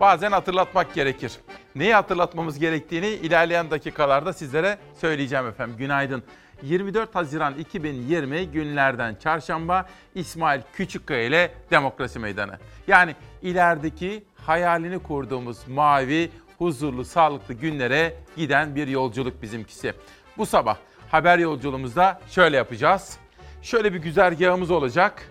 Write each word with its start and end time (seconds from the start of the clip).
bazen 0.00 0.32
hatırlatmak 0.32 0.94
gerekir. 0.94 1.32
Neyi 1.74 1.94
hatırlatmamız 1.94 2.58
gerektiğini 2.58 3.06
ilerleyen 3.06 3.70
dakikalarda 3.70 4.32
sizlere 4.32 4.78
söyleyeceğim 5.00 5.46
efendim. 5.46 5.76
Günaydın. 5.78 6.22
24 6.62 7.14
Haziran 7.14 7.54
2020 7.54 8.46
günlerden 8.46 9.14
çarşamba 9.14 9.86
İsmail 10.14 10.60
Küçükkaya 10.72 11.22
ile 11.24 11.54
Demokrasi 11.70 12.18
Meydanı. 12.18 12.58
Yani 12.88 13.14
ilerideki 13.42 14.24
hayalini 14.46 14.98
kurduğumuz 14.98 15.68
mavi, 15.68 16.30
huzurlu, 16.58 17.04
sağlıklı 17.04 17.54
günlere 17.54 18.14
giden 18.36 18.74
bir 18.74 18.88
yolculuk 18.88 19.42
bizimkisi. 19.42 19.92
Bu 20.38 20.46
sabah 20.46 20.76
haber 21.10 21.38
yolculuğumuzda 21.38 22.20
şöyle 22.30 22.56
yapacağız. 22.56 23.18
Şöyle 23.62 23.92
bir 23.92 23.98
güzergahımız 23.98 24.70
olacak. 24.70 25.30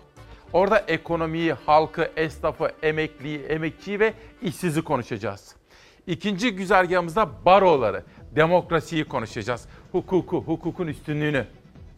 Orada 0.55 0.79
ekonomiyi, 0.79 1.53
halkı, 1.53 2.11
esnafı, 2.15 2.71
emekliyi, 2.83 3.39
emekçiyi 3.39 3.99
ve 3.99 4.13
işsizi 4.41 4.81
konuşacağız. 4.81 5.55
İkinci 6.07 6.55
güzergahımızda 6.55 7.45
baroları, 7.45 8.03
demokrasiyi 8.35 9.05
konuşacağız. 9.05 9.67
Hukuku, 9.91 10.43
hukukun 10.45 10.87
üstünlüğünü. 10.87 11.45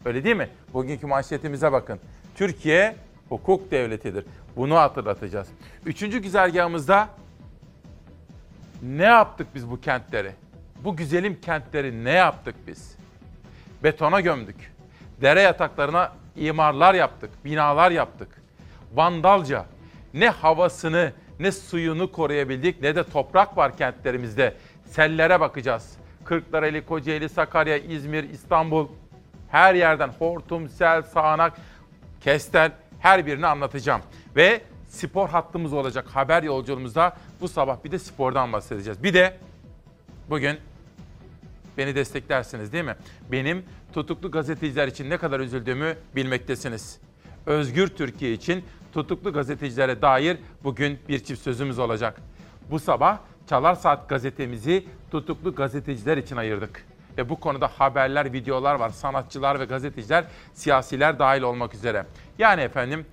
Öyle 0.04 0.24
değil 0.24 0.36
mi? 0.36 0.48
Bugünkü 0.72 1.06
manşetimize 1.06 1.72
bakın. 1.72 2.00
Türkiye 2.34 2.96
hukuk 3.28 3.70
devletidir. 3.70 4.24
Bunu 4.56 4.76
hatırlatacağız. 4.76 5.48
Üçüncü 5.86 6.18
güzergahımızda 6.18 7.08
ne 8.82 9.04
yaptık 9.04 9.46
biz 9.54 9.70
bu 9.70 9.80
kentleri? 9.80 10.32
Bu 10.84 10.96
güzelim 10.96 11.40
kentleri 11.40 12.04
ne 12.04 12.12
yaptık 12.12 12.54
biz? 12.66 12.96
Betona 13.84 14.20
gömdük. 14.20 14.72
Dere 15.20 15.40
yataklarına 15.40 16.12
imarlar 16.36 16.94
yaptık, 16.94 17.30
binalar 17.44 17.90
yaptık. 17.90 18.47
Vandalca 18.94 19.66
ne 20.14 20.28
havasını 20.28 21.12
ne 21.40 21.52
suyunu 21.52 22.12
koruyabildik 22.12 22.82
ne 22.82 22.96
de 22.96 23.04
toprak 23.04 23.56
var 23.56 23.76
kentlerimizde. 23.76 24.54
Sellere 24.84 25.40
bakacağız. 25.40 25.96
Kırklareli, 26.24 26.86
Kocaeli, 26.86 27.28
Sakarya, 27.28 27.76
İzmir, 27.76 28.30
İstanbul 28.30 28.88
her 29.50 29.74
yerden 29.74 30.08
hortum, 30.08 30.68
sel, 30.68 31.02
sağanak, 31.02 31.52
kestel 32.20 32.72
her 33.00 33.26
birini 33.26 33.46
anlatacağım. 33.46 34.00
Ve 34.36 34.60
spor 34.88 35.28
hattımız 35.28 35.72
olacak 35.72 36.06
haber 36.08 36.42
yolculuğumuzda 36.42 37.16
bu 37.40 37.48
sabah 37.48 37.84
bir 37.84 37.90
de 37.90 37.98
spordan 37.98 38.52
bahsedeceğiz. 38.52 39.02
Bir 39.02 39.14
de 39.14 39.36
bugün 40.30 40.58
beni 41.78 41.94
desteklersiniz 41.94 42.72
değil 42.72 42.84
mi? 42.84 42.96
Benim 43.32 43.64
tutuklu 43.92 44.30
gazeteciler 44.30 44.88
için 44.88 45.10
ne 45.10 45.16
kadar 45.16 45.40
üzüldüğümü 45.40 45.96
bilmektesiniz. 46.16 46.98
Özgür 47.46 47.88
Türkiye 47.88 48.32
için 48.32 48.64
tutuklu 48.92 49.32
gazetecilere 49.32 50.02
dair 50.02 50.38
bugün 50.64 50.98
bir 51.08 51.24
çift 51.24 51.42
sözümüz 51.42 51.78
olacak. 51.78 52.20
Bu 52.70 52.78
sabah 52.78 53.18
Çalar 53.46 53.74
Saat 53.74 54.08
gazetemizi 54.08 54.84
tutuklu 55.10 55.54
gazeteciler 55.54 56.16
için 56.16 56.36
ayırdık. 56.36 56.84
Ve 57.18 57.28
bu 57.28 57.40
konuda 57.40 57.68
haberler, 57.78 58.32
videolar 58.32 58.74
var. 58.74 58.90
Sanatçılar 58.90 59.60
ve 59.60 59.64
gazeteciler, 59.64 60.24
siyasiler 60.54 61.18
dahil 61.18 61.42
olmak 61.42 61.74
üzere. 61.74 62.06
Yani 62.38 62.60
efendim 62.60 63.06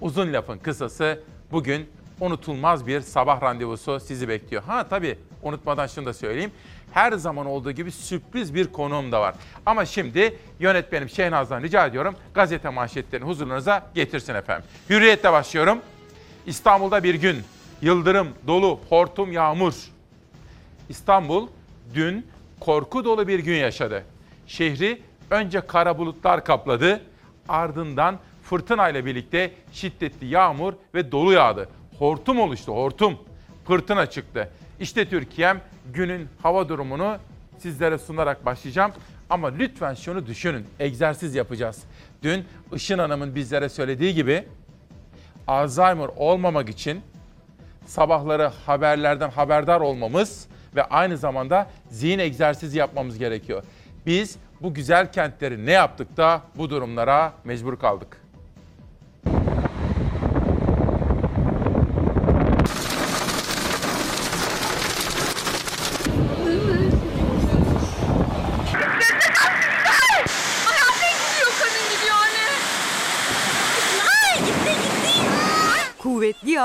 uzun 0.00 0.32
lafın 0.32 0.58
kısası 0.58 1.22
bugün 1.52 1.90
unutulmaz 2.20 2.86
bir 2.86 3.00
sabah 3.00 3.42
randevusu 3.42 4.00
sizi 4.00 4.28
bekliyor. 4.28 4.62
Ha 4.62 4.88
tabii 4.88 5.18
unutmadan 5.42 5.86
şunu 5.86 6.06
da 6.06 6.12
söyleyeyim. 6.12 6.50
Her 6.92 7.12
zaman 7.12 7.46
olduğu 7.46 7.72
gibi 7.72 7.92
sürpriz 7.92 8.54
bir 8.54 8.72
konuğum 8.72 9.12
da 9.12 9.20
var. 9.20 9.34
Ama 9.66 9.84
şimdi 9.84 10.38
yönetmenim 10.60 11.08
Şehnaz'dan 11.08 11.62
rica 11.62 11.86
ediyorum 11.86 12.16
gazete 12.34 12.68
manşetlerini 12.68 13.26
huzurunuza 13.26 13.90
getirsin 13.94 14.34
efendim. 14.34 14.64
Hürriyet'te 14.90 15.32
başlıyorum. 15.32 15.78
İstanbul'da 16.46 17.02
bir 17.02 17.14
gün 17.14 17.36
yıldırım, 17.82 18.28
dolu, 18.46 18.80
hortum, 18.88 19.32
yağmur. 19.32 19.74
İstanbul 20.88 21.48
dün 21.94 22.26
korku 22.60 23.04
dolu 23.04 23.28
bir 23.28 23.38
gün 23.38 23.56
yaşadı. 23.56 24.04
Şehri 24.46 25.02
önce 25.30 25.60
kara 25.60 25.98
bulutlar 25.98 26.44
kapladı, 26.44 27.00
ardından 27.48 28.18
fırtınayla 28.42 29.06
birlikte 29.06 29.54
şiddetli 29.72 30.26
yağmur 30.26 30.72
ve 30.94 31.12
dolu 31.12 31.32
yağdı. 31.32 31.68
Hortum 31.98 32.40
oluştu, 32.40 32.72
hortum. 32.72 33.18
Fırtına 33.66 34.06
çıktı. 34.06 34.50
İşte 34.80 35.08
Türkiye'm 35.08 35.60
günün 35.92 36.28
hava 36.42 36.68
durumunu 36.68 37.18
sizlere 37.58 37.98
sunarak 37.98 38.46
başlayacağım. 38.46 38.92
Ama 39.30 39.48
lütfen 39.48 39.94
şunu 39.94 40.26
düşünün, 40.26 40.66
egzersiz 40.78 41.34
yapacağız. 41.34 41.82
Dün 42.22 42.44
Işın 42.74 42.98
Hanım'ın 42.98 43.34
bizlere 43.34 43.68
söylediği 43.68 44.14
gibi 44.14 44.44
Alzheimer 45.46 46.10
olmamak 46.16 46.68
için 46.68 47.00
sabahları 47.86 48.50
haberlerden 48.66 49.30
haberdar 49.30 49.80
olmamız 49.80 50.46
ve 50.76 50.84
aynı 50.84 51.16
zamanda 51.16 51.70
zihin 51.90 52.18
egzersizi 52.18 52.78
yapmamız 52.78 53.18
gerekiyor. 53.18 53.62
Biz 54.06 54.36
bu 54.60 54.74
güzel 54.74 55.12
kentleri 55.12 55.66
ne 55.66 55.72
yaptık 55.72 56.16
da 56.16 56.42
bu 56.56 56.70
durumlara 56.70 57.32
mecbur 57.44 57.78
kaldık? 57.78 58.20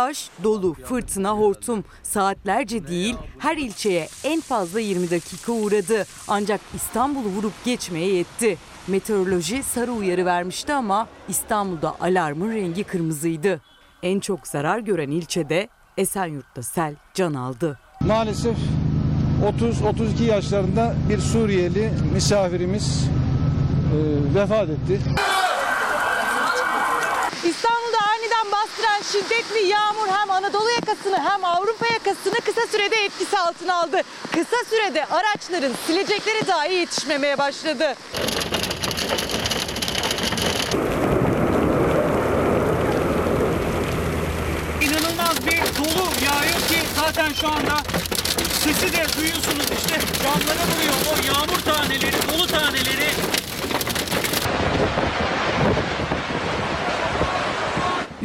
Yağış, 0.06 0.30
dolu, 0.44 0.74
fırtına, 0.74 1.32
hortum 1.32 1.84
saatlerce 2.04 2.88
değil 2.88 3.16
her 3.40 3.58
ilçeye 3.58 4.08
en 4.24 4.42
fazla 4.42 4.80
20 4.80 5.12
dakika 5.12 5.52
uğradı. 5.52 6.06
Ancak 6.28 6.62
İstanbul'u 6.76 7.28
vurup 7.30 7.54
geçmeye 7.66 8.14
yetti. 8.14 8.58
Meteoroloji 8.88 9.64
sarı 9.64 9.92
uyarı 9.92 10.26
vermişti 10.26 10.74
ama 10.74 11.08
İstanbul'da 11.28 11.96
alarmın 12.02 12.52
rengi 12.52 12.84
kırmızıydı. 12.84 13.62
En 14.04 14.20
çok 14.20 14.48
zarar 14.48 14.80
gören 14.80 15.12
ilçede 15.12 15.70
Esenyurt'ta 15.98 16.64
sel 16.64 16.96
can 17.14 17.34
aldı. 17.34 17.80
Maalesef 18.02 18.58
30-32 19.60 20.24
yaşlarında 20.24 20.96
bir 21.10 21.20
Suriyeli 21.20 21.92
misafirimiz 22.14 23.04
e, 23.94 24.36
vefat 24.36 24.70
etti. 24.70 25.00
İstanbul'da 27.44 28.05
şiddetli 29.16 29.68
yağmur 29.68 30.08
hem 30.08 30.32
Anadolu 30.32 30.70
yakasını 30.70 31.20
hem 31.30 31.46
Avrupa 31.46 31.86
yakasını 31.94 32.34
kısa 32.46 32.68
sürede 32.72 32.96
etkisi 32.96 33.40
altına 33.40 33.76
aldı. 33.76 34.02
Kısa 34.32 34.70
sürede 34.70 35.06
araçların 35.06 35.74
silecekleri 35.88 36.48
dahi 36.48 36.74
yetişmemeye 36.74 37.38
başladı. 37.38 37.96
İnanılmaz 44.82 45.46
bir 45.46 45.62
dolu 45.78 46.08
yağıyor 46.26 46.60
ki 46.68 46.80
zaten 47.00 47.34
şu 47.34 47.48
anda 47.48 47.78
sesi 48.64 48.94
de 48.94 49.06
duyuyorsunuz 49.18 49.66
işte 49.78 50.00
camlara 50.24 50.66
vuruyor 50.72 50.96
o 51.12 51.34
yağmur 51.34 51.62
taneleri, 51.62 52.16
dolu 52.34 52.48
taneleri. 52.48 53.35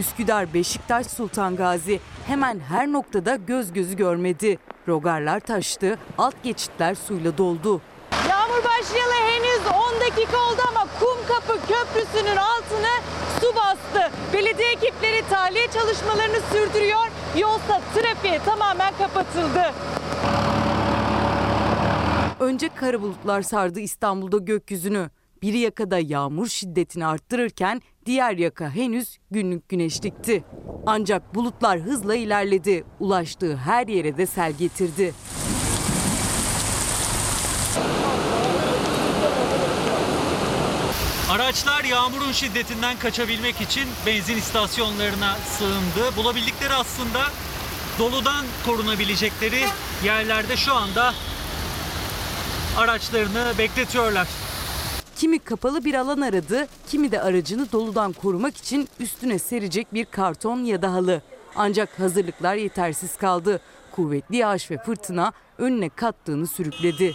Üsküdar, 0.00 0.54
Beşiktaş, 0.54 1.06
Sultan 1.06 1.56
Gazi 1.56 2.00
hemen 2.26 2.60
her 2.60 2.92
noktada 2.92 3.36
göz 3.36 3.72
gözü 3.72 3.96
görmedi. 3.96 4.58
Rogarlar 4.88 5.40
taştı, 5.40 5.98
alt 6.18 6.34
geçitler 6.42 6.94
suyla 6.94 7.38
doldu. 7.38 7.80
Yağmur 8.28 8.64
başlayalı 8.64 9.12
henüz 9.12 9.60
10 9.94 10.00
dakika 10.00 10.36
oldu 10.36 10.62
ama 10.68 10.86
Kumkapı 11.00 11.60
Köprüsü'nün 11.66 12.36
altını 12.36 12.94
su 13.40 13.56
bastı. 13.56 14.10
Belediye 14.32 14.72
ekipleri 14.72 15.28
tahliye 15.30 15.66
çalışmalarını 15.66 16.40
sürdürüyor. 16.52 17.06
Yolsa 17.38 17.80
trafiğe 17.94 18.38
tamamen 18.44 18.94
kapatıldı. 18.98 19.72
Önce 22.40 22.68
kara 22.68 23.02
bulutlar 23.02 23.42
sardı 23.42 23.80
İstanbul'da 23.80 24.38
gökyüzünü. 24.38 25.10
Bir 25.42 25.54
yakada 25.54 25.98
yağmur 25.98 26.48
şiddetini 26.48 27.06
arttırırken 27.06 27.82
diğer 28.06 28.36
yaka 28.36 28.70
henüz 28.70 29.18
günlük 29.30 29.68
güneşlikti. 29.68 30.44
Ancak 30.86 31.34
bulutlar 31.34 31.80
hızla 31.80 32.14
ilerledi. 32.14 32.84
Ulaştığı 33.00 33.56
her 33.56 33.88
yere 33.88 34.16
de 34.16 34.26
sel 34.26 34.52
getirdi. 34.52 35.14
Araçlar 41.30 41.84
yağmurun 41.84 42.32
şiddetinden 42.32 42.98
kaçabilmek 42.98 43.60
için 43.60 43.88
benzin 44.06 44.36
istasyonlarına 44.36 45.36
sığındı. 45.36 46.16
Bulabildikleri 46.16 46.74
aslında 46.74 47.20
doludan 47.98 48.46
korunabilecekleri 48.66 49.64
yerlerde 50.04 50.56
şu 50.56 50.74
anda 50.74 51.14
araçlarını 52.76 53.52
bekletiyorlar. 53.58 54.28
Kimi 55.20 55.38
kapalı 55.38 55.84
bir 55.84 55.94
alan 55.94 56.20
aradı, 56.20 56.66
kimi 56.88 57.12
de 57.12 57.22
aracını 57.22 57.72
doludan 57.72 58.12
korumak 58.12 58.56
için 58.56 58.88
üstüne 59.00 59.38
serecek 59.38 59.94
bir 59.94 60.04
karton 60.04 60.64
ya 60.64 60.82
da 60.82 60.92
halı. 60.92 61.22
Ancak 61.56 62.00
hazırlıklar 62.00 62.54
yetersiz 62.54 63.16
kaldı. 63.16 63.60
Kuvvetli 63.92 64.36
yağış 64.36 64.70
ve 64.70 64.78
fırtına 64.78 65.32
önüne 65.58 65.88
kattığını 65.88 66.46
sürükledi. 66.46 67.14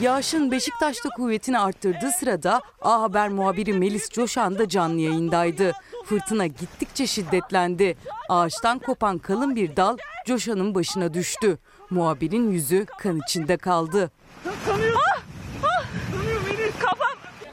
Yağışın 0.00 0.50
Beşiktaş'ta 0.50 1.08
kuvvetini 1.08 1.58
arttırdığı 1.58 2.10
sırada 2.20 2.62
A 2.82 3.02
Haber 3.02 3.28
muhabiri 3.28 3.72
Melis 3.72 4.10
Coşan 4.10 4.58
da 4.58 4.68
canlı 4.68 5.00
yayındaydı. 5.00 5.72
Fırtına 6.04 6.46
gittikçe 6.46 7.06
şiddetlendi. 7.06 7.96
Ağaçtan 8.28 8.78
kopan 8.78 9.18
kalın 9.18 9.56
bir 9.56 9.76
dal 9.76 9.96
Coşan'ın 10.26 10.74
başına 10.74 11.14
düştü. 11.14 11.58
Muhabirin 11.92 12.50
yüzü 12.50 12.86
kan 12.98 13.20
içinde 13.28 13.56
kaldı. 13.56 14.10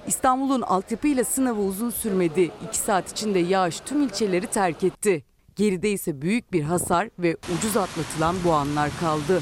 İstanbul'un 0.08 0.62
altyapıyla 0.62 1.24
sınavı 1.24 1.62
uzun 1.62 1.90
sürmedi. 1.90 2.52
İki 2.68 2.78
saat 2.78 3.12
içinde 3.12 3.40
yağış 3.40 3.80
tüm 3.80 4.02
ilçeleri 4.02 4.48
terk 4.48 4.84
etti. 4.84 5.24
Geride 5.56 5.92
ise 5.92 6.22
büyük 6.22 6.54
bir 6.54 6.64
hasar 6.64 7.10
ve 7.20 7.38
ucuz 7.58 7.78
atlatılan 7.78 8.36
bu 8.46 8.54
anlar 8.54 8.90
kaldı. 9.00 9.42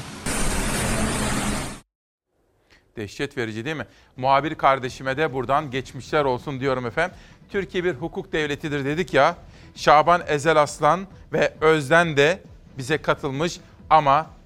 Dehşet 2.96 3.36
verici 3.36 3.64
değil 3.64 3.76
mi? 3.76 3.86
Muhabir 4.16 4.54
kardeşime 4.54 5.16
de 5.16 5.32
buradan 5.32 5.70
geçmişler 5.70 6.24
olsun 6.24 6.60
diyorum 6.60 6.86
efendim. 6.86 7.16
Türkiye 7.50 7.84
bir 7.84 7.94
hukuk 7.94 8.32
devletidir 8.32 8.84
dedik 8.84 9.14
ya. 9.14 9.36
Şaban 9.74 10.22
Ezel 10.26 10.62
Aslan 10.62 11.06
ve 11.32 11.54
Özden 11.60 12.16
de 12.16 12.42
bize 12.78 12.98
katılmış 12.98 13.60
ama 13.90 14.37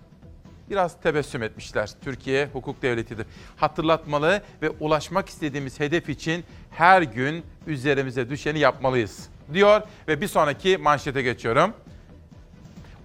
biraz 0.71 1.01
tebessüm 1.01 1.43
etmişler. 1.43 1.91
Türkiye 2.05 2.47
hukuk 2.53 2.83
devletidir. 2.83 3.27
Hatırlatmalı 3.57 4.43
ve 4.63 4.71
ulaşmak 4.71 5.29
istediğimiz 5.29 5.81
hedef 5.81 6.09
için 6.09 6.45
her 6.71 7.03
gün 7.03 7.45
üzerimize 7.67 8.31
düşeni 8.31 8.59
yapmalıyız 8.59 9.29
diyor 9.53 9.83
ve 10.09 10.21
bir 10.21 10.29
sonraki 10.29 10.79
manşete 10.79 11.23
geçiyorum. 11.23 11.75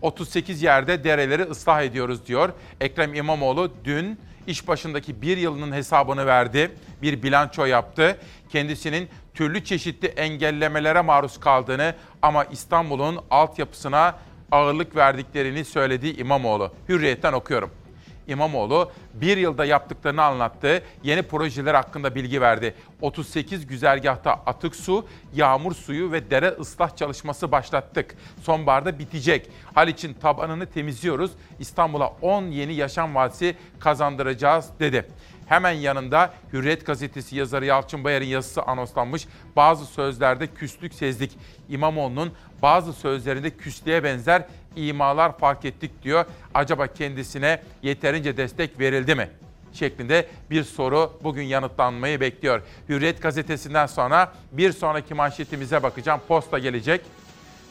38 0.01 0.63
yerde 0.63 1.03
dereleri 1.03 1.43
ıslah 1.43 1.81
ediyoruz 1.81 2.27
diyor. 2.27 2.49
Ekrem 2.81 3.13
İmamoğlu 3.13 3.71
dün 3.83 4.19
iş 4.47 4.67
başındaki 4.67 5.21
bir 5.21 5.37
yılının 5.37 5.71
hesabını 5.71 6.25
verdi. 6.25 6.71
Bir 7.01 7.23
bilanço 7.23 7.65
yaptı. 7.65 8.17
Kendisinin 8.49 9.09
türlü 9.33 9.63
çeşitli 9.63 10.07
engellemelere 10.07 11.01
maruz 11.01 11.39
kaldığını 11.39 11.95
ama 12.21 12.43
İstanbul'un 12.45 13.19
altyapısına 13.31 14.15
ağırlık 14.51 14.95
verdiklerini 14.95 15.65
söylediği 15.65 16.17
İmamoğlu. 16.17 16.71
Hürriyetten 16.89 17.33
okuyorum. 17.33 17.71
İmamoğlu 18.27 18.91
bir 19.13 19.37
yılda 19.37 19.65
yaptıklarını 19.65 20.23
anlattı. 20.23 20.83
Yeni 21.03 21.21
projeler 21.21 21.73
hakkında 21.73 22.15
bilgi 22.15 22.41
verdi. 22.41 22.75
38 23.01 23.67
güzergahta 23.67 24.31
atık 24.31 24.75
su, 24.75 25.07
yağmur 25.35 25.73
suyu 25.73 26.11
ve 26.11 26.31
dere 26.31 26.47
ıslah 26.47 26.95
çalışması 26.95 27.51
başlattık. 27.51 28.15
Sonbaharda 28.43 28.99
bitecek. 28.99 29.49
Haliç'in 29.73 30.13
tabanını 30.13 30.65
temizliyoruz. 30.65 31.31
İstanbul'a 31.59 32.07
10 32.07 32.43
yeni 32.43 32.73
yaşam 32.73 33.15
vadisi 33.15 33.55
kazandıracağız 33.79 34.69
dedi. 34.79 35.05
Hemen 35.47 35.71
yanında 35.71 36.33
Hürriyet 36.53 36.85
gazetesi 36.85 37.35
yazarı 37.35 37.65
Yalçın 37.65 38.03
Bayar'ın 38.03 38.25
yazısı 38.25 38.61
anonslanmış. 38.61 39.27
Bazı 39.55 39.85
sözlerde 39.85 40.47
küslük 40.47 40.93
sezdik. 40.93 41.37
İmamoğlu'nun 41.69 42.31
bazı 42.61 42.93
sözlerinde 42.93 43.49
küslüğe 43.49 44.03
benzer 44.03 44.45
imalar 44.75 45.37
fark 45.37 45.65
ettik 45.65 46.03
diyor. 46.03 46.25
Acaba 46.53 46.87
kendisine 46.87 47.61
yeterince 47.83 48.37
destek 48.37 48.79
verildi 48.79 49.15
mi? 49.15 49.29
şeklinde 49.73 50.27
bir 50.49 50.63
soru 50.63 51.19
bugün 51.23 51.43
yanıtlanmayı 51.43 52.19
bekliyor. 52.19 52.61
Hürriyet 52.89 53.21
gazetesinden 53.21 53.85
sonra 53.85 54.33
bir 54.51 54.71
sonraki 54.71 55.13
manşetimize 55.13 55.83
bakacağım. 55.83 56.21
Posta 56.27 56.59
gelecek. 56.59 57.01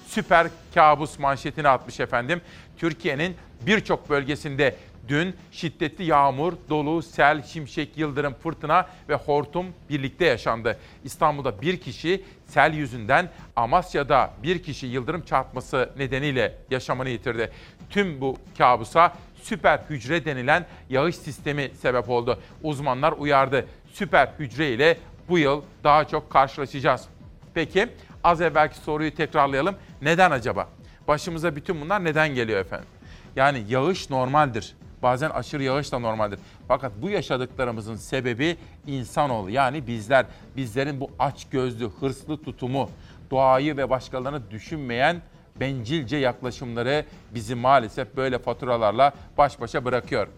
Süper 0.06 0.46
kabus 0.74 1.18
manşetini 1.18 1.68
atmış 1.68 2.00
efendim. 2.00 2.40
Türkiye'nin 2.76 3.36
birçok 3.66 4.10
bölgesinde 4.10 4.76
Dün 5.08 5.36
şiddetli 5.52 6.04
yağmur, 6.04 6.52
dolu, 6.70 7.02
sel, 7.02 7.42
şimşek, 7.42 7.98
yıldırım, 7.98 8.34
fırtına 8.34 8.86
ve 9.08 9.14
hortum 9.14 9.66
birlikte 9.90 10.24
yaşandı. 10.24 10.78
İstanbul'da 11.04 11.62
bir 11.62 11.80
kişi 11.80 12.24
sel 12.46 12.74
yüzünden, 12.74 13.30
Amasya'da 13.56 14.30
bir 14.42 14.62
kişi 14.62 14.86
yıldırım 14.86 15.22
çarpması 15.22 15.90
nedeniyle 15.98 16.54
yaşamını 16.70 17.08
yitirdi. 17.08 17.50
Tüm 17.90 18.20
bu 18.20 18.36
kabusa 18.58 19.12
süper 19.42 19.78
hücre 19.90 20.24
denilen 20.24 20.66
yağış 20.90 21.16
sistemi 21.16 21.70
sebep 21.80 22.10
oldu. 22.10 22.40
Uzmanlar 22.62 23.12
uyardı. 23.12 23.66
Süper 23.92 24.28
hücre 24.38 24.72
ile 24.72 24.98
bu 25.28 25.38
yıl 25.38 25.62
daha 25.84 26.04
çok 26.04 26.30
karşılaşacağız. 26.30 27.08
Peki 27.54 27.88
az 28.24 28.40
evvelki 28.40 28.76
soruyu 28.78 29.14
tekrarlayalım. 29.14 29.76
Neden 30.02 30.30
acaba? 30.30 30.68
Başımıza 31.08 31.56
bütün 31.56 31.80
bunlar 31.80 32.04
neden 32.04 32.34
geliyor 32.34 32.60
efendim? 32.60 32.88
Yani 33.36 33.64
yağış 33.68 34.10
normaldir. 34.10 34.74
Bazen 35.02 35.30
aşırı 35.30 35.62
yağış 35.62 35.92
da 35.92 35.98
normaldir. 35.98 36.38
Fakat 36.68 36.92
bu 37.02 37.10
yaşadıklarımızın 37.10 37.96
sebebi 37.96 38.56
insanoğlu. 38.86 39.50
Yani 39.50 39.86
bizler, 39.86 40.26
bizlerin 40.56 41.00
bu 41.00 41.10
aç 41.18 41.46
gözlü, 41.50 41.90
hırslı 42.00 42.42
tutumu, 42.42 42.90
doğayı 43.30 43.76
ve 43.76 43.90
başkalarını 43.90 44.50
düşünmeyen 44.50 45.22
bencilce 45.60 46.16
yaklaşımları 46.16 47.04
bizi 47.34 47.54
maalesef 47.54 48.16
böyle 48.16 48.38
faturalarla 48.38 49.12
baş 49.38 49.60
başa 49.60 49.84
bırakıyor. 49.84 50.28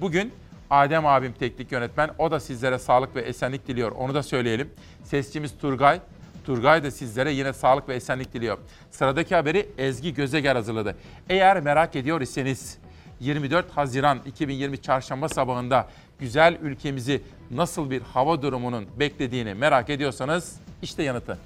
Bugün 0.00 0.32
Adem 0.70 1.06
abim 1.06 1.32
teknik 1.32 1.72
yönetmen. 1.72 2.10
O 2.18 2.30
da 2.30 2.40
sizlere 2.40 2.78
sağlık 2.78 3.16
ve 3.16 3.20
esenlik 3.20 3.68
diliyor. 3.68 3.92
Onu 3.92 4.14
da 4.14 4.22
söyleyelim. 4.22 4.70
Sesçimiz 5.04 5.58
Turgay. 5.58 6.00
Turgay 6.44 6.84
da 6.84 6.90
sizlere 6.90 7.32
yine 7.32 7.52
sağlık 7.52 7.88
ve 7.88 7.94
esenlik 7.94 8.34
diliyor. 8.34 8.58
Sıradaki 8.90 9.34
haberi 9.34 9.68
Ezgi 9.78 10.14
Gözeger 10.14 10.56
hazırladı. 10.56 10.96
Eğer 11.28 11.60
merak 11.60 11.96
ediyor 11.96 12.20
iseniz 12.20 12.78
24 13.20 13.70
Haziran 13.70 14.20
2020 14.26 14.82
Çarşamba 14.82 15.28
sabahında 15.28 15.88
güzel 16.18 16.58
ülkemizi 16.62 17.22
nasıl 17.50 17.90
bir 17.90 18.02
hava 18.02 18.42
durumunun 18.42 18.86
beklediğini 18.98 19.54
merak 19.54 19.90
ediyorsanız 19.90 20.56
işte 20.82 21.02
yanıtı. 21.02 21.38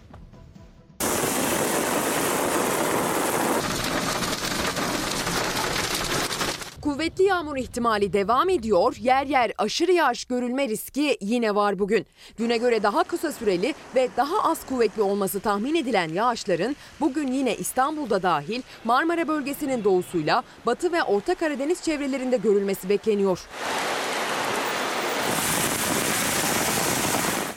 Kuvvetli 6.85 7.25
yağmur 7.25 7.57
ihtimali 7.57 8.13
devam 8.13 8.49
ediyor. 8.49 8.97
Yer 9.01 9.27
yer 9.27 9.53
aşırı 9.59 9.93
yağış 9.93 10.25
görülme 10.25 10.69
riski 10.69 11.19
yine 11.21 11.55
var 11.55 11.79
bugün. 11.79 12.07
Güne 12.39 12.57
göre 12.57 12.83
daha 12.83 13.05
kısa 13.05 13.33
süreli 13.33 13.75
ve 13.95 14.09
daha 14.17 14.51
az 14.51 14.67
kuvvetli 14.67 15.03
olması 15.03 15.41
tahmin 15.41 15.75
edilen 15.75 16.09
yağışların 16.09 16.77
bugün 17.01 17.33
yine 17.33 17.57
İstanbul'da 17.57 18.23
dahil 18.23 18.63
Marmara 18.85 19.29
bölgesinin 19.29 19.85
doğusuyla 19.85 20.43
Batı 20.67 20.93
ve 20.93 21.03
Orta 21.03 21.35
Karadeniz 21.35 21.83
çevrelerinde 21.83 22.37
görülmesi 22.37 22.89
bekleniyor. 22.89 23.41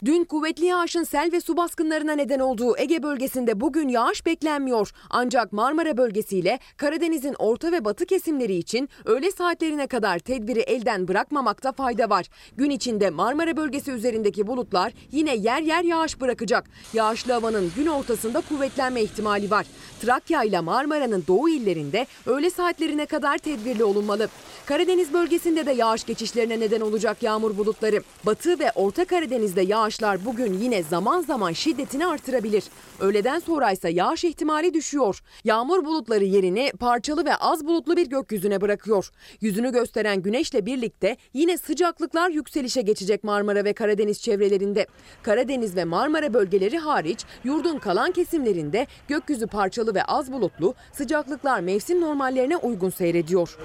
Dün 0.04 0.24
kuvvetli 0.24 0.64
yağışın 0.64 1.02
sel 1.02 1.32
ve 1.32 1.40
su 1.40 1.56
baskınlarına 1.56 2.12
neden 2.12 2.38
olduğu 2.38 2.78
Ege 2.78 3.02
bölgesinde 3.02 3.60
bugün 3.60 3.88
yağış 3.88 4.26
beklenmiyor. 4.26 4.92
Ancak 5.10 5.52
Marmara 5.52 5.96
bölgesiyle 5.96 6.58
Karadeniz'in 6.76 7.34
orta 7.38 7.72
ve 7.72 7.84
batı 7.84 8.06
kesimleri 8.06 8.54
için 8.54 8.88
öğle 9.04 9.30
saatlerine 9.30 9.86
kadar 9.86 10.18
tedbiri 10.18 10.60
elden 10.60 11.08
bırakmamakta 11.08 11.72
fayda 11.72 12.10
var. 12.10 12.26
Gün 12.56 12.70
içinde 12.70 13.10
Marmara 13.10 13.56
bölgesi 13.56 13.90
üzerindeki 13.90 14.46
bulutlar 14.46 14.92
yine 15.12 15.36
yer 15.36 15.62
yer 15.62 15.84
yağış 15.84 16.20
bırakacak. 16.20 16.64
Yağışlı 16.92 17.32
havanın 17.32 17.72
gün 17.76 17.86
ortasında 17.86 18.40
kuvvetlenme 18.40 19.02
ihtimali 19.02 19.50
var. 19.50 19.66
Trakya 20.02 20.42
ile 20.42 20.60
Marmara'nın 20.60 21.24
doğu 21.28 21.48
illerinde 21.48 22.06
öğle 22.26 22.50
saatlerine 22.50 23.06
kadar 23.06 23.38
tedbirli 23.38 23.84
olunmalı. 23.84 24.28
Karadeniz 24.66 25.12
bölgesinde 25.12 25.66
de 25.66 25.72
yağış 25.72 26.04
geçişlerine 26.06 26.60
neden 26.60 26.80
olacak 26.80 27.22
yağmur 27.22 27.56
bulutları. 27.56 28.02
Batı 28.26 28.58
ve 28.58 28.72
Orta 28.74 29.04
Karadeniz'de 29.04 29.62
yağışlar 29.62 30.24
bugün 30.24 30.52
yine 30.52 30.82
zaman 30.82 31.20
zaman 31.20 31.52
şiddetini 31.52 32.06
artırabilir. 32.06 32.64
Öğleden 33.00 33.38
sonra 33.38 33.72
ise 33.72 33.88
yağış 33.88 34.24
ihtimali 34.24 34.74
düşüyor. 34.74 35.22
Yağmur 35.44 35.84
bulutları 35.84 36.24
yerini 36.24 36.72
parçalı 36.80 37.24
ve 37.24 37.36
az 37.36 37.66
bulutlu 37.66 37.96
bir 37.96 38.06
gökyüzüne 38.06 38.60
bırakıyor. 38.60 39.10
Yüzünü 39.40 39.72
gösteren 39.72 40.22
güneşle 40.22 40.66
birlikte 40.66 41.16
yine 41.34 41.58
sıcaklıklar 41.58 42.30
yükselişe 42.30 42.82
geçecek 42.82 43.24
Marmara 43.24 43.64
ve 43.64 43.72
Karadeniz 43.72 44.22
çevrelerinde. 44.22 44.86
Karadeniz 45.22 45.76
ve 45.76 45.84
Marmara 45.84 46.34
bölgeleri 46.34 46.78
hariç 46.78 47.24
yurdun 47.44 47.78
kalan 47.78 48.12
kesimlerinde 48.12 48.86
gökyüzü 49.08 49.46
parçalı 49.46 49.87
ve 49.94 50.04
az 50.04 50.32
bulutlu, 50.32 50.74
sıcaklıklar 50.92 51.60
mevsim 51.60 52.00
normallerine 52.00 52.56
uygun 52.56 52.90
seyrediyor. 52.90 53.58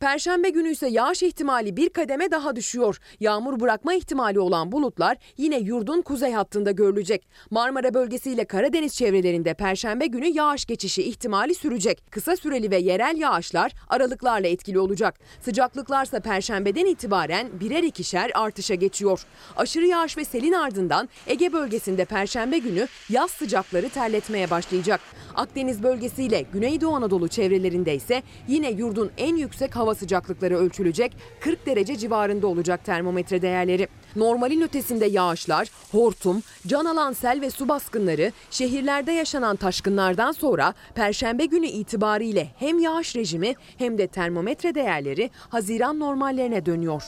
Perşembe 0.00 0.50
günü 0.50 0.70
ise 0.70 0.88
yağış 0.88 1.22
ihtimali 1.22 1.76
bir 1.76 1.88
kademe 1.88 2.30
daha 2.30 2.56
düşüyor. 2.56 2.98
Yağmur 3.20 3.60
bırakma 3.60 3.94
ihtimali 3.94 4.40
olan 4.40 4.72
bulutlar 4.72 5.16
yine 5.36 5.58
yurdun 5.58 6.02
kuzey 6.02 6.32
hattında 6.32 6.70
görülecek. 6.70 7.26
Marmara 7.50 7.94
bölgesiyle 7.94 8.44
Karadeniz 8.44 8.94
çevrelerinde 8.94 9.54
perşembe 9.54 10.06
günü 10.06 10.26
yağış 10.26 10.66
geçişi 10.66 11.02
ihtimali 11.02 11.54
sürecek. 11.54 12.02
Kısa 12.10 12.36
süreli 12.36 12.70
ve 12.70 12.76
yerel 12.76 13.16
yağışlar 13.18 13.72
aralıklarla 13.88 14.48
etkili 14.48 14.78
olacak. 14.78 15.14
Sıcaklıklarsa 15.40 16.20
perşembeden 16.20 16.86
itibaren 16.86 17.48
birer 17.60 17.82
ikişer 17.82 18.30
artışa 18.34 18.74
geçiyor. 18.74 19.26
Aşırı 19.56 19.86
yağış 19.86 20.16
ve 20.16 20.24
selin 20.24 20.52
ardından 20.52 21.08
Ege 21.26 21.52
bölgesinde 21.52 22.04
perşembe 22.04 22.58
günü 22.58 22.86
yaz 23.10 23.30
sıcakları 23.30 23.88
terletmeye 23.88 24.50
başlayacak. 24.50 25.00
Akdeniz 25.34 25.82
bölgesiyle 25.82 26.44
Güneydoğu 26.52 26.94
Anadolu 26.94 27.28
çevrelerinde 27.28 27.94
ise 27.94 28.22
yine 28.48 28.70
yurdun 28.70 29.10
en 29.18 29.36
yüksek 29.36 29.76
hava 29.76 29.89
sıcaklıkları 29.94 30.56
ölçülecek 30.56 31.16
40 31.40 31.66
derece 31.66 31.96
civarında 31.96 32.46
olacak 32.46 32.84
termometre 32.84 33.42
değerleri. 33.42 33.88
Normalin 34.16 34.60
ötesinde 34.60 35.06
yağışlar, 35.06 35.68
hortum, 35.92 36.42
can 36.66 36.84
alan 36.84 37.12
sel 37.12 37.40
ve 37.40 37.50
su 37.50 37.68
baskınları, 37.68 38.32
şehirlerde 38.50 39.12
yaşanan 39.12 39.56
taşkınlardan 39.56 40.32
sonra 40.32 40.74
Perşembe 40.94 41.44
günü 41.44 41.66
itibariyle 41.66 42.48
hem 42.58 42.78
yağış 42.78 43.16
rejimi 43.16 43.54
hem 43.78 43.98
de 43.98 44.06
termometre 44.06 44.74
değerleri 44.74 45.30
Haziran 45.48 46.00
normallerine 46.00 46.66
dönüyor. 46.66 47.02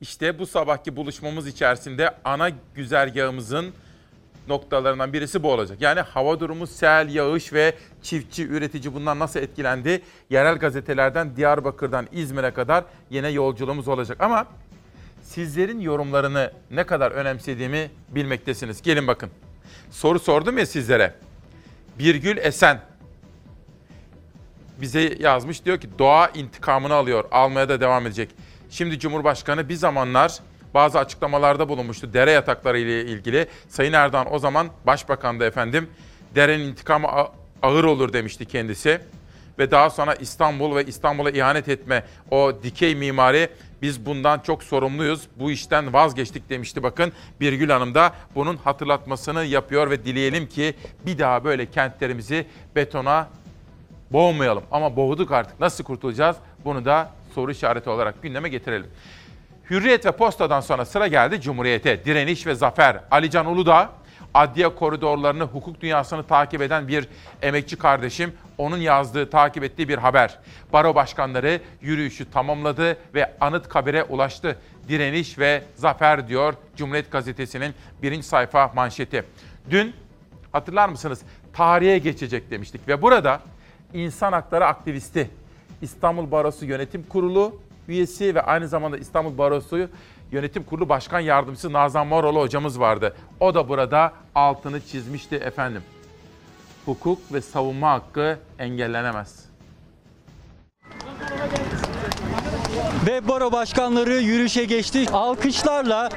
İşte 0.00 0.38
bu 0.38 0.46
sabahki 0.46 0.96
buluşmamız 0.96 1.46
içerisinde 1.46 2.10
ana 2.24 2.50
güzergahımızın 2.74 3.72
noktalarından 4.48 5.12
birisi 5.12 5.42
bu 5.42 5.52
olacak. 5.52 5.80
Yani 5.80 6.00
hava 6.00 6.40
durumu, 6.40 6.66
sel, 6.66 7.14
yağış 7.14 7.52
ve 7.52 7.74
çiftçi, 8.02 8.46
üretici 8.46 8.94
bundan 8.94 9.18
nasıl 9.18 9.40
etkilendi? 9.40 10.02
Yerel 10.30 10.56
gazetelerden 10.56 11.36
Diyarbakır'dan 11.36 12.06
İzmir'e 12.12 12.50
kadar 12.50 12.84
yine 13.10 13.28
yolculuğumuz 13.28 13.88
olacak. 13.88 14.20
Ama 14.20 14.46
sizlerin 15.22 15.80
yorumlarını 15.80 16.52
ne 16.70 16.84
kadar 16.84 17.10
önemsediğimi 17.10 17.90
bilmektesiniz. 18.08 18.82
Gelin 18.82 19.06
bakın. 19.06 19.30
Soru 19.90 20.18
sordum 20.18 20.58
ya 20.58 20.66
sizlere. 20.66 21.14
Birgül 21.98 22.36
Esen 22.36 22.80
bize 24.80 25.16
yazmış 25.18 25.64
diyor 25.64 25.78
ki 25.78 25.88
doğa 25.98 26.28
intikamını 26.28 26.94
alıyor. 26.94 27.24
Almaya 27.30 27.68
da 27.68 27.80
devam 27.80 28.06
edecek. 28.06 28.30
Şimdi 28.70 28.98
Cumhurbaşkanı 28.98 29.68
bir 29.68 29.74
zamanlar 29.74 30.38
bazı 30.74 30.98
açıklamalarda 30.98 31.68
bulunmuştu 31.68 32.12
dere 32.12 32.30
yatakları 32.30 32.78
ile 32.78 33.04
ilgili. 33.04 33.46
Sayın 33.68 33.92
Erdoğan 33.92 34.34
o 34.34 34.38
zaman 34.38 34.68
başbakandı 34.86 35.46
efendim. 35.46 35.90
Derenin 36.34 36.64
intikamı 36.64 37.08
ağır 37.62 37.84
olur 37.84 38.12
demişti 38.12 38.44
kendisi. 38.44 39.00
Ve 39.58 39.70
daha 39.70 39.90
sonra 39.90 40.14
İstanbul 40.14 40.76
ve 40.76 40.84
İstanbul'a 40.84 41.30
ihanet 41.30 41.68
etme 41.68 42.04
o 42.30 42.52
dikey 42.62 42.94
mimari 42.94 43.48
biz 43.82 44.06
bundan 44.06 44.38
çok 44.38 44.62
sorumluyuz. 44.62 45.28
Bu 45.36 45.50
işten 45.50 45.92
vazgeçtik 45.92 46.50
demişti 46.50 46.82
bakın. 46.82 47.12
Birgül 47.40 47.70
Hanım 47.70 47.94
da 47.94 48.12
bunun 48.34 48.56
hatırlatmasını 48.56 49.44
yapıyor 49.44 49.90
ve 49.90 50.04
dileyelim 50.04 50.48
ki 50.48 50.74
bir 51.06 51.18
daha 51.18 51.44
böyle 51.44 51.66
kentlerimizi 51.66 52.46
betona 52.76 53.28
boğmayalım. 54.10 54.64
Ama 54.70 54.96
boğduk 54.96 55.32
artık. 55.32 55.60
Nasıl 55.60 55.84
kurtulacağız? 55.84 56.36
Bunu 56.64 56.84
da 56.84 57.10
soru 57.34 57.50
işareti 57.50 57.90
olarak 57.90 58.22
gündeme 58.22 58.48
getirelim. 58.48 58.86
Hürriyet 59.70 60.06
ve 60.06 60.12
Posta'dan 60.12 60.60
sonra 60.60 60.84
sıra 60.84 61.06
geldi 61.06 61.40
Cumhuriyet'e. 61.40 62.04
Direniş 62.04 62.46
ve 62.46 62.54
Zafer. 62.54 63.00
Alican 63.10 63.46
Uludağ, 63.46 63.90
adliye 64.34 64.74
koridorlarını, 64.74 65.44
hukuk 65.44 65.80
dünyasını 65.80 66.22
takip 66.22 66.62
eden 66.62 66.88
bir 66.88 67.08
emekçi 67.42 67.76
kardeşim. 67.76 68.32
Onun 68.58 68.78
yazdığı, 68.78 69.30
takip 69.30 69.64
ettiği 69.64 69.88
bir 69.88 69.98
haber. 69.98 70.38
Baro 70.72 70.94
başkanları 70.94 71.60
yürüyüşü 71.80 72.30
tamamladı 72.30 72.96
ve 73.14 73.32
Anıtkabir'e 73.40 74.02
ulaştı. 74.04 74.58
Direniş 74.88 75.38
ve 75.38 75.62
Zafer 75.74 76.28
diyor 76.28 76.54
Cumhuriyet 76.76 77.12
Gazetesi'nin 77.12 77.74
birinci 78.02 78.26
sayfa 78.26 78.72
manşeti. 78.74 79.24
Dün 79.70 79.94
hatırlar 80.52 80.88
mısınız? 80.88 81.22
Tarihe 81.52 81.98
geçecek 81.98 82.50
demiştik 82.50 82.88
ve 82.88 83.02
burada 83.02 83.40
insan 83.92 84.32
hakları 84.32 84.66
aktivisti, 84.66 85.30
İstanbul 85.82 86.30
Barosu 86.30 86.64
Yönetim 86.64 87.02
Kurulu 87.02 87.60
üyesi 87.88 88.34
ve 88.34 88.40
aynı 88.42 88.68
zamanda 88.68 88.98
İstanbul 88.98 89.38
Barosu 89.38 89.88
Yönetim 90.32 90.64
Kurulu 90.64 90.88
Başkan 90.88 91.20
Yardımcısı 91.20 91.72
Nazan 91.72 92.06
Moroğlu 92.06 92.40
hocamız 92.40 92.80
vardı. 92.80 93.16
O 93.40 93.54
da 93.54 93.68
burada 93.68 94.12
altını 94.34 94.80
çizmişti 94.80 95.36
efendim. 95.36 95.82
Hukuk 96.84 97.18
ve 97.32 97.40
savunma 97.40 97.90
hakkı 97.90 98.38
engellenemez. 98.58 99.44
Ve 103.06 103.28
baro 103.28 103.52
başkanları 103.52 104.14
yürüyüşe 104.14 104.64
geçti. 104.64 105.06
Alkışlarla 105.12 106.08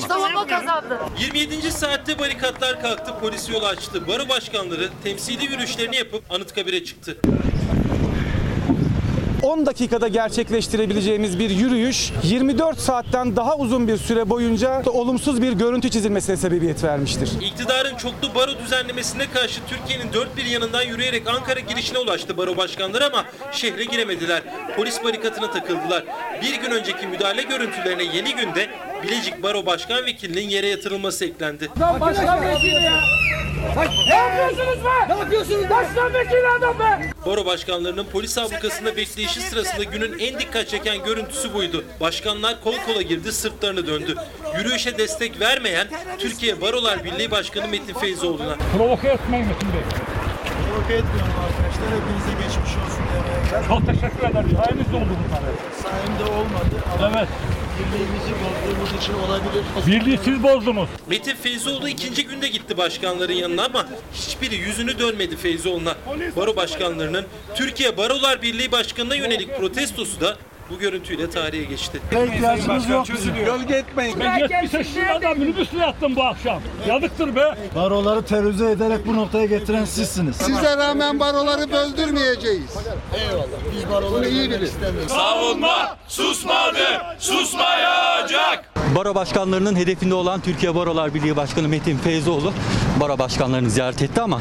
Savunma 0.00 0.46
kazandı. 0.46 0.98
27. 1.20 1.72
saatte 1.72 2.18
barikatlar 2.18 2.82
kalktı, 2.82 3.12
polis 3.20 3.50
yol 3.50 3.62
açtı. 3.62 4.08
Baro 4.08 4.28
başkanları 4.28 4.88
temsili 5.04 5.44
yürüyüşlerini 5.44 5.96
yapıp 5.96 6.22
Anıtkabir'e 6.30 6.84
çıktı. 6.84 7.16
10 9.42 9.66
dakikada 9.66 10.08
gerçekleştirebileceğimiz 10.08 11.38
bir 11.38 11.50
yürüyüş 11.50 12.12
24 12.22 12.78
saatten 12.80 13.36
daha 13.36 13.56
uzun 13.56 13.88
bir 13.88 13.96
süre 13.96 14.30
boyunca 14.30 14.82
olumsuz 14.86 15.42
bir 15.42 15.52
görüntü 15.52 15.90
çizilmesine 15.90 16.36
sebebiyet 16.36 16.84
vermiştir. 16.84 17.30
İktidarın 17.40 17.96
çoklu 17.96 18.34
baro 18.34 18.58
düzenlemesine 18.64 19.30
karşı 19.30 19.60
Türkiye'nin 19.68 20.12
dört 20.12 20.36
bir 20.36 20.44
yanından 20.44 20.82
yürüyerek 20.82 21.28
Ankara 21.28 21.60
girişine 21.60 21.98
ulaştı 21.98 22.36
baro 22.36 22.56
başkanları 22.56 23.06
ama 23.06 23.24
şehre 23.52 23.84
giremediler. 23.84 24.42
Polis 24.76 25.04
barikatına 25.04 25.50
takıldılar. 25.50 26.04
Bir 26.42 26.54
gün 26.54 26.70
önceki 26.70 27.06
müdahale 27.06 27.42
görüntülerine 27.42 28.02
yeni 28.16 28.34
günde 28.34 28.70
Bilecik 29.02 29.42
Baro 29.42 29.66
Başkan 29.66 30.06
Vekilinin 30.06 30.48
yere 30.48 30.66
yatırılması 30.68 31.24
eklendi. 31.24 31.68
Baro 37.26 37.46
başkanlarının 37.46 38.04
polis 38.04 38.38
ablukasında 38.38 38.96
bekleyişi 38.96 39.40
sırasında 39.40 39.84
günün 39.84 40.18
en 40.18 40.40
dikkat 40.40 40.68
çeken 40.68 41.04
görüntüsü 41.04 41.54
buydu. 41.54 41.84
Başkanlar 42.00 42.60
kol 42.64 42.74
kola 42.86 43.02
girdi, 43.02 43.32
sırtlarını 43.32 43.86
döndü. 43.86 44.16
Yürüyüşe 44.58 44.98
destek 44.98 45.40
vermeyen 45.40 45.86
Türkiye 46.18 46.60
Barolar 46.60 47.04
Birliği 47.04 47.30
Başkanı 47.30 47.68
Metin 47.68 47.94
Feyzoğlu'na. 47.94 48.56
Provoke 48.76 49.08
etmeyin 49.08 49.46
Metin 49.46 49.68
Bey. 49.72 49.80
Provoke 50.68 50.94
etmiyorum 50.94 51.32
arkadaşlar. 51.44 51.86
Hepinize 51.86 52.32
geçmiş 52.42 52.76
olsun. 52.76 53.02
Çok 53.68 53.86
teşekkür 53.86 54.28
ederim. 54.30 54.58
Sayenizde 54.64 54.96
oldu 54.96 55.16
bunlar. 55.26 55.42
Sayemde 55.82 56.24
olmadı 56.24 56.76
ama 56.98 57.18
Evet. 57.18 57.28
Birliğimizi 57.78 58.32
bozduğumuz 58.32 59.02
için 59.02 59.14
olabilir. 59.14 59.64
Birliği 59.86 60.18
siz 60.24 60.42
bozdunuz. 60.42 60.88
Metin 61.06 61.36
Feyzoğlu 61.36 61.88
ikinci 61.88 62.26
günde 62.26 62.48
gitti 62.48 62.76
başkanların 62.76 63.32
yanına 63.32 63.64
ama 63.64 63.86
hiçbiri 64.14 64.54
yüzünü 64.54 64.98
dönmedi 64.98 65.36
Feyzoğlu'na. 65.36 65.94
Baro 66.36 66.56
başkanlarının 66.56 67.26
Türkiye 67.54 67.96
Barolar 67.96 68.42
Birliği 68.42 68.72
Başkanı'na 68.72 69.14
yönelik 69.14 69.56
protestosu 69.58 70.20
da 70.20 70.36
bu 70.72 70.78
görüntüyle 70.78 71.30
tarihe 71.30 71.64
geçti. 71.64 72.00
İhtiyacımız 72.26 72.88
yok. 72.88 73.06
Gölge 73.46 73.74
etmeyin. 73.74 74.20
Ben 74.20 74.38
70 74.38 74.72
yaşında 74.72 75.34
minibüsle 75.34 75.78
yattım 75.78 76.16
bu 76.16 76.22
akşam. 76.22 76.62
Yazıktır 76.88 77.36
be. 77.36 77.54
Baroları 77.74 78.22
terörize 78.24 78.70
ederek 78.70 79.06
bu 79.06 79.16
noktaya 79.16 79.46
getiren 79.46 79.84
sizsiniz. 79.84 80.36
Size 80.36 80.76
rağmen 80.76 81.20
baroları 81.20 81.72
böldürmeyeceğiz. 81.72 82.76
Eyvallah. 83.14 83.46
Biz 83.76 83.90
baroları 83.90 84.28
iyi 84.28 84.50
bilin. 84.50 84.70
Savunma 85.08 85.96
susmadı, 86.08 86.78
susmayacak. 87.18 88.71
Baro 88.94 89.14
başkanlarının 89.14 89.76
hedefinde 89.76 90.14
olan 90.14 90.40
Türkiye 90.40 90.74
Barolar 90.74 91.14
Birliği 91.14 91.36
Başkanı 91.36 91.68
Metin 91.68 91.98
Feyzoğlu 91.98 92.52
baro 93.00 93.18
başkanlarını 93.18 93.70
ziyaret 93.70 94.02
etti 94.02 94.20
ama 94.20 94.40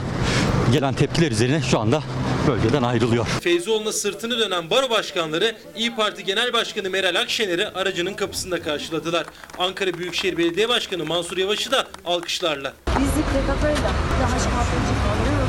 gelen 0.72 0.94
tepkiler 0.94 1.32
üzerine 1.32 1.62
şu 1.62 1.80
anda 1.80 2.04
bölgeden 2.48 2.84
ayrılıyor. 2.84 3.28
Feyzoğlu'na 3.28 3.92
sırtını 3.92 4.40
dönen 4.40 4.70
baro 4.70 4.90
başkanları 4.90 5.56
İyi 5.76 5.96
Parti 5.96 6.24
Genel 6.24 6.54
Başkanı 6.54 6.90
Meral 6.90 7.16
Akşener'i 7.16 7.68
aracının 7.68 8.14
kapısında 8.14 8.62
karşıladılar. 8.62 9.26
Ankara 9.60 9.94
Büyükşehir 9.94 10.38
Belediye 10.38 10.70
Başkanı 10.70 11.06
Mansur 11.06 11.38
Yavaş'ı 11.38 11.72
da 11.72 11.88
alkışlarla. 12.06 12.74
Bizi 12.88 13.22
PKK'yla 13.22 13.92
daha 14.22 14.40
şahaplıcı 14.40 14.94
kaldırıyor. 15.04 15.48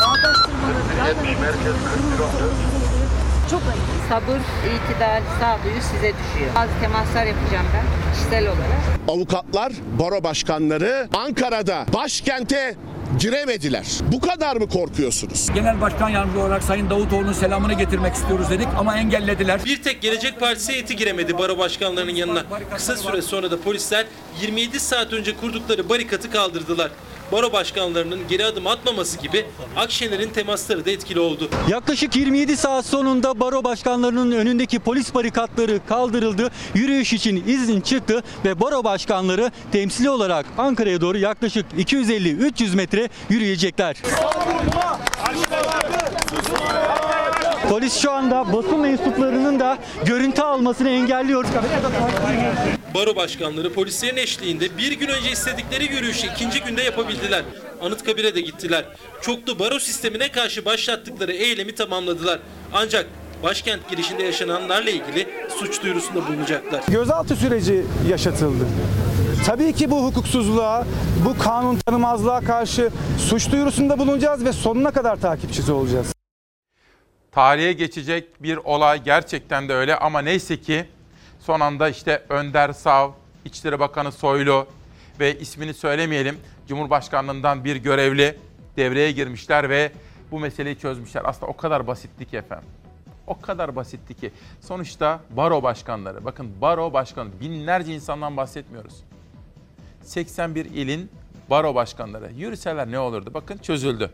Bağdaştırmaları, 0.00 1.54
çok 3.50 3.62
ayıp. 3.62 3.97
Sabır, 4.08 4.40
itidal, 4.74 5.22
sağduyu 5.40 5.82
size 5.82 6.12
düşüyor. 6.12 6.50
Bazı 6.54 6.70
temaslar 6.80 7.24
yapacağım 7.26 7.66
ben 7.74 8.12
kişisel 8.14 8.42
olarak. 8.44 8.78
Avukatlar, 9.08 9.72
baro 9.98 10.24
başkanları 10.24 11.08
Ankara'da 11.14 11.86
başkente 11.94 12.74
giremediler. 13.20 13.86
Bu 14.12 14.20
kadar 14.20 14.56
mı 14.56 14.68
korkuyorsunuz? 14.68 15.48
Genel 15.54 15.80
Başkan 15.80 16.08
Yardımcısı 16.08 16.40
olarak 16.44 16.62
Sayın 16.62 16.90
Davutoğlu'nun 16.90 17.32
selamını 17.32 17.72
getirmek 17.72 18.14
istiyoruz 18.14 18.50
dedik 18.50 18.68
ama 18.78 18.96
engellediler. 18.98 19.64
Bir 19.64 19.82
tek 19.82 20.02
Gelecek 20.02 20.40
Partisi 20.40 20.72
heyeti 20.72 20.96
giremedi 20.96 21.38
baro 21.38 21.58
başkanlarının 21.58 22.12
yanına. 22.14 22.42
Kısa 22.74 22.96
süre 22.96 23.22
sonra 23.22 23.50
da 23.50 23.60
polisler 23.60 24.06
27 24.40 24.80
saat 24.80 25.12
önce 25.12 25.36
kurdukları 25.36 25.88
barikatı 25.88 26.30
kaldırdılar. 26.30 26.90
Baro 27.32 27.52
başkanlarının 27.52 28.20
geri 28.28 28.44
adım 28.44 28.66
atmaması 28.66 29.18
gibi 29.18 29.46
Akşener'in 29.76 30.30
temasları 30.30 30.86
da 30.86 30.90
etkili 30.90 31.20
oldu. 31.20 31.50
Yaklaşık 31.68 32.16
27 32.16 32.56
saat 32.56 32.86
sonunda 32.86 33.40
baro 33.40 33.64
başkanlarının 33.64 34.32
önündeki 34.32 34.78
polis 34.78 35.14
barikatları 35.14 35.80
kaldırıldı. 35.88 36.50
Yürüyüş 36.74 37.12
için 37.12 37.44
izin 37.46 37.80
çıktı 37.80 38.22
ve 38.44 38.60
baro 38.60 38.84
başkanları 38.84 39.52
temsili 39.72 40.10
olarak 40.10 40.46
Ankara'ya 40.58 41.00
doğru 41.00 41.18
yaklaşık 41.18 41.66
250-300 41.78 42.76
metre 42.76 43.08
yürüyecekler. 43.28 43.96
Polis 47.68 47.96
şu 47.96 48.12
anda 48.12 48.52
basın 48.52 48.80
mensuplarının 48.80 49.60
da 49.60 49.78
görüntü 50.04 50.42
almasını 50.42 50.88
engelliyor. 50.90 51.44
Baro 52.98 53.16
başkanları 53.16 53.72
polislerin 53.72 54.16
eşliğinde 54.16 54.78
bir 54.78 54.92
gün 54.92 55.08
önce 55.08 55.30
istedikleri 55.30 55.84
yürüyüşü 55.84 56.26
ikinci 56.26 56.60
günde 56.60 56.82
yapabildiler. 56.82 57.44
Anıtkabir'e 57.82 58.34
de 58.34 58.40
gittiler. 58.40 58.84
Çoklu 59.22 59.58
baro 59.58 59.78
sistemine 59.78 60.32
karşı 60.32 60.64
başlattıkları 60.64 61.32
eylemi 61.32 61.74
tamamladılar. 61.74 62.40
Ancak 62.72 63.06
başkent 63.42 63.90
girişinde 63.90 64.22
yaşananlarla 64.22 64.90
ilgili 64.90 65.28
suç 65.58 65.82
duyurusunda 65.82 66.26
bulunacaklar. 66.26 66.82
Gözaltı 66.88 67.36
süreci 67.36 67.84
yaşatıldı. 68.08 68.66
Tabii 69.46 69.72
ki 69.72 69.90
bu 69.90 70.04
hukuksuzluğa, 70.04 70.86
bu 71.24 71.38
kanun 71.38 71.78
tanımazlığa 71.78 72.40
karşı 72.40 72.90
suç 73.28 73.52
duyurusunda 73.52 73.98
bulunacağız 73.98 74.44
ve 74.44 74.52
sonuna 74.52 74.90
kadar 74.90 75.16
takipçisi 75.16 75.72
olacağız. 75.72 76.14
Tarihe 77.32 77.72
geçecek 77.72 78.42
bir 78.42 78.56
olay 78.56 79.02
gerçekten 79.02 79.68
de 79.68 79.74
öyle 79.74 79.96
ama 79.96 80.20
neyse 80.20 80.60
ki 80.60 80.86
son 81.48 81.60
anda 81.60 81.88
işte 81.88 82.22
Önder 82.28 82.72
Sav, 82.72 83.12
İçişleri 83.44 83.80
Bakanı 83.80 84.12
Soylu 84.12 84.66
ve 85.20 85.38
ismini 85.38 85.74
söylemeyelim 85.74 86.38
Cumhurbaşkanlığından 86.66 87.64
bir 87.64 87.76
görevli 87.76 88.38
devreye 88.76 89.12
girmişler 89.12 89.70
ve 89.70 89.92
bu 90.30 90.38
meseleyi 90.38 90.78
çözmüşler. 90.78 91.22
Aslında 91.24 91.46
o 91.46 91.56
kadar 91.56 91.86
basitti 91.86 92.24
ki 92.24 92.36
efendim. 92.36 92.68
O 93.26 93.40
kadar 93.40 93.76
basitti 93.76 94.14
ki. 94.14 94.30
Sonuçta 94.60 95.20
baro 95.30 95.62
başkanları, 95.62 96.24
bakın 96.24 96.60
baro 96.60 96.92
başkanı, 96.92 97.28
binlerce 97.40 97.94
insandan 97.94 98.36
bahsetmiyoruz. 98.36 99.04
81 100.02 100.64
ilin 100.64 101.10
baro 101.50 101.74
başkanları. 101.74 102.32
Yürüseler 102.32 102.90
ne 102.90 102.98
olurdu? 102.98 103.30
Bakın 103.34 103.58
çözüldü. 103.58 104.10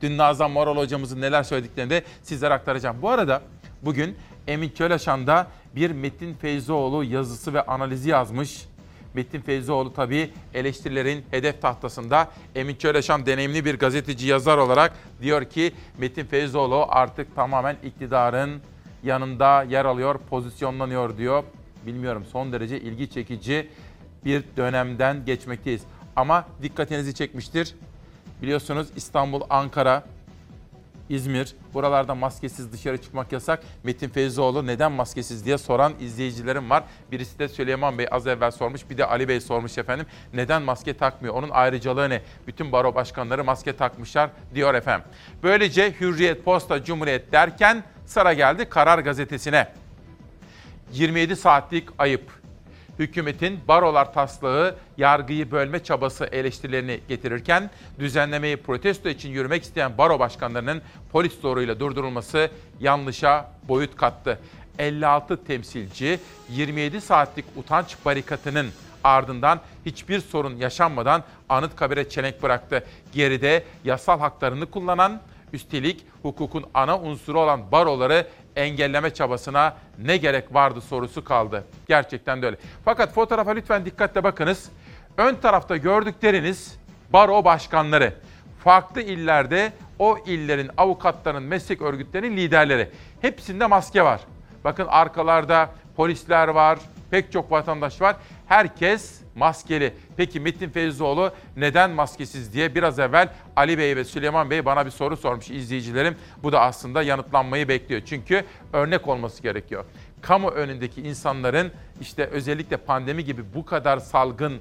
Dün 0.00 0.18
Nazan 0.18 0.50
Moral 0.50 0.76
hocamızın 0.76 1.20
neler 1.20 1.42
söylediklerini 1.42 1.90
de 1.90 2.04
sizlere 2.22 2.54
aktaracağım. 2.54 2.96
Bu 3.02 3.10
arada 3.10 3.42
bugün 3.82 4.16
Emin 4.48 4.68
Köleşan'da 4.68 5.46
bir 5.76 5.90
Metin 5.90 6.34
Feyzoğlu 6.34 7.04
yazısı 7.04 7.54
ve 7.54 7.62
analizi 7.62 8.10
yazmış. 8.10 8.66
Metin 9.14 9.40
Feyzoğlu 9.40 9.92
tabii 9.92 10.30
eleştirilerin 10.54 11.24
hedef 11.30 11.62
tahtasında. 11.62 12.30
Emin 12.54 12.74
Köleşan 12.74 13.26
deneyimli 13.26 13.64
bir 13.64 13.78
gazeteci 13.78 14.26
yazar 14.26 14.58
olarak 14.58 14.92
diyor 15.22 15.44
ki 15.44 15.72
Metin 15.98 16.24
Feyzoğlu 16.24 16.86
artık 16.88 17.36
tamamen 17.36 17.76
iktidarın 17.84 18.60
yanında 19.04 19.62
yer 19.62 19.84
alıyor, 19.84 20.20
pozisyonlanıyor 20.30 21.16
diyor. 21.16 21.44
Bilmiyorum 21.86 22.24
son 22.32 22.52
derece 22.52 22.80
ilgi 22.80 23.10
çekici 23.10 23.68
bir 24.24 24.44
dönemden 24.56 25.24
geçmekteyiz. 25.24 25.82
Ama 26.16 26.46
dikkatinizi 26.62 27.14
çekmiştir. 27.14 27.74
Biliyorsunuz 28.42 28.88
İstanbul, 28.96 29.40
Ankara, 29.50 30.04
İzmir 31.12 31.54
buralarda 31.74 32.14
maskesiz 32.14 32.72
dışarı 32.72 33.02
çıkmak 33.02 33.32
yasak. 33.32 33.62
Metin 33.84 34.08
Feyzoğlu 34.08 34.66
neden 34.66 34.92
maskesiz 34.92 35.44
diye 35.44 35.58
soran 35.58 35.92
izleyicilerim 36.00 36.70
var. 36.70 36.84
Birisi 37.10 37.38
de 37.38 37.48
Süleyman 37.48 37.98
Bey 37.98 38.06
az 38.10 38.26
evvel 38.26 38.50
sormuş. 38.50 38.90
Bir 38.90 38.98
de 38.98 39.06
Ali 39.06 39.28
Bey 39.28 39.40
sormuş 39.40 39.78
efendim. 39.78 40.06
Neden 40.34 40.62
maske 40.62 40.94
takmıyor? 40.94 41.34
Onun 41.34 41.50
ayrıcalığı 41.50 42.10
ne? 42.10 42.22
Bütün 42.46 42.72
baro 42.72 42.94
başkanları 42.94 43.44
maske 43.44 43.76
takmışlar 43.76 44.30
diyor 44.54 44.74
efendim. 44.74 45.06
Böylece 45.42 45.94
Hürriyet, 46.00 46.44
Posta, 46.44 46.84
Cumhuriyet 46.84 47.32
derken 47.32 47.84
sıra 48.06 48.32
geldi 48.32 48.64
Karar 48.68 48.98
Gazetesi'ne. 48.98 49.72
27 50.92 51.36
saatlik 51.36 51.88
ayıp 51.98 52.41
hükümetin 53.02 53.60
barolar 53.68 54.12
taslağı 54.12 54.76
yargıyı 54.98 55.50
bölme 55.50 55.84
çabası 55.84 56.24
eleştirilerini 56.24 57.00
getirirken 57.08 57.70
düzenlemeyi 57.98 58.56
protesto 58.56 59.08
için 59.08 59.30
yürümek 59.30 59.62
isteyen 59.62 59.98
baro 59.98 60.18
başkanlarının 60.18 60.82
polis 61.12 61.40
zoruyla 61.40 61.80
durdurulması 61.80 62.50
yanlışa 62.80 63.50
boyut 63.68 63.96
kattı. 63.96 64.38
56 64.78 65.44
temsilci 65.44 66.20
27 66.50 67.00
saatlik 67.00 67.44
utanç 67.56 67.96
barikatının 68.04 68.66
ardından 69.04 69.60
hiçbir 69.86 70.20
sorun 70.20 70.56
yaşanmadan 70.56 71.24
Anıtkabir'e 71.48 72.08
çelenk 72.08 72.42
bıraktı. 72.42 72.84
Geride 73.12 73.64
yasal 73.84 74.18
haklarını 74.18 74.66
kullanan 74.66 75.20
Üstelik 75.52 76.04
hukukun 76.22 76.64
ana 76.74 76.98
unsuru 76.98 77.40
olan 77.40 77.72
baroları 77.72 78.26
engelleme 78.56 79.14
çabasına 79.14 79.76
ne 79.98 80.16
gerek 80.16 80.54
vardı 80.54 80.80
sorusu 80.80 81.24
kaldı. 81.24 81.64
Gerçekten 81.88 82.42
de 82.42 82.46
öyle. 82.46 82.56
Fakat 82.84 83.14
fotoğrafa 83.14 83.50
lütfen 83.50 83.84
dikkatle 83.84 84.24
bakınız. 84.24 84.70
Ön 85.16 85.34
tarafta 85.34 85.76
gördükleriniz 85.76 86.78
baro 87.12 87.44
başkanları. 87.44 88.14
Farklı 88.64 89.00
illerde 89.00 89.72
o 89.98 90.18
illerin 90.26 90.70
avukatlarının, 90.76 91.42
meslek 91.42 91.82
örgütlerinin 91.82 92.36
liderleri. 92.36 92.90
Hepsinde 93.20 93.66
maske 93.66 94.04
var. 94.04 94.20
Bakın 94.64 94.86
arkalarda 94.88 95.70
polisler 95.96 96.48
var, 96.48 96.78
pek 97.10 97.32
çok 97.32 97.50
vatandaş 97.50 98.00
var. 98.00 98.16
Herkes 98.46 99.21
maskeli. 99.34 99.94
Peki 100.16 100.40
Metin 100.40 100.70
Feyzoğlu 100.70 101.32
neden 101.56 101.90
maskesiz 101.90 102.52
diye 102.52 102.74
biraz 102.74 102.98
evvel 102.98 103.28
Ali 103.56 103.78
Bey 103.78 103.96
ve 103.96 104.04
Süleyman 104.04 104.50
Bey 104.50 104.64
bana 104.64 104.86
bir 104.86 104.90
soru 104.90 105.16
sormuş 105.16 105.50
izleyicilerim. 105.50 106.16
Bu 106.42 106.52
da 106.52 106.60
aslında 106.60 107.02
yanıtlanmayı 107.02 107.68
bekliyor. 107.68 108.02
Çünkü 108.06 108.44
örnek 108.72 109.08
olması 109.08 109.42
gerekiyor. 109.42 109.84
Kamu 110.20 110.48
önündeki 110.48 111.02
insanların 111.02 111.72
işte 112.00 112.26
özellikle 112.26 112.76
pandemi 112.76 113.24
gibi 113.24 113.42
bu 113.54 113.64
kadar 113.64 113.98
salgın 113.98 114.60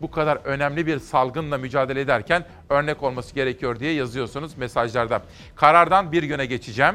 bu 0.00 0.10
kadar 0.10 0.36
önemli 0.36 0.86
bir 0.86 0.98
salgınla 0.98 1.58
mücadele 1.58 2.00
ederken 2.00 2.46
örnek 2.70 3.02
olması 3.02 3.34
gerekiyor 3.34 3.80
diye 3.80 3.92
yazıyorsunuz 3.92 4.56
mesajlarda. 4.56 5.22
Karardan 5.54 6.12
bir 6.12 6.22
güne 6.22 6.46
geçeceğim. 6.46 6.94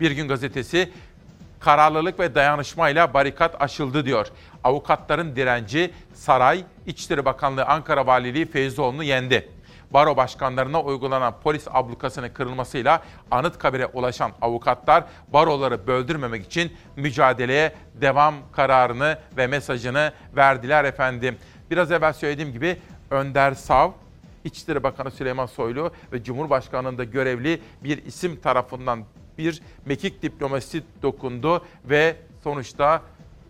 Bir 0.00 0.10
gün 0.10 0.28
gazetesi 0.28 0.90
kararlılık 1.60 2.20
ve 2.20 2.34
dayanışmayla 2.34 3.14
barikat 3.14 3.62
aşıldı 3.62 4.04
diyor. 4.04 4.26
Avukatların 4.64 5.36
direnci 5.36 5.90
saray, 6.14 6.64
İçişleri 6.86 7.24
Bakanlığı 7.24 7.64
Ankara 7.64 8.06
Valiliği 8.06 8.46
Feyzoğlu'nu 8.46 9.02
yendi. 9.02 9.48
Baro 9.90 10.16
başkanlarına 10.16 10.82
uygulanan 10.82 11.34
polis 11.42 11.68
ablukasının 11.70 12.28
kırılmasıyla 12.28 13.02
Anıtkabir'e 13.30 13.86
ulaşan 13.86 14.32
avukatlar 14.42 15.04
baroları 15.28 15.86
böldürmemek 15.86 16.46
için 16.46 16.72
mücadeleye 16.96 17.74
devam 17.94 18.34
kararını 18.52 19.18
ve 19.36 19.46
mesajını 19.46 20.12
verdiler 20.36 20.84
efendim. 20.84 21.38
Biraz 21.70 21.92
evvel 21.92 22.12
söylediğim 22.12 22.52
gibi 22.52 22.78
Önder 23.10 23.54
Sav, 23.54 23.90
İçişleri 24.44 24.82
Bakanı 24.82 25.10
Süleyman 25.10 25.46
Soylu 25.46 25.92
ve 26.12 26.24
Cumhurbaşkanlığında 26.24 27.04
görevli 27.04 27.60
bir 27.84 28.04
isim 28.04 28.40
tarafından 28.40 29.04
bir 29.40 29.62
mekik 29.86 30.22
diplomasisi 30.22 30.82
dokundu 31.02 31.64
ve 31.84 32.16
sonuçta 32.44 33.02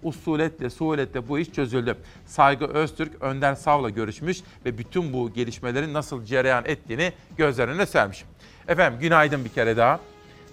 usuletle, 0.03 0.71
suuletle 0.71 1.29
bu 1.29 1.39
iş 1.39 1.53
çözüldü. 1.53 1.97
Saygı 2.27 2.67
Öztürk, 2.67 3.23
Önder 3.23 3.55
Sav'la 3.55 3.91
görüşmüş 3.91 4.39
ve 4.65 4.79
bütün 4.79 5.13
bu 5.13 5.33
gelişmelerin 5.33 5.95
nasıl 5.95 6.25
cereyan 6.25 6.65
ettiğini 6.65 7.13
gözlerine 7.37 7.87
sermiş. 7.87 8.25
Efendim 8.69 9.01
günaydın 9.01 9.45
bir 9.45 9.51
kere 9.51 9.77
daha. 9.77 10.01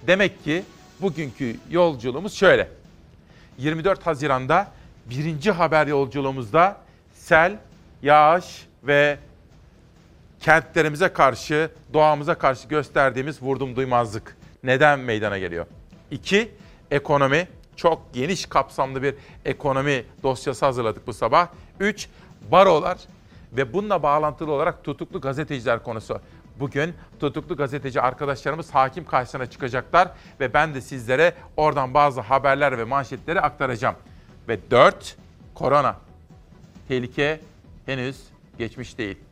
Demek 0.07 0.43
ki 0.43 0.63
bugünkü 1.01 1.55
yolculuğumuz 1.69 2.33
şöyle. 2.33 2.69
24 3.57 4.07
Haziran'da 4.07 4.71
birinci 5.05 5.51
haber 5.51 5.87
yolculuğumuzda 5.87 6.77
sel, 7.13 7.57
yağış 8.01 8.67
ve 8.83 9.17
kentlerimize 10.39 11.07
karşı, 11.07 11.71
doğamıza 11.93 12.35
karşı 12.35 12.67
gösterdiğimiz 12.67 13.41
vurdum 13.41 13.75
duymazlık 13.75 14.36
neden 14.63 14.99
meydana 14.99 15.37
geliyor? 15.37 15.65
İki, 16.11 16.51
ekonomi. 16.91 17.47
Çok 17.75 18.13
geniş 18.13 18.45
kapsamlı 18.45 19.03
bir 19.03 19.15
ekonomi 19.45 20.05
dosyası 20.23 20.65
hazırladık 20.65 21.07
bu 21.07 21.13
sabah. 21.13 21.47
Üç, 21.79 22.09
barolar 22.51 22.97
ve 23.53 23.73
bununla 23.73 24.03
bağlantılı 24.03 24.51
olarak 24.51 24.83
tutuklu 24.83 25.21
gazeteciler 25.21 25.83
konusu. 25.83 26.21
Bugün 26.59 26.93
tutuklu 27.19 27.55
gazeteci 27.55 28.01
arkadaşlarımız 28.01 28.75
hakim 28.75 29.05
karşısına 29.05 29.45
çıkacaklar 29.45 30.11
ve 30.39 30.53
ben 30.53 30.75
de 30.75 30.81
sizlere 30.81 31.33
oradan 31.57 31.93
bazı 31.93 32.21
haberler 32.21 32.77
ve 32.77 32.83
manşetleri 32.83 33.41
aktaracağım. 33.41 33.95
Ve 34.47 34.71
dört, 34.71 35.15
korona. 35.55 35.95
Tehlike 36.87 37.39
henüz 37.85 38.23
geçmiş 38.57 38.97
değil. 38.97 39.26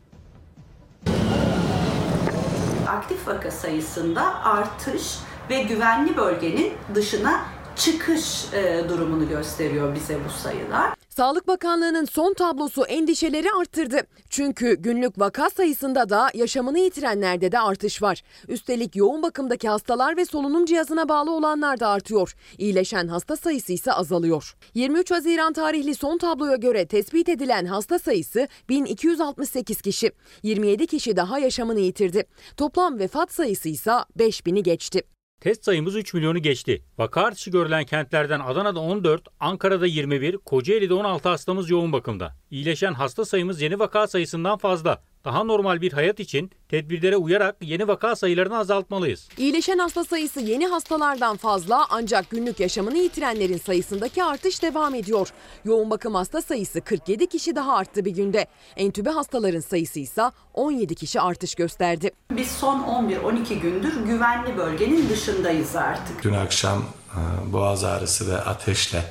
Aktif 2.86 3.28
vaka 3.28 3.50
sayısında 3.50 4.44
artış 4.44 5.18
ve 5.50 5.62
güvenli 5.62 6.16
bölgenin 6.16 6.72
dışına 6.94 7.44
çıkış 7.76 8.54
e, 8.54 8.88
durumunu 8.88 9.28
gösteriyor 9.28 9.94
bize 9.94 10.18
bu 10.24 10.30
sayılar. 10.30 10.94
Sağlık 11.16 11.48
Bakanlığı'nın 11.48 12.04
son 12.04 12.34
tablosu 12.34 12.84
endişeleri 12.84 13.48
arttırdı. 13.60 14.00
Çünkü 14.30 14.74
günlük 14.74 15.18
vaka 15.18 15.50
sayısında 15.50 16.08
da 16.08 16.30
yaşamını 16.34 16.78
yitirenlerde 16.78 17.52
de 17.52 17.60
artış 17.60 18.02
var. 18.02 18.22
Üstelik 18.48 18.96
yoğun 18.96 19.22
bakımdaki 19.22 19.68
hastalar 19.68 20.16
ve 20.16 20.24
solunum 20.24 20.64
cihazına 20.64 21.08
bağlı 21.08 21.30
olanlar 21.30 21.80
da 21.80 21.88
artıyor. 21.88 22.34
İyileşen 22.58 23.08
hasta 23.08 23.36
sayısı 23.36 23.72
ise 23.72 23.92
azalıyor. 23.92 24.56
23 24.74 25.10
Haziran 25.10 25.52
tarihli 25.52 25.94
son 25.94 26.18
tabloya 26.18 26.56
göre 26.56 26.86
tespit 26.86 27.28
edilen 27.28 27.64
hasta 27.64 27.98
sayısı 27.98 28.48
1268 28.68 29.82
kişi. 29.82 30.12
27 30.42 30.86
kişi 30.86 31.16
daha 31.16 31.38
yaşamını 31.38 31.80
yitirdi. 31.80 32.24
Toplam 32.56 32.98
vefat 32.98 33.32
sayısı 33.32 33.68
ise 33.68 33.92
5000'i 34.18 34.62
geçti. 34.62 35.15
Test 35.40 35.64
sayımız 35.64 35.96
3 35.96 36.14
milyonu 36.14 36.38
geçti. 36.38 36.82
Vaka 36.98 37.22
artışı 37.22 37.50
görülen 37.50 37.84
kentlerden 37.84 38.40
Adana'da 38.40 38.80
14, 38.80 39.28
Ankara'da 39.40 39.86
21, 39.86 40.38
Kocaeli'de 40.38 40.94
16 40.94 41.28
hastamız 41.28 41.70
yoğun 41.70 41.92
bakımda. 41.92 42.36
İyileşen 42.50 42.92
hasta 42.92 43.24
sayımız 43.24 43.62
yeni 43.62 43.78
vaka 43.78 44.06
sayısından 44.06 44.58
fazla. 44.58 45.02
Daha 45.26 45.44
normal 45.44 45.80
bir 45.80 45.92
hayat 45.92 46.20
için 46.20 46.50
tedbirlere 46.68 47.16
uyarak 47.16 47.56
yeni 47.60 47.88
vaka 47.88 48.16
sayılarını 48.16 48.58
azaltmalıyız. 48.58 49.28
İyileşen 49.38 49.78
hasta 49.78 50.04
sayısı 50.04 50.40
yeni 50.40 50.66
hastalardan 50.66 51.36
fazla 51.36 51.86
ancak 51.90 52.30
günlük 52.30 52.60
yaşamını 52.60 52.98
yitirenlerin 52.98 53.58
sayısındaki 53.58 54.24
artış 54.24 54.62
devam 54.62 54.94
ediyor. 54.94 55.28
Yoğun 55.64 55.90
bakım 55.90 56.14
hasta 56.14 56.42
sayısı 56.42 56.80
47 56.80 57.26
kişi 57.26 57.56
daha 57.56 57.76
arttı 57.76 58.04
bir 58.04 58.10
günde. 58.10 58.46
Entübe 58.76 59.10
hastaların 59.10 59.60
sayısı 59.60 60.00
ise 60.00 60.22
17 60.54 60.94
kişi 60.94 61.20
artış 61.20 61.54
gösterdi. 61.54 62.10
Biz 62.30 62.50
son 62.50 62.80
11-12 62.80 63.60
gündür 63.60 64.04
güvenli 64.06 64.56
bölgenin 64.56 65.08
dışındayız 65.08 65.76
artık. 65.76 66.24
Dün 66.24 66.32
akşam 66.32 66.78
e, 66.78 67.52
boğaz 67.52 67.84
ağrısı 67.84 68.30
ve 68.32 68.36
ateşle 68.36 69.02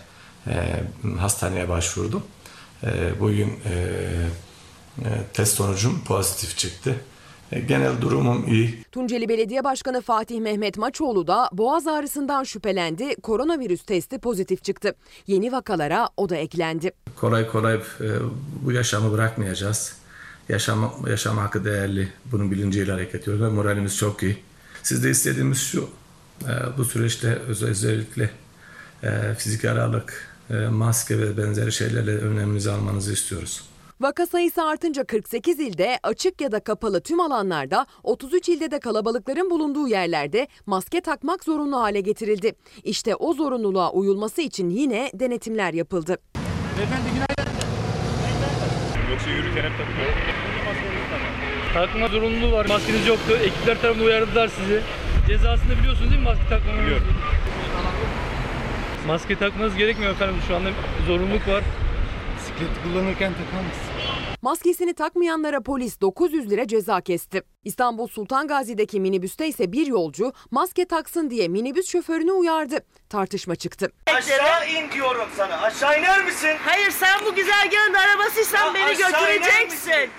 e, 0.48 0.54
hastaneye 1.20 1.70
başvurdum. 1.70 2.24
E, 2.84 3.20
bugün 3.20 3.60
test 5.34 5.56
sonucum 5.56 6.04
pozitif 6.04 6.58
çıktı. 6.58 6.96
Genel 7.68 8.02
durumum 8.02 8.48
iyi. 8.48 8.84
Tunceli 8.92 9.30
Belediye 9.30 9.64
Başkanı 9.64 10.02
Fatih 10.02 10.40
Mehmet 10.40 10.78
Maçoğlu 10.78 11.28
da 11.28 11.50
boğaz 11.54 11.88
ağrısından 11.88 12.44
şüphelendi. 12.44 13.16
Koronavirüs 13.16 13.84
testi 13.84 14.20
pozitif 14.20 14.64
çıktı. 14.64 14.96
Yeni 15.28 15.52
vakalara 15.52 16.10
o 16.18 16.30
da 16.30 16.36
eklendi. 16.36 16.92
Kolay 17.16 17.48
kolay 17.48 17.80
bu 18.62 18.72
yaşamı 18.72 19.12
bırakmayacağız. 19.12 19.96
Yaşam, 20.50 20.96
yaşam 21.08 21.38
hakkı 21.38 21.66
değerli. 21.66 22.10
Bunun 22.32 22.52
bilinciyle 22.52 22.92
hareket 22.92 23.22
ediyoruz 23.22 23.44
ve 23.44 23.50
moralimiz 23.50 23.98
çok 23.98 24.24
iyi. 24.24 24.38
Sizde 24.84 25.10
istediğimiz 25.10 25.62
şu, 25.62 25.90
bu 26.78 26.86
süreçte 26.86 27.28
özellikle 27.48 28.30
fizik 29.38 29.66
aralık, 29.66 30.38
maske 30.72 31.20
ve 31.20 31.38
benzeri 31.38 31.72
şeylerle 31.72 32.12
önleminizi 32.12 32.72
almanızı 32.72 33.14
istiyoruz. 33.14 33.64
Vaka 34.02 34.26
sayısı 34.26 34.64
artınca 34.64 35.04
48 35.04 35.60
ilde 35.60 36.00
açık 36.04 36.42
ya 36.42 36.52
da 36.52 36.60
kapalı 36.60 37.02
tüm 37.02 37.20
alanlarda 37.20 37.86
33 38.04 38.50
ilde 38.50 38.72
de 38.72 38.80
kalabalıkların 38.80 39.50
bulunduğu 39.50 39.88
yerlerde 39.88 40.48
maske 40.66 41.02
takmak 41.02 41.44
zorunlu 41.44 41.80
hale 41.80 42.02
getirildi. 42.02 42.54
İşte 42.84 43.16
o 43.16 43.34
zorunluluğa 43.34 43.92
uyulması 43.92 44.42
için 44.42 44.70
yine 44.70 45.12
denetimler 45.14 45.74
yapıldı. 45.74 46.18
Beyefendi 46.78 47.10
günaydın. 47.14 47.56
Yoksa 49.12 49.30
yürürken 49.30 49.64
hep. 49.64 49.72
Takma 51.74 52.08
zorunluluğu 52.08 52.52
var. 52.52 52.66
Maskeniz 52.66 53.08
yoktu. 53.08 53.38
Ekipler 53.44 53.82
tarafından 53.82 54.08
uyardılar 54.08 54.48
sizi. 54.48 54.82
Cezasını 55.28 55.78
biliyorsunuz 55.80 56.10
değil 56.12 56.22
mi 56.22 56.28
maske 56.28 56.50
takmanın? 56.50 56.82
Biliyorum. 56.82 57.08
Maske 59.08 59.36
takmanız 59.36 59.76
gerekmiyor 59.76 60.12
efendim. 60.12 60.36
Şu 60.48 60.56
anda 60.56 60.70
zorunluluk 61.08 61.48
var. 61.48 61.64
Bisikleti 62.56 62.84
kullanırken 62.84 63.34
takar 63.34 63.64
mısın? 63.66 64.16
Maskesini 64.42 64.94
takmayanlara 64.94 65.62
polis 65.64 66.02
900 66.02 66.50
lira 66.50 66.68
ceza 66.68 67.02
kesti. 67.02 67.44
İstanbul 67.64 68.08
Sultan 68.08 68.48
Gazi'deki 68.48 69.00
minibüste 69.00 69.48
ise 69.48 69.72
bir 69.72 69.88
yolcu 69.88 70.34
maske 70.52 70.86
taksın 70.86 71.30
diye 71.30 71.48
minibüs 71.48 71.90
şoförünü 71.92 72.32
uyardı. 72.32 72.78
Tartışma 73.10 73.56
çıktı. 73.56 73.92
Aşağı 74.08 74.70
in 74.70 74.92
diyorum 74.92 75.30
sana. 75.38 75.62
Aşağı 75.62 76.00
iner 76.00 76.26
misin? 76.26 76.56
Hayır 76.66 76.92
sen 76.92 77.20
bu 77.26 77.36
güzergahın 77.36 77.94
arabasıysan 77.94 78.68
Ya 78.68 78.74
beni 78.74 78.98
götüreceksin. 78.98 80.10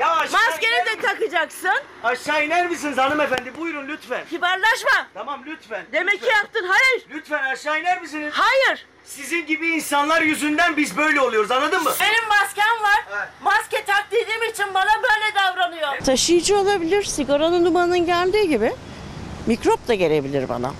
Ya 0.00 0.14
Maskeni 0.32 0.86
de 0.86 1.00
takacaksın. 1.02 1.70
Aşağı 2.04 2.46
iner 2.46 2.70
misiniz 2.70 2.98
hanımefendi? 2.98 3.56
Buyurun 3.56 3.88
lütfen. 3.88 4.24
Kibarlaşma. 4.30 5.06
Tamam 5.14 5.42
lütfen. 5.46 5.86
Demek 5.92 6.14
ki 6.14 6.20
lütfen. 6.22 6.36
yaptın. 6.36 6.64
Hayır. 6.68 7.06
Lütfen 7.10 7.44
aşağı 7.44 7.80
iner 7.80 8.00
misiniz? 8.02 8.32
Hayır. 8.36 8.86
Sizin 9.06 9.46
gibi 9.46 9.68
insanlar 9.68 10.22
yüzünden 10.22 10.76
biz 10.76 10.96
böyle 10.96 11.20
oluyoruz 11.20 11.50
anladın 11.50 11.82
mı? 11.82 11.90
Benim 12.00 12.28
maskem 12.28 12.82
var. 12.82 13.28
Maske 13.42 13.84
tak 13.84 14.06
dediğim 14.10 14.42
için 14.52 14.74
bana 14.74 14.90
böyle 15.02 15.34
davranıyor. 15.34 16.04
Taşıyıcı 16.04 16.56
olabilir. 16.58 17.04
Sigaranın 17.04 17.64
dumanının 17.64 18.06
geldiği 18.06 18.48
gibi 18.48 18.72
mikrop 19.46 19.88
da 19.88 19.94
gelebilir 19.94 20.48
bana. 20.48 20.72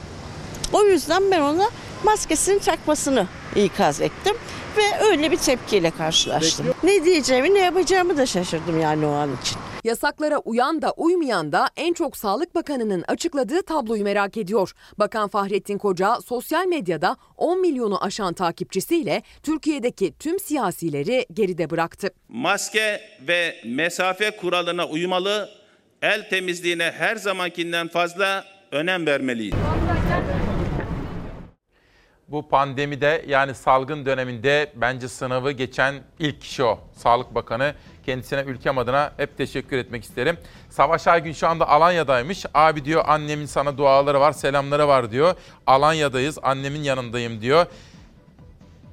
O 0.72 0.84
yüzden 0.84 1.30
ben 1.30 1.40
ona 1.40 1.70
maskesini 2.04 2.58
takmasını 2.60 3.26
ikaz 3.56 4.00
ettim 4.00 4.36
ve 4.76 4.98
öyle 5.00 5.30
bir 5.30 5.36
tepkiyle 5.36 5.90
karşılaştım. 5.90 6.74
Ne 6.82 7.04
diyeceğimi 7.04 7.54
ne 7.54 7.58
yapacağımı 7.58 8.16
da 8.16 8.26
şaşırdım 8.26 8.80
yani 8.80 9.06
o 9.06 9.12
an 9.12 9.30
için. 9.42 9.58
Yasaklara 9.86 10.38
uyan 10.38 10.82
da 10.82 10.92
uymayan 10.96 11.52
da 11.52 11.68
en 11.76 11.92
çok 11.92 12.16
Sağlık 12.16 12.54
Bakanı'nın 12.54 13.04
açıkladığı 13.08 13.62
tabloyu 13.62 14.04
merak 14.04 14.36
ediyor. 14.36 14.72
Bakan 14.98 15.28
Fahrettin 15.28 15.78
Koca 15.78 16.20
sosyal 16.20 16.66
medyada 16.66 17.16
10 17.36 17.60
milyonu 17.60 18.04
aşan 18.04 18.34
takipçisiyle 18.34 19.22
Türkiye'deki 19.42 20.14
tüm 20.18 20.40
siyasileri 20.40 21.26
geride 21.32 21.70
bıraktı. 21.70 22.10
Maske 22.28 23.00
ve 23.28 23.56
mesafe 23.64 24.30
kuralına 24.30 24.86
uymalı, 24.86 25.48
el 26.02 26.28
temizliğine 26.28 26.90
her 26.90 27.16
zamankinden 27.16 27.88
fazla 27.88 28.44
önem 28.72 29.06
vermeliyiz. 29.06 29.54
Bu 32.28 32.48
pandemide 32.48 33.24
yani 33.28 33.54
salgın 33.54 34.06
döneminde 34.06 34.72
bence 34.76 35.08
sınavı 35.08 35.52
geçen 35.52 35.94
ilk 36.18 36.40
kişi 36.40 36.64
o. 36.64 36.78
Sağlık 36.92 37.34
Bakanı. 37.34 37.74
Kendisine 38.06 38.40
ülkem 38.40 38.78
adına 38.78 39.12
hep 39.16 39.36
teşekkür 39.36 39.78
etmek 39.78 40.04
isterim. 40.04 40.36
Savaş 40.70 41.06
Aygün 41.06 41.32
şu 41.32 41.48
anda 41.48 41.68
Alanya'daymış. 41.68 42.46
Abi 42.54 42.84
diyor 42.84 43.04
annemin 43.06 43.46
sana 43.46 43.78
duaları 43.78 44.20
var, 44.20 44.32
selamları 44.32 44.88
var 44.88 45.10
diyor. 45.10 45.34
Alanya'dayız, 45.66 46.38
annemin 46.42 46.82
yanındayım 46.82 47.40
diyor. 47.40 47.66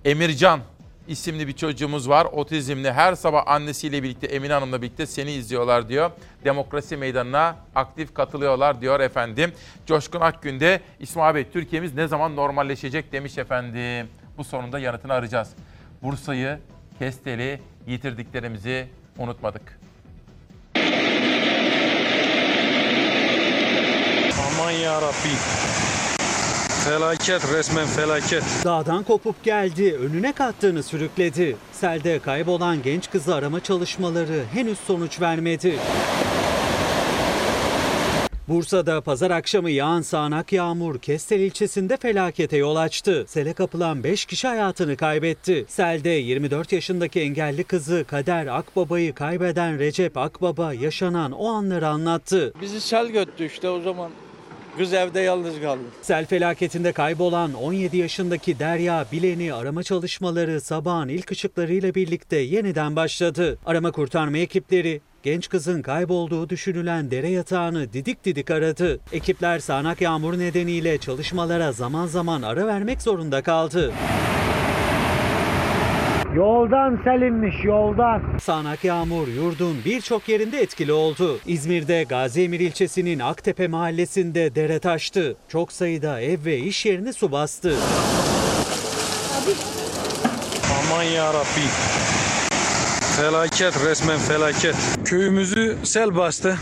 Emircan 0.06 0.60
isimli 1.08 1.48
bir 1.48 1.54
çocuğumuz 1.54 2.10
var. 2.10 2.26
Otizmli. 2.26 2.92
Her 2.92 3.16
sabah 3.16 3.48
annesiyle 3.48 4.04
birlikte 4.04 4.28
Emine 4.28 4.54
Hanım'la 4.54 4.82
birlikte 4.82 5.06
seni 5.06 5.32
izliyorlar 5.32 5.90
diyor. 5.90 6.12
Demokrasi 6.46 6.98
meydanına 6.98 7.56
aktif 7.76 8.14
katılıyorlar 8.14 8.82
diyor 8.82 9.00
efendim. 9.00 9.52
Coşkun 9.86 10.22
Akgün 10.22 10.60
de 10.60 10.82
İsmail 11.00 11.36
Bey 11.36 11.46
Türkiye'miz 11.54 11.94
ne 11.94 12.08
zaman 12.08 12.36
normalleşecek 12.36 13.12
demiş 13.12 13.38
efendim. 13.38 14.08
Bu 14.38 14.44
sorunun 14.44 14.72
da 14.72 14.80
yanıtını 14.80 15.14
arayacağız. 15.14 15.50
Bursa'yı, 16.04 16.60
Kestel'i, 17.00 17.60
yitirdiklerimizi 17.88 18.88
unutmadık. 19.18 19.80
Aman 24.48 24.72
ya 24.72 25.02
Rabbi. 25.02 25.34
Felaket 26.86 27.54
resmen 27.54 27.88
felaket. 27.88 28.44
Dağdan 28.64 29.04
kopup 29.04 29.44
geldi, 29.44 29.98
önüne 30.02 30.32
kattığını 30.34 30.84
sürükledi. 30.84 31.58
Selde 31.72 32.20
kaybolan 32.20 32.82
genç 32.82 33.10
kızı 33.10 33.36
arama 33.36 33.60
çalışmaları 33.60 34.44
henüz 34.54 34.80
sonuç 34.80 35.22
vermedi. 35.22 35.80
Bursa'da 38.48 39.02
pazar 39.02 39.32
akşamı 39.32 39.72
yağan 39.72 40.02
sağanak 40.02 40.54
yağmur 40.54 41.00
Kestel 41.00 41.40
ilçesinde 41.40 41.98
felakete 41.98 42.58
yol 42.58 42.76
açtı. 42.76 43.26
Sele 43.28 43.54
kapılan 43.54 44.04
5 44.04 44.26
kişi 44.26 44.48
hayatını 44.48 44.98
kaybetti. 44.98 45.66
Selde 45.68 46.10
24 46.10 46.72
yaşındaki 46.72 47.22
engelli 47.22 47.64
kızı 47.64 48.06
Kader 48.08 48.48
Akbaba'yı 48.48 49.14
kaybeden 49.14 49.80
Recep 49.80 50.18
Akbaba 50.18 50.74
yaşanan 50.74 51.32
o 51.32 51.48
anları 51.48 51.88
anlattı. 51.88 52.54
Bizi 52.62 52.82
sel 52.82 53.08
götürdü 53.08 53.46
işte 53.46 53.70
o 53.70 53.82
zaman. 53.82 54.12
Kız 54.78 54.94
evde 54.94 55.20
yalnız 55.20 55.62
kaldı. 55.62 55.82
Sel 56.02 56.26
felaketinde 56.26 56.92
kaybolan 56.92 57.54
17 57.54 57.98
yaşındaki 57.98 58.60
Derya 58.60 59.06
Bilen'i 59.12 59.54
arama 59.54 59.84
çalışmaları 59.84 60.62
sabahın 60.62 61.08
ilk 61.08 61.32
ışıklarıyla 61.32 61.96
birlikte 61.96 62.38
yeniden 62.38 62.96
başladı. 62.96 63.58
Arama 63.66 63.92
kurtarma 63.92 64.38
ekipleri 64.38 65.02
genç 65.24 65.50
kızın 65.50 65.82
kaybolduğu 65.82 66.50
düşünülen 66.50 67.12
dere 67.12 67.30
yatağını 67.30 67.94
didik 67.94 68.26
didik 68.26 68.52
aradı. 68.52 69.00
Ekipler 69.12 69.60
sağanak 69.60 70.02
yağmur 70.02 70.40
nedeniyle 70.40 70.98
çalışmalara 70.98 71.72
zaman 71.72 72.06
zaman 72.06 72.42
ara 72.42 72.68
vermek 72.68 73.02
zorunda 73.02 73.42
kaldı. 73.42 73.92
Yoldan 76.36 77.00
selinmiş 77.04 77.56
yoldan. 77.64 78.38
Sağanak 78.42 78.84
yağmur 78.84 79.28
yurdun 79.28 79.78
birçok 79.86 80.30
yerinde 80.30 80.62
etkili 80.62 80.94
oldu. 80.94 81.40
İzmir'de 81.46 82.04
Gaziemir 82.04 82.60
ilçesinin 82.60 83.20
Aktepe 83.20 83.68
mahallesinde 83.68 84.56
dere 84.56 84.80
taştı. 84.80 85.36
Çok 85.48 85.72
sayıda 85.72 86.22
ev 86.22 86.46
ve 86.46 86.58
iş 86.58 86.86
yerini 86.86 87.14
su 87.14 87.32
bastı. 87.32 87.76
Aman 90.80 91.04
ya 91.04 91.34
Rabbi. 91.34 92.23
Felaket 93.18 93.86
resmen 93.86 94.20
felaket. 94.20 94.76
Köyümüzü 95.06 95.78
sel 95.84 96.16
bastı. 96.16 96.58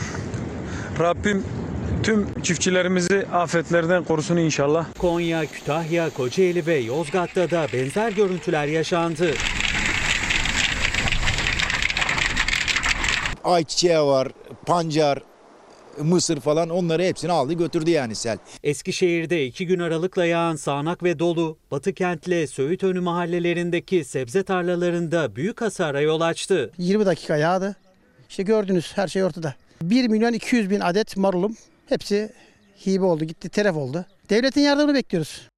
Rabbim 0.99 1.43
tüm 2.03 2.41
çiftçilerimizi 2.41 3.27
afetlerden 3.33 4.03
korusun 4.03 4.37
inşallah. 4.37 4.85
Konya, 4.97 5.45
Kütahya, 5.45 6.09
Kocaeli 6.09 6.65
ve 6.65 6.75
Yozgat'ta 6.75 7.51
da 7.51 7.67
benzer 7.73 8.11
görüntüler 8.11 8.65
yaşandı. 8.65 9.31
Ayçiçeği 13.43 13.99
var, 13.99 14.27
pancar, 14.65 15.19
mısır 15.97 16.39
falan 16.39 16.69
onları 16.69 17.03
hepsini 17.03 17.31
aldı 17.31 17.53
götürdü 17.53 17.89
yani 17.89 18.15
sel. 18.15 18.37
Eskişehir'de 18.63 19.45
iki 19.45 19.67
gün 19.67 19.79
aralıkla 19.79 20.25
yağan 20.25 20.55
sağanak 20.55 21.03
ve 21.03 21.19
dolu, 21.19 21.57
Batı 21.71 21.93
Kent'le 21.93 22.49
Söğütönü 22.49 22.99
mahallelerindeki 22.99 24.03
sebze 24.03 24.43
tarlalarında 24.43 25.35
büyük 25.35 25.61
hasara 25.61 26.01
yol 26.01 26.21
açtı. 26.21 26.71
20 26.77 27.05
dakika 27.05 27.37
yağdı. 27.37 27.75
İşte 28.29 28.43
gördünüz 28.43 28.91
her 28.97 29.07
şey 29.07 29.23
ortada. 29.23 29.55
1 29.81 30.07
milyon 30.07 30.33
200 30.33 30.69
bin 30.69 30.79
adet 30.79 31.17
marulum 31.17 31.55
hepsi 31.89 32.33
hibe 32.85 33.05
oldu 33.05 33.25
gitti 33.25 33.49
telef 33.49 33.75
oldu. 33.75 34.05
Devletin 34.29 34.61
yardımını 34.61 34.95
bekliyoruz. 34.95 35.49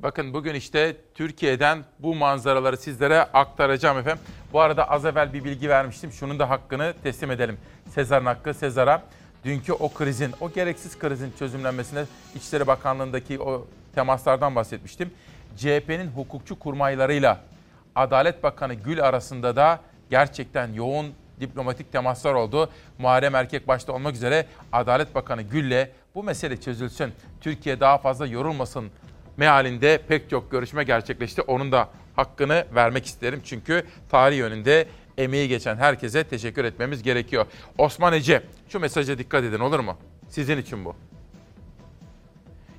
Bakın 0.00 0.34
bugün 0.34 0.54
işte 0.54 0.96
Türkiye'den 1.14 1.84
bu 1.98 2.14
manzaraları 2.14 2.76
sizlere 2.76 3.20
aktaracağım 3.20 3.98
efendim. 3.98 4.24
Bu 4.54 4.60
arada 4.60 4.90
az 4.90 5.04
evvel 5.04 5.32
bir 5.32 5.44
bilgi 5.44 5.68
vermiştim. 5.68 6.12
Şunun 6.12 6.38
da 6.38 6.50
hakkını 6.50 6.94
teslim 7.02 7.30
edelim. 7.30 7.58
Sezar'ın 7.88 8.26
hakkı 8.26 8.54
Sezar'a. 8.54 9.02
Dünkü 9.44 9.72
o 9.72 9.92
krizin, 9.92 10.34
o 10.40 10.50
gereksiz 10.52 10.98
krizin 10.98 11.32
çözümlenmesine 11.38 12.04
İçişleri 12.34 12.66
Bakanlığı'ndaki 12.66 13.40
o 13.40 13.66
temaslardan 13.94 14.54
bahsetmiştim. 14.54 15.10
CHP'nin 15.56 16.08
hukukçu 16.08 16.58
kurmaylarıyla 16.58 17.40
Adalet 17.94 18.42
Bakanı 18.42 18.74
Gül 18.74 19.02
arasında 19.02 19.56
da 19.56 19.80
gerçekten 20.10 20.72
yoğun 20.72 21.06
diplomatik 21.40 21.92
temaslar 21.92 22.34
oldu. 22.34 22.70
Muharrem 22.98 23.34
Erkek 23.34 23.68
başta 23.68 23.92
olmak 23.92 24.14
üzere 24.14 24.46
Adalet 24.72 25.14
Bakanı 25.14 25.42
Gül'le 25.42 25.88
bu 26.14 26.22
mesele 26.22 26.60
çözülsün. 26.60 27.12
Türkiye 27.40 27.80
daha 27.80 27.98
fazla 27.98 28.26
yorulmasın 28.26 28.90
mealinde 29.36 29.98
pek 30.08 30.30
çok 30.30 30.50
görüşme 30.50 30.84
gerçekleşti. 30.84 31.42
Onun 31.42 31.72
da 31.72 31.88
hakkını 32.16 32.66
vermek 32.74 33.06
isterim. 33.06 33.40
Çünkü 33.44 33.86
tarih 34.08 34.38
yönünde 34.38 34.86
emeği 35.18 35.48
geçen 35.48 35.76
herkese 35.76 36.24
teşekkür 36.24 36.64
etmemiz 36.64 37.02
gerekiyor. 37.02 37.46
Osman 37.78 38.12
Ece, 38.12 38.42
şu 38.68 38.80
mesaja 38.80 39.18
dikkat 39.18 39.44
edin 39.44 39.60
olur 39.60 39.80
mu? 39.80 39.96
Sizin 40.28 40.58
için 40.58 40.84
bu. 40.84 40.96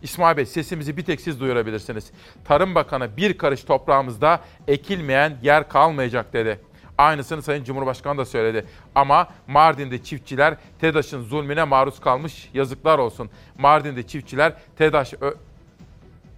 İsmail 0.02 0.38
Bey 0.38 0.46
sesimizi 0.46 0.98
bir 0.98 1.06
tek 1.06 1.22
siz 1.22 1.40
duyurabilirsiniz. 1.40 2.12
Tarım 2.46 2.76
Bakanı 2.76 3.18
bir 3.18 3.38
karış 3.38 3.64
toprağımızda 3.64 4.42
ekilmeyen 4.68 5.38
yer 5.44 5.70
kalmayacak 5.70 6.34
dedi. 6.34 6.60
Aynısını 6.98 7.42
Sayın 7.42 7.64
Cumhurbaşkanı 7.64 8.18
da 8.18 8.26
söyledi. 8.26 8.66
Ama 8.96 9.28
Mardin'de 9.48 10.04
çiftçiler 10.04 10.58
TEDAŞ'ın 10.80 11.24
zulmüne 11.24 11.64
maruz 11.64 12.00
kalmış 12.00 12.50
yazıklar 12.54 13.00
olsun. 13.00 13.30
Mardin'de 13.58 14.08
çiftçiler 14.08 14.54
TEDAŞ 14.78 15.14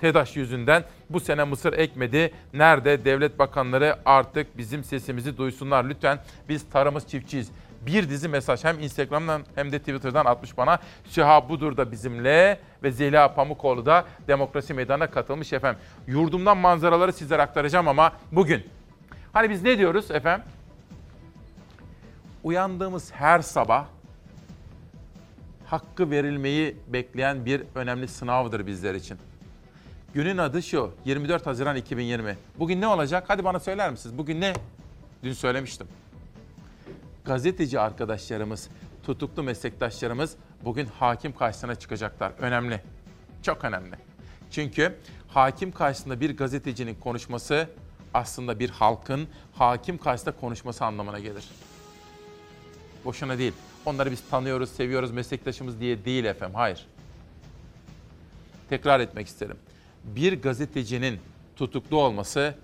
TEDAŞ 0.02 0.36
yüzünden 0.36 0.84
bu 1.10 1.20
sene 1.20 1.44
mısır 1.44 1.74
ekmedi. 1.74 2.34
Nerede 2.54 3.06
devlet 3.06 3.40
bakanları 3.40 3.96
artık 4.06 4.58
bizim 4.58 4.84
sesimizi 4.84 5.38
duysunlar 5.38 5.86
lütfen. 5.86 6.20
Biz 6.50 6.70
tarımız 6.70 7.08
çiftçiyiz. 7.08 7.52
Bir 7.86 8.10
dizi 8.10 8.28
mesaj 8.28 8.64
hem 8.64 8.80
Instagram'dan 8.80 9.44
hem 9.56 9.72
de 9.72 9.80
Twitter'dan 9.80 10.26
atmış 10.26 10.58
bana. 10.58 10.80
Süha 11.06 11.50
Budur 11.50 11.78
da 11.78 11.92
bizimle 11.92 12.60
ve 12.84 12.92
Zeliha 12.92 13.36
Pamukoğlu 13.36 13.86
da 13.86 14.06
Demokrasi 14.28 14.74
Meydanı'na 14.74 15.12
katılmış 15.12 15.54
efendim. 15.54 15.82
Yurdumdan 16.08 16.58
manzaraları 16.58 17.14
sizlere 17.14 17.42
aktaracağım 17.42 17.88
ama 17.88 18.14
bugün. 18.32 18.64
Hani 19.34 19.50
biz 19.50 19.64
ne 19.64 19.78
diyoruz 19.78 20.12
efendim? 20.12 20.46
Uyandığımız 22.44 23.12
her 23.14 23.40
sabah 23.40 23.86
hakkı 25.66 26.12
verilmeyi 26.12 26.78
bekleyen 26.88 27.46
bir 27.46 27.64
önemli 27.76 28.08
sınavdır 28.08 28.68
bizler 28.68 28.96
için. 28.96 29.18
Günün 30.18 30.38
adı 30.38 30.64
şu, 30.64 30.94
24 31.06 31.46
Haziran 31.46 31.76
2020. 31.76 32.38
Bugün 32.60 32.82
ne 32.82 32.88
olacak? 32.88 33.24
Hadi 33.28 33.44
bana 33.44 33.60
söyler 33.60 33.92
misiniz? 33.92 34.18
Bugün 34.18 34.42
ne? 34.42 34.54
Dün 35.24 35.34
söylemiştim. 35.34 35.88
Gazeteci 37.26 37.80
arkadaşlarımız, 37.80 38.70
tutuklu 39.04 39.44
meslektaşlarımız 39.44 40.36
bugün 40.66 40.86
hakim 40.86 41.36
karşısına 41.36 41.76
çıkacaklar. 41.76 42.32
Önemli. 42.40 42.82
Çok 43.44 43.64
önemli. 43.64 43.96
Çünkü 44.52 44.96
hakim 45.28 45.72
karşısında 45.72 46.20
bir 46.20 46.38
gazetecinin 46.38 46.96
konuşması 46.96 47.70
aslında 48.14 48.60
bir 48.60 48.70
halkın 48.70 49.28
hakim 49.54 49.98
karşısında 49.98 50.36
konuşması 50.36 50.86
anlamına 50.86 51.20
gelir. 51.20 51.50
Boşuna 53.06 53.38
değil. 53.38 53.54
Onları 53.86 54.12
biz 54.12 54.30
tanıyoruz, 54.30 54.70
seviyoruz, 54.70 55.12
meslektaşımız 55.12 55.80
diye 55.80 56.06
değil 56.06 56.26
efendim. 56.26 56.56
Hayır. 56.56 56.88
Tekrar 58.70 59.00
etmek 59.00 59.28
isterim 59.28 59.58
bir 60.16 60.42
gazetecinin 60.42 61.20
tutuklu 61.56 62.02
olması 62.02 62.56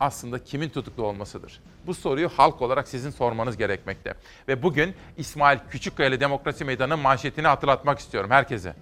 aslında 0.00 0.44
kimin 0.44 0.68
tutuklu 0.68 1.02
olmasıdır? 1.06 1.60
Bu 1.86 1.94
soruyu 1.94 2.28
halk 2.28 2.62
olarak 2.62 2.88
sizin 2.88 3.10
sormanız 3.10 3.56
gerekmekte. 3.56 4.14
Ve 4.48 4.62
bugün 4.62 4.94
İsmail 5.16 5.58
Küçükkaya 5.70 6.20
Demokrasi 6.20 6.64
Meydanı 6.64 6.96
manşetini 6.96 7.46
hatırlatmak 7.46 7.98
istiyorum 7.98 8.30
herkese. 8.30 8.74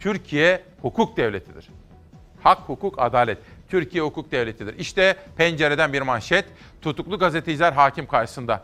Türkiye 0.00 0.62
hukuk 0.82 1.16
devletidir. 1.16 1.68
Hak, 2.44 2.58
hukuk, 2.58 2.94
adalet. 2.98 3.38
Türkiye 3.68 4.04
hukuk 4.04 4.32
devletidir. 4.32 4.78
İşte 4.78 5.16
pencereden 5.36 5.92
bir 5.92 6.02
manşet. 6.02 6.44
Tutuklu 6.82 7.18
gazeteciler 7.18 7.72
hakim 7.72 8.06
karşısında. 8.06 8.62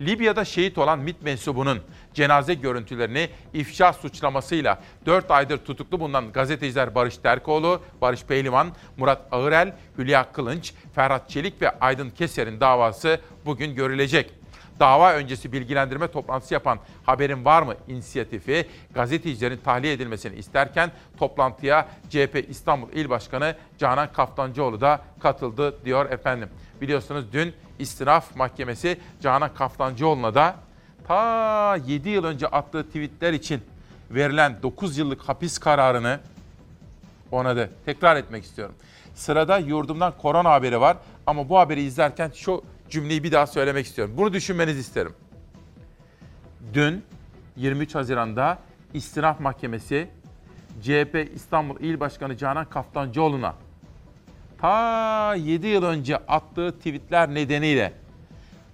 Libya'da 0.00 0.44
şehit 0.44 0.78
olan 0.78 0.98
MİT 0.98 1.22
mensubunun 1.22 1.80
cenaze 2.14 2.54
görüntülerini 2.54 3.28
ifşa 3.54 3.92
suçlamasıyla 3.92 4.82
4 5.06 5.30
aydır 5.30 5.58
tutuklu 5.58 6.00
bulunan 6.00 6.32
gazeteciler 6.32 6.94
Barış 6.94 7.16
Terkoğlu, 7.16 7.80
Barış 8.00 8.24
Pehlivan, 8.24 8.72
Murat 8.96 9.22
Ağırel, 9.32 9.76
Hülya 9.98 10.32
Kılınç, 10.32 10.74
Ferhat 10.94 11.30
Çelik 11.30 11.62
ve 11.62 11.78
Aydın 11.78 12.10
Keser'in 12.10 12.60
davası 12.60 13.20
bugün 13.44 13.74
görülecek. 13.74 14.43
Dava 14.80 15.12
öncesi 15.12 15.52
bilgilendirme 15.52 16.08
toplantısı 16.08 16.54
yapan 16.54 16.78
Haberin 17.06 17.44
Var 17.44 17.62
mı 17.62 17.74
inisiyatifi 17.88 18.68
gazetecilerin 18.94 19.56
tahliye 19.56 19.92
edilmesini 19.92 20.36
isterken 20.36 20.90
toplantıya 21.18 21.88
CHP 22.10 22.46
İstanbul 22.48 22.92
İl 22.92 23.10
Başkanı 23.10 23.56
Canan 23.78 24.12
Kaftancıoğlu 24.12 24.80
da 24.80 25.00
katıldı 25.20 25.84
diyor 25.84 26.10
efendim. 26.10 26.48
Biliyorsunuz 26.80 27.24
dün 27.32 27.54
İstinaf 27.78 28.36
Mahkemesi 28.36 28.98
Canan 29.20 29.54
Kaftancıoğlu'na 29.54 30.34
da 30.34 30.56
ta 31.08 31.76
7 31.86 32.08
yıl 32.08 32.24
önce 32.24 32.46
attığı 32.46 32.86
tweetler 32.86 33.32
için 33.32 33.62
verilen 34.10 34.56
9 34.62 34.98
yıllık 34.98 35.20
hapis 35.22 35.58
kararını 35.58 36.20
onadı. 37.32 37.70
Tekrar 37.84 38.16
etmek 38.16 38.44
istiyorum. 38.44 38.74
Sırada 39.14 39.58
yurdumdan 39.58 40.12
korona 40.22 40.50
haberi 40.50 40.80
var 40.80 40.96
ama 41.26 41.48
bu 41.48 41.58
haberi 41.58 41.82
izlerken 41.82 42.30
şu 42.34 42.64
cümleyi 42.90 43.24
bir 43.24 43.32
daha 43.32 43.46
söylemek 43.46 43.86
istiyorum. 43.86 44.14
Bunu 44.16 44.32
düşünmenizi 44.32 44.80
isterim. 44.80 45.12
Dün 46.74 47.04
23 47.56 47.94
Haziran'da 47.94 48.58
İstinaf 48.94 49.40
Mahkemesi 49.40 50.08
CHP 50.82 51.28
İstanbul 51.34 51.80
İl 51.80 52.00
Başkanı 52.00 52.36
Canan 52.36 52.64
Kaftancıoğlu'na 52.64 53.54
ta 54.58 55.34
7 55.34 55.66
yıl 55.66 55.82
önce 55.82 56.16
attığı 56.16 56.72
tweetler 56.72 57.34
nedeniyle 57.34 57.92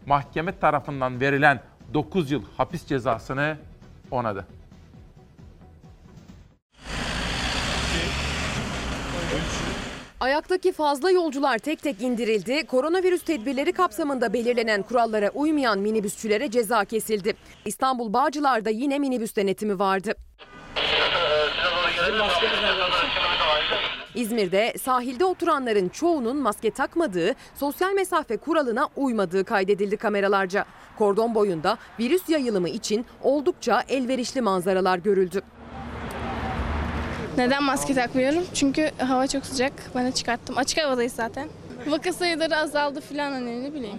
mahkeme 0.06 0.58
tarafından 0.58 1.20
verilen 1.20 1.62
9 1.94 2.30
yıl 2.30 2.42
hapis 2.56 2.86
cezasını 2.86 3.56
onadı. 4.10 4.46
Ayaktaki 10.20 10.72
fazla 10.72 11.10
yolcular 11.10 11.58
tek 11.58 11.82
tek 11.82 12.02
indirildi. 12.02 12.66
Koronavirüs 12.66 13.22
tedbirleri 13.22 13.72
kapsamında 13.72 14.32
belirlenen 14.32 14.82
kurallara 14.82 15.30
uymayan 15.30 15.78
minibüsçülere 15.78 16.50
ceza 16.50 16.84
kesildi. 16.84 17.36
İstanbul 17.64 18.12
Bağcılar'da 18.12 18.70
yine 18.70 18.98
minibüs 18.98 19.36
denetimi 19.36 19.78
vardı. 19.78 20.14
İzmir'de 24.14 24.74
sahilde 24.82 25.24
oturanların 25.24 25.88
çoğunun 25.88 26.36
maske 26.36 26.70
takmadığı, 26.70 27.34
sosyal 27.54 27.92
mesafe 27.92 28.36
kuralına 28.36 28.88
uymadığı 28.96 29.44
kaydedildi 29.44 29.96
kameralarca. 29.96 30.64
Kordon 30.98 31.34
boyunda 31.34 31.78
virüs 32.00 32.28
yayılımı 32.28 32.68
için 32.68 33.06
oldukça 33.22 33.82
elverişli 33.88 34.40
manzaralar 34.40 34.98
görüldü. 34.98 35.42
Neden 37.40 37.62
maske 37.62 37.94
takmıyorum? 37.94 38.44
Çünkü 38.54 38.90
hava 38.98 39.26
çok 39.26 39.46
sıcak. 39.46 39.72
Ben 39.94 40.06
de 40.06 40.12
çıkarttım. 40.12 40.58
Açık 40.58 40.78
havadayız 40.78 41.12
zaten. 41.12 41.48
Vaka 41.86 42.12
sayıları 42.12 42.56
azaldı 42.56 43.00
falan 43.00 43.32
hani 43.32 43.64
ne 43.64 43.74
bileyim. 43.74 43.96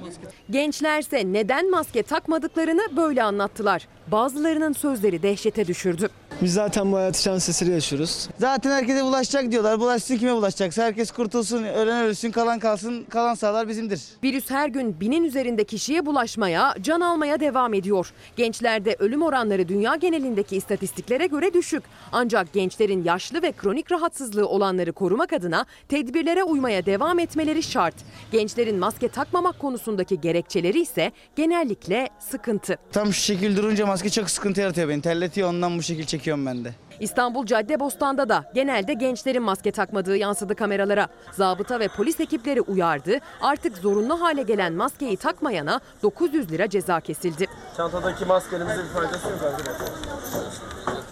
Gençlerse 0.49 1.33
neden 1.33 1.71
maske 1.71 2.03
takmadıklarını 2.03 2.81
böyle 2.97 3.23
anlattılar. 3.23 3.87
Bazılarının 4.07 4.73
sözleri 4.73 5.23
dehşete 5.23 5.67
düşürdü. 5.67 6.09
Biz 6.41 6.53
zaten 6.53 6.91
bu 6.91 6.97
hayatı 6.97 7.21
şans 7.21 7.49
eseri 7.49 7.71
yaşıyoruz. 7.71 8.29
Zaten 8.39 8.71
herkese 8.71 9.03
bulaşacak 9.03 9.51
diyorlar. 9.51 9.79
Bulaşsın 9.79 10.17
kime 10.17 10.33
bulaşacaksa 10.35 10.83
herkes 10.83 11.11
kurtulsun, 11.11 11.63
ölen 11.63 12.03
ölsün, 12.05 12.31
kalan 12.31 12.59
kalsın, 12.59 13.03
kalan 13.03 13.33
sağlar 13.33 13.67
bizimdir. 13.67 14.01
Virüs 14.23 14.49
her 14.49 14.69
gün 14.69 14.99
binin 14.99 15.23
üzerinde 15.23 15.63
kişiye 15.63 16.05
bulaşmaya, 16.05 16.75
can 16.81 17.01
almaya 17.01 17.39
devam 17.39 17.73
ediyor. 17.73 18.13
Gençlerde 18.35 18.95
ölüm 18.99 19.21
oranları 19.21 19.67
dünya 19.67 19.95
genelindeki 19.95 20.57
istatistiklere 20.57 21.25
göre 21.25 21.53
düşük. 21.53 21.83
Ancak 22.11 22.53
gençlerin 22.53 23.03
yaşlı 23.03 23.41
ve 23.41 23.51
kronik 23.51 23.91
rahatsızlığı 23.91 24.47
olanları 24.47 24.91
korumak 24.91 25.33
adına 25.33 25.65
tedbirlere 25.89 26.43
uymaya 26.43 26.85
devam 26.85 27.19
etmeleri 27.19 27.63
şart. 27.71 27.95
Gençlerin 28.31 28.79
maske 28.79 29.09
takmamak 29.09 29.59
konusundaki 29.59 30.21
gerekçeleri 30.21 30.81
ise 30.81 31.11
genellikle 31.35 32.09
sıkıntı. 32.19 32.77
Tam 32.91 33.13
şu 33.13 33.21
şekil 33.21 33.57
durunca 33.57 33.85
maske 33.85 34.09
çok 34.09 34.29
sıkıntı 34.29 34.61
yaratıyor 34.61 34.89
beni. 34.89 35.01
Terletiyor 35.01 35.49
ondan 35.49 35.77
bu 35.77 35.83
şekil 35.83 36.05
çekiyorum 36.05 36.45
ben 36.45 36.65
de. 36.65 36.73
İstanbul 36.99 37.45
Caddebostan'da 37.45 38.29
da 38.29 38.51
genelde 38.55 38.93
gençlerin 38.93 39.43
maske 39.43 39.71
takmadığı 39.71 40.17
yansıdı 40.17 40.55
kameralara. 40.55 41.07
Zabıta 41.31 41.79
ve 41.79 41.87
polis 41.87 42.19
ekipleri 42.19 42.61
uyardı. 42.61 43.17
Artık 43.41 43.77
zorunlu 43.77 44.21
hale 44.21 44.43
gelen 44.43 44.73
maskeyi 44.73 45.17
takmayana 45.17 45.79
900 46.03 46.51
lira 46.51 46.69
ceza 46.69 46.99
kesildi. 46.99 47.47
Çantadaki 47.77 48.25
maskelerimize 48.25 48.83
bir 48.83 48.89
faydası 48.89 49.29
yok 49.29 49.39
arkadaşlar. 49.43 49.87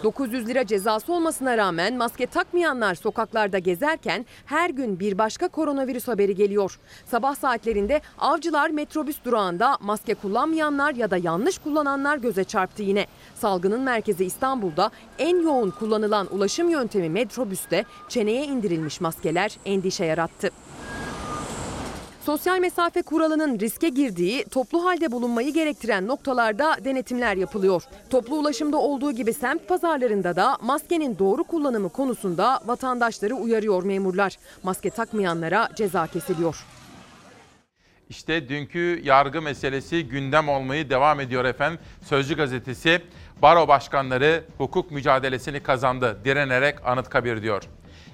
900 0.02 0.48
lira 0.48 0.66
cezası 0.66 1.12
olmasına 1.12 1.56
rağmen 1.56 1.96
maske 1.96 2.26
takmayanlar 2.26 2.94
sokaklarda 2.94 3.58
gezerken 3.58 4.26
her 4.46 4.70
gün 4.70 5.00
bir 5.00 5.18
başka 5.18 5.48
koronavirüs 5.48 6.08
haberi 6.08 6.34
geliyor. 6.34 6.78
Sabah 7.06 7.34
saatlerinde 7.34 8.00
avcılar 8.18 8.70
metrobüs 8.70 9.24
durağında 9.24 9.78
maske 9.80 10.14
kullanmayanlar 10.14 10.94
ya 10.94 11.10
da 11.10 11.16
yanlış 11.16 11.58
kullananlar 11.58 12.16
göze 12.16 12.44
çarptı 12.44 12.82
yine. 12.82 13.06
Salgının 13.34 13.80
merkezi 13.80 14.24
İstanbul'da 14.24 14.90
en 15.18 15.42
yoğun 15.42 15.70
kullanılan 15.70 16.34
ulaşım 16.34 16.70
yöntemi 16.70 17.10
metrobüste 17.10 17.84
çeneye 18.08 18.44
indirilmiş 18.44 19.00
maskeler 19.00 19.58
endişe 19.64 20.04
yarattı. 20.04 20.50
Sosyal 22.30 22.58
mesafe 22.58 23.02
kuralının 23.02 23.58
riske 23.58 23.88
girdiği, 23.88 24.44
toplu 24.44 24.84
halde 24.84 25.12
bulunmayı 25.12 25.52
gerektiren 25.52 26.06
noktalarda 26.06 26.76
denetimler 26.84 27.36
yapılıyor. 27.36 27.82
Toplu 28.10 28.36
ulaşımda 28.36 28.76
olduğu 28.76 29.12
gibi 29.12 29.34
semt 29.34 29.68
pazarlarında 29.68 30.36
da 30.36 30.58
maskenin 30.62 31.18
doğru 31.18 31.44
kullanımı 31.44 31.88
konusunda 31.88 32.60
vatandaşları 32.66 33.34
uyarıyor 33.34 33.82
memurlar. 33.82 34.36
Maske 34.62 34.90
takmayanlara 34.90 35.68
ceza 35.76 36.06
kesiliyor. 36.06 36.66
İşte 38.08 38.48
dünkü 38.48 39.00
yargı 39.04 39.42
meselesi 39.42 40.08
gündem 40.08 40.48
olmayı 40.48 40.90
devam 40.90 41.20
ediyor 41.20 41.44
efendim. 41.44 41.80
Sözcü 42.04 42.36
gazetesi 42.36 43.02
baro 43.42 43.68
başkanları 43.68 44.44
hukuk 44.58 44.90
mücadelesini 44.90 45.60
kazandı 45.60 46.18
direnerek 46.24 46.76
Anıtkabir 46.84 47.42
diyor. 47.42 47.62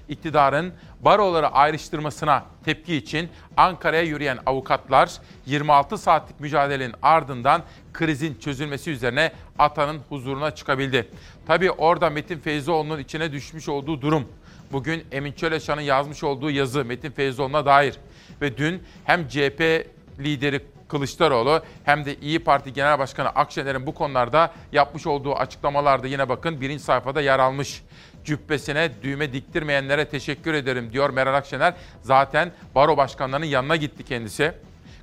İktidarın 0.09 0.73
baroları 1.01 1.49
ayrıştırmasına 1.49 2.45
tepki 2.65 2.97
için 2.97 3.29
Ankara'ya 3.57 4.03
yürüyen 4.03 4.39
avukatlar 4.47 5.11
26 5.47 5.99
saatlik 5.99 6.41
mücadelenin 6.41 6.95
ardından 7.03 7.63
krizin 7.93 8.35
çözülmesi 8.35 8.91
üzerine 8.91 9.33
Atan'ın 9.59 10.01
huzuruna 10.09 10.51
çıkabildi. 10.51 11.09
Tabii 11.47 11.71
orada 11.71 12.11
Metin 12.11 12.39
Feyzoğlu'nun 12.39 12.99
içine 12.99 13.33
düşmüş 13.33 13.69
olduğu 13.69 14.01
durum. 14.01 14.29
Bugün 14.73 15.05
Emin 15.13 15.33
Çöleşan'ın 15.33 15.81
yazmış 15.81 16.25
olduğu 16.25 16.51
yazı 16.51 16.85
Metin 16.85 17.11
Feyzoğlu'na 17.11 17.67
dair. 17.67 17.97
Ve 18.41 18.57
dün 18.57 18.83
hem 19.05 19.29
CHP 19.29 19.87
lideri 20.19 20.61
Kılıçdaroğlu 20.89 21.63
hem 21.85 22.05
de 22.05 22.15
İyi 22.15 22.39
Parti 22.39 22.73
Genel 22.73 22.99
Başkanı 22.99 23.29
Akşener'in 23.29 23.87
bu 23.87 23.95
konularda 23.95 24.53
yapmış 24.73 25.07
olduğu 25.07 25.35
açıklamalarda 25.35 26.07
yine 26.07 26.29
bakın 26.29 26.61
birinci 26.61 26.85
sayfada 26.85 27.21
yer 27.21 27.39
almış. 27.39 27.83
Cübbesine 28.27 28.91
düğme 29.03 29.33
diktirmeyenlere 29.33 30.09
teşekkür 30.09 30.55
ederim 30.55 30.93
diyor 30.93 31.11
Meral 31.11 31.35
Akşener. 31.35 31.75
Zaten 32.03 32.53
baro 32.75 32.97
başkanlarının 32.97 33.47
yanına 33.47 33.77
gitti 33.77 34.05
kendisi. 34.05 34.53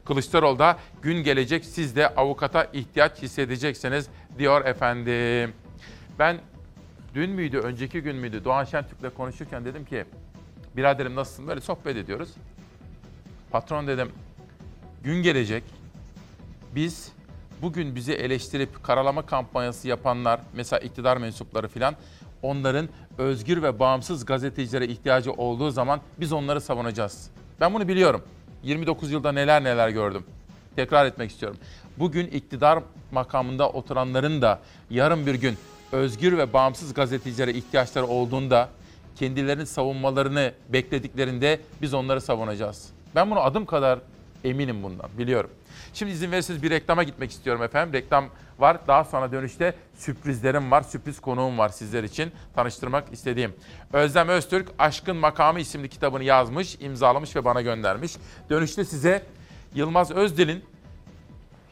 Kılıçdaroğlu 0.06 0.60
da 0.60 0.78
gün 1.02 1.24
gelecek 1.24 1.66
siz 1.66 1.96
de 1.96 2.08
avukata 2.08 2.64
ihtiyaç 2.74 3.22
hissedeceksiniz 3.22 4.08
diyor 4.38 4.66
efendim. 4.66 5.54
Ben 6.20 6.38
dün 7.16 7.30
müydü, 7.30 7.58
önceki 7.58 8.02
gün 8.02 8.16
müydü 8.16 8.44
Doğan 8.44 8.64
Şentürk'le 8.64 9.16
konuşurken 9.18 9.66
dedim 9.66 9.86
ki 9.86 10.06
biraderim 10.76 11.16
nasılsın 11.16 11.48
böyle 11.48 11.62
sohbet 11.62 11.98
ediyoruz. 11.98 12.30
Patron 13.52 13.88
dedim 13.88 14.12
gün 15.04 15.24
gelecek 15.24 15.64
biz 16.76 17.12
bugün 17.62 17.96
bizi 17.96 18.14
eleştirip 18.14 18.84
karalama 18.84 19.26
kampanyası 19.26 19.88
yapanlar 19.88 20.40
mesela 20.54 20.80
iktidar 20.80 21.18
mensupları 21.18 21.68
filan 21.68 21.96
onların 22.44 22.90
özgür 23.18 23.64
ve 23.64 23.80
bağımsız 23.80 24.26
gazetecilere 24.26 24.88
ihtiyacı 24.88 25.32
olduğu 25.32 25.72
zaman 25.72 26.02
biz 26.20 26.34
onları 26.34 26.62
savunacağız. 26.62 27.30
Ben 27.60 27.74
bunu 27.74 27.88
biliyorum. 27.88 28.24
29 28.64 29.12
yılda 29.12 29.32
neler 29.32 29.64
neler 29.64 29.90
gördüm. 29.90 30.24
Tekrar 30.76 31.06
etmek 31.06 31.32
istiyorum. 31.32 31.58
Bugün 31.98 32.28
iktidar 32.28 32.80
makamında 33.12 33.70
oturanların 33.70 34.42
da 34.42 34.60
yarın 34.90 35.26
bir 35.26 35.36
gün 35.36 35.58
özgür 35.92 36.38
ve 36.38 36.54
bağımsız 36.54 36.94
gazetecilere 36.94 37.54
ihtiyaçları 37.54 38.06
olduğunda 38.06 38.70
kendilerini 39.16 39.66
savunmalarını 39.66 40.52
beklediklerinde 40.70 41.60
biz 41.82 41.94
onları 41.94 42.22
savunacağız. 42.22 42.90
Ben 43.16 43.32
bunu 43.32 43.40
adım 43.40 43.66
kadar 43.66 44.00
eminim 44.44 44.84
bundan 44.84 45.10
biliyorum. 45.18 45.50
Şimdi 45.94 46.12
izin 46.12 46.32
verirseniz 46.32 46.64
bir 46.64 46.70
reklama 46.70 47.04
gitmek 47.04 47.32
istiyorum 47.32 47.64
efendim. 47.64 47.94
Reklam 47.94 48.26
var. 48.60 48.78
Daha 48.88 49.04
sonra 49.04 49.32
dönüşte 49.32 49.74
sürprizlerim 49.96 50.72
var. 50.72 50.82
Sürpriz 50.82 51.20
konuğum 51.20 51.58
var 51.58 51.70
sizler 51.70 52.04
için 52.04 52.32
tanıştırmak 52.56 53.14
istediğim. 53.14 53.54
Özlem 53.94 54.30
Öztürk 54.30 54.68
Aşkın 54.80 55.18
Makamı 55.18 55.60
isimli 55.60 55.90
kitabını 55.90 56.24
yazmış, 56.24 56.78
imzalamış 56.80 57.36
ve 57.36 57.46
bana 57.46 57.62
göndermiş. 57.62 58.14
Dönüşte 58.50 58.86
size 58.86 59.24
Yılmaz 59.76 60.12
Özdil'in 60.12 60.64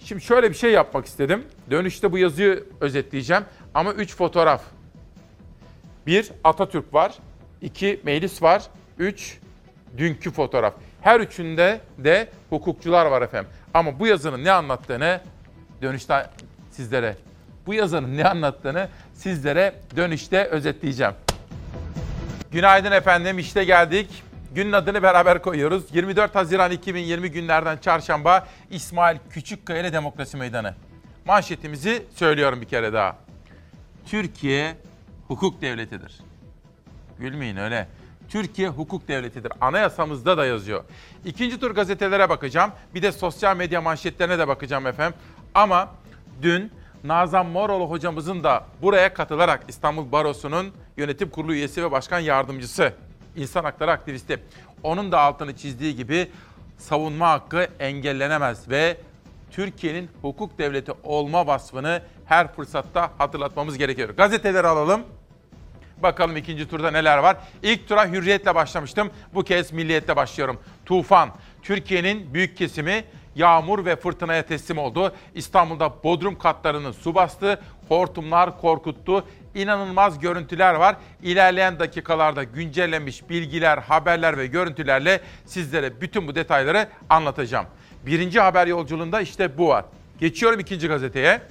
Şimdi 0.06 0.22
şöyle 0.22 0.50
bir 0.50 0.56
şey 0.56 0.72
yapmak 0.72 1.06
istedim. 1.06 1.46
Dönüşte 1.72 2.12
bu 2.12 2.18
yazıyı 2.18 2.64
özetleyeceğim. 2.82 3.44
Ama 3.74 3.94
üç 3.94 4.16
fotoğraf. 4.16 4.64
Bir 6.08 6.32
Atatürk 6.44 6.94
var. 6.94 7.18
iki 7.62 8.02
meclis 8.04 8.42
var. 8.42 8.64
Üç 8.98 9.40
dünkü 9.98 10.32
fotoğraf. 10.32 10.74
Her 11.02 11.20
üçünde 11.20 11.82
de 11.98 12.30
hukukçular 12.50 13.06
var 13.06 13.22
efendim. 13.22 13.52
Ama 13.74 14.00
bu 14.00 14.08
yazının 14.08 14.44
ne 14.44 14.52
anlattığını 14.52 15.22
dönüşte 15.82 16.30
sizlere, 16.72 17.18
bu 17.66 17.74
yazının 17.74 18.18
ne 18.18 18.26
anlattığını 18.26 18.88
sizlere 19.14 19.74
dönüşte 19.96 20.46
özetleyeceğim. 20.46 21.14
Günaydın 22.52 22.92
efendim, 22.92 23.40
işte 23.40 23.64
geldik. 23.64 24.24
Günün 24.56 24.72
adını 24.72 25.04
beraber 25.04 25.42
koyuyoruz. 25.42 25.84
24 25.94 26.36
Haziran 26.36 26.72
2020 26.72 27.32
günlerden 27.32 27.78
çarşamba 27.78 28.48
İsmail 28.70 29.18
Küçükkaya 29.30 29.80
ile 29.80 29.94
Demokrasi 29.94 30.38
Meydanı. 30.38 30.74
Manşetimizi 31.26 32.04
söylüyorum 32.16 32.62
bir 32.62 32.66
kere 32.66 32.94
daha. 32.94 33.18
Türkiye 34.06 34.76
hukuk 35.28 35.62
devletidir. 35.62 36.20
Gülmeyin 37.20 37.58
öyle. 37.58 37.88
Türkiye 38.32 38.70
hukuk 38.70 39.08
devletidir. 39.08 39.52
Anayasamızda 39.62 40.38
da 40.38 40.46
yazıyor. 40.46 40.84
İkinci 41.26 41.60
tur 41.60 41.72
gazetelere 41.72 42.30
bakacağım. 42.30 42.72
Bir 42.96 43.02
de 43.02 43.12
sosyal 43.12 43.58
medya 43.58 43.82
manşetlerine 43.82 44.40
de 44.40 44.48
bakacağım 44.48 44.88
efendim. 44.88 45.20
Ama 45.54 45.90
dün 46.42 46.72
Nazan 47.04 47.46
Moroğlu 47.46 47.90
hocamızın 47.90 48.44
da 48.44 48.64
buraya 48.82 49.14
katılarak 49.14 49.64
İstanbul 49.68 50.12
Barosu'nun 50.12 50.72
yönetim 50.98 51.30
kurulu 51.30 51.54
üyesi 51.54 51.84
ve 51.84 51.92
başkan 51.92 52.20
yardımcısı, 52.20 52.94
insan 53.36 53.64
hakları 53.64 53.92
aktivisti. 53.92 54.40
Onun 54.84 55.12
da 55.12 55.20
altını 55.20 55.58
çizdiği 55.58 55.96
gibi 55.96 56.32
savunma 56.78 57.30
hakkı 57.30 57.68
engellenemez 57.80 58.70
ve 58.70 58.98
Türkiye'nin 59.52 60.10
hukuk 60.22 60.58
devleti 60.58 60.92
olma 61.04 61.48
vasfını 61.48 62.02
her 62.26 62.54
fırsatta 62.54 63.12
hatırlatmamız 63.18 63.78
gerekiyor. 63.78 64.10
Gazeteleri 64.10 64.68
alalım. 64.68 65.02
Bakalım 66.04 66.38
ikinci 66.38 66.68
turda 66.70 66.92
neler 66.92 67.18
var. 67.18 67.38
İlk 67.64 67.88
tura 67.88 68.08
hürriyetle 68.08 68.56
başlamıştım. 68.56 69.12
Bu 69.34 69.44
kez 69.44 69.74
milliyetle 69.74 70.16
başlıyorum. 70.16 70.60
Tufan. 70.86 71.30
Türkiye'nin 71.64 72.34
büyük 72.34 72.58
kesimi 72.58 73.04
yağmur 73.36 73.86
ve 73.86 73.96
fırtınaya 73.96 74.42
teslim 74.42 74.78
oldu. 74.78 75.14
İstanbul'da 75.36 76.04
bodrum 76.04 76.38
katlarını 76.38 76.94
su 76.94 77.16
bastı. 77.16 77.62
Hortumlar 77.88 78.62
korkuttu. 78.62 79.26
İnanılmaz 79.56 80.20
görüntüler 80.20 80.74
var. 80.74 80.96
İlerleyen 81.24 81.80
dakikalarda 81.80 82.44
güncellenmiş 82.44 83.30
bilgiler, 83.30 83.78
haberler 83.78 84.38
ve 84.38 84.48
görüntülerle 84.48 85.22
sizlere 85.46 86.02
bütün 86.02 86.28
bu 86.28 86.36
detayları 86.36 86.88
anlatacağım. 87.10 87.66
Birinci 88.06 88.40
haber 88.40 88.68
yolculuğunda 88.68 89.22
işte 89.22 89.58
bu 89.58 89.68
var. 89.68 89.86
Geçiyorum 90.20 90.60
ikinci 90.60 90.88
gazeteye. 90.88 91.42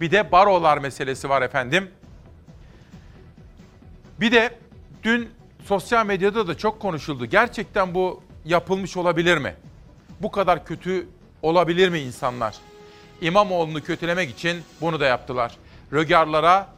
Bir 0.00 0.10
de 0.10 0.32
barolar 0.32 0.78
meselesi 0.78 1.28
var 1.28 1.42
efendim. 1.42 1.90
Bir 4.20 4.32
de 4.32 4.58
dün 5.02 5.30
sosyal 5.64 6.06
medyada 6.06 6.48
da 6.48 6.58
çok 6.58 6.80
konuşuldu. 6.80 7.26
Gerçekten 7.26 7.94
bu 7.94 8.22
yapılmış 8.44 8.96
olabilir 8.96 9.38
mi? 9.38 9.54
Bu 10.20 10.30
kadar 10.30 10.64
kötü 10.64 11.08
olabilir 11.42 11.88
mi 11.88 11.98
insanlar? 11.98 12.56
İmamoğlu'nu 13.20 13.82
kötülemek 13.82 14.30
için 14.30 14.62
bunu 14.80 15.00
da 15.00 15.06
yaptılar. 15.06 15.56
Rögarlara 15.92 16.68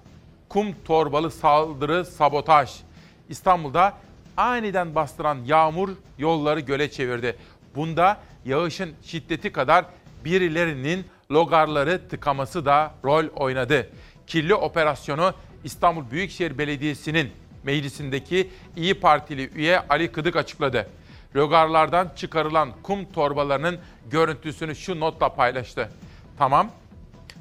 kum 0.48 0.66
torbalı 0.84 1.30
saldırı, 1.30 2.04
sabotaj. 2.04 2.70
İstanbul'da 3.28 3.92
aniden 4.36 4.94
bastıran 4.94 5.38
yağmur 5.46 5.88
yolları 6.18 6.60
göle 6.60 6.90
çevirdi. 6.90 7.36
Bunda 7.74 8.20
yağışın 8.44 8.94
şiddeti 9.02 9.52
kadar 9.52 9.84
birilerinin 10.24 11.06
logarları 11.30 12.08
tıkaması 12.08 12.64
da 12.64 12.94
rol 13.04 13.24
oynadı. 13.36 13.90
Kirli 14.26 14.54
operasyonu 14.54 15.34
İstanbul 15.64 16.10
Büyükşehir 16.10 16.58
Belediyesi'nin 16.58 17.30
meclisindeki 17.64 18.50
İyi 18.76 18.94
Partili 18.94 19.50
üye 19.54 19.78
Ali 19.88 20.12
Kıdık 20.12 20.36
açıkladı. 20.36 20.88
Logarlardan 21.36 22.12
çıkarılan 22.16 22.72
kum 22.82 23.12
torbalarının 23.12 23.78
görüntüsünü 24.10 24.76
şu 24.76 25.00
notla 25.00 25.34
paylaştı. 25.34 25.88
Tamam, 26.38 26.70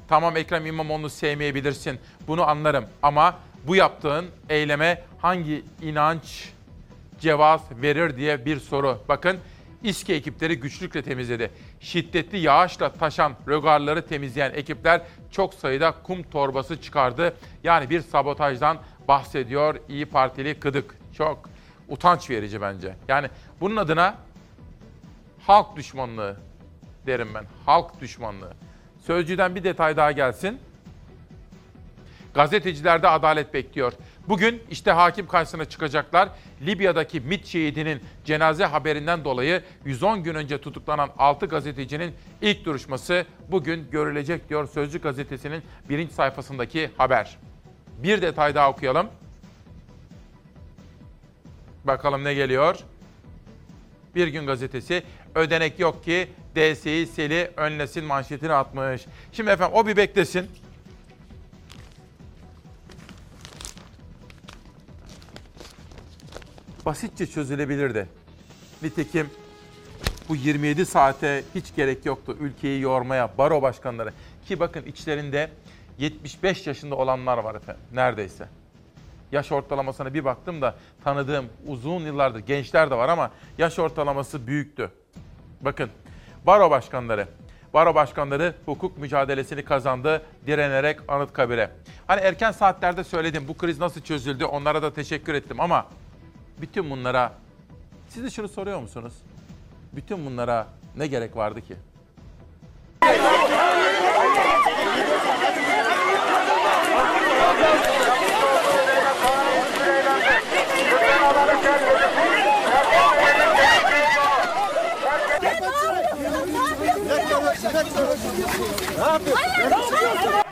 tamam 0.08 0.36
Ekrem 0.36 0.66
İmamoğlu'nu 0.66 1.10
sevmeyebilirsin. 1.10 1.98
Bunu 2.26 2.48
anlarım 2.48 2.84
ama 3.02 3.38
bu 3.66 3.76
yaptığın 3.76 4.26
eyleme 4.48 5.02
hangi 5.18 5.64
inanç 5.82 6.52
cevaz 7.20 7.60
verir 7.82 8.16
diye 8.16 8.44
bir 8.44 8.60
soru. 8.60 8.98
Bakın 9.08 9.38
İSKİ 9.82 10.14
ekipleri 10.14 10.60
güçlükle 10.60 11.02
temizledi. 11.02 11.50
Şiddetli 11.80 12.38
yağışla 12.38 12.92
taşan 12.92 13.34
rögarları 13.48 14.06
temizleyen 14.06 14.52
ekipler 14.54 15.02
çok 15.30 15.54
sayıda 15.54 15.94
kum 16.02 16.22
torbası 16.22 16.82
çıkardı. 16.82 17.36
Yani 17.64 17.90
bir 17.90 18.00
sabotajdan 18.00 18.78
bahsediyor 19.08 19.80
İyi 19.88 20.06
Partili 20.06 20.60
Kıdık. 20.60 20.94
Çok 21.16 21.48
utanç 21.88 22.30
verici 22.30 22.60
bence. 22.60 22.94
Yani 23.08 23.28
bunun 23.60 23.76
adına 23.76 24.14
halk 25.46 25.76
düşmanlığı 25.76 26.36
derim 27.06 27.28
ben. 27.34 27.44
Halk 27.66 28.00
düşmanlığı. 28.00 28.52
Sözcüden 29.06 29.54
bir 29.54 29.64
detay 29.64 29.96
daha 29.96 30.12
gelsin. 30.12 30.58
Gazetecilerde 32.34 33.08
adalet 33.08 33.54
bekliyor. 33.54 33.92
Bugün 34.28 34.62
işte 34.70 34.90
hakim 34.90 35.26
karşısına 35.26 35.64
çıkacaklar. 35.64 36.28
Libya'daki 36.66 37.20
MİT 37.20 37.46
şehidinin 37.46 38.02
cenaze 38.24 38.64
haberinden 38.64 39.24
dolayı 39.24 39.62
110 39.84 40.22
gün 40.22 40.34
önce 40.34 40.58
tutuklanan 40.58 41.10
6 41.18 41.46
gazetecinin 41.46 42.14
ilk 42.42 42.64
duruşması 42.64 43.24
bugün 43.50 43.90
görülecek 43.90 44.48
diyor 44.48 44.68
Sözcü 44.68 45.00
gazetesinin 45.00 45.62
birinci 45.88 46.14
sayfasındaki 46.14 46.90
haber. 46.98 47.38
Bir 48.02 48.22
detay 48.22 48.54
daha 48.54 48.70
okuyalım. 48.70 49.08
Bakalım 51.84 52.24
ne 52.24 52.34
geliyor? 52.34 52.78
Bir 54.14 54.26
gün 54.26 54.46
gazetesi 54.46 55.02
ödenek 55.34 55.78
yok 55.78 56.04
ki 56.04 56.28
DSİ 56.56 57.06
seli 57.06 57.50
önlesin 57.56 58.04
manşetini 58.04 58.52
atmış. 58.52 59.06
Şimdi 59.32 59.50
efendim 59.50 59.76
o 59.76 59.86
bir 59.86 59.96
beklesin. 59.96 60.50
Basitçe 66.88 67.26
çözülebilirdi. 67.26 68.08
Nitekim 68.82 69.30
bu 70.28 70.36
27 70.36 70.86
saate 70.86 71.44
hiç 71.54 71.74
gerek 71.76 72.06
yoktu 72.06 72.36
ülkeyi 72.40 72.80
yormaya 72.80 73.30
baro 73.38 73.62
başkanları. 73.62 74.12
Ki 74.46 74.60
bakın 74.60 74.82
içlerinde 74.82 75.50
75 75.98 76.66
yaşında 76.66 76.94
olanlar 76.94 77.38
var 77.38 77.54
efendim 77.54 77.82
neredeyse. 77.92 78.48
Yaş 79.32 79.52
ortalamasına 79.52 80.14
bir 80.14 80.24
baktım 80.24 80.62
da 80.62 80.74
tanıdığım 81.04 81.46
uzun 81.66 82.00
yıllardır 82.00 82.38
gençler 82.38 82.90
de 82.90 82.94
var 82.94 83.08
ama 83.08 83.30
yaş 83.58 83.78
ortalaması 83.78 84.46
büyüktü. 84.46 84.90
Bakın 85.60 85.90
baro 86.46 86.70
başkanları. 86.70 87.28
Baro 87.74 87.94
başkanları 87.94 88.54
hukuk 88.64 88.98
mücadelesini 88.98 89.64
kazandı 89.64 90.22
direnerek 90.46 91.00
Anıtkabir'e. 91.08 91.70
Hani 92.06 92.20
erken 92.20 92.52
saatlerde 92.52 93.04
söyledim 93.04 93.48
bu 93.48 93.56
kriz 93.56 93.78
nasıl 93.78 94.00
çözüldü 94.00 94.44
onlara 94.44 94.82
da 94.82 94.94
teşekkür 94.94 95.34
ettim 95.34 95.60
ama 95.60 95.86
bütün 96.60 96.90
bunlara 96.90 97.34
siz 98.08 98.24
de 98.24 98.30
şunu 98.30 98.48
soruyor 98.48 98.80
musunuz? 98.80 99.12
Bütün 99.92 100.26
bunlara 100.26 100.68
ne 100.96 101.06
gerek 101.06 101.36
vardı 101.36 101.60
ki? 101.60 101.76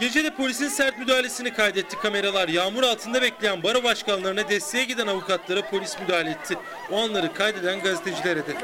Gecede 0.01 0.31
polisin 0.35 0.69
sert 0.69 0.99
müdahalesini 0.99 1.55
kaydetti 1.55 1.97
kameralar. 1.97 2.49
Yağmur 2.49 2.83
altında 2.83 3.23
bekleyen 3.23 3.63
baro 3.63 3.83
başkanlarına 3.85 4.49
desteğe 4.49 4.85
giden 4.85 5.07
avukatlara 5.07 5.71
polis 5.71 6.01
müdahale 6.01 6.31
etti. 6.31 6.59
O 6.91 7.01
anları 7.01 7.35
kaydeden 7.35 7.81
gazetecilere 7.81 8.47
de. 8.47 8.57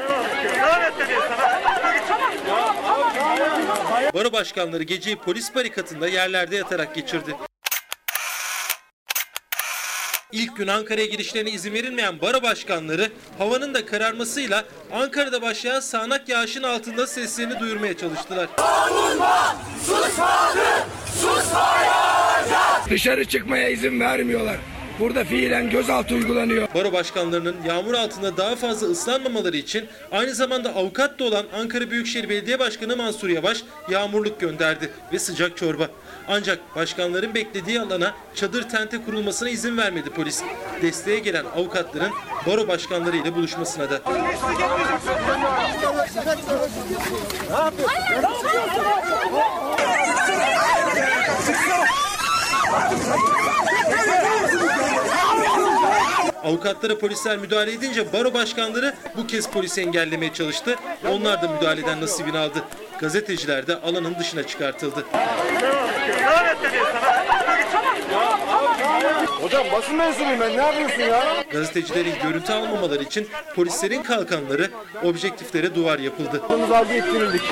Baro 4.15 4.33
başkanları 4.33 4.83
geceyi 4.83 5.17
polis 5.17 5.55
barikatında 5.55 6.09
yerlerde 6.09 6.57
yatarak 6.57 6.95
geçirdi. 6.95 7.37
İlk 10.33 10.57
gün 10.57 10.67
Ankara'ya 10.67 11.07
girişlerine 11.07 11.51
izin 11.51 11.73
verilmeyen 11.73 12.21
baro 12.21 12.43
başkanları 12.43 13.11
havanın 13.39 13.75
da 13.75 13.87
kararmasıyla 13.87 14.65
Ankara'da 14.93 15.43
başlayan 15.43 15.81
sağanak 15.81 16.29
yağışın 16.29 16.63
altında 16.63 17.07
seslerini 17.07 17.61
duyurmaya 17.61 17.97
çalıştılar. 17.97 18.49
Dışarı 22.91 23.25
çıkmaya 23.25 23.69
izin 23.69 24.01
vermiyorlar. 24.01 24.57
Burada 25.01 25.25
fiilen 25.25 25.71
gözaltı 25.71 26.15
uygulanıyor. 26.15 26.69
Baro 26.75 26.93
başkanlarının 26.93 27.57
yağmur 27.67 27.95
altında 27.95 28.37
daha 28.37 28.57
fazla 28.57 28.87
ıslanmamaları 28.87 29.57
için 29.57 29.89
aynı 30.13 30.35
zamanda 30.35 30.75
avukat 30.75 31.19
da 31.19 31.25
olan 31.25 31.47
Ankara 31.55 31.91
Büyükşehir 31.91 32.29
Belediye 32.29 32.59
Başkanı 32.59 32.97
Mansur 32.97 33.29
Yavaş 33.29 33.63
yağmurluk 33.91 34.41
gönderdi 34.41 34.91
ve 35.13 35.19
sıcak 35.19 35.57
çorba. 35.57 35.89
Ancak 36.29 36.77
başkanların 36.77 37.35
beklediği 37.35 37.81
alana 37.81 38.15
çadır 38.35 38.69
tente 38.69 39.05
kurulmasına 39.05 39.49
izin 39.49 39.77
vermedi 39.77 40.11
polis. 40.11 40.43
Desteğe 40.83 41.19
gelen 41.19 41.45
avukatların 41.45 42.13
baro 42.47 42.69
başkanları 42.69 43.17
ile 43.17 43.35
buluşmasına 43.35 43.91
da. 43.91 44.01
Avukatlara 56.45 56.99
polisler 56.99 57.39
müdahale 57.39 57.73
edince 57.73 58.13
baro 58.13 58.35
başkanları 58.35 58.95
bu 59.17 59.27
kez 59.27 59.49
polisi 59.51 59.81
engellemeye 59.81 60.33
çalıştı. 60.33 60.77
Onlar 61.09 61.43
da 61.43 61.49
müdahaleden 61.49 62.01
nasibini 62.01 62.39
aldı. 62.39 62.65
Gazeteciler 63.03 63.67
de 63.67 63.77
alanın 63.77 64.17
dışına 64.19 64.47
çıkartıldı. 64.47 65.05
Hocam 69.41 69.65
basın 69.73 69.97
mensubuyum 69.97 70.41
ben 70.41 70.57
ne 70.57 70.63
yapıyorsun 70.63 71.03
ya? 71.03 71.45
Gazetecilerin 71.51 72.15
görüntü 72.23 72.53
almamaları 72.53 73.03
için 73.03 73.29
polislerin 73.55 74.03
kalkanları 74.03 74.71
objektiflere 75.05 75.75
duvar 75.75 75.99
yapıldı. 75.99 76.43
Algı 76.49 76.93
ettirildik. 76.93 77.43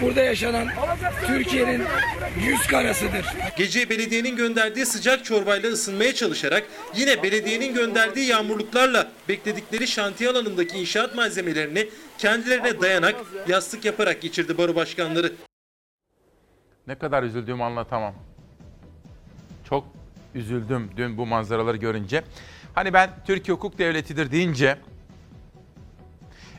Burada 0.00 0.22
yaşanan 0.22 0.68
Türkiye'nin 1.26 1.82
yüz 2.40 2.66
karasıdır. 2.66 3.26
Gece 3.56 3.90
belediyenin 3.90 4.36
gönderdiği 4.36 4.86
sıcak 4.86 5.24
çorbayla 5.24 5.70
ısınmaya 5.70 6.14
çalışarak 6.14 6.66
yine 6.96 7.22
belediyenin 7.22 7.74
gönderdiği 7.74 8.26
yağmurluklarla 8.26 9.10
bekledikleri 9.28 9.86
şantiye 9.86 10.30
alanındaki 10.30 10.78
inşaat 10.78 11.14
malzemelerini 11.14 11.88
kendilerine 12.18 12.80
dayanak 12.80 13.14
yastık 13.48 13.84
yaparak 13.84 14.22
geçirdi 14.22 14.58
baro 14.58 14.74
başkanları. 14.74 15.32
Ne 16.86 16.94
kadar 16.98 17.22
üzüldüğümü 17.22 17.62
anlatamam. 17.62 18.14
Çok 19.68 19.84
üzüldüm 20.34 20.90
dün 20.96 21.18
bu 21.18 21.26
manzaraları 21.26 21.76
görünce. 21.76 22.24
Hani 22.74 22.92
ben 22.92 23.10
Türkiye 23.26 23.54
hukuk 23.54 23.78
devletidir 23.78 24.30
deyince 24.30 24.78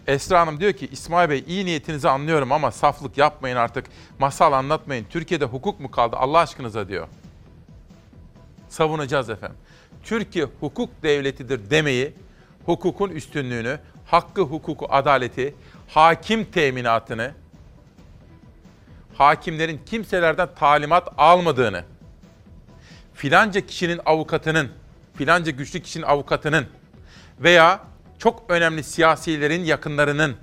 Esra 0.07 0.39
Hanım 0.39 0.59
diyor 0.59 0.73
ki 0.73 0.87
İsmail 0.91 1.29
Bey 1.29 1.43
iyi 1.47 1.65
niyetinizi 1.65 2.09
anlıyorum 2.09 2.51
ama 2.51 2.71
saflık 2.71 3.17
yapmayın 3.17 3.55
artık. 3.55 3.85
Masal 4.19 4.53
anlatmayın. 4.53 5.05
Türkiye'de 5.09 5.45
hukuk 5.45 5.79
mu 5.79 5.91
kaldı 5.91 6.15
Allah 6.15 6.39
aşkınıza 6.39 6.87
diyor. 6.87 7.07
Savunacağız 8.69 9.29
efendim. 9.29 9.57
Türkiye 10.03 10.45
hukuk 10.59 10.89
devletidir 11.03 11.69
demeyi, 11.69 12.13
hukukun 12.65 13.09
üstünlüğünü, 13.09 13.79
hakkı, 14.05 14.41
hukuku, 14.41 14.85
adaleti, 14.89 15.55
hakim 15.87 16.45
teminatını, 16.45 17.31
hakimlerin 19.13 19.81
kimselerden 19.85 20.49
talimat 20.55 21.13
almadığını, 21.17 21.83
filanca 23.13 23.61
kişinin 23.61 23.99
avukatının, 24.05 24.71
filanca 25.15 25.51
güçlü 25.51 25.81
kişinin 25.81 26.05
avukatının 26.05 26.67
veya 27.39 27.79
çok 28.19 28.43
önemli 28.49 28.83
siyasilerin 28.83 29.63
yakınlarının 29.63 30.35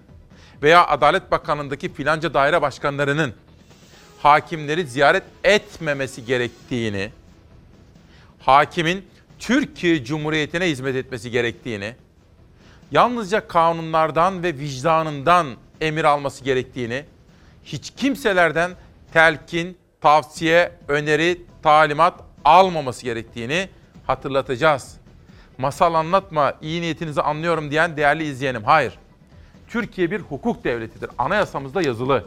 veya 0.63 0.87
Adalet 0.87 1.31
Bakanlığı'ndaki 1.31 1.95
filanca 1.95 2.35
daire 2.35 2.63
başkanlarının 2.63 3.35
hakimleri 4.23 4.87
ziyaret 4.87 5.23
etmemesi 5.45 6.25
gerektiğini, 6.25 7.11
hakimin 8.41 9.05
Türkiye 9.39 10.05
Cumhuriyeti'ne 10.05 10.71
hizmet 10.71 10.97
etmesi 10.97 11.31
gerektiğini, 11.31 11.95
yalnızca 12.91 13.49
kanunlardan 13.49 14.43
ve 14.43 14.59
vicdanından 14.59 15.47
emir 15.81 16.05
alması 16.05 16.45
gerektiğini, 16.45 17.05
hiç 17.65 17.93
kimselerden 17.97 18.71
telkin, 19.13 19.79
tavsiye, 20.01 20.73
öneri, 20.89 21.43
talimat 21.63 22.21
almaması 22.45 23.05
gerektiğini 23.05 23.69
hatırlatacağız. 24.07 24.97
Masal 25.59 25.95
anlatma, 25.95 26.55
iyi 26.63 26.83
niyetinizi 26.83 27.23
anlıyorum 27.23 27.71
diyen 27.71 27.97
değerli 27.97 28.25
izleyenim. 28.25 28.65
Hayır. 28.65 28.99
Türkiye 29.69 30.11
bir 30.11 30.21
hukuk 30.21 30.65
devletidir. 30.65 31.11
Anayasamızda 31.19 31.83
yazılı. 31.83 32.25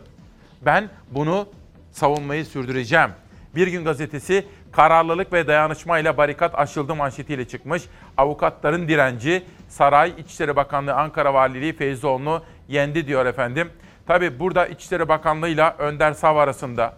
Ben 0.62 0.90
bunu 1.12 1.48
savunmayı 1.92 2.46
sürdüreceğim. 2.46 3.10
Bir 3.56 3.68
gün 3.68 3.86
gazetesi 3.86 4.46
kararlılık 4.72 5.34
ve 5.34 5.48
dayanışmayla 5.48 6.18
barikat 6.18 6.60
aşıldı 6.60 6.96
manşetiyle 6.96 7.48
çıkmış. 7.48 7.84
Avukatların 8.18 8.88
direnci 8.88 9.44
Saray 9.70 10.14
İçişleri 10.18 10.56
Bakanlığı 10.56 10.94
Ankara 10.94 11.34
Valiliği 11.34 11.74
Feyzoğlu'nu 11.74 12.44
yendi 12.68 13.08
diyor 13.08 13.26
efendim. 13.26 13.70
Tabi 14.08 14.40
burada 14.40 14.68
İçişleri 14.68 15.10
Bakanlığı 15.10 15.50
ile 15.50 15.74
Önder 15.78 16.14
Sav 16.14 16.36
arasında 16.36 16.94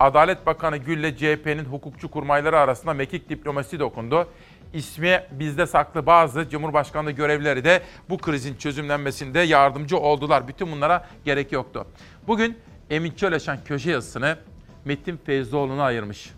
Adalet 0.00 0.46
Bakanı 0.46 0.76
Gül'le 0.76 1.16
CHP'nin 1.16 1.64
hukukçu 1.64 2.10
kurmayları 2.10 2.58
arasında 2.58 2.94
mekik 2.94 3.28
diplomasi 3.28 3.80
dokundu. 3.80 4.28
İsmi 4.76 5.22
bizde 5.30 5.66
saklı 5.66 6.06
bazı 6.06 6.48
Cumhurbaşkanlığı 6.48 7.10
görevlileri 7.10 7.64
de 7.64 7.82
bu 8.10 8.18
krizin 8.18 8.54
çözümlenmesinde 8.54 9.38
yardımcı 9.38 9.98
oldular. 9.98 10.48
Bütün 10.48 10.72
bunlara 10.72 11.08
gerek 11.24 11.52
yoktu. 11.52 11.86
Bugün 12.26 12.58
Emin 12.90 13.12
Çöleşen 13.12 13.58
köşe 13.64 13.90
yazısını 13.90 14.38
Metin 14.84 15.16
Feyzoğlu'na 15.16 15.82
ayırmış. 15.82 16.30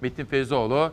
Metin 0.00 0.24
Feyzoğlu 0.24 0.92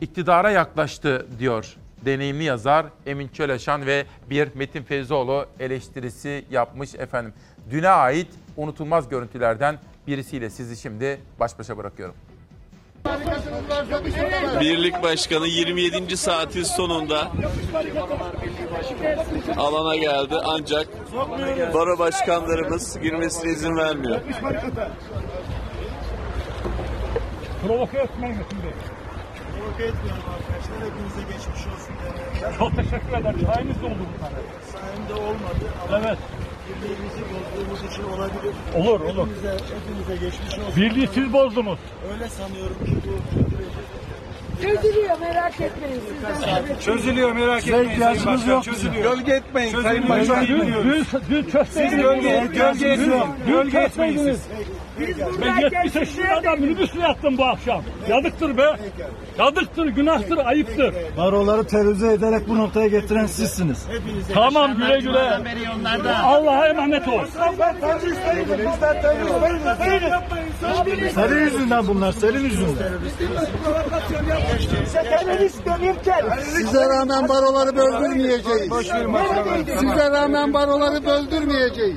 iktidara 0.00 0.50
yaklaştı 0.50 1.26
diyor 1.38 1.76
deneyimli 2.04 2.44
yazar 2.44 2.86
Emin 3.06 3.28
Çöleşan 3.28 3.86
ve 3.86 4.06
bir 4.30 4.48
Metin 4.54 4.82
Feyzoğlu 4.82 5.46
eleştirisi 5.60 6.44
yapmış 6.50 6.94
efendim. 6.94 7.32
Düne 7.70 7.88
ait 7.88 8.28
unutulmaz 8.56 9.08
görüntülerden 9.08 9.78
birisiyle 10.06 10.50
sizi 10.50 10.76
şimdi 10.76 11.20
baş 11.40 11.58
başa 11.58 11.76
bırakıyorum. 11.78 12.14
Birlik 14.60 15.02
Başkanı 15.02 15.46
27. 15.46 16.16
saatin 16.16 16.62
sonunda 16.62 17.32
alana 19.56 19.96
geldi 19.96 20.34
ancak 20.44 20.86
baro 21.74 21.98
başkanlarımız 21.98 23.00
girmesine 23.00 23.52
izin 23.52 23.76
vermiyor. 23.76 24.20
Provoke 27.66 27.98
etmeyin 27.98 28.36
Bey. 28.38 28.44
Provoke 29.58 29.84
etmiyorum 29.84 30.22
arkadaşlar. 30.34 30.76
Hepinize 30.90 31.22
geçmiş 31.32 31.66
olsun. 31.66 31.94
Çok 32.58 32.76
teşekkür 32.76 33.12
ederim. 33.20 33.46
Sayeniz 33.54 33.82
de 33.82 33.86
oldu 33.86 33.94
bu 34.14 34.20
tane. 34.20 34.34
Sayemde 34.72 35.14
olmadı 35.14 35.64
ama 35.88 35.98
evet. 35.98 36.18
Birliğimizi 36.68 37.22
bozduğumuz 37.32 37.92
için 37.92 38.02
olabilir. 38.02 38.54
Olur 38.74 39.00
olur. 39.00 39.28
Hepinize, 39.28 39.56
hepinize 39.74 40.26
geçmiş 40.26 40.58
olsun. 40.58 40.76
Birliği 40.76 41.08
siz 41.14 41.32
bozdunuz. 41.32 41.78
Öyle 42.12 42.28
sanıyorum 42.28 42.76
ki 42.84 42.96
bu 43.06 43.14
Çözülüyor 44.64 45.18
merak 45.20 45.60
etmeyin. 45.60 46.00
Sizden 46.08 46.78
Çözülüyor 46.80 47.32
merak 47.32 47.60
Size 47.62 47.72
etmeyin. 47.76 47.90
ihtiyacımız 47.90 48.46
yok. 48.46 48.64
Çözülüyor. 48.64 49.02
Gölge 49.16 49.32
etmeyin. 49.32 49.82
Sayın 49.82 50.08
Başkan. 50.08 50.46
Dün, 50.46 50.60
dün, 50.60 51.06
dün 51.30 51.50
çözseydiniz. 51.50 51.92
Siz 51.92 52.00
gölge- 52.00 52.46
gölge 52.52 52.88
etmeyin. 52.88 53.24
Gölge 53.46 53.78
etmeyin. 53.78 54.38
Ben 55.42 55.60
70 55.60 55.94
yaşında 55.94 56.56
minibüsle 56.56 57.00
yattım 57.00 57.38
bu 57.38 57.44
akşam. 57.44 57.82
Yazıktır 58.08 58.56
be. 58.58 58.76
Yazıktır, 59.38 59.86
günahtır, 59.86 60.36
ayıptır. 60.38 60.94
Baroları 61.16 61.64
terörize 61.66 62.12
ederek 62.12 62.48
bu 62.48 62.58
noktaya 62.58 62.86
getiren 62.88 63.26
sizsiniz. 63.26 63.86
Tamam 64.34 64.76
güle 64.76 64.98
güle. 65.00 65.38
Allah'a 66.24 66.68
emanet 66.68 67.08
ol. 67.08 67.20
Senin 71.14 71.40
yüzünden 71.44 71.86
bunlar, 71.86 72.12
senin 72.12 72.40
yüzünden. 72.40 72.92
Size 76.54 76.88
rağmen 76.88 77.28
baroları 77.28 77.76
böldürmeyeceğiz. 77.76 78.72
Size 79.80 80.10
rağmen 80.10 80.54
baroları 80.54 81.06
böldürmeyeceğiz. 81.06 81.96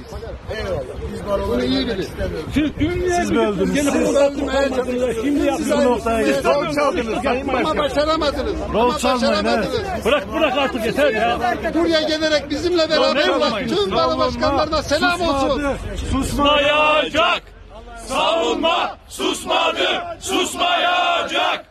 Bunu 1.48 1.64
iyi 1.64 1.88
bilin. 1.88 2.08
Siz 2.54 2.72
dün 2.80 3.10
Siz 3.22 3.36
böldünüz, 3.36 3.74
siz- 3.92 3.94
toplamadınız. 3.94 5.16
Şimdi 5.22 5.52
Siz 5.58 5.72
bu 5.72 5.84
noktaya 5.84 6.26
Siz 6.26 6.36
getirdiniz. 6.36 6.46
rol 6.68 6.74
çaldınız 6.74 7.26
ama 7.66 7.78
başaramadınız. 7.78 8.54
Rol 8.74 8.90
başaramadınız. 8.94 9.70
Bırak 10.06 10.34
bırak 10.34 10.58
artık 10.58 10.86
yeter 10.86 11.14
ya. 11.14 11.38
Buraya 11.74 12.02
gelerek 12.02 12.50
bizimle 12.50 12.90
beraber 12.90 13.28
olan 13.30 13.68
tüm 13.68 13.92
baro 13.96 14.18
başkanlarına 14.18 14.82
selam 14.84 15.22
olsun. 15.22 15.64
Susmayacak. 16.12 17.42
Savunma 18.08 18.98
susmadı, 19.10 19.88
susmayacak. 20.20 21.66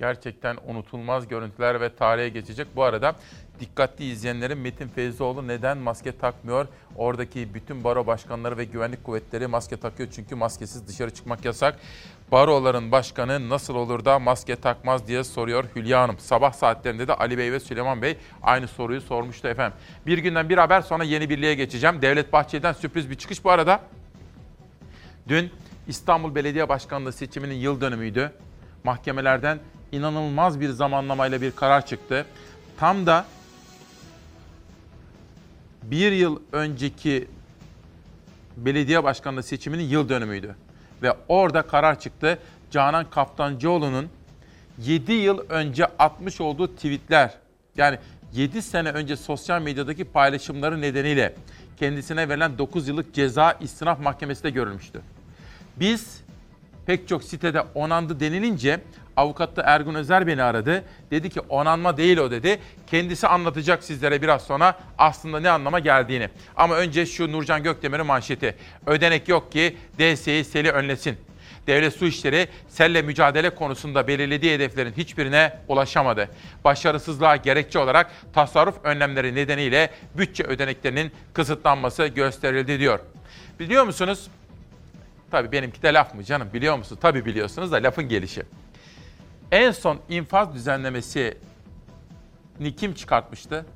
Gerçekten 0.00 0.56
unutulmaz 0.66 1.28
görüntüler 1.28 1.80
ve 1.80 1.94
tarihe 1.94 2.28
geçecek. 2.28 2.66
Bu 2.76 2.82
arada 2.82 3.16
dikkatli 3.60 4.04
izleyenlerin 4.04 4.58
Metin 4.58 4.88
Feyzoğlu 4.88 5.48
neden 5.48 5.78
maske 5.78 6.18
takmıyor? 6.18 6.66
Oradaki 6.96 7.54
bütün 7.54 7.84
baro 7.84 8.06
başkanları 8.06 8.58
ve 8.58 8.64
güvenlik 8.64 9.04
kuvvetleri 9.04 9.46
maske 9.46 9.76
takıyor 9.76 10.08
çünkü 10.12 10.34
maskesiz 10.34 10.88
dışarı 10.88 11.10
çıkmak 11.10 11.44
yasak. 11.44 11.78
Baroların 12.32 12.92
başkanı 12.92 13.48
nasıl 13.48 13.74
olur 13.74 14.04
da 14.04 14.18
maske 14.18 14.56
takmaz 14.56 15.08
diye 15.08 15.24
soruyor 15.24 15.64
Hülya 15.76 16.02
Hanım. 16.02 16.18
Sabah 16.18 16.52
saatlerinde 16.52 17.08
de 17.08 17.14
Ali 17.14 17.38
Bey 17.38 17.52
ve 17.52 17.60
Süleyman 17.60 18.02
Bey 18.02 18.16
aynı 18.42 18.68
soruyu 18.68 19.00
sormuştu 19.00 19.48
efendim. 19.48 19.78
Bir 20.06 20.18
günden 20.18 20.48
bir 20.48 20.58
haber 20.58 20.80
sonra 20.80 21.04
yeni 21.04 21.30
birliğe 21.30 21.54
geçeceğim. 21.54 22.02
Devlet 22.02 22.32
Bahçeli'den 22.32 22.72
sürpriz 22.72 23.10
bir 23.10 23.14
çıkış 23.14 23.44
bu 23.44 23.50
arada. 23.50 23.80
Dün 25.28 25.50
İstanbul 25.88 26.34
Belediye 26.34 26.68
Başkanlığı 26.68 27.12
seçiminin 27.12 27.54
yıl 27.54 27.80
dönümüydü. 27.80 28.32
Mahkemelerden 28.84 29.58
inanılmaz 29.92 30.60
bir 30.60 30.70
zamanlamayla 30.70 31.40
bir 31.42 31.50
karar 31.50 31.86
çıktı. 31.86 32.26
Tam 32.76 33.06
da 33.06 33.24
bir 35.82 36.12
yıl 36.12 36.40
önceki 36.52 37.28
belediye 38.56 39.04
başkanlığı 39.04 39.42
seçiminin 39.42 39.84
yıl 39.84 40.08
dönümüydü. 40.08 40.56
Ve 41.02 41.12
orada 41.28 41.62
karar 41.62 42.00
çıktı. 42.00 42.38
Canan 42.70 43.10
Kaftancıoğlu'nun 43.10 44.08
7 44.78 45.12
yıl 45.12 45.38
önce 45.48 45.86
atmış 45.98 46.40
olduğu 46.40 46.74
tweetler 46.74 47.34
yani 47.76 47.98
7 48.32 48.62
sene 48.62 48.90
önce 48.90 49.16
sosyal 49.16 49.62
medyadaki 49.62 50.04
paylaşımları 50.04 50.80
nedeniyle 50.80 51.34
kendisine 51.76 52.28
verilen 52.28 52.58
9 52.58 52.88
yıllık 52.88 53.14
ceza 53.14 53.52
istinaf 53.60 54.00
mahkemesinde 54.00 54.50
görülmüştü. 54.50 55.00
Biz 55.76 56.20
pek 56.86 57.08
çok 57.08 57.24
sitede 57.24 57.60
onandı 57.74 58.20
denilince 58.20 58.80
avukat 59.18 59.56
da 59.56 59.62
Ergun 59.62 59.94
Özer 59.94 60.26
beni 60.26 60.42
aradı. 60.42 60.84
Dedi 61.10 61.30
ki 61.30 61.40
onanma 61.40 61.96
değil 61.96 62.18
o 62.18 62.30
dedi. 62.30 62.58
Kendisi 62.86 63.28
anlatacak 63.28 63.84
sizlere 63.84 64.22
biraz 64.22 64.42
sonra 64.42 64.78
aslında 64.98 65.40
ne 65.40 65.50
anlama 65.50 65.78
geldiğini. 65.78 66.28
Ama 66.56 66.76
önce 66.76 67.06
şu 67.06 67.32
Nurcan 67.32 67.62
Gökdemir'in 67.62 68.06
manşeti. 68.06 68.54
Ödenek 68.86 69.28
yok 69.28 69.52
ki 69.52 69.76
DSE'yi 69.98 70.44
seli 70.44 70.70
önlesin. 70.70 71.16
Devlet 71.66 71.94
Su 71.94 72.06
İşleri 72.06 72.48
selle 72.68 73.02
mücadele 73.02 73.50
konusunda 73.50 74.08
belirlediği 74.08 74.54
hedeflerin 74.54 74.92
hiçbirine 74.92 75.58
ulaşamadı. 75.68 76.28
Başarısızlığa 76.64 77.36
gerekçe 77.36 77.78
olarak 77.78 78.10
tasarruf 78.34 78.74
önlemleri 78.84 79.34
nedeniyle 79.34 79.90
bütçe 80.14 80.44
ödeneklerinin 80.44 81.12
kısıtlanması 81.32 82.06
gösterildi 82.06 82.78
diyor. 82.78 82.98
Biliyor 83.60 83.84
musunuz? 83.84 84.28
Tabii 85.30 85.52
benimki 85.52 85.82
de 85.82 85.94
laf 85.94 86.14
mı 86.14 86.24
canım 86.24 86.48
biliyor 86.52 86.78
musunuz? 86.78 87.00
Tabii 87.02 87.24
biliyorsunuz 87.24 87.72
da 87.72 87.76
lafın 87.76 88.08
gelişi. 88.08 88.42
En 89.52 89.70
son 89.70 90.00
infaz 90.08 90.54
düzenlemesi 90.54 91.38
kim 92.76 92.94
çıkartmıştı? 92.94 93.66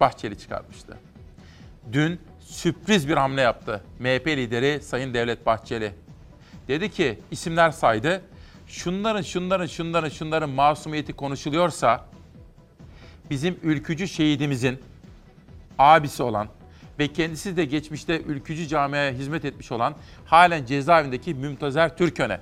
Bahçeli 0.00 0.38
çıkartmıştı. 0.38 0.98
Dün 1.92 2.20
sürpriz 2.40 3.08
bir 3.08 3.16
hamle 3.16 3.40
yaptı. 3.40 3.84
MHP 3.98 4.26
lideri 4.26 4.82
Sayın 4.82 5.14
Devlet 5.14 5.46
Bahçeli. 5.46 5.92
Dedi 6.68 6.90
ki 6.90 7.18
isimler 7.30 7.70
saydı. 7.70 8.22
Şunların 8.66 9.22
şunların 9.22 9.66
şunların 9.66 10.08
şunların 10.08 10.50
masumiyeti 10.50 11.12
konuşuluyorsa 11.12 12.06
bizim 13.30 13.58
ülkücü 13.62 14.08
şehidimizin 14.08 14.80
abisi 15.78 16.22
olan 16.22 16.48
ve 16.98 17.08
kendisi 17.08 17.56
de 17.56 17.64
geçmişte 17.64 18.22
ülkücü 18.22 18.68
camiaya 18.68 19.12
hizmet 19.12 19.44
etmiş 19.44 19.72
olan 19.72 19.94
halen 20.24 20.66
cezaevindeki 20.66 21.34
Mümtazer 21.34 21.96
Türköne. 21.96 22.40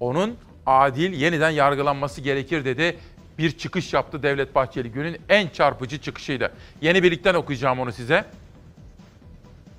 Onun 0.00 0.36
adil 0.66 1.12
yeniden 1.12 1.50
yargılanması 1.50 2.20
gerekir 2.20 2.64
dedi. 2.64 2.98
bir 3.38 3.58
çıkış 3.58 3.92
yaptı 3.92 4.22
Devlet 4.22 4.54
Bahçeli. 4.54 4.92
Günün 4.92 5.20
en 5.28 5.48
çarpıcı 5.48 5.98
çıkışıydı. 5.98 6.52
Yeni 6.80 7.02
birlikten 7.02 7.34
okuyacağım 7.34 7.80
onu 7.80 7.92
size. 7.92 8.24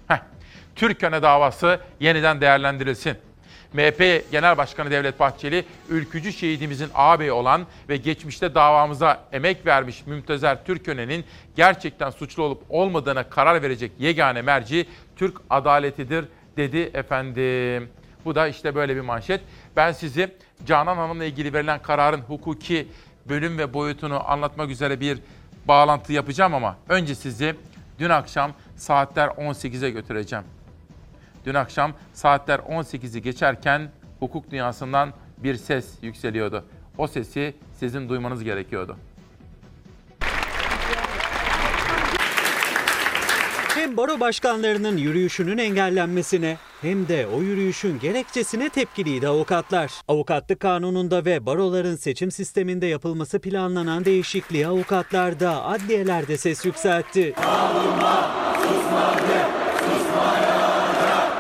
Heh. 0.08 0.20
Türköne 0.76 1.22
davası 1.22 1.80
yeniden 2.00 2.42
değerlendirilsin. 2.42 3.18
MHP 3.74 4.32
Genel 4.32 4.58
Başkanı 4.58 4.92
Devlet 4.92 5.20
Bahçeli, 5.20 5.66
ülkücü 5.90 6.34
şehidimizin 6.34 6.90
ağabeyi 6.96 7.32
olan 7.32 7.66
ve 7.90 7.98
geçmişte 7.98 8.56
davamıza 8.56 9.24
emek 9.32 9.66
vermiş 9.66 10.04
Mümtezer 10.06 10.66
Türköne'nin 10.66 11.26
gerçekten 11.56 12.10
suçlu 12.10 12.44
olup 12.44 12.64
olmadığına 12.70 13.24
karar 13.24 13.62
verecek 13.62 13.92
yegane 14.00 14.42
merci 14.42 14.88
Türk 15.16 15.38
adaletidir 15.50 16.26
dedi 16.58 16.92
efendim. 16.94 17.90
Bu 18.26 18.36
da 18.36 18.48
işte 18.48 18.76
böyle 18.76 18.96
bir 18.96 19.02
manşet. 19.02 19.42
Ben 19.76 19.92
sizi 19.92 20.36
Canan 20.66 20.98
Hanım'la 20.98 21.26
ilgili 21.26 21.54
verilen 21.54 21.82
kararın 21.82 22.22
hukuki 22.22 22.88
bölüm 23.30 23.58
ve 23.58 23.74
boyutunu 23.74 24.32
anlatmak 24.32 24.70
üzere 24.70 25.00
bir 25.00 25.20
bağlantı 25.66 26.14
yapacağım 26.14 26.54
ama 26.54 26.78
önce 26.90 27.16
sizi 27.16 27.56
dün 28.00 28.10
akşam 28.10 28.54
saatler 28.76 29.28
18'e 29.28 29.90
götüreceğim. 29.90 30.46
Dün 31.46 31.54
akşam 31.54 31.94
saatler 32.14 32.60
18'i 32.60 33.22
geçerken 33.22 33.92
hukuk 34.20 34.52
dünyasından 34.52 35.14
bir 35.38 35.56
ses 35.56 35.94
yükseliyordu. 36.02 36.66
O 36.98 37.08
sesi 37.08 37.56
sizin 37.80 38.10
duymanız 38.10 38.44
gerekiyordu. 38.44 38.98
Hem 43.76 43.98
baro 43.98 44.20
başkanlarının 44.20 44.98
yürüyüşünün 44.98 45.58
engellenmesine 45.58 46.58
hem 46.84 47.08
de 47.08 47.28
o 47.28 47.42
yürüyüşün 47.42 48.00
gerekçesine 48.00 48.70
tepkiliydi 48.70 49.28
avukatlar. 49.28 49.92
Avukatlık 50.08 50.60
kanununda 50.60 51.26
ve 51.26 51.46
baroların 51.46 51.96
seçim 51.96 52.32
sisteminde 52.32 52.86
yapılması 52.86 53.40
planlanan 53.40 54.06
değişikliği 54.06 54.68
avukatlar 54.68 55.40
da 55.40 55.64
adliyelerde 55.64 56.38
ses 56.38 56.66
yükseltti. 56.66 57.34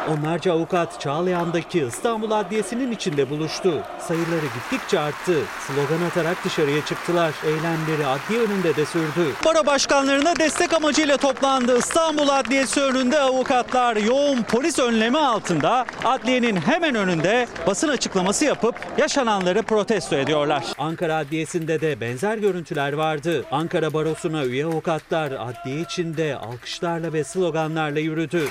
Onlarca 0.10 0.54
avukat 0.54 1.01
Çağlayan'daki 1.01 1.80
İstanbul 1.80 2.32
Adliyesi'nin 2.32 2.91
içinde 2.91 3.30
buluştu. 3.30 3.84
Sayıları 3.99 4.45
gittikçe 4.56 4.99
arttı. 4.99 5.36
Slogan 5.68 6.06
atarak 6.08 6.45
dışarıya 6.45 6.86
çıktılar. 6.86 7.34
Eylemleri 7.45 8.08
adliye 8.08 8.41
önünde 8.41 8.76
de 8.76 8.86
sürdü. 8.86 9.32
Baro 9.45 9.66
başkanlarına 9.66 10.36
destek 10.36 10.74
amacıyla 10.74 11.18
toplandı. 11.18 11.78
İstanbul 11.78 12.30
Adliyesi 12.30 12.82
önünde 12.82 13.20
avukatlar 13.20 13.95
yoğun 13.95 14.43
polis 14.43 14.80
önlemi 14.80 15.18
altında 15.18 15.86
adliyenin 16.04 16.56
hemen 16.56 16.95
önünde 16.95 17.47
basın 17.68 17.88
açıklaması 17.88 18.45
yapıp 18.45 18.76
yaşananları 18.97 19.64
protesto 19.64 20.16
ediyorlar. 20.16 20.64
Ankara 20.78 21.16
Adliyesi'nde 21.16 21.82
de 21.82 22.01
benzer 22.01 22.38
görüntüler 22.38 22.93
vardı. 22.93 23.45
Ankara 23.51 23.93
Barosu'na 23.93 24.45
üye 24.45 24.66
avukatlar 24.66 25.32
adliye 25.32 25.82
içinde 25.82 26.36
alkışlarla 26.36 27.14
ve 27.14 27.24
sloganlarla 27.24 27.99
yürüdü. 27.99 28.49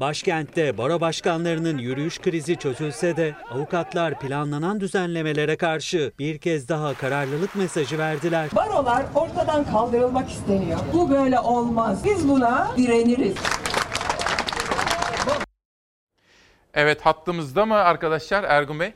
Başkentte 0.00 0.78
baro 0.78 1.00
başkanlarının 1.00 1.78
yürüyüş 1.78 2.18
krizi 2.18 2.56
çözülse 2.56 3.16
de 3.16 3.34
avukatlar 3.50 4.20
planlanan 4.20 4.80
düzenlemelere 4.80 5.56
karşı 5.56 6.12
bir 6.18 6.38
kez 6.38 6.68
daha 6.68 6.94
kararlılık 6.94 7.56
mesajı 7.56 7.98
verdiler. 7.98 8.48
Barolar 8.56 9.04
ortadan 9.14 9.64
kaldırılmak 9.64 10.30
isteniyor. 10.30 10.78
Bu 10.92 11.10
böyle 11.10 11.40
olmaz. 11.40 12.04
Biz 12.04 12.28
buna 12.28 12.68
direniriz. 12.76 13.34
Evet 16.74 17.00
hattımızda 17.00 17.66
mı 17.66 17.74
arkadaşlar 17.74 18.44
Ergun 18.44 18.80
Bey? 18.80 18.92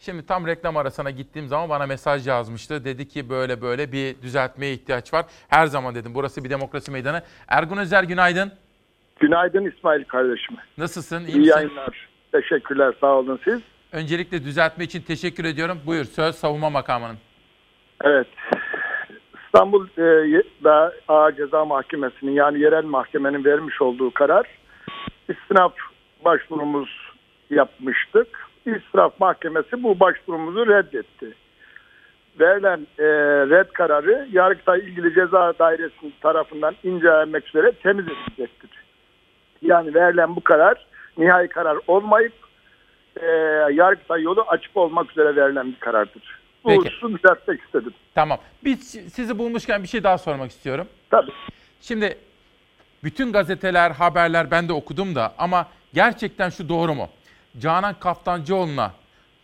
Şimdi 0.00 0.26
tam 0.26 0.46
reklam 0.46 0.76
arasına 0.76 1.10
gittiğim 1.10 1.48
zaman 1.48 1.68
bana 1.68 1.86
mesaj 1.86 2.26
yazmıştı. 2.28 2.84
Dedi 2.84 3.08
ki 3.08 3.30
böyle 3.30 3.62
böyle 3.62 3.92
bir 3.92 4.22
düzeltmeye 4.22 4.72
ihtiyaç 4.72 5.14
var. 5.14 5.26
Her 5.48 5.66
zaman 5.66 5.94
dedim 5.94 6.14
burası 6.14 6.44
bir 6.44 6.50
demokrasi 6.50 6.90
meydanı. 6.90 7.22
Ergun 7.48 7.76
Özer 7.76 8.04
günaydın. 8.04 8.52
Günaydın 9.20 9.64
İsmail 9.64 10.04
kardeşim. 10.04 10.56
Nasılsın? 10.78 11.24
İyi, 11.24 11.28
İyi 11.28 11.38
misin? 11.38 11.50
yayınlar. 11.50 12.08
Teşekkürler 12.32 12.94
sağ 13.00 13.06
olun 13.14 13.40
siz. 13.44 13.60
Öncelikle 13.92 14.44
düzeltme 14.44 14.84
için 14.84 15.00
teşekkür 15.02 15.44
ediyorum. 15.44 15.78
Buyur 15.86 16.04
söz 16.04 16.34
savunma 16.34 16.70
makamının. 16.70 17.16
Evet. 18.04 18.26
İstanbul'da 19.46 20.92
Ağır 21.08 21.36
Ceza 21.36 21.64
Mahkemesi'nin 21.64 22.32
yani 22.32 22.60
yerel 22.60 22.84
mahkemenin 22.84 23.44
vermiş 23.44 23.82
olduğu 23.82 24.10
karar 24.14 24.46
istinaf 25.28 25.72
başvurumuz 26.24 26.88
yapmıştık. 27.50 28.47
İstinaf 28.76 29.20
Mahkemesi 29.20 29.82
bu 29.82 30.00
başvurumuzu 30.00 30.66
reddetti. 30.66 31.34
Verilen 32.40 32.86
e, 32.98 33.04
red 33.50 33.68
kararı 33.72 34.28
Yargıtay 34.32 34.78
İlgili 34.80 35.14
Ceza 35.14 35.52
Dairesi 35.58 36.20
tarafından 36.20 36.74
incelenmek 36.84 37.48
üzere 37.48 37.72
temiz 37.72 38.04
edilecektir. 38.04 38.70
Yani 39.62 39.94
verilen 39.94 40.36
bu 40.36 40.40
karar 40.40 40.86
nihai 41.18 41.48
karar 41.48 41.78
olmayıp 41.86 42.32
e, 43.16 43.26
Yargıtay 43.72 44.22
yolu 44.22 44.42
açık 44.48 44.76
olmak 44.76 45.10
üzere 45.10 45.36
verilen 45.36 45.66
bir 45.66 45.80
karardır. 45.80 46.38
Bu 46.64 46.68
Peki. 46.68 46.88
hususu 46.88 47.18
düzeltmek 47.18 47.60
istedim. 47.62 47.94
Tamam. 48.14 48.38
Biz 48.64 48.90
sizi 48.90 49.38
bulmuşken 49.38 49.82
bir 49.82 49.88
şey 49.88 50.04
daha 50.04 50.18
sormak 50.18 50.50
istiyorum. 50.50 50.86
Tabii. 51.10 51.32
Şimdi 51.80 52.18
bütün 53.04 53.32
gazeteler, 53.32 53.90
haberler 53.90 54.50
ben 54.50 54.68
de 54.68 54.72
okudum 54.72 55.14
da 55.14 55.34
ama 55.38 55.66
gerçekten 55.94 56.50
şu 56.50 56.68
doğru 56.68 56.94
mu? 56.94 57.08
Canan 57.60 57.94
Kaftancıoğlu'na 58.00 58.92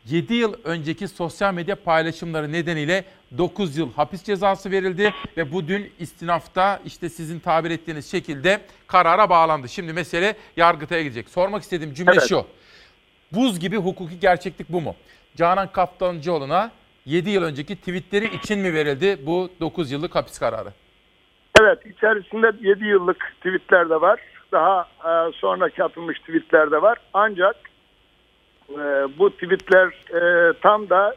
7 0.07 0.35
yıl 0.35 0.55
önceki 0.65 1.09
sosyal 1.09 1.55
medya 1.55 1.77
paylaşımları 1.77 2.53
nedeniyle 2.53 3.05
9 3.39 3.77
yıl 3.77 3.93
hapis 3.93 4.25
cezası 4.25 4.71
verildi 4.71 5.15
ve 5.37 5.53
bu 5.53 5.69
dün 5.69 5.93
istinafta 5.99 6.81
işte 6.85 7.09
sizin 7.09 7.41
tabir 7.41 7.71
ettiğiniz 7.71 8.11
şekilde 8.11 8.61
karara 8.87 9.31
bağlandı. 9.31 9.69
Şimdi 9.69 9.93
mesele 9.93 10.37
Yargıtay'a 10.57 11.03
gidecek. 11.03 11.29
Sormak 11.29 11.63
istediğim 11.63 11.95
cümle 11.95 12.11
Evet. 12.13 12.29
şu. 12.29 12.47
Buz 13.33 13.61
gibi 13.61 13.77
hukuki 13.77 14.21
gerçeklik 14.21 14.69
bu 14.69 14.81
mu? 14.81 14.95
Canan 15.37 15.73
Kaftancıoğlu'na 15.73 16.71
7 17.07 17.31
yıl 17.31 17.43
önceki 17.43 17.77
tweetleri 17.77 18.37
için 18.37 18.59
mi 18.59 18.75
verildi 18.75 19.27
bu 19.27 19.49
9 19.61 19.91
yıllık 19.91 20.15
hapis 20.15 20.39
kararı? 20.39 20.73
Evet 21.61 21.87
içerisinde 21.87 22.53
7 22.69 22.85
yıllık 22.85 23.33
tweetler 23.37 23.91
de 23.91 24.01
var. 24.01 24.21
Daha 24.53 24.83
e, 24.83 25.33
sonraki 25.33 25.85
atılmış 25.85 26.19
tweetler 26.19 26.71
de 26.71 26.83
var. 26.83 26.99
Ancak 27.15 27.57
e, 28.71 28.79
bu 29.19 29.31
tweetler 29.31 29.87
e, 29.89 30.53
tam 30.63 30.91
da 30.91 31.15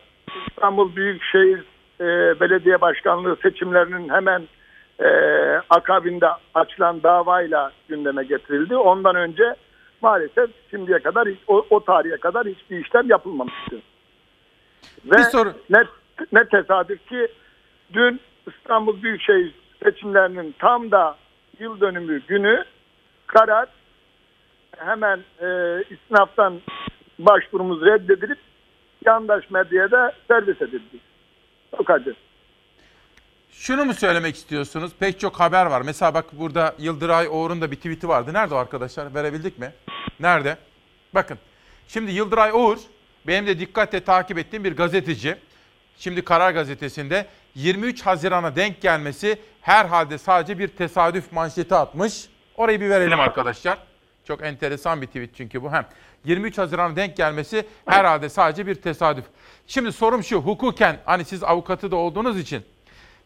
İstanbul 0.47 0.95
Büyükşehir 0.95 1.59
e, 1.99 2.05
Belediye 2.39 2.81
Başkanlığı 2.81 3.35
seçimlerinin 3.35 4.09
hemen 4.09 4.47
e, 4.99 5.07
akabinde 5.69 6.27
açılan 6.53 7.03
davayla 7.03 7.71
gündeme 7.87 8.23
getirildi. 8.23 8.75
Ondan 8.75 9.15
önce 9.15 9.55
maalesef 10.01 10.49
şimdiye 10.71 10.99
kadar 10.99 11.27
o, 11.47 11.65
o 11.69 11.83
tarihe 11.83 12.17
kadar 12.17 12.47
hiçbir 12.47 12.85
işlem 12.85 13.09
yapılmamıştı. 13.09 13.75
Ve 15.05 15.17
ne, 15.69 15.83
ne 16.31 16.45
tesadüf 16.45 17.09
ki 17.09 17.27
dün 17.93 18.19
İstanbul 18.47 19.01
Büyükşehir 19.01 19.53
seçimlerinin 19.83 20.55
tam 20.59 20.91
da 20.91 21.17
yıl 21.59 21.81
dönümü 21.81 22.21
günü 22.27 22.63
karar 23.27 23.69
hemen 24.77 25.19
e, 25.41 25.47
istinaftan 25.89 26.53
başvurumuz 27.20 27.82
reddedilip 27.82 28.39
yandaş 29.05 29.49
medyaya 29.49 29.91
da 29.91 30.13
servis 30.28 30.61
edildi. 30.61 30.99
Çok 31.78 31.89
acı. 31.89 32.15
Şunu 33.51 33.86
mu 33.86 33.93
söylemek 33.93 34.36
istiyorsunuz? 34.36 34.91
Pek 34.99 35.20
çok 35.20 35.39
haber 35.39 35.65
var. 35.65 35.82
Mesela 35.82 36.13
bak 36.13 36.26
burada 36.32 36.76
Yıldıray 36.80 37.28
Oğur'un 37.28 37.61
da 37.61 37.72
bir 37.72 37.76
tweet'i 37.76 38.07
vardı. 38.07 38.34
Nerede 38.34 38.53
o 38.53 38.57
arkadaşlar? 38.57 39.15
Verebildik 39.15 39.59
mi? 39.59 39.74
Nerede? 40.20 40.57
Bakın. 41.13 41.38
Şimdi 41.88 42.11
Yıldıray 42.11 42.51
Oğur 42.53 42.78
benim 43.28 43.47
de 43.47 43.59
dikkatle 43.59 43.99
takip 43.99 44.38
ettiğim 44.38 44.63
bir 44.63 44.76
gazeteci. 44.76 45.36
Şimdi 45.97 46.22
Karar 46.22 46.51
Gazetesi'nde 46.51 47.26
23 47.55 48.01
Haziran'a 48.01 48.55
denk 48.55 48.82
gelmesi 48.82 49.39
herhalde 49.61 50.18
sadece 50.18 50.59
bir 50.59 50.68
tesadüf 50.68 51.32
manşeti 51.32 51.76
atmış. 51.76 52.30
Orayı 52.55 52.82
bir 52.82 52.89
verelim 52.89 53.20
arkadaşlar. 53.20 53.78
Çok 54.28 54.43
enteresan 54.43 55.01
bir 55.01 55.07
tweet 55.07 55.36
çünkü 55.36 55.63
bu. 55.63 55.71
Hem 55.71 55.86
23 56.25 56.57
Haziran'a 56.57 56.95
denk 56.95 57.17
gelmesi 57.17 57.65
herhalde 57.86 58.30
sadece 58.30 58.67
bir 58.67 58.75
tesadüf. 58.75 59.25
Şimdi 59.67 59.91
sorum 59.91 60.23
şu, 60.23 60.38
hukuken 60.38 60.97
hani 61.05 61.25
siz 61.25 61.43
avukatı 61.43 61.91
da 61.91 61.95
olduğunuz 61.95 62.39
için 62.39 62.63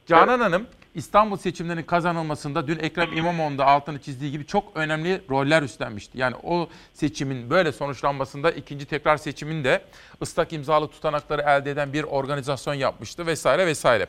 Canan 0.06 0.40
Hanım 0.40 0.68
İstanbul 0.96 1.38
seçimlerinin 1.38 1.84
kazanılmasında 1.84 2.68
dün 2.68 2.80
Ekrem 2.80 3.18
İmamoğlu'nun 3.18 3.58
da 3.58 3.66
altını 3.66 4.00
çizdiği 4.00 4.32
gibi 4.32 4.46
çok 4.46 4.72
önemli 4.76 5.22
roller 5.30 5.62
üstlenmişti. 5.62 6.18
Yani 6.18 6.36
o 6.44 6.70
seçimin 6.94 7.50
böyle 7.50 7.72
sonuçlanmasında 7.72 8.52
ikinci 8.52 8.86
tekrar 8.86 9.18
seçiminde 9.18 9.82
ıslak 10.22 10.54
imzalı 10.54 10.88
tutanakları 10.88 11.42
elde 11.42 11.72
eden 11.72 11.94
bir 11.94 12.04
organizasyon 12.04 12.74
yapmıştı 12.74 13.26
vesaire 13.26 13.68
vesaire. 13.68 14.08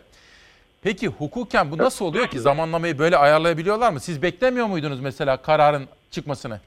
Peki 0.82 1.08
hukuken 1.08 1.70
bu 1.70 1.78
nasıl 1.78 2.04
oluyor 2.04 2.26
ki 2.26 2.40
zamanlamayı 2.40 2.98
böyle 2.98 3.16
ayarlayabiliyorlar 3.16 3.92
mı? 3.92 4.00
Siz 4.00 4.22
beklemiyor 4.22 4.66
muydunuz 4.66 5.00
mesela 5.00 5.36
kararın 5.36 5.88
çıkmasını? 6.10 6.60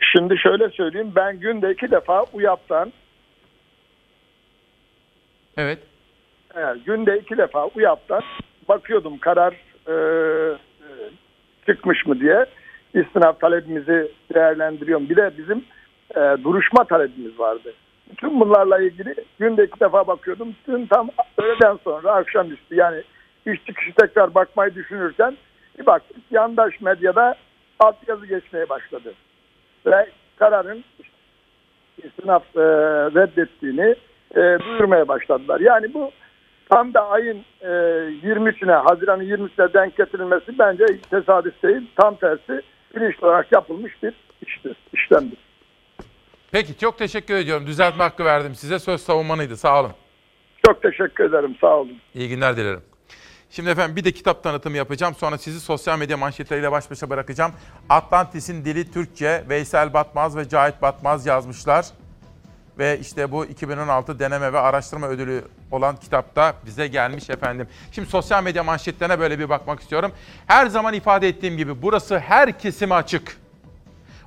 Şimdi 0.00 0.38
şöyle 0.38 0.68
söyleyeyim 0.68 1.12
ben 1.16 1.40
günde 1.40 1.70
iki 1.70 1.90
defa 1.90 2.24
UYAP'tan 2.32 2.92
Evet. 5.56 5.78
Evet, 6.54 6.76
günde 6.86 7.18
iki 7.18 7.36
defa 7.38 7.66
UYAP'tan 7.66 8.22
bakıyordum 8.68 9.18
karar 9.18 9.54
e, 9.86 9.92
e, 9.92 10.88
çıkmış 11.66 12.06
mı 12.06 12.20
diye. 12.20 12.46
İstinaf 12.94 13.40
talebimizi 13.40 14.12
değerlendiriyorum. 14.34 15.08
Bir 15.08 15.16
de 15.16 15.32
bizim 15.38 15.64
e, 16.16 16.44
duruşma 16.44 16.84
talebimiz 16.84 17.38
vardı. 17.38 17.74
Bütün 18.10 18.40
bunlarla 18.40 18.78
ilgili 18.78 19.14
günde 19.38 19.64
iki 19.64 19.80
defa 19.80 20.06
bakıyordum. 20.06 20.54
Dün 20.68 20.86
tam 20.86 21.08
öğleden 21.38 21.78
sonra 21.84 22.12
akşamüstü 22.12 22.74
yani 22.74 23.02
iş 23.46 23.64
çıkışı 23.66 23.92
tekrar 23.92 24.34
bakmayı 24.34 24.74
düşünürken 24.74 25.36
bir 25.78 25.86
baktık 25.86 26.16
yandaş 26.30 26.80
medyada 26.80 27.34
altyazı 27.80 28.26
geçmeye 28.26 28.68
başladı. 28.68 29.14
Ve 29.86 30.06
kararın 30.38 30.84
istinaf 32.04 32.42
e, 32.56 32.60
reddettiğini 33.14 33.94
e, 34.34 34.40
duyurmaya 34.64 35.08
başladılar. 35.08 35.60
Yani 35.60 35.94
bu 35.94 36.10
tam 36.70 36.94
da 36.94 37.08
ayın 37.08 37.44
e, 37.60 37.66
23'üne, 37.66 38.72
Haziran'ın 38.72 39.24
23'üne 39.24 39.74
denk 39.74 39.96
getirilmesi 39.96 40.58
bence 40.58 40.86
tesadüf 41.10 41.62
değil. 41.62 41.90
Tam 41.96 42.16
tersi 42.16 42.62
bilinçli 42.94 43.26
olarak 43.26 43.52
yapılmış 43.52 44.02
bir 44.02 44.14
iştir, 44.46 44.76
işlemdir. 44.92 45.38
Peki 46.52 46.78
çok 46.78 46.98
teşekkür 46.98 47.34
ediyorum. 47.34 47.66
Düzeltme 47.66 48.02
hakkı 48.04 48.24
verdim 48.24 48.54
size. 48.54 48.78
Söz 48.78 49.00
savunmanıydı. 49.00 49.56
Sağ 49.56 49.80
olun. 49.80 49.92
Çok 50.66 50.82
teşekkür 50.82 51.24
ederim. 51.24 51.56
Sağ 51.60 51.76
olun. 51.76 51.98
İyi 52.14 52.28
günler 52.28 52.56
dilerim. 52.56 52.89
Şimdi 53.50 53.70
efendim 53.70 53.96
bir 53.96 54.04
de 54.04 54.12
kitap 54.12 54.42
tanıtımı 54.42 54.76
yapacağım. 54.76 55.14
Sonra 55.14 55.38
sizi 55.38 55.60
sosyal 55.60 55.98
medya 55.98 56.16
manşetleriyle 56.16 56.72
baş 56.72 56.90
başa 56.90 57.10
bırakacağım. 57.10 57.52
Atlantis'in 57.88 58.64
dili 58.64 58.92
Türkçe. 58.92 59.44
Veysel 59.48 59.92
Batmaz 59.92 60.36
ve 60.36 60.48
Cahit 60.48 60.82
Batmaz 60.82 61.26
yazmışlar. 61.26 61.86
Ve 62.78 62.98
işte 63.00 63.32
bu 63.32 63.46
2016 63.46 64.18
deneme 64.18 64.52
ve 64.52 64.58
araştırma 64.58 65.08
ödülü 65.08 65.44
olan 65.70 65.96
kitapta 65.96 66.54
bize 66.66 66.86
gelmiş 66.86 67.30
efendim. 67.30 67.68
Şimdi 67.92 68.08
sosyal 68.08 68.42
medya 68.42 68.64
manşetlerine 68.64 69.20
böyle 69.20 69.38
bir 69.38 69.48
bakmak 69.48 69.80
istiyorum. 69.80 70.12
Her 70.46 70.66
zaman 70.66 70.94
ifade 70.94 71.28
ettiğim 71.28 71.56
gibi 71.56 71.82
burası 71.82 72.18
her 72.18 72.58
kesime 72.58 72.94
açık. 72.94 73.36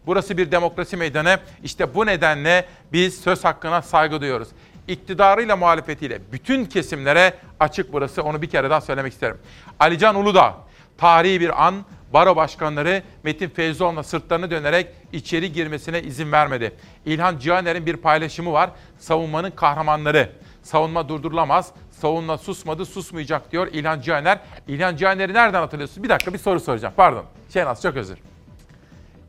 Burası 0.06 0.38
bir 0.38 0.52
demokrasi 0.52 0.98
meydanı. 0.98 1.40
İşte 1.64 1.96
bu 1.96 2.06
nedenle 2.06 2.66
biz 2.94 3.22
söz 3.22 3.44
hakkına 3.44 3.82
saygı 3.82 4.22
duyuyoruz. 4.22 4.48
İktidarıyla 4.88 5.56
muhalefetiyle 5.56 6.20
bütün 6.32 6.66
kesimlere 6.66 7.34
açık 7.60 7.94
burası. 7.94 8.24
Onu 8.24 8.42
bir 8.42 8.50
kere 8.50 8.70
daha 8.70 8.82
söylemek 8.82 9.14
isterim. 9.14 9.38
Alican 9.80 10.16
Uludağ, 10.16 10.56
tarihi 10.98 11.42
bir 11.42 11.66
an 11.66 11.76
baro 12.14 12.36
başkanları 12.36 13.04
Metin 13.24 13.50
Feyzoğlu'na 13.50 14.04
sırtlarını 14.04 14.52
dönerek 14.52 14.88
içeri 15.12 15.54
girmesine 15.54 16.02
izin 16.02 16.32
vermedi. 16.32 16.76
İlhan 17.06 17.38
Cihaner'in 17.38 17.86
bir 17.86 17.98
paylaşımı 17.98 18.54
var. 18.54 18.70
Savunmanın 19.00 19.52
kahramanları. 19.52 20.32
Savunma 20.64 21.10
durdurulamaz. 21.10 21.72
Savunma 21.92 22.38
susmadı, 22.38 22.86
susmayacak 22.86 23.52
diyor 23.52 23.68
İlhan 23.72 24.02
Cihaner. 24.02 24.40
İlhan 24.68 24.96
Cihaner'i 24.96 25.34
nereden 25.34 25.60
hatırlıyorsunuz? 25.60 26.04
Bir 26.04 26.10
dakika 26.10 26.34
bir 26.34 26.40
soru 26.40 26.60
soracağım. 26.60 26.94
Pardon. 26.98 27.26
Şenaz 27.54 27.82
çok 27.82 27.96
özür. 27.96 28.18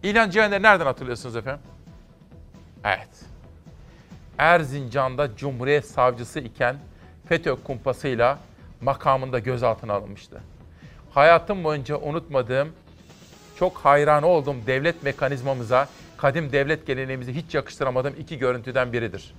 İlhan 0.03 0.31
Cihaner'i 0.31 0.63
nereden 0.63 0.87
hatırlıyorsunuz 0.87 1.37
efendim? 1.37 1.63
Evet. 2.85 3.34
Erzincan'da 4.39 5.37
Cumhuriyet 5.37 5.87
Savcısı 5.87 6.41
iken 6.41 6.77
FETÖ 7.29 7.55
kumpasıyla 7.65 8.39
makamında 8.81 9.39
gözaltına 9.39 9.93
alınmıştı. 9.93 10.41
Hayatım 11.11 11.65
boyunca 11.65 11.97
unutmadığım, 11.97 12.69
çok 13.59 13.77
hayran 13.77 14.23
olduğum 14.23 14.57
devlet 14.67 15.03
mekanizmamıza, 15.03 15.89
kadim 16.17 16.53
devlet 16.53 16.87
geleneğimizi 16.87 17.35
hiç 17.35 17.55
yakıştıramadığım 17.55 18.15
iki 18.19 18.39
görüntüden 18.39 18.93
biridir. 18.93 19.35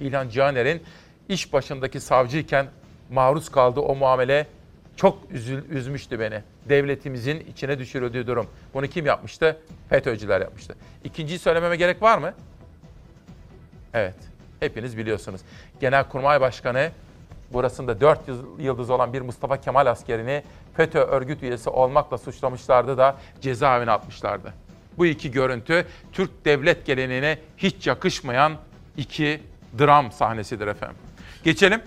İlhan 0.00 0.28
Cihaner'in 0.28 0.82
iş 1.28 1.52
başındaki 1.52 2.00
savcıyken 2.00 2.66
maruz 3.10 3.48
kaldığı 3.48 3.80
o 3.80 3.94
muamele 3.94 4.46
çok 4.96 5.18
üzül, 5.30 5.70
üzmüştü 5.70 6.20
beni. 6.20 6.42
Devletimizin 6.68 7.40
içine 7.40 7.78
düşürüldüğü 7.78 8.26
durum. 8.26 8.46
Bunu 8.74 8.86
kim 8.86 9.06
yapmıştı? 9.06 9.56
FETÖ'cüler 9.88 10.40
yapmıştı. 10.40 10.74
İkinciyi 11.04 11.38
söylememe 11.38 11.76
gerek 11.76 12.02
var 12.02 12.18
mı? 12.18 12.34
Evet, 13.94 14.14
hepiniz 14.60 14.98
biliyorsunuz. 14.98 15.40
Genelkurmay 15.80 16.40
Başkanı 16.40 16.90
burasında 17.52 18.00
4 18.00 18.20
yıldız 18.58 18.90
olan 18.90 19.12
bir 19.12 19.20
Mustafa 19.20 19.60
Kemal 19.60 19.86
askerini 19.86 20.42
FETÖ 20.76 20.98
örgüt 20.98 21.42
üyesi 21.42 21.70
olmakla 21.70 22.18
suçlamışlardı 22.18 22.98
da 22.98 23.16
cezaevine 23.40 23.90
atmışlardı. 23.90 24.52
Bu 24.98 25.06
iki 25.06 25.30
görüntü 25.30 25.86
Türk 26.12 26.44
devlet 26.44 26.86
geleneğine 26.86 27.38
hiç 27.56 27.86
yakışmayan 27.86 28.52
iki 28.96 29.42
dram 29.78 30.12
sahnesidir 30.12 30.66
efendim. 30.66 30.96
Geçelim. 31.44 31.82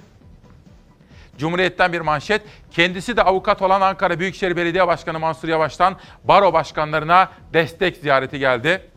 Cumhuriyet'ten 1.38 1.94
bir 1.94 2.02
manşet. 2.02 2.42
Kendisi 2.72 3.18
de 3.18 3.24
avukat 3.24 3.62
olan 3.62 3.82
Ankara 3.82 4.20
Büyükşehir 4.20 4.58
Belediye 4.58 4.88
Başkanı 4.88 5.20
Mansur 5.20 5.48
Yavaş'tan 5.48 5.98
baro 6.24 6.54
başkanlarına 6.54 7.32
destek 7.54 7.98
ziyareti 7.98 8.40
geldi 8.40 8.91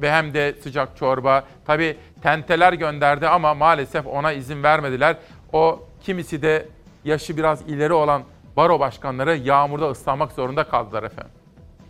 ve 0.00 0.12
hem 0.12 0.34
de 0.34 0.54
sıcak 0.62 0.96
çorba. 0.96 1.44
Tabi 1.66 1.96
tenteler 2.22 2.72
gönderdi 2.72 3.28
ama 3.28 3.54
maalesef 3.54 4.06
ona 4.06 4.32
izin 4.32 4.62
vermediler. 4.62 5.16
O 5.52 5.86
kimisi 6.00 6.42
de 6.42 6.68
yaşı 7.04 7.36
biraz 7.36 7.62
ileri 7.62 7.92
olan 7.92 8.22
baro 8.56 8.80
başkanları 8.80 9.36
yağmurda 9.36 9.90
ıslanmak 9.90 10.32
zorunda 10.32 10.64
kaldılar 10.64 11.02
efendim. 11.02 11.32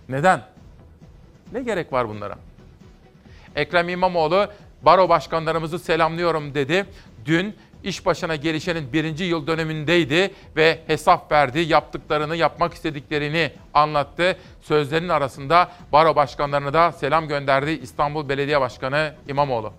Neden? 0.08 0.42
Ne 1.52 1.62
gerek 1.62 1.92
var 1.92 2.08
bunlara? 2.08 2.34
Ekrem 3.56 3.88
İmamoğlu 3.88 4.46
baro 4.82 5.08
başkanlarımızı 5.08 5.78
selamlıyorum 5.78 6.54
dedi. 6.54 6.86
Dün 7.24 7.56
iş 7.84 8.06
başına 8.06 8.36
gelişenin 8.36 8.92
birinci 8.92 9.24
yıl 9.24 9.46
dönemindeydi 9.46 10.30
ve 10.56 10.78
hesap 10.86 11.32
verdi. 11.32 11.58
Yaptıklarını, 11.58 12.36
yapmak 12.36 12.74
istediklerini 12.74 13.52
anlattı. 13.74 14.36
Sözlerinin 14.62 15.08
arasında 15.08 15.72
baro 15.92 16.16
başkanlarına 16.16 16.72
da 16.72 16.92
selam 16.92 17.28
gönderdi 17.28 17.70
İstanbul 17.70 18.28
Belediye 18.28 18.60
Başkanı 18.60 19.14
İmamoğlu. 19.28 19.72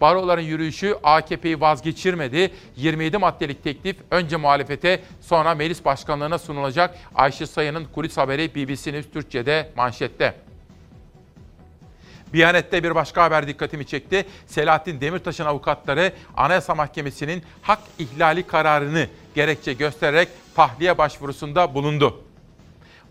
Baroların 0.00 0.42
yürüyüşü 0.42 0.96
AKP'yi 1.02 1.60
vazgeçirmedi. 1.60 2.50
27 2.76 3.18
maddelik 3.18 3.64
teklif 3.64 3.96
önce 4.10 4.36
muhalefete 4.36 5.00
sonra 5.20 5.54
meclis 5.54 5.84
başkanlığına 5.84 6.38
sunulacak. 6.38 6.98
Ayşe 7.14 7.46
Sayın'ın 7.46 7.84
kulis 7.84 8.16
haberi 8.16 8.54
BBC 8.54 8.92
News 8.92 9.10
Türkçe'de 9.12 9.70
manşette. 9.76 10.34
Biyanet'te 12.32 12.84
bir 12.84 12.94
başka 12.94 13.22
haber 13.22 13.48
dikkatimi 13.48 13.86
çekti. 13.86 14.26
Selahattin 14.46 15.00
Demirtaş'ın 15.00 15.44
avukatları 15.44 16.12
Anayasa 16.36 16.74
Mahkemesi'nin 16.74 17.42
hak 17.62 17.78
ihlali 17.98 18.42
kararını 18.42 19.08
gerekçe 19.34 19.72
göstererek 19.72 20.28
tahliye 20.54 20.98
başvurusunda 20.98 21.74
bulundu. 21.74 22.24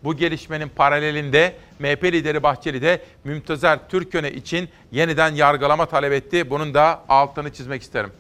Bu 0.03 0.17
gelişmenin 0.17 0.69
paralelinde 0.69 1.55
MHP 1.79 2.03
lideri 2.03 2.43
Bahçeli 2.43 2.81
de 2.81 3.01
Mümtazer 3.23 3.89
Türköne 3.89 4.31
için 4.31 4.69
yeniden 4.91 5.35
yargılama 5.35 5.85
talep 5.85 6.13
etti. 6.13 6.49
Bunun 6.49 6.73
da 6.73 7.03
altını 7.09 7.53
çizmek 7.53 7.81
isterim. 7.81 8.11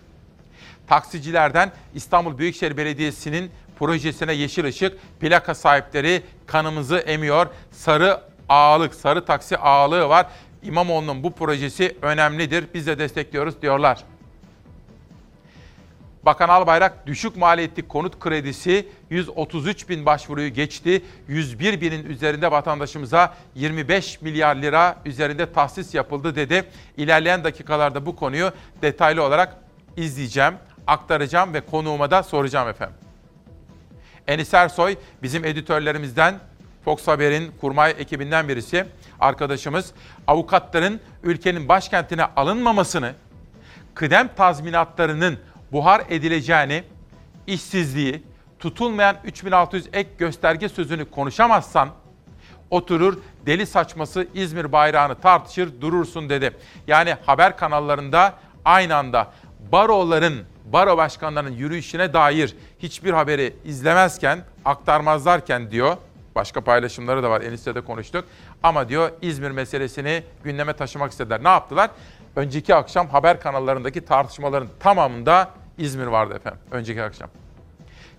Taksicilerden 0.87 1.71
İstanbul 1.95 2.37
Büyükşehir 2.37 2.77
Belediyesi'nin 2.77 3.51
projesine 3.79 4.33
yeşil 4.33 4.65
ışık, 4.65 4.97
plaka 5.19 5.55
sahipleri 5.55 6.21
kanımızı 6.45 6.97
emiyor. 6.97 7.47
Sarı 7.71 8.21
ağalık, 8.49 8.95
sarı 8.95 9.25
taksi 9.25 9.57
ağalığı 9.57 10.09
var. 10.09 10.25
İmamoğlu'nun 10.63 11.23
bu 11.23 11.31
projesi 11.31 11.97
önemlidir. 12.01 12.65
Biz 12.73 12.87
de 12.87 12.99
destekliyoruz 12.99 13.61
diyorlar. 13.61 14.03
Bakan 16.25 16.49
Albayrak 16.49 17.07
düşük 17.07 17.37
maliyetli 17.37 17.87
konut 17.87 18.19
kredisi 18.19 18.87
133 19.09 19.89
bin 19.89 20.05
başvuruyu 20.05 20.49
geçti. 20.53 21.01
101 21.27 21.81
binin 21.81 22.05
üzerinde 22.05 22.51
vatandaşımıza 22.51 23.33
25 23.55 24.21
milyar 24.21 24.55
lira 24.55 24.95
üzerinde 25.05 25.53
tahsis 25.53 25.93
yapıldı 25.93 26.35
dedi. 26.35 26.63
İlerleyen 26.97 27.43
dakikalarda 27.43 28.05
bu 28.05 28.15
konuyu 28.15 28.51
detaylı 28.81 29.23
olarak 29.23 29.57
izleyeceğim, 29.97 30.53
aktaracağım 30.87 31.53
ve 31.53 31.61
konuğuma 31.61 32.11
da 32.11 32.23
soracağım 32.23 32.69
efendim. 32.69 32.95
Enis 34.27 34.53
Ersoy 34.53 34.95
bizim 35.23 35.45
editörlerimizden 35.45 36.39
Fox 36.85 37.07
Haber'in 37.07 37.51
kurmay 37.61 37.95
ekibinden 37.99 38.47
birisi 38.47 38.85
arkadaşımız 39.23 39.93
avukatların 40.27 40.99
ülkenin 41.23 41.69
başkentine 41.69 42.25
alınmamasını, 42.35 43.13
kıdem 43.93 44.29
tazminatlarının 44.35 45.39
buhar 45.71 46.01
edileceğini, 46.09 46.83
işsizliği, 47.47 48.23
tutulmayan 48.59 49.15
3600 49.23 49.87
ek 49.93 50.09
gösterge 50.17 50.69
sözünü 50.69 51.11
konuşamazsan 51.11 51.89
oturur 52.69 53.17
deli 53.45 53.65
saçması 53.65 54.27
İzmir 54.33 54.71
bayrağını 54.71 55.15
tartışır 55.15 55.81
durursun 55.81 56.29
dedi. 56.29 56.57
Yani 56.87 57.15
haber 57.25 57.57
kanallarında 57.57 58.33
aynı 58.65 58.95
anda 58.95 59.31
baroların, 59.71 60.43
baro 60.65 60.97
başkanlarının 60.97 61.55
yürüyüşüne 61.55 62.13
dair 62.13 62.55
hiçbir 62.79 63.13
haberi 63.13 63.55
izlemezken, 63.65 64.39
aktarmazlarken 64.65 65.71
diyor 65.71 65.97
Başka 66.35 66.61
paylaşımları 66.61 67.23
da 67.23 67.29
var. 67.29 67.41
Enişte 67.41 67.75
de 67.75 67.81
konuştuk. 67.81 68.25
Ama 68.63 68.89
diyor 68.89 69.11
İzmir 69.21 69.51
meselesini 69.51 70.23
gündeme 70.43 70.73
taşımak 70.73 71.11
istediler. 71.11 71.43
Ne 71.43 71.49
yaptılar? 71.49 71.89
Önceki 72.35 72.75
akşam 72.75 73.07
haber 73.07 73.39
kanallarındaki 73.39 74.05
tartışmaların 74.05 74.69
tamamında 74.79 75.49
İzmir 75.77 76.05
vardı 76.05 76.33
efendim. 76.35 76.59
Önceki 76.71 77.03
akşam. 77.03 77.29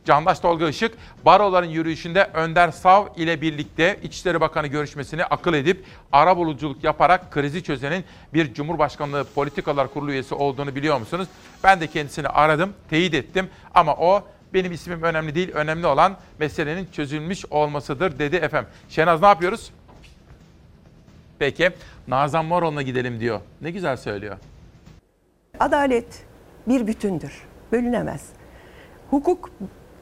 Candaş 0.04 0.40
Tolga 0.40 0.68
Işık, 0.68 0.94
baroların 1.24 1.66
yürüyüşünde 1.66 2.30
Önder 2.34 2.70
Sav 2.70 3.06
ile 3.16 3.40
birlikte 3.40 3.98
İçişleri 4.02 4.40
Bakanı 4.40 4.66
görüşmesini 4.66 5.24
akıl 5.24 5.54
edip 5.54 5.84
ara 6.12 6.36
buluculuk 6.36 6.84
yaparak 6.84 7.32
krizi 7.32 7.62
çözenin 7.62 8.04
bir 8.34 8.54
Cumhurbaşkanlığı 8.54 9.24
Politikalar 9.34 9.88
Kurulu 9.88 10.12
üyesi 10.12 10.34
olduğunu 10.34 10.74
biliyor 10.74 10.98
musunuz? 10.98 11.28
Ben 11.64 11.80
de 11.80 11.86
kendisini 11.86 12.28
aradım, 12.28 12.72
teyit 12.90 13.14
ettim 13.14 13.50
ama 13.74 13.94
o 13.94 14.24
benim 14.54 14.72
ismim 14.72 15.02
önemli 15.02 15.34
değil, 15.34 15.52
önemli 15.52 15.86
olan 15.86 16.16
meselenin 16.38 16.88
çözülmüş 16.92 17.44
olmasıdır 17.50 18.18
dedi 18.18 18.36
efendim. 18.36 18.70
Şenaz 18.88 19.20
ne 19.20 19.26
yapıyoruz? 19.26 19.70
Peki, 21.38 21.70
Nazan 22.08 22.44
Moroğlu'na 22.44 22.82
gidelim 22.82 23.20
diyor. 23.20 23.40
Ne 23.60 23.70
güzel 23.70 23.96
söylüyor. 23.96 24.36
Adalet 25.60 26.24
bir 26.66 26.86
bütündür, 26.86 27.42
bölünemez. 27.72 28.28
Hukuk 29.10 29.50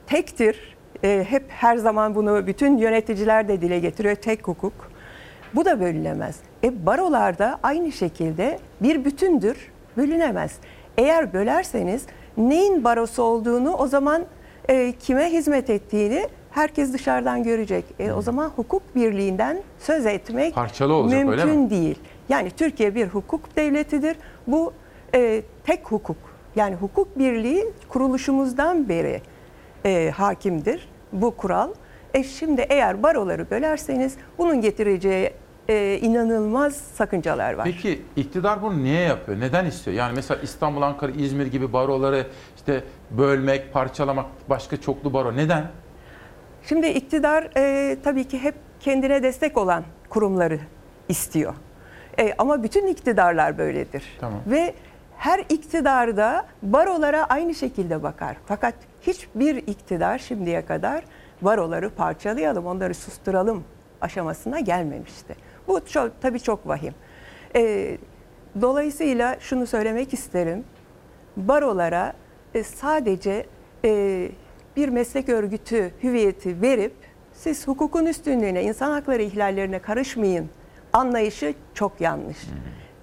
tektir. 0.07 0.77
E, 1.05 1.27
hep 1.29 1.45
her 1.49 1.77
zaman 1.77 2.15
bunu 2.15 2.47
bütün 2.47 2.77
yöneticiler 2.77 3.49
de 3.49 3.61
dile 3.61 3.79
getiriyor. 3.79 4.15
Tek 4.15 4.49
hukuk. 4.49 4.73
Bu 5.55 5.65
da 5.65 5.81
bölünemez. 5.81 6.37
E, 6.65 6.87
barolarda 6.87 7.61
aynı 7.63 7.93
şekilde 7.93 8.59
bir 8.83 9.05
bütündür, 9.05 9.71
bölünemez. 9.97 10.59
Eğer 10.99 11.33
bölerseniz 11.33 12.07
neyin 12.37 12.85
barosu 12.85 13.23
olduğunu 13.23 13.75
o 13.75 13.87
zaman 13.87 14.25
e, 14.69 14.93
kime 14.93 15.33
hizmet 15.33 15.71
ettiğini 15.71 16.29
herkes 16.53 16.93
dışarıdan 16.93 17.43
görecek. 17.43 17.85
E, 17.99 18.13
o 18.13 18.23
zaman 18.23 18.49
hukuk 18.49 18.95
birliğinden 18.95 19.63
söz 19.79 20.07
etmek 20.07 20.55
Parçalı 20.55 20.95
olacak, 20.95 21.29
öyle 21.29 21.45
mümkün 21.45 21.61
mi? 21.61 21.71
değil. 21.71 21.99
Yani 22.29 22.51
Türkiye 22.51 22.95
bir 22.95 23.07
hukuk 23.07 23.57
devletidir. 23.57 24.17
Bu 24.47 24.73
e, 25.15 25.43
tek 25.65 25.87
hukuk. 25.87 26.17
Yani 26.57 26.75
hukuk 26.75 27.19
birliği 27.19 27.65
kuruluşumuzdan 27.89 28.89
beri 28.89 29.23
e, 29.85 30.11
hakimdir 30.17 30.89
bu 31.13 31.37
kural. 31.37 31.71
E 32.15 32.25
şimdi 32.25 32.67
eğer 32.69 33.03
baroları 33.03 33.51
bölerseniz 33.51 34.17
bunun 34.39 34.61
getireceği 34.61 35.31
e, 35.69 35.99
inanılmaz 36.03 36.77
sakıncalar 36.77 37.53
var. 37.53 37.65
Peki 37.65 38.03
iktidar 38.17 38.63
bunu 38.63 38.83
niye 38.83 39.01
yapıyor? 39.01 39.41
Neden 39.41 39.67
istiyor? 39.67 39.97
Yani 39.97 40.13
mesela 40.17 40.41
İstanbul, 40.43 40.83
Ankara, 40.83 41.13
İzmir 41.13 41.47
gibi 41.47 41.73
baroları 41.73 42.27
işte 42.57 42.85
bölmek, 43.11 43.73
parçalamak, 43.73 44.27
başka 44.51 44.81
çoklu 44.81 45.13
baro. 45.13 45.37
Neden? 45.37 45.71
Şimdi 46.69 46.87
iktidar 46.87 47.51
e, 47.57 47.97
tabii 48.05 48.25
ki 48.25 48.39
hep 48.39 48.55
kendine 48.81 49.23
destek 49.23 49.57
olan 49.59 49.85
kurumları 50.09 50.61
istiyor. 51.09 51.55
E, 52.19 52.35
ama 52.39 52.63
bütün 52.63 52.87
iktidarlar 52.87 53.59
böyledir. 53.59 54.05
Tamam. 54.21 54.41
Ve 54.47 54.75
her 55.17 55.45
iktidarda 55.49 56.47
barolara 56.63 57.25
aynı 57.25 57.55
şekilde 57.55 58.03
bakar. 58.03 58.37
Fakat 58.47 58.75
hiçbir 59.01 59.57
iktidar 59.57 60.19
şimdiye 60.19 60.67
kadar 60.67 61.05
baroları 61.43 61.91
parçalayalım, 61.91 62.67
onları 62.67 62.95
susturalım 62.95 63.65
aşamasına 64.01 64.61
gelmemişti. 64.61 65.35
Bu 65.69 65.87
çok, 65.87 66.21
tabii 66.21 66.41
çok 66.41 66.69
vahim. 66.69 66.95
E, 67.57 67.97
dolayısıyla 68.61 69.37
şunu 69.41 69.67
söylemek 69.67 70.15
isterim. 70.15 70.65
Barolara 71.37 72.13
e, 72.55 72.63
sadece 72.63 73.47
e, 73.85 74.29
bir 74.77 74.89
meslek 74.89 75.29
örgütü 75.29 75.91
hüviyeti 76.03 76.63
verip 76.63 76.93
siz 77.33 77.69
hukukun 77.69 78.07
üstünlüğüne, 78.07 78.63
insan 78.63 78.91
hakları 78.91 79.23
ihlallerine 79.23 79.79
karışmayın 79.79 80.49
anlayışı 80.93 81.55
çok 81.75 82.01
yanlış. 82.01 82.39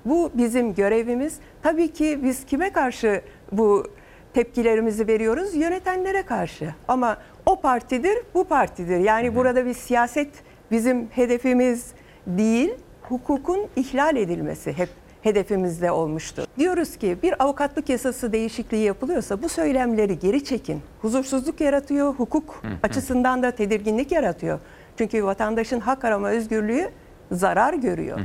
Bu 0.05 0.31
bizim 0.33 0.73
görevimiz. 0.73 1.39
Tabii 1.63 1.93
ki 1.93 2.19
biz 2.23 2.45
kime 2.45 2.71
karşı 2.71 3.21
bu 3.51 3.87
tepkilerimizi 4.33 5.07
veriyoruz? 5.07 5.55
Yönetenlere 5.55 6.21
karşı. 6.21 6.73
Ama 6.87 7.17
o 7.45 7.61
partidir, 7.61 8.17
bu 8.33 8.43
partidir. 8.43 8.97
Yani 8.97 9.35
burada 9.35 9.65
bir 9.65 9.73
siyaset 9.73 10.29
bizim 10.71 11.07
hedefimiz 11.07 11.91
değil, 12.27 12.71
hukukun 13.01 13.67
ihlal 13.75 14.15
edilmesi 14.15 14.73
hep 14.73 14.89
hedefimizde 15.21 15.91
olmuştu. 15.91 16.47
Diyoruz 16.59 16.97
ki 16.97 17.17
bir 17.23 17.43
avukatlık 17.43 17.89
yasası 17.89 18.33
değişikliği 18.33 18.83
yapılıyorsa 18.83 19.41
bu 19.41 19.49
söylemleri 19.49 20.19
geri 20.19 20.43
çekin. 20.43 20.81
Huzursuzluk 21.01 21.61
yaratıyor, 21.61 22.13
hukuk 22.13 22.63
açısından 22.83 23.43
da 23.43 23.51
tedirginlik 23.51 24.11
yaratıyor. 24.11 24.59
Çünkü 24.97 25.23
vatandaşın 25.23 25.79
hak 25.79 26.05
arama 26.05 26.29
özgürlüğü 26.29 26.89
zarar 27.31 27.73
görüyor. 27.73 28.19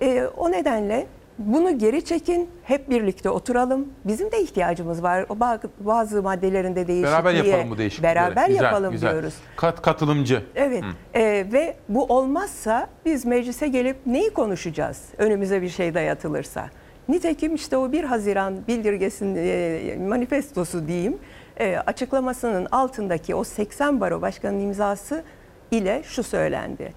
Ee, 0.00 0.24
o 0.36 0.52
nedenle 0.52 1.06
bunu 1.38 1.78
geri 1.78 2.04
çekin, 2.04 2.50
hep 2.64 2.90
birlikte 2.90 3.30
oturalım. 3.30 3.88
Bizim 4.04 4.32
de 4.32 4.42
ihtiyacımız 4.42 5.02
var. 5.02 5.26
O 5.28 5.40
bazı- 5.80 6.22
maddelerinde 6.22 6.86
değişikliğe. 6.86 7.12
Beraber 7.12 7.34
yapalım 7.34 7.70
bu 7.70 7.78
değişiklikleri. 7.78 8.14
Beraber 8.16 8.48
Güzel, 8.48 8.62
yapalım 8.64 8.92
güzel. 8.92 9.10
diyoruz. 9.12 9.34
Kat, 9.56 9.82
katılımcı. 9.82 10.42
Evet 10.54 10.84
Hı. 10.84 11.18
Ee, 11.18 11.46
ve 11.52 11.76
bu 11.88 12.04
olmazsa 12.04 12.88
biz 13.04 13.24
meclise 13.24 13.68
gelip 13.68 13.96
neyi 14.06 14.30
konuşacağız 14.30 15.02
önümüze 15.18 15.62
bir 15.62 15.68
şey 15.68 15.94
dayatılırsa? 15.94 16.70
Nitekim 17.08 17.54
işte 17.54 17.76
o 17.76 17.92
1 17.92 18.04
Haziran 18.04 18.54
bildirgesinin 18.68 19.36
e, 19.36 19.96
manifestosu 20.08 20.88
diyeyim 20.88 21.18
e, 21.56 21.76
açıklamasının 21.76 22.66
altındaki 22.72 23.34
o 23.34 23.44
80 23.44 24.00
baro 24.00 24.22
başkanının 24.22 24.60
imzası 24.60 25.22
ile 25.70 26.02
şu 26.04 26.22
söylendi. 26.22 26.92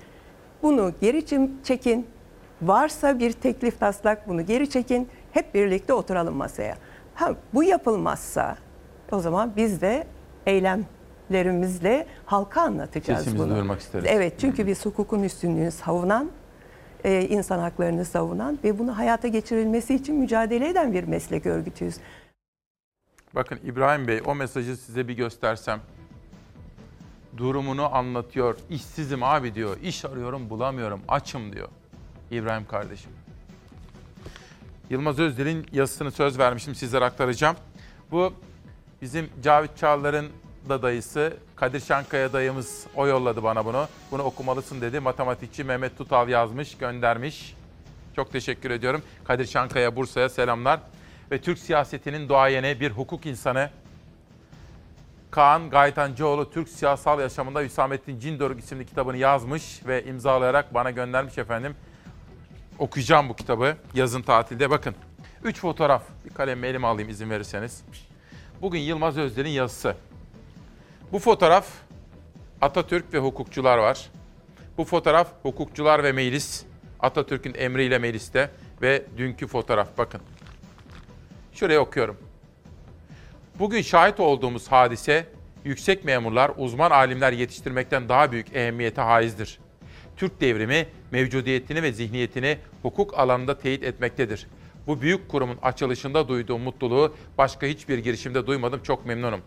Bunu 0.64 0.94
geri 1.02 1.26
çekin. 1.64 2.08
Varsa 2.62 3.20
bir 3.20 3.32
teklif 3.32 3.80
taslak 3.80 4.28
bunu 4.28 4.46
geri 4.46 4.70
çekin. 4.70 5.10
Hep 5.32 5.54
birlikte 5.54 5.94
oturalım 5.94 6.36
masaya. 6.36 6.78
Ha, 7.16 7.36
bu 7.54 7.64
yapılmazsa 7.64 8.58
o 9.12 9.20
zaman 9.20 9.54
biz 9.56 9.82
de 9.82 10.08
eylemlerimizle 10.46 12.08
halka 12.26 12.62
anlatacağız 12.62 13.20
Sesimizi 13.20 13.44
bunu. 13.44 13.54
duyurmak 13.54 13.80
isteriz. 13.80 14.06
Evet 14.10 14.34
çünkü 14.40 14.68
biz 14.68 14.86
hukukun 14.86 15.24
üstünlüğünü 15.24 15.72
savunan, 15.72 16.32
e, 17.04 17.22
insan 17.22 17.60
haklarını 17.60 18.06
savunan 18.06 18.60
ve 18.64 18.80
bunu 18.80 18.98
hayata 18.98 19.28
geçirilmesi 19.28 19.96
için 19.96 20.16
mücadele 20.16 20.70
eden 20.70 20.94
bir 20.94 21.04
meslek 21.04 21.46
örgütüyüz. 21.46 21.96
Bakın 23.36 23.60
İbrahim 23.64 24.08
Bey 24.08 24.22
o 24.26 24.36
mesajı 24.36 24.78
size 24.78 25.08
bir 25.08 25.14
göstersem. 25.14 25.80
Durumunu 27.38 27.96
anlatıyor. 27.96 28.58
İşsizim 28.70 29.24
abi 29.24 29.56
diyor. 29.56 29.78
İş 29.84 30.06
arıyorum 30.06 30.50
bulamıyorum. 30.50 31.02
Açım 31.08 31.54
diyor. 31.54 31.68
İbrahim 32.32 32.66
kardeşim. 32.66 33.12
Yılmaz 34.90 35.20
Özdil'in 35.20 35.66
yazısını 35.72 36.12
söz 36.12 36.40
vermiştim 36.40 36.76
sizlere 36.76 37.06
aktaracağım. 37.06 37.56
Bu 38.12 38.34
bizim 39.02 39.30
Cavit 39.44 39.78
Çağlar'ın 39.78 40.30
da 40.70 40.82
dayısı 40.82 41.38
Kadir 41.56 41.80
Şankaya 41.80 42.34
dayımız 42.34 42.88
o 42.96 43.08
yolladı 43.08 43.44
bana 43.44 43.66
bunu. 43.66 43.88
Bunu 44.12 44.24
okumalısın 44.24 44.82
dedi. 44.82 45.00
Matematikçi 45.00 45.64
Mehmet 45.64 45.98
Tutal 45.98 46.30
yazmış, 46.30 46.78
göndermiş. 46.78 47.56
Çok 48.16 48.32
teşekkür 48.32 48.72
ediyorum. 48.72 49.02
Kadir 49.24 49.46
Şankaya 49.46 49.96
Bursa'ya 49.96 50.30
selamlar. 50.30 50.80
Ve 51.32 51.42
Türk 51.42 51.60
siyasetinin 51.60 52.30
doğayeni 52.30 52.80
bir 52.80 52.92
hukuk 52.92 53.26
insanı 53.26 53.70
Kaan 55.32 55.70
Gaytancıoğlu 55.70 56.52
Türk 56.52 56.70
siyasal 56.70 57.20
yaşamında 57.20 57.62
Hüsamettin 57.62 58.20
Cindoruk 58.20 58.60
isimli 58.60 58.86
kitabını 58.86 59.18
yazmış 59.18 59.86
ve 59.88 60.04
imzalayarak 60.06 60.74
bana 60.74 60.92
göndermiş 60.92 61.38
efendim. 61.38 61.76
Okuyacağım 62.82 63.30
bu 63.30 63.36
kitabı 63.36 63.78
yazın 63.94 64.22
tatilde. 64.22 64.70
Bakın. 64.70 64.96
Üç 65.44 65.60
fotoğraf. 65.60 66.04
Bir 66.26 66.30
kalem 66.30 66.64
elime 66.64 66.88
alayım 66.88 67.10
izin 67.10 67.30
verirseniz. 67.30 67.84
Bugün 68.62 68.80
Yılmaz 68.80 69.18
Özdil'in 69.18 69.50
yazısı. 69.50 69.96
Bu 71.12 71.20
fotoğraf 71.20 71.68
Atatürk 72.62 73.14
ve 73.14 73.20
hukukçular 73.20 73.78
var. 73.78 74.10
Bu 74.78 74.84
fotoğraf 74.84 75.28
hukukçular 75.44 76.04
ve 76.04 76.12
meclis. 76.12 76.64
Atatürk'ün 77.00 77.54
emriyle 77.58 78.00
mecliste 78.00 78.50
ve 78.82 79.06
dünkü 79.18 79.48
fotoğraf 79.48 79.88
bakın. 79.98 80.22
Şuraya 81.54 81.80
okuyorum. 81.80 82.18
Bugün 83.60 83.82
şahit 83.82 84.20
olduğumuz 84.20 84.68
hadise 84.68 85.26
yüksek 85.66 86.06
memurlar, 86.06 86.52
uzman 86.58 86.92
alimler 86.92 87.32
yetiştirmekten 87.32 88.10
daha 88.10 88.32
büyük 88.32 88.56
ehemmiyete 88.56 89.02
haizdir. 89.02 89.60
Türk 90.18 90.42
devrimi 90.42 90.88
mevcudiyetini 91.12 91.84
ve 91.84 91.92
zihniyetini 91.92 92.58
hukuk 92.82 93.20
alanında 93.20 93.58
teyit 93.58 93.84
etmektedir. 93.84 94.48
Bu 94.88 95.02
büyük 95.02 95.30
kurumun 95.30 95.58
açılışında 95.62 96.28
duyduğum 96.28 96.62
mutluluğu 96.62 97.16
başka 97.38 97.68
hiçbir 97.68 97.98
girişimde 97.98 98.48
duymadım. 98.48 98.84
Çok 98.84 99.06
memnunum. 99.06 99.42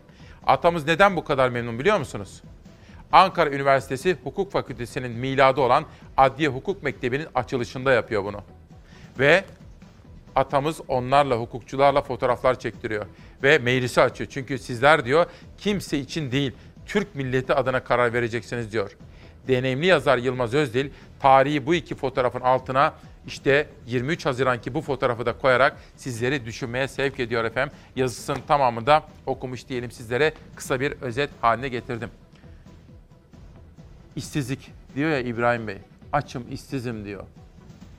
Atamız 0.46 0.86
neden 0.86 1.16
bu 1.16 1.24
kadar 1.24 1.48
memnun 1.48 1.78
biliyor 1.78 1.98
musunuz? 1.98 2.42
Ankara 3.12 3.50
Üniversitesi 3.50 4.16
Hukuk 4.24 4.52
Fakültesi'nin 4.52 5.10
miladı 5.10 5.60
olan 5.60 5.84
Adliye 6.16 6.48
Hukuk 6.48 6.82
Mektebi'nin 6.82 7.26
açılışında 7.34 7.92
yapıyor 7.92 8.24
bunu. 8.24 8.40
Ve 9.18 9.44
atamız 10.36 10.80
onlarla, 10.88 11.36
hukukçularla 11.36 12.02
fotoğraflar 12.02 12.58
çektiriyor. 12.58 13.06
Ve 13.42 13.58
meclisi 13.58 14.00
açıyor. 14.00 14.30
Çünkü 14.30 14.58
sizler 14.58 15.04
diyor 15.04 15.26
kimse 15.58 15.98
için 15.98 16.32
değil, 16.32 16.52
Türk 16.86 17.14
milleti 17.14 17.54
adına 17.54 17.84
karar 17.84 18.12
vereceksiniz 18.12 18.72
diyor. 18.72 18.96
deneyimli 19.48 19.86
yazar 19.86 20.18
Yılmaz 20.18 20.54
Özdil 20.54 20.90
tarihi 21.24 21.66
bu 21.66 21.74
iki 21.74 21.94
fotoğrafın 21.94 22.40
altına 22.40 22.94
işte 23.26 23.68
23 23.86 24.26
Haziran'ki 24.26 24.74
bu 24.74 24.80
fotoğrafı 24.80 25.26
da 25.26 25.38
koyarak 25.38 25.76
sizleri 25.96 26.44
düşünmeye 26.44 26.88
sevk 26.88 27.20
ediyor 27.20 27.44
efendim. 27.44 27.76
Yazısının 27.96 28.40
tamamını 28.48 28.86
da 28.86 29.02
okumuş 29.26 29.68
diyelim 29.68 29.90
sizlere 29.90 30.32
kısa 30.56 30.80
bir 30.80 30.92
özet 30.92 31.30
haline 31.40 31.68
getirdim. 31.68 32.10
İşsizlik 34.16 34.70
diyor 34.94 35.10
ya 35.10 35.20
İbrahim 35.20 35.68
Bey. 35.68 35.78
Açım, 36.12 36.44
işsizim 36.50 37.04
diyor. 37.04 37.24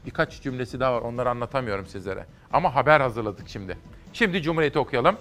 Birkaç 0.06 0.42
cümlesi 0.42 0.80
daha 0.80 0.94
var. 0.94 1.02
Onları 1.02 1.30
anlatamıyorum 1.30 1.86
sizlere. 1.86 2.26
Ama 2.54 2.76
haber 2.76 3.02
hazırladık 3.02 3.50
şimdi. 3.50 3.78
Şimdi 4.14 4.42
Cumhuriyet'i 4.42 4.80
okuyalım. 4.80 5.18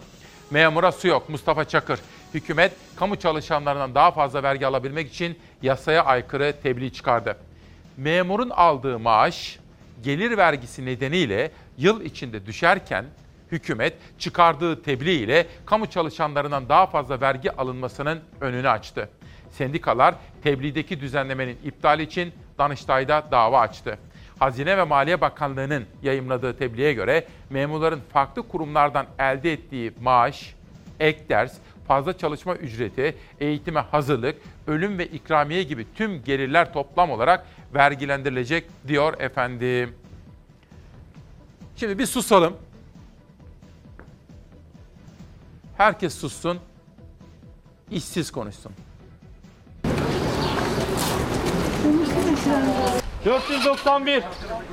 Memura 0.50 0.92
su 0.92 1.08
yok. 1.08 1.28
Mustafa 1.28 1.64
Çakır. 1.64 2.00
Hükümet 2.34 2.72
kamu 2.96 3.16
çalışanlarından 3.16 3.94
daha 3.94 4.10
fazla 4.10 4.42
vergi 4.42 4.66
alabilmek 4.66 5.08
için 5.10 5.38
yasaya 5.62 6.04
aykırı 6.04 6.54
tebliğ 6.62 6.92
çıkardı. 6.92 7.36
Memurun 7.96 8.50
aldığı 8.50 8.98
maaş 8.98 9.58
gelir 10.02 10.36
vergisi 10.36 10.86
nedeniyle 10.86 11.50
yıl 11.78 12.00
içinde 12.00 12.46
düşerken 12.46 13.04
hükümet 13.52 13.94
çıkardığı 14.18 14.82
tebliğ 14.82 15.12
ile 15.14 15.46
kamu 15.66 15.86
çalışanlarından 15.86 16.68
daha 16.68 16.86
fazla 16.86 17.20
vergi 17.20 17.52
alınmasının 17.56 18.20
önünü 18.40 18.68
açtı. 18.68 19.08
Sendikalar 19.50 20.14
tebliğdeki 20.42 21.00
düzenlemenin 21.00 21.58
iptali 21.64 22.02
için 22.02 22.32
Danıştay'da 22.58 23.24
dava 23.30 23.60
açtı. 23.60 23.98
Hazine 24.38 24.78
ve 24.78 24.82
Maliye 24.82 25.20
Bakanlığı'nın 25.20 25.84
yayımladığı 26.02 26.58
tebliğe 26.58 26.92
göre 26.92 27.26
memurların 27.50 28.00
farklı 28.12 28.48
kurumlardan 28.48 29.06
elde 29.18 29.52
ettiği 29.52 29.92
maaş, 30.00 30.54
ek 31.00 31.24
ders, 31.28 31.58
fazla 31.88 32.18
çalışma 32.18 32.54
ücreti, 32.54 33.14
eğitime 33.40 33.80
hazırlık, 33.80 34.36
ölüm 34.66 34.98
ve 34.98 35.06
ikramiye 35.06 35.62
gibi 35.62 35.86
tüm 35.94 36.24
gelirler 36.24 36.72
toplam 36.72 37.10
olarak 37.10 37.46
vergilendirilecek 37.74 38.64
diyor 38.88 39.20
efendim. 39.20 39.94
Şimdi 41.76 41.98
bir 41.98 42.06
susalım. 42.06 42.56
Herkes 45.76 46.14
sussun. 46.14 46.58
İşsiz 47.90 48.30
konuşsun. 48.30 48.72
491, 53.24 54.22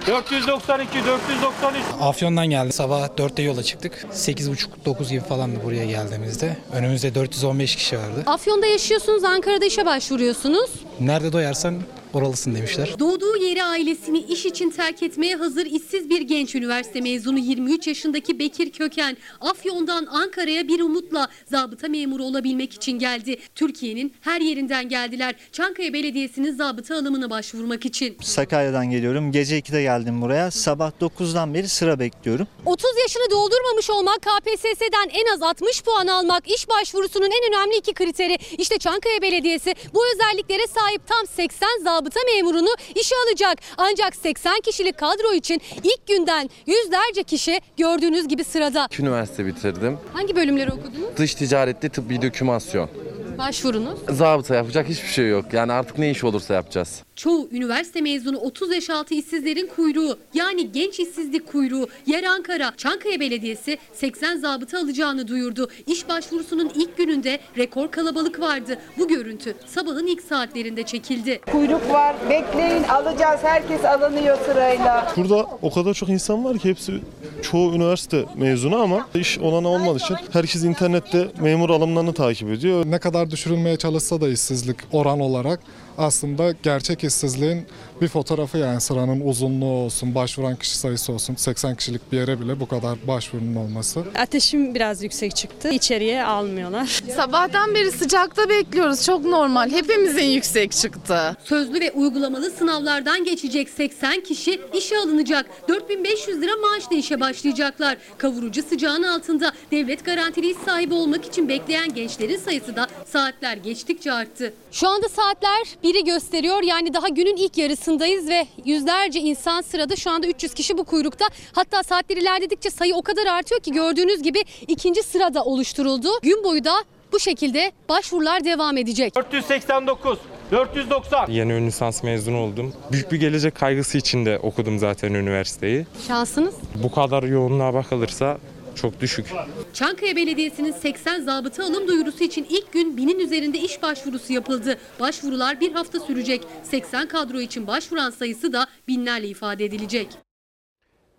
492, 0.08 1.06
493. 1.06 1.84
Afyon'dan 2.02 2.49
geldim. 2.49 2.72
Sabah 2.72 3.08
4'te 3.08 3.41
yola 3.41 3.64
çıktık. 3.64 4.06
8.30-9 4.14 5.10
gibi 5.10 5.22
falandı 5.22 5.60
buraya 5.64 5.86
geldiğimizde. 5.86 6.58
Önümüzde 6.74 7.16
415 7.16 7.76
kişi 7.76 7.97
vardı. 7.97 8.24
Afyon'da 8.26 8.66
yaşıyorsunuz, 8.66 9.24
Ankara'da 9.24 9.66
işe 9.66 9.86
başvuruyorsunuz. 9.86 10.72
Nerede 10.99 11.34
doyarsan 11.34 11.76
oralısın 12.14 12.55
demişler. 12.55 12.99
Doğduğu 12.99 13.38
yeri 13.38 13.64
ailesini 13.64 14.20
iş 14.20 14.45
için 14.45 14.70
terk 14.70 15.03
etmeye 15.03 15.36
hazır 15.36 15.66
işsiz 15.66 16.09
bir 16.09 16.22
genç 16.22 16.55
üniversite 16.55 17.01
mezunu 17.01 17.39
23 17.39 17.88
yaşındaki 17.88 18.39
Bekir 18.39 18.72
Köken 18.72 19.18
Afyon'dan 19.41 20.05
Ankara'ya 20.05 20.68
bir 20.68 20.80
umutla 20.80 21.28
zabıta 21.51 21.88
memuru 21.88 22.24
olabilmek 22.24 22.74
için 22.74 22.91
geldi. 22.99 23.38
Türkiye'nin 23.55 24.14
her 24.22 24.41
yerinden 24.41 24.89
geldiler. 24.89 25.36
Çankaya 25.51 25.93
Belediyesi'nin 25.93 26.55
zabıta 26.55 26.95
alımına 26.95 27.30
başvurmak 27.30 27.86
için. 27.86 28.18
Sakarya'dan 28.22 28.89
geliyorum. 28.89 29.32
Gece 29.32 29.59
2'de 29.59 29.82
geldim 29.82 30.22
buraya. 30.22 30.51
Sabah 30.51 30.91
9'dan 31.01 31.53
beri 31.53 31.68
sıra 31.68 31.99
bekliyorum. 31.99 32.47
30 32.66 32.89
yaşını 33.01 33.32
doldurmamış 33.32 33.89
olmak, 33.89 34.22
KPSS'den 34.22 35.09
en 35.09 35.34
az 35.36 35.41
60 35.41 35.82
puan 35.84 36.07
almak 36.07 36.51
iş 36.51 36.70
başvurusunun 36.70 37.26
en 37.26 37.53
önemli 37.53 37.78
iki 37.78 37.93
kriteri. 37.93 38.38
İşte 38.57 38.78
Çankaya 38.78 39.22
Belediyesi 39.22 39.76
bu 39.93 40.01
özelliklere 40.14 40.68
sahip 40.68 41.07
tam 41.07 41.28
80 41.28 41.68
zabıta 41.84 42.01
memurunu 42.36 42.76
işe 42.95 43.16
alacak. 43.28 43.58
Ancak 43.78 44.16
80 44.16 44.60
kişilik 44.60 44.97
kadro 44.97 45.34
için 45.34 45.62
ilk 45.84 46.08
günden 46.08 46.49
yüzlerce 46.68 47.24
kişi 47.24 47.62
gördüğünüz 47.78 48.28
gibi 48.28 48.43
sırada. 48.43 48.88
Üniversite 48.99 49.45
bitirdim. 49.45 49.97
Hangi 50.14 50.36
bölümleri 50.36 50.72
okudunuz? 50.72 51.18
Dış 51.18 51.36
ticaretli 51.36 51.89
tıbbi 51.89 52.22
dokümasyon. 52.22 52.89
Başvurunuz? 53.38 53.99
Zabıta 54.10 54.56
yapacak 54.56 54.89
hiçbir 54.89 55.08
şey 55.08 55.28
yok. 55.30 55.45
Yani 55.54 55.72
artık 55.74 55.97
ne 55.97 56.12
iş 56.12 56.24
olursa 56.24 56.54
yapacağız. 56.54 57.04
Çoğu 57.22 57.47
üniversite 57.51 58.01
mezunu 58.01 58.38
30 58.38 58.74
yaş 58.74 58.89
altı 58.89 59.13
işsizlerin 59.13 59.67
kuyruğu 59.76 60.17
yani 60.34 60.72
genç 60.72 60.99
işsizlik 60.99 61.47
kuyruğu. 61.51 61.88
Yer 62.05 62.24
Ankara, 62.24 62.74
Çankaya 62.78 63.19
Belediyesi 63.19 63.78
80 63.93 64.38
zabıta 64.38 64.80
alacağını 64.80 65.28
duyurdu. 65.28 65.69
İş 65.88 66.09
başvurusunun 66.09 66.72
ilk 66.76 66.97
gününde 66.97 67.39
rekor 67.57 67.91
kalabalık 67.91 68.39
vardı. 68.39 68.78
Bu 68.97 69.07
görüntü 69.07 69.55
sabahın 69.67 70.07
ilk 70.07 70.22
saatlerinde 70.22 70.84
çekildi. 70.84 71.41
Kuyruk 71.51 71.89
var. 71.89 72.15
Bekleyin 72.30 72.84
alacağız. 72.84 73.39
Herkes 73.43 73.86
alınıyor 73.86 74.38
sırayla. 74.45 75.13
Burada 75.17 75.47
o 75.61 75.72
kadar 75.74 75.93
çok 75.93 76.09
insan 76.09 76.45
var 76.45 76.57
ki 76.57 76.69
hepsi 76.69 76.93
çoğu 77.41 77.74
üniversite 77.74 78.26
mezunu 78.36 78.82
ama 78.82 79.07
iş 79.15 79.39
olana 79.39 79.67
olmadığı 79.67 79.97
için 79.97 80.17
herkes 80.32 80.63
internette 80.63 81.28
memur 81.41 81.69
alımlarını 81.69 82.13
takip 82.13 82.49
ediyor. 82.49 82.86
Ne 82.86 82.99
kadar 82.99 83.32
düşürülmeye 83.32 83.78
çalışsa 83.78 84.22
da 84.22 84.30
işsizlik 84.30 84.78
oran 84.91 85.19
olarak 85.19 85.59
aslında 86.02 86.54
gerçek 86.64 87.04
işsizliğin 87.04 87.66
bir 88.02 88.08
fotoğrafı 88.08 88.58
yani 88.58 88.82
sıranın 88.82 89.22
uzunluğu 89.22 89.66
olsun, 89.66 90.16
başvuran 90.16 90.56
kişi 90.56 90.78
sayısı 90.78 91.14
olsun 91.14 91.36
80 91.36 91.76
kişilik 91.76 92.12
bir 92.12 92.18
yere 92.18 92.39
bile 92.39 92.60
bu 92.60 92.68
kadar 92.68 93.08
başvurunun 93.08 93.56
olması. 93.56 94.04
Ateşim 94.20 94.76
biraz 94.76 95.04
yüksek 95.04 95.36
çıktı. 95.36 95.70
İçeriye 95.70 96.24
almıyorlar. 96.24 97.02
Sabahtan 97.16 97.76
beri 97.76 97.91
sıcakta 97.91 98.49
bekliyoruz. 98.49 99.06
Çok 99.06 99.26
normal. 99.26 99.70
Hepimizin 99.72 100.26
yüksek 100.26 100.72
çıktı. 100.72 101.38
Sözlü 101.43 101.80
ve 101.80 101.91
uygulamalı 101.91 102.52
sınavlardan 102.52 103.24
geçecek 103.24 103.70
80 103.70 104.22
kişi 104.22 104.62
işe 104.74 104.97
alınacak. 104.97 105.45
4500 105.70 106.41
lira 106.41 106.52
maaşla 106.56 106.95
işe 106.95 107.20
başlayacaklar. 107.20 107.97
Kavurucu 108.18 108.64
sıcağın 108.64 109.04
altında 109.04 109.52
devlet 109.72 110.06
garantili 110.06 110.52
iş 110.52 110.58
sahibi 110.66 110.93
olmak 110.93 111.26
için 111.26 111.49
bekleyen 111.49 111.93
gençlerin 111.93 112.38
sayısı 112.38 112.76
da 112.76 112.88
saatler 113.06 113.58
geçtikçe 113.58 114.12
arttı. 114.12 114.54
Şu 114.72 114.88
anda 114.88 115.10
saatler 115.10 115.62
biri 115.84 116.04
gösteriyor. 116.04 116.64
Yani 116.64 116.93
daha 116.93 117.08
günün 117.08 117.36
ilk 117.36 117.58
yarısındayız 117.91 118.29
ve 118.29 118.47
yüzlerce 118.65 119.19
insan 119.19 119.61
sırada. 119.61 119.95
Şu 119.95 120.11
anda 120.11 120.27
300 120.27 120.53
kişi 120.53 120.77
bu 120.77 120.83
kuyrukta. 120.83 121.25
Hatta 121.53 121.83
saatler 121.83 122.17
ilerledikçe 122.17 122.69
sayı 122.69 122.95
o 122.95 123.01
kadar 123.01 123.25
artıyor 123.25 123.61
ki 123.61 123.71
gördüğünüz 123.71 124.23
gibi 124.23 124.39
ikinci 124.67 125.03
sırada 125.03 125.43
oluşturuldu. 125.43 126.07
Gün 126.23 126.43
boyu 126.43 126.63
da 126.65 126.73
bu 127.11 127.19
şekilde 127.19 127.71
başvurular 127.89 128.43
devam 128.43 128.77
edecek. 128.77 129.15
489, 129.15 130.19
490. 130.51 131.27
Yeni 131.31 131.53
ön 131.53 131.67
lisans 131.67 132.03
mezunu 132.03 132.37
oldum. 132.37 132.73
Büyük 132.91 133.11
bir 133.11 133.19
gelecek 133.19 133.55
kaygısı 133.55 133.97
içinde 133.97 134.39
okudum 134.39 134.79
zaten 134.79 135.13
üniversiteyi. 135.13 135.85
Şansınız? 136.07 136.55
Bu 136.83 136.91
kadar 136.91 137.23
yoğunluğa 137.23 137.73
bakılırsa 137.73 138.37
çok 138.76 139.01
düşük. 139.01 139.34
Çankaya 139.74 140.15
Belediyesi'nin 140.15 140.72
80 140.72 141.22
zabıta 141.22 141.63
alım 141.63 141.88
duyurusu 141.88 142.24
için 142.24 142.47
ilk 142.49 142.74
gün 142.74 142.97
binin 142.97 143.19
üzerinde 143.19 143.57
iş 143.57 143.82
başvurusu 143.82 144.34
yapıldı. 144.34 144.78
Başvurular 144.99 145.59
bir 145.59 145.72
hafta 145.74 145.99
sürecek. 145.99 146.47
80 146.63 147.07
kadro 147.07 147.39
için 147.39 147.67
başvuran 147.67 148.09
sayısı 148.09 148.53
da 148.53 148.67
binlerle 148.88 149.28
ifade 149.28 149.65
edilecek. 149.65 150.07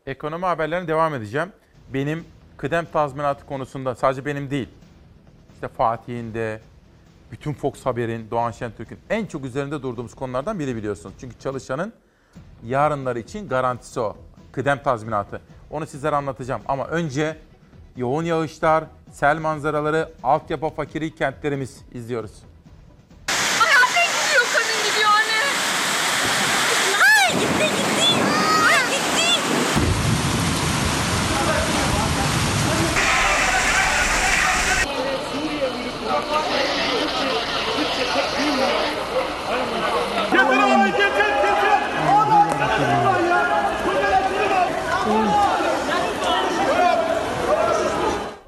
Ekonomi 0.07 0.45
haberlerine 0.45 0.89
devam 0.89 1.15
edeceğim. 1.15 1.49
Benim 1.95 2.25
kıdem 2.57 2.85
tazminatı 2.93 3.47
konusunda 3.47 3.95
sadece 3.95 4.25
benim 4.25 4.51
değil. 4.51 4.69
İşte 5.55 5.69
Fatih'in 5.69 6.35
de, 6.35 6.61
bütün 7.33 7.53
Fox 7.53 7.87
Haber'in, 7.87 8.31
Doğan 8.31 8.51
Şentürk'ün 8.51 8.99
en 9.11 9.27
çok 9.27 9.45
üzerinde 9.45 9.83
durduğumuz 9.83 10.15
konulardan 10.15 10.59
biri 10.59 10.77
biliyorsunuz. 10.77 11.15
Çünkü 11.21 11.39
çalışanın 11.39 11.93
yarınları 12.65 13.19
için 13.19 13.49
garantisi 13.49 14.01
o. 14.01 14.17
Kıdem 14.53 14.83
tazminatı. 14.83 15.41
Onu 15.73 15.87
sizlere 15.87 16.17
anlatacağım. 16.17 16.63
Ama 16.69 16.87
önce 16.87 17.37
yoğun 17.97 18.25
yağışlar, 18.25 18.85
sel 19.13 19.39
manzaraları, 19.39 20.09
altyapı 20.23 20.69
fakiri 20.69 21.15
kentlerimiz 21.15 21.77
izliyoruz. 21.93 22.33
Anne 23.61 24.05
gidiyor 24.07 24.45
kadın 24.53 24.91
gidiyor 24.91 25.11
anne. 25.11 25.43
Ay 27.05 27.33
gitti 27.33 27.65
gitti. 27.77 28.05
Ay 28.69 28.91
gitti. 28.91 30.43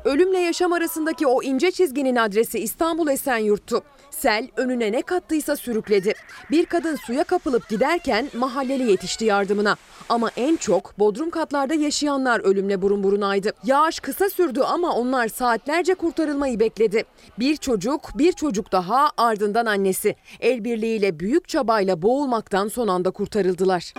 Ölümle 0.05 0.39
yaşam 0.55 0.73
arasındaki 0.73 1.27
o 1.27 1.43
ince 1.43 1.71
çizginin 1.71 2.17
adresi 2.17 2.59
İstanbul 2.59 3.09
Esenyurt'tu. 3.09 3.83
Sel 4.11 4.49
önüne 4.57 4.93
ne 4.93 5.03
kattıysa 5.03 5.57
sürükledi. 5.57 6.15
Bir 6.51 6.67
kadın 6.67 6.97
suya 6.97 7.25
kapılıp 7.25 7.69
giderken 7.69 8.29
mahalleli 8.35 8.91
yetişti 8.91 9.25
yardımına. 9.25 9.77
Ama 10.09 10.31
en 10.37 10.57
çok 10.57 10.99
bodrum 10.99 11.31
katlarda 11.31 11.75
yaşayanlar 11.75 12.41
ölümle 12.41 12.83
burun 12.83 13.03
burunaydı. 13.03 13.53
Yağış 13.65 14.01
kısa 14.01 14.31
sürdü 14.31 14.61
ama 14.61 14.93
onlar 14.93 15.29
saatlerce 15.29 15.95
kurtarılmayı 15.95 16.61
bekledi. 16.61 17.05
Bir 17.39 17.57
çocuk, 17.57 18.19
bir 18.19 18.33
çocuk 18.33 18.73
daha 18.73 19.11
ardından 19.17 19.67
annesi. 19.67 20.17
El 20.41 20.65
birliğiyle 20.65 21.21
büyük 21.21 21.49
çabayla 21.49 22.03
boğulmaktan 22.03 22.69
son 22.69 22.89
anda 22.89 23.11
kurtarıldılar. 23.11 23.95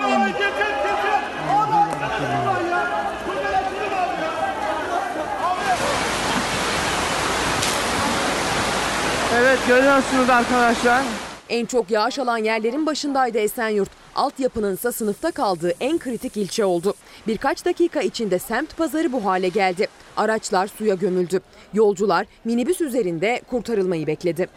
Evet 9.38 9.60
görüyorsunuz 9.68 10.30
arkadaşlar. 10.30 11.04
En 11.50 11.66
çok 11.66 11.92
yağış 11.92 12.20
alan 12.20 12.38
yerlerin 12.38 12.86
başındaydı 12.86 13.38
Esenyurt. 13.38 13.90
Altyapının 14.16 14.76
ise 14.76 14.92
sınıfta 14.92 15.32
kaldığı 15.32 15.74
en 15.80 15.98
kritik 15.98 16.38
ilçe 16.38 16.66
oldu. 16.66 16.94
Birkaç 17.28 17.66
dakika 17.66 18.02
içinde 18.02 18.40
semt 18.40 18.78
pazarı 18.78 19.12
bu 19.14 19.26
hale 19.26 19.50
geldi. 19.50 19.88
Araçlar 20.18 20.68
suya 20.68 20.96
gömüldü. 20.96 21.42
Yolcular 21.74 22.26
minibüs 22.46 22.82
üzerinde 22.82 23.42
kurtarılmayı 23.50 24.08
bekledi. 24.08 24.50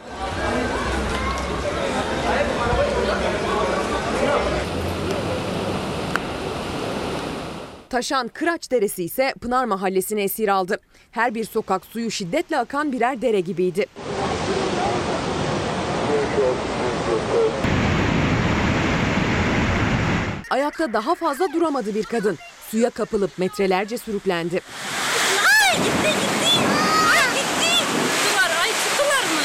Taşan 7.91 8.29
Kıraç 8.29 8.71
Deresi 8.71 9.05
ise 9.05 9.35
Pınar 9.41 9.65
Mahallesi'ni 9.65 10.21
esir 10.21 10.49
aldı. 10.49 10.81
Her 11.11 11.35
bir 11.35 11.45
sokak 11.45 11.87
suyu 11.87 12.11
şiddetle 12.11 12.59
akan 12.59 12.93
birer 12.93 13.23
dere 13.23 13.41
gibiydi. 13.41 13.87
Ayakta 20.51 20.93
daha 20.93 21.15
fazla 21.15 21.53
duramadı 21.53 21.95
bir 21.95 22.05
kadın. 22.05 22.39
Suya 22.71 22.91
kapılıp 22.91 23.39
metrelerce 23.39 23.99
sürüklendi. 23.99 24.61
Ay 25.41 25.77
gitti 25.77 26.09
gitti. 26.21 26.59
Ay 27.11 27.29
gitti. 27.35 27.85
Tuttular 28.25 28.51
ay 28.63 28.71
tuttular 28.71 29.25
mı? 29.35 29.41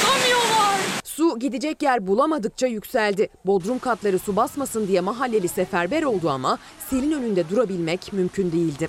Tutamıyorlar. 0.00 0.80
Su 1.04 1.38
gidecek 1.38 1.82
yer 1.82 2.06
bulamadıkça 2.06 2.66
yükseldi. 2.66 3.28
Bodrum 3.46 3.78
katları 3.78 4.18
su 4.18 4.36
basmasın 4.36 4.88
diye 4.88 5.00
mahalleli 5.00 5.48
seferber 5.48 6.02
oldu 6.02 6.30
ama 6.30 6.58
selin 6.90 7.12
önünde 7.12 7.48
durabilmek 7.50 8.12
mümkün 8.12 8.52
değildi. 8.52 8.88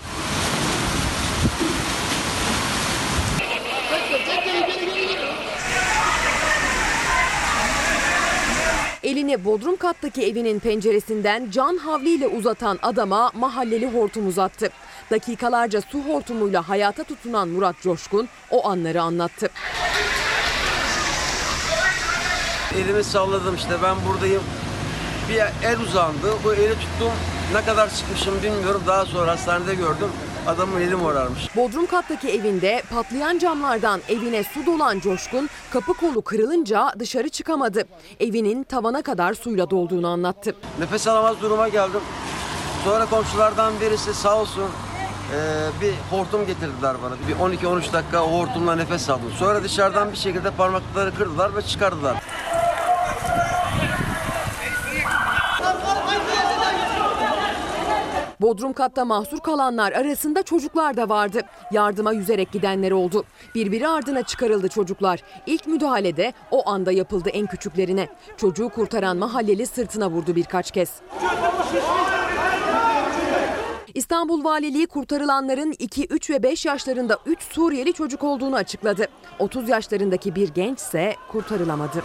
Elini 9.15 9.45
bodrum 9.45 9.75
kattaki 9.75 10.25
evinin 10.25 10.59
penceresinden 10.59 11.51
can 11.51 11.77
havliyle 11.77 12.27
uzatan 12.27 12.79
adama 12.81 13.31
mahalleli 13.35 13.93
hortum 13.93 14.27
uzattı. 14.27 14.69
Dakikalarca 15.11 15.81
su 15.81 15.99
hortumuyla 15.99 16.69
hayata 16.69 17.03
tutunan 17.03 17.47
Murat 17.49 17.81
Coşkun 17.81 18.27
o 18.51 18.67
anları 18.67 19.01
anlattı. 19.01 19.49
Elimi 22.77 23.03
salladım 23.03 23.55
işte 23.55 23.73
ben 23.83 23.95
buradayım. 24.09 24.43
Bir 25.29 25.67
el 25.67 25.79
uzandı. 25.79 26.33
Bu 26.43 26.53
eli 26.53 26.73
tuttum. 26.73 27.11
Ne 27.53 27.65
kadar 27.65 27.87
sıkmışım 27.87 28.43
bilmiyorum. 28.43 28.83
Daha 28.87 29.05
sonra 29.05 29.31
hastanede 29.31 29.75
gördüm. 29.75 30.09
Adamın 30.47 30.81
eli 30.81 30.95
morarmış. 30.95 31.55
Bodrum 31.55 31.85
kattaki 31.85 32.29
evinde 32.29 32.83
patlayan 32.93 33.37
camlardan 33.39 34.01
evine 34.09 34.43
su 34.43 34.65
dolan 34.65 34.99
Coşkun 34.99 35.49
kapı 35.73 35.93
kolu 35.93 36.21
kırılınca 36.21 36.91
dışarı 36.99 37.29
çıkamadı. 37.29 37.83
Evinin 38.19 38.63
tavana 38.63 39.01
kadar 39.01 39.33
suyla 39.33 39.69
dolduğunu 39.69 40.07
anlattı. 40.07 40.55
Nefes 40.79 41.07
alamaz 41.07 41.41
duruma 41.41 41.67
geldim. 41.69 41.99
Sonra 42.83 43.05
komşulardan 43.05 43.73
birisi 43.81 44.13
sağ 44.13 44.41
olsun 44.41 44.63
eee, 44.63 45.37
bir 45.81 45.93
hortum 46.17 46.45
getirdiler 46.45 46.95
bana. 47.03 47.13
Bir 47.27 47.57
12-13 47.57 47.93
dakika 47.93 48.23
o 48.23 48.39
hortumla 48.39 48.75
nefes 48.75 49.09
aldım. 49.09 49.31
Sonra 49.39 49.63
dışarıdan 49.63 50.11
bir 50.11 50.17
şekilde 50.17 50.51
parmakları 50.51 51.15
kırdılar 51.15 51.55
ve 51.55 51.61
çıkardılar. 51.61 52.23
Bodrum 58.45 58.73
katta 58.73 59.05
mahsur 59.05 59.39
kalanlar 59.39 59.91
arasında 59.91 60.43
çocuklar 60.43 60.97
da 60.97 61.09
vardı. 61.09 61.41
Yardıma 61.71 62.13
yüzerek 62.13 62.51
gidenler 62.51 62.91
oldu. 62.91 63.25
Birbiri 63.55 63.87
ardına 63.87 64.23
çıkarıldı 64.23 64.67
çocuklar. 64.67 65.19
İlk 65.45 65.67
müdahalede 65.67 66.33
o 66.51 66.69
anda 66.69 66.91
yapıldı 66.91 67.29
en 67.29 67.47
küçüklerine. 67.47 68.09
Çocuğu 68.37 68.69
kurtaran 68.69 69.17
mahalleli 69.17 69.65
sırtına 69.65 70.09
vurdu 70.11 70.35
birkaç 70.35 70.71
kez. 70.71 70.89
İstanbul 73.93 74.43
Valiliği 74.43 74.87
kurtarılanların 74.87 75.73
2, 75.79 76.05
3 76.05 76.29
ve 76.29 76.43
5 76.43 76.65
yaşlarında 76.65 77.17
3 77.25 77.43
Suriyeli 77.43 77.93
çocuk 77.93 78.23
olduğunu 78.23 78.55
açıkladı. 78.55 79.07
30 79.39 79.69
yaşlarındaki 79.69 80.35
bir 80.35 80.49
genç 80.49 80.79
ise 80.79 81.15
kurtarılamadı. 81.31 82.03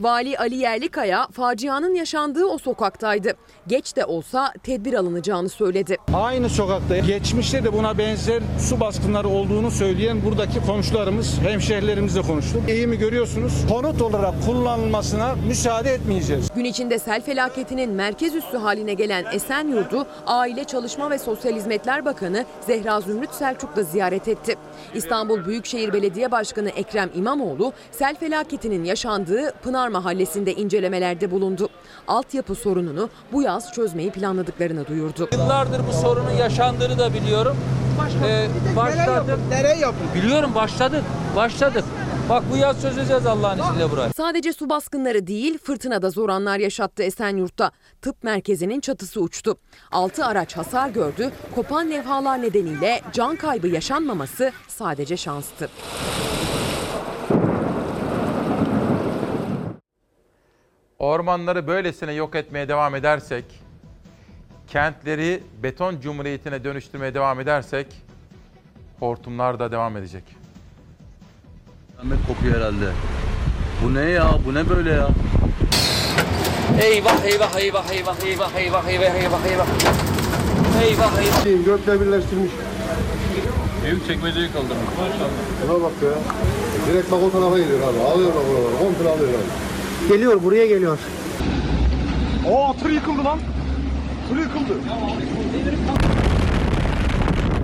Vali 0.00 0.38
Ali 0.38 0.56
Yerlikaya 0.56 1.28
facianın 1.32 1.94
yaşandığı 1.94 2.44
o 2.44 2.58
sokaktaydı. 2.58 3.32
Geç 3.66 3.96
de 3.96 4.04
olsa 4.04 4.52
tedbir 4.62 4.92
alınacağını 4.94 5.48
söyledi. 5.48 5.96
Aynı 6.14 6.48
sokakta 6.48 6.98
geçmişte 6.98 7.64
de 7.64 7.72
buna 7.72 7.98
benzer 7.98 8.42
su 8.60 8.80
baskınları 8.80 9.28
olduğunu 9.28 9.70
söyleyen 9.70 10.24
buradaki 10.24 10.66
komşularımız, 10.66 11.38
hemşehrilerimizle 11.40 12.22
konuştuk. 12.22 12.62
Eğimi 12.68 12.98
görüyorsunuz. 12.98 13.52
Konut 13.68 14.02
olarak 14.02 14.34
kullanılmasına 14.46 15.34
müsaade 15.46 15.90
etmeyeceğiz. 15.90 16.48
Gün 16.54 16.64
içinde 16.64 16.98
sel 16.98 17.22
felaketinin 17.22 17.90
merkez 17.90 18.34
üssü 18.34 18.56
haline 18.56 18.94
gelen 18.94 19.24
Esenyurt'u 19.32 20.06
Aile 20.26 20.64
Çalışma 20.64 21.10
ve 21.10 21.18
Sosyal 21.18 21.54
Hizmetler 21.54 22.04
Bakanı 22.04 22.44
Zehra 22.66 23.00
Zümrüt 23.00 23.30
Selçuk 23.34 23.76
da 23.76 23.82
ziyaret 23.82 24.28
etti. 24.28 24.56
İstanbul 24.94 25.44
Büyükşehir 25.44 25.92
Belediye 25.92 26.30
Başkanı 26.30 26.68
Ekrem 26.68 27.10
İmamoğlu 27.14 27.72
sel 27.90 28.14
felaketinin 28.14 28.84
yaşandığı 28.84 29.52
Pınar 29.62 29.85
Mahallesi'nde 29.88 30.54
incelemelerde 30.54 31.30
bulundu. 31.30 31.68
Altyapı 32.08 32.54
sorununu 32.54 33.08
bu 33.32 33.42
yaz 33.42 33.72
çözmeyi 33.72 34.10
planladıklarını 34.10 34.86
duyurdu. 34.86 35.28
Yıllardır 35.32 35.80
bu 35.88 35.92
sorunun 35.92 36.30
yaşandığını 36.30 36.98
da 36.98 37.14
biliyorum. 37.14 37.56
Ee, 38.26 38.48
başladık. 38.76 39.38
Nereye 39.48 39.76
yapın? 39.76 40.06
Biliyorum 40.14 40.54
başladık. 40.54 41.02
Başladık. 41.36 41.84
Bak 42.28 42.42
bu 42.52 42.56
yaz 42.56 42.82
çözeceğiz 42.82 43.26
Allah'ın 43.26 43.58
izniyle 43.58 43.90
burayı. 43.90 44.10
Sadece 44.16 44.52
su 44.52 44.68
baskınları 44.70 45.26
değil 45.26 45.58
fırtınada 45.58 46.10
zor 46.10 46.28
anlar 46.28 46.58
yaşattı 46.58 47.02
Esenyurt'ta. 47.02 47.70
Tıp 48.02 48.22
merkezinin 48.24 48.80
çatısı 48.80 49.20
uçtu. 49.20 49.56
6 49.92 50.24
araç 50.24 50.56
hasar 50.56 50.88
gördü. 50.88 51.30
Kopan 51.54 51.90
levhalar 51.90 52.42
nedeniyle 52.42 53.00
can 53.12 53.36
kaybı 53.36 53.68
yaşanmaması 53.68 54.52
sadece 54.68 55.16
şanstı. 55.16 55.68
Ormanları 60.98 61.66
böylesine 61.66 62.12
yok 62.12 62.34
etmeye 62.34 62.68
devam 62.68 62.94
edersek, 62.94 63.44
kentleri 64.68 65.42
beton 65.62 66.00
cumhuriyetine 66.00 66.64
dönüştürmeye 66.64 67.14
devam 67.14 67.40
edersek, 67.40 67.86
hortumlar 69.00 69.58
da 69.58 69.72
devam 69.72 69.96
edecek. 69.96 70.24
Ahmet 72.00 72.18
kokuyor 72.28 72.54
herhalde. 72.56 72.90
Bu 73.84 73.94
ne 73.94 74.00
ya? 74.00 74.30
Bu 74.46 74.54
ne 74.54 74.68
böyle 74.68 74.90
ya? 74.90 75.08
Eyvah 76.82 77.24
eyvah 77.24 77.56
eyvah 77.58 77.90
eyvah 77.90 78.16
eyvah 78.24 78.54
eyvah 78.56 78.88
eyvah 78.88 79.14
eyvah 79.14 79.46
eyvah. 79.46 79.66
Eyvah 80.82 81.18
eyvah. 81.18 81.64
Gökle 81.64 82.00
birleştirmiş. 82.00 82.50
Büyük 83.84 84.06
çekmeceyi 84.06 84.52
kaldırmış. 84.52 84.86
Buna 85.68 85.82
bak 85.82 85.92
ya. 86.02 86.10
Direkt 86.88 87.12
bak 87.12 87.22
o 87.22 87.30
tarafa 87.30 87.58
geliyor 87.58 87.80
abi. 87.80 88.00
Alıyor 88.00 88.30
bak 88.34 88.42
buraları. 88.50 88.78
Komple 88.78 89.08
alıyor 89.08 89.28
abi. 89.28 89.75
Geliyor 90.08 90.42
buraya 90.42 90.66
geliyor. 90.66 90.98
O 92.50 92.76
tır 92.82 92.90
yıkıldı 92.90 93.24
lan. 93.24 93.38
Tır 94.28 94.36
yıkıldı. 94.36 94.78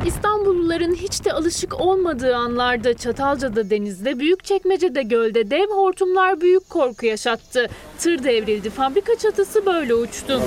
İstanbulluların 0.06 0.94
hiç 0.94 1.24
de 1.24 1.32
alışık 1.32 1.80
olmadığı 1.80 2.36
anlarda 2.36 2.94
Çatalca'da 2.94 3.70
denizde, 3.70 4.18
Büyükçekmece'de 4.20 5.02
gölde 5.02 5.50
dev 5.50 5.70
hortumlar 5.70 6.40
büyük 6.40 6.70
korku 6.70 7.06
yaşattı. 7.06 7.68
Tır 7.98 8.24
devrildi, 8.24 8.70
fabrika 8.70 9.18
çatısı 9.18 9.66
böyle 9.66 9.94
uçtu. 9.94 10.40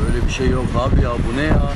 Böyle 0.00 0.26
bir 0.26 0.32
şey 0.32 0.48
yok 0.48 0.64
abi 0.78 1.02
ya. 1.02 1.10
Bu 1.10 1.36
ne 1.36 1.42
ya? 1.42 1.72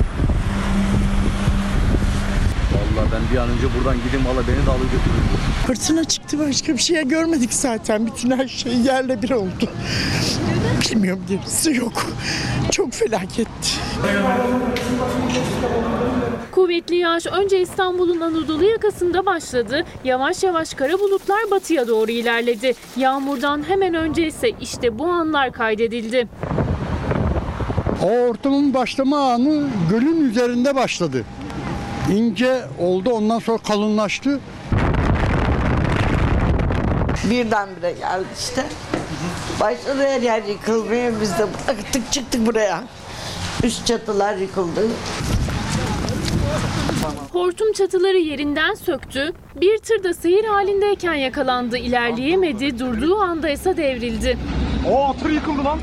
Vallahi 3.01 3.13
yani. 3.13 3.25
Bir 3.33 3.37
an 3.37 3.49
önce 3.49 3.67
buradan 3.79 3.97
gideyim 4.05 4.27
valla 4.27 4.49
beni 4.49 4.67
de 4.67 4.71
alır 4.71 4.85
götürür 4.85 5.23
bu. 5.33 5.67
Fırtına 5.67 6.05
çıktı 6.05 6.39
başka 6.39 6.73
bir 6.73 6.79
şey 6.79 7.09
görmedik 7.09 7.53
zaten. 7.53 8.07
Bütün 8.07 8.31
her 8.31 8.49
şey 8.49 8.73
yerle 8.73 9.23
bir 9.23 9.31
oldu. 9.31 9.69
Bilmiyorum 10.91 11.23
gerisi 11.29 11.77
yok. 11.77 12.07
Çok 12.71 12.93
felaketti. 12.93 13.71
Kuvvetli 16.53 16.97
yağış 16.97 17.27
önce 17.27 17.61
İstanbul'un 17.61 18.21
Anadolu 18.21 18.65
yakasında 18.65 19.27
başladı. 19.27 19.85
Yavaş 20.05 20.43
yavaş 20.43 20.75
kara 20.75 20.99
bulutlar 20.99 21.51
batıya 21.51 21.89
doğru 21.89 22.11
ilerledi. 22.11 22.75
Yağmurdan 22.97 23.63
hemen 23.69 23.95
önce 23.95 24.27
ise 24.27 24.51
işte 24.61 24.99
bu 24.99 25.07
anlar 25.07 25.53
kaydedildi. 25.53 26.29
O 28.03 28.29
hortumun 28.29 28.75
başlama 28.75 29.33
anı 29.33 29.67
gölün 29.91 30.31
üzerinde 30.31 30.75
başladı. 30.75 31.25
İnce 32.09 32.61
oldu 32.79 33.11
ondan 33.11 33.39
sonra 33.39 33.59
kalınlaştı. 33.59 34.41
Birdenbire 37.31 37.93
geldi 37.93 38.25
işte. 38.39 38.65
Başladı 39.61 40.03
her 40.07 40.21
yer 40.23 40.43
yıkılmaya. 40.43 41.21
Biz 41.21 41.39
de 41.39 41.43
bıraktık 41.67 42.13
çıktık 42.13 42.47
buraya. 42.47 42.85
Üst 43.65 43.87
çatılar 43.87 44.37
yıkıldı. 44.37 44.87
Hortum 47.33 47.73
çatıları 47.73 48.19
yerinden 48.19 48.75
söktü. 48.75 49.33
Bir 49.61 49.79
tır 49.79 50.05
da 50.05 50.15
seyir 50.15 50.45
halindeyken 50.45 51.15
yakalandı. 51.15 51.77
İlerleyemedi. 51.79 52.79
Durduğu 52.79 53.17
anda 53.17 53.51
ise 53.51 53.77
devrildi. 53.77 54.39
Oo 54.91 55.17
tır 55.23 55.31
yıkıldı 55.31 55.65
lan. 55.65 55.79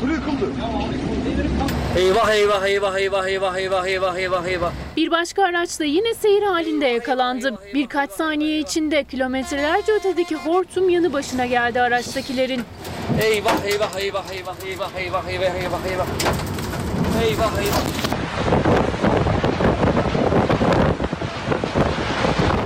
Tır 0.00 0.08
yıkıldı. 0.10 0.50
Eyvah 1.98 2.30
eyvah 2.30 2.66
eyvah 2.66 2.98
eyvah 2.98 3.26
eyvah 3.26 3.56
eyvah 3.56 3.86
eyvah 3.86 4.16
eyvah 4.16 4.46
eyvah. 4.46 4.72
Bir 4.96 5.10
başka 5.10 5.44
araç 5.44 5.80
da 5.80 5.84
yine 5.84 6.14
seyir 6.14 6.42
halinde 6.42 6.86
yakalandı. 6.86 7.58
Birkaç 7.74 8.10
saniye 8.10 8.58
içinde 8.58 9.04
kilometrelerce 9.04 9.92
ötedeki 9.92 10.36
hortum 10.36 10.88
yanı 10.88 11.12
başına 11.12 11.46
geldi 11.46 11.80
araçtakilerin. 11.80 12.62
Eyvah 13.22 13.64
eyvah 13.64 13.96
eyvah 13.96 14.30
eyvah 14.32 14.54
eyvah 14.66 14.90
eyvah 14.96 15.28
eyvah 15.28 15.54
eyvah 15.54 15.86
eyvah. 15.90 16.06
Eyvah 17.24 17.58
eyvah. 17.62 18.61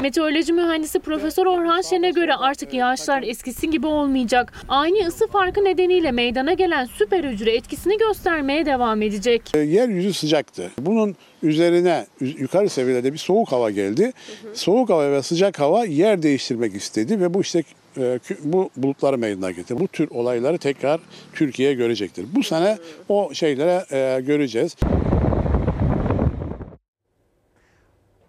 Meteoroloji 0.07 0.53
mühendisi 0.53 0.99
Profesör 0.99 1.47
Orhan 1.47 1.81
Şen'e 1.81 2.11
göre 2.11 2.35
artık 2.35 2.75
yağışlar 2.75 3.23
eskisi 3.23 3.71
gibi 3.71 3.87
olmayacak. 3.87 4.53
Aynı 4.69 5.07
ısı 5.07 5.27
farkı 5.27 5.65
nedeniyle 5.65 6.13
meydana 6.13 6.53
gelen 6.53 6.85
süper 6.85 7.25
hücre 7.25 7.55
etkisini 7.55 7.99
göstermeye 7.99 8.67
devam 8.67 9.03
edecek. 9.03 9.43
E, 9.55 9.59
Yeryüzü 9.59 10.13
sıcaktı. 10.13 10.71
Bunun 10.79 11.17
üzerine 11.43 12.07
yukarı 12.21 12.69
seviyelerde 12.69 13.13
bir 13.13 13.19
soğuk 13.19 13.53
hava 13.53 13.71
geldi. 13.71 14.13
Soğuk 14.55 14.91
hava 14.91 15.13
ve 15.13 15.23
sıcak 15.23 15.61
hava 15.61 15.85
yer 15.85 16.23
değiştirmek 16.23 16.75
istedi 16.75 17.21
ve 17.21 17.35
bu 17.35 17.41
işte 17.41 17.63
e, 17.99 18.19
bu 18.45 18.71
bulutları 18.77 19.19
meydana 19.19 19.51
getirdi. 19.51 19.81
Bu 19.81 19.89
tür 19.89 20.09
olayları 20.11 20.59
tekrar 20.59 21.01
Türkiye 21.35 21.75
görecektir. 21.75 22.27
Bu 22.35 22.43
sene 22.43 22.79
o 23.09 23.35
şeylere 23.35 23.85
e, 23.93 24.21
göreceğiz. 24.21 24.77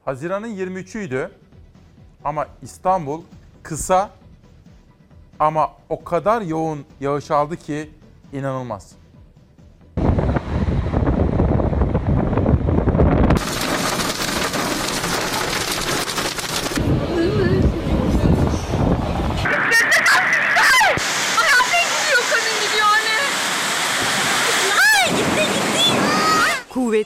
Haziran'ın 0.06 0.58
23'üydü. 0.58 1.30
Ama 2.28 2.48
İstanbul 2.62 3.22
kısa 3.64 4.10
ama 5.40 5.72
o 5.90 6.04
kadar 6.04 6.41
yoğun 6.41 6.86
yağış 6.99 7.32
aldı 7.32 7.58
ki 7.58 7.90
inanılmaz. 8.34 8.91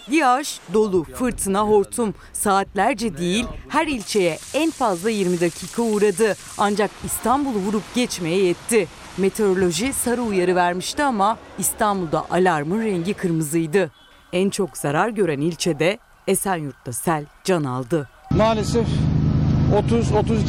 Kuvvetli 0.05 0.15
yağış, 0.15 0.59
dolu, 0.73 1.03
fırtına, 1.03 1.61
hortum 1.61 2.13
saatlerce 2.33 3.17
değil 3.17 3.45
her 3.69 3.87
ilçeye 3.87 4.37
en 4.53 4.71
fazla 4.71 5.09
20 5.09 5.41
dakika 5.41 5.81
uğradı. 5.81 6.35
Ancak 6.57 6.91
İstanbul'u 7.05 7.57
vurup 7.59 7.83
geçmeye 7.95 8.43
yetti. 8.43 8.87
Meteoroloji 9.17 9.93
sarı 9.93 10.21
uyarı 10.21 10.55
vermişti 10.55 11.03
ama 11.03 11.37
İstanbul'da 11.59 12.25
alarmın 12.29 12.81
rengi 12.85 13.13
kırmızıydı. 13.13 13.91
En 14.33 14.49
çok 14.49 14.77
zarar 14.77 15.09
gören 15.09 15.41
ilçede 15.41 15.97
Esenyurt'ta 16.27 16.93
sel 16.93 17.25
can 17.43 17.63
aldı. 17.63 18.09
Maalesef 18.31 18.87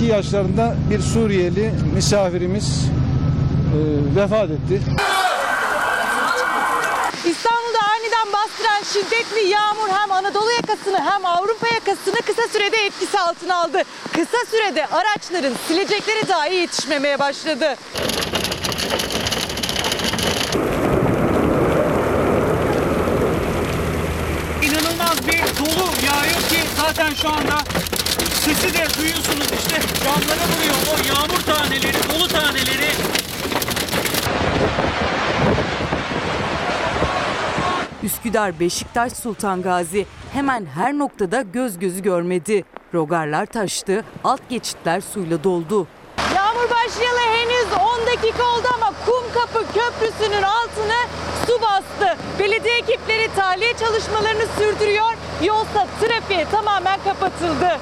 30-32 0.01 0.05
yaşlarında 0.05 0.77
bir 0.91 1.01
Suriyeli 1.01 1.73
misafirimiz 1.95 2.85
e, 3.75 3.79
vefat 4.21 4.51
etti. 4.51 4.81
İstanbul'da 7.27 7.79
aniden 7.95 8.33
bastıran 8.33 8.82
şiddetli 8.93 9.49
yağmur 9.49 9.89
hem 9.89 10.13
Anadolu 10.13 10.51
yakasını 10.51 11.01
hem 11.01 11.27
Avrupa 11.27 11.67
yakasını 11.69 12.17
kısa 12.27 12.49
sürede 12.53 12.77
etkisi 12.77 13.21
altına 13.21 13.57
aldı. 13.57 13.83
Kısa 14.13 14.39
sürede 14.51 14.87
araçların 14.87 15.55
silecekleri 15.69 16.29
dahi 16.29 16.55
yetişmemeye 16.55 17.19
başladı. 17.19 17.77
İnanılmaz 24.63 25.27
bir 25.27 25.43
dolu 25.59 25.87
yağıyor 26.07 26.41
ki 26.49 26.61
zaten 26.77 27.15
şu 27.15 27.29
anda 27.29 27.59
sesi 28.45 28.75
de 28.75 28.85
duyuyorsunuz 28.99 29.47
işte 29.59 29.81
camlara 30.05 30.47
vuruyor 30.49 30.77
o 30.93 31.15
yağmur 31.15 31.43
taneleri, 31.43 31.97
dolu 32.15 32.29
taneleri. 32.29 32.93
Üsküdar, 38.03 38.61
Beşiktaş, 38.61 39.13
Sultan 39.13 39.63
Gazi 39.63 40.07
hemen 40.33 40.67
her 40.67 40.99
noktada 40.99 41.43
göz 41.43 41.79
gözü 41.79 42.03
görmedi. 42.03 42.65
Rogarlar 42.95 43.47
taştı, 43.47 44.05
alt 44.25 44.49
geçitler 44.49 45.01
suyla 45.01 45.45
doldu. 45.45 45.87
Yağmur 46.37 46.71
başlayalı 46.71 47.19
henüz 47.19 47.67
10 48.01 48.07
dakika 48.07 48.45
oldu 48.45 48.67
ama 48.75 48.93
Kumkapı 49.07 49.67
Köprüsü'nün 49.73 50.43
altını 50.43 51.01
su 51.47 51.63
bastı. 51.63 52.17
Belediye 52.39 52.79
ekipleri 52.79 53.35
tahliye 53.37 53.73
çalışmalarını 53.73 54.47
sürdürüyor. 54.59 55.13
Yolsa 55.45 55.87
trafiğe 56.01 56.45
tamamen 56.51 57.01
kapatıldı. 57.05 57.79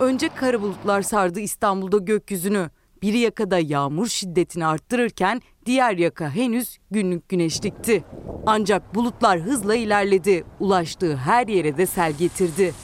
Önce 0.00 0.28
kara 0.28 0.62
bulutlar 0.62 1.02
sardı 1.02 1.40
İstanbul'da 1.40 1.98
gökyüzünü. 1.98 2.70
Bir 3.02 3.14
yakada 3.14 3.58
yağmur 3.58 4.06
şiddetini 4.06 4.66
arttırırken 4.66 5.42
diğer 5.66 5.96
yaka 5.96 6.30
henüz 6.30 6.78
günlük 6.90 7.28
güneşlikti. 7.28 8.04
Ancak 8.46 8.94
bulutlar 8.94 9.40
hızla 9.40 9.74
ilerledi. 9.74 10.44
Ulaştığı 10.60 11.16
her 11.16 11.48
yere 11.48 11.76
de 11.76 11.86
sel 11.86 12.12
getirdi. 12.12 12.74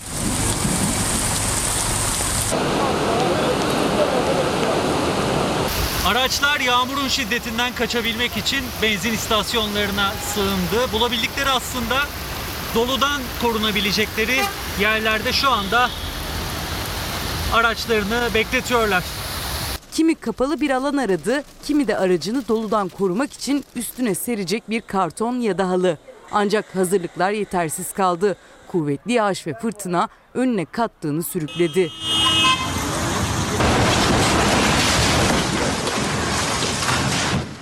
Araçlar 6.07 6.61
yağmurun 6.61 7.09
şiddetinden 7.09 7.75
kaçabilmek 7.75 8.37
için 8.37 8.61
benzin 8.83 9.13
istasyonlarına 9.13 10.13
sığındı. 10.13 10.93
Bulabildikleri 10.93 11.51
aslında 11.51 12.07
doludan 12.75 13.23
korunabilecekleri 13.43 14.41
yerlerde 14.81 15.33
şu 15.33 15.51
anda 15.51 15.91
araçlarını 17.53 18.29
bekletiyorlar. 18.35 19.05
Kimi 19.93 20.15
kapalı 20.15 20.61
bir 20.61 20.71
alan 20.71 20.97
aradı, 20.97 21.43
kimi 21.65 21.89
de 21.89 21.99
aracını 21.99 22.49
doludan 22.49 22.89
korumak 22.89 23.33
için 23.33 23.65
üstüne 23.77 24.15
serecek 24.15 24.71
bir 24.71 24.81
karton 24.81 25.41
ya 25.41 25.59
da 25.59 25.69
halı. 25.69 25.99
Ancak 26.33 26.77
hazırlıklar 26.77 27.31
yetersiz 27.31 27.93
kaldı. 27.93 28.37
Kuvvetli 28.69 29.13
yağış 29.13 29.47
ve 29.47 29.55
fırtına 29.55 30.09
önüne 30.35 30.65
kattığını 30.65 31.23
sürükledi. 31.23 31.91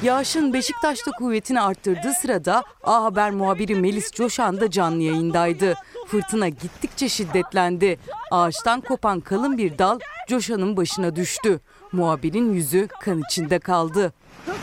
Yağışın 0.03 0.53
Beşiktaş'ta 0.53 1.11
kuvvetini 1.11 1.61
arttırdığı 1.61 2.13
sırada 2.23 2.65
A 2.85 3.05
Haber 3.05 3.31
muhabiri 3.31 3.75
Melis 3.75 4.13
Coşan 4.13 4.61
da 4.61 4.71
canlı 4.71 5.03
yayındaydı. 5.03 5.75
Fırtına 6.07 6.49
gittikçe 6.49 7.09
şiddetlendi. 7.09 7.99
Ağaçtan 8.31 8.81
kopan 8.81 9.21
kalın 9.21 9.59
bir 9.59 9.79
dal 9.79 9.99
Coşan'ın 10.29 10.77
başına 10.77 11.17
düştü. 11.17 11.61
Muhabirin 11.93 12.53
yüzü 12.53 12.89
kan 13.01 13.23
içinde 13.31 13.59
kaldı. 13.59 14.13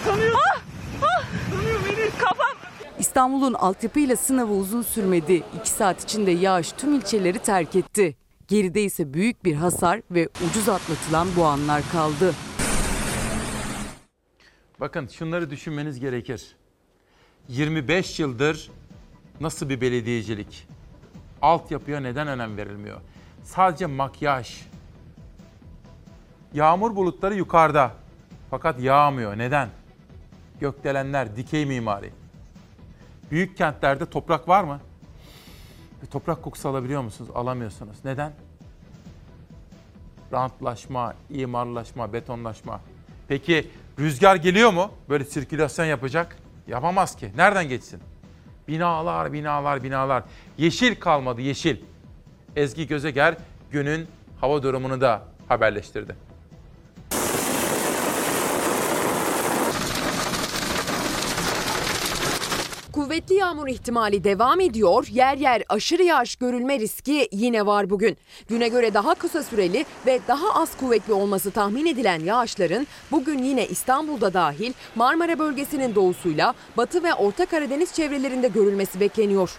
Kanıyor. 0.05 0.35
Ah, 0.35 0.61
ah. 1.03 1.23
İstanbul'un 2.99 3.53
altyapıyla 3.53 4.15
sınavı 4.15 4.53
uzun 4.53 4.81
sürmedi. 4.81 5.43
İki 5.59 5.69
saat 5.69 6.03
içinde 6.03 6.31
yağış 6.31 6.71
tüm 6.71 6.93
ilçeleri 6.93 7.39
terk 7.39 7.75
etti. 7.75 8.15
Geride 8.47 8.83
ise 8.83 9.13
büyük 9.13 9.45
bir 9.45 9.55
hasar 9.55 10.01
ve 10.11 10.29
ucuz 10.49 10.69
atlatılan 10.69 11.27
bu 11.35 11.45
anlar 11.45 11.81
kaldı. 11.91 12.33
Bakın 14.79 15.07
şunları 15.07 15.49
düşünmeniz 15.49 15.99
gerekir. 15.99 16.55
25 17.49 18.19
yıldır 18.19 18.71
nasıl 19.41 19.69
bir 19.69 19.81
belediyecilik? 19.81 20.67
Altyapıya 21.41 21.99
neden 21.99 22.27
önem 22.27 22.57
verilmiyor? 22.57 23.01
Sadece 23.43 23.85
makyaj. 23.85 24.61
Yağmur 26.53 26.95
bulutları 26.95 27.35
yukarıda. 27.35 27.91
Fakat 28.49 28.79
yağmıyor. 28.79 29.37
Neden? 29.37 29.69
Gökdelenler, 30.59 31.35
dikey 31.35 31.65
mimari. 31.65 32.11
Büyük 33.31 33.57
kentlerde 33.57 34.05
toprak 34.05 34.47
var 34.47 34.63
mı? 34.63 34.79
Bir 36.01 36.07
toprak 36.07 36.43
kokusu 36.43 36.69
alabiliyor 36.69 37.01
musunuz? 37.01 37.31
Alamıyorsunuz. 37.35 37.97
Neden? 38.05 38.31
Rantlaşma, 40.33 41.13
imarlaşma, 41.29 42.13
betonlaşma. 42.13 42.81
Peki 43.27 43.69
rüzgar 43.99 44.35
geliyor 44.35 44.73
mu? 44.73 44.91
Böyle 45.09 45.25
sirkülasyon 45.25 45.85
yapacak. 45.85 46.37
Yapamaz 46.67 47.15
ki. 47.15 47.31
Nereden 47.35 47.69
geçsin? 47.69 47.99
Binalar, 48.67 49.33
binalar, 49.33 49.83
binalar. 49.83 50.23
Yeşil 50.57 50.95
kalmadı, 50.95 51.41
yeşil. 51.41 51.77
Ezgi 52.55 52.87
Gözeger 52.87 53.37
günün 53.71 54.07
hava 54.41 54.63
durumunu 54.63 55.01
da 55.01 55.23
haberleştirdi. 55.47 56.26
Kuvvetli 62.97 63.35
yağmur 63.35 63.67
ihtimali 63.67 64.23
devam 64.23 64.59
ediyor. 64.59 65.07
Yer 65.11 65.37
yer 65.37 65.63
aşırı 65.69 66.03
yağış 66.03 66.35
görülme 66.35 66.79
riski 66.79 67.29
yine 67.31 67.65
var 67.65 67.89
bugün. 67.89 68.17
Güne 68.49 68.67
göre 68.67 68.93
daha 68.93 69.15
kısa 69.15 69.43
süreli 69.43 69.85
ve 70.05 70.19
daha 70.27 70.61
az 70.61 70.77
kuvvetli 70.77 71.13
olması 71.13 71.51
tahmin 71.51 71.85
edilen 71.85 72.19
yağışların 72.19 72.87
bugün 73.11 73.37
yine 73.43 73.67
İstanbul'da 73.67 74.33
dahil 74.33 74.73
Marmara 74.95 75.39
bölgesinin 75.39 75.95
doğusuyla 75.95 76.53
Batı 76.77 77.03
ve 77.03 77.13
Orta 77.13 77.45
Karadeniz 77.45 77.93
çevrelerinde 77.93 78.47
görülmesi 78.47 78.99
bekleniyor. 78.99 79.51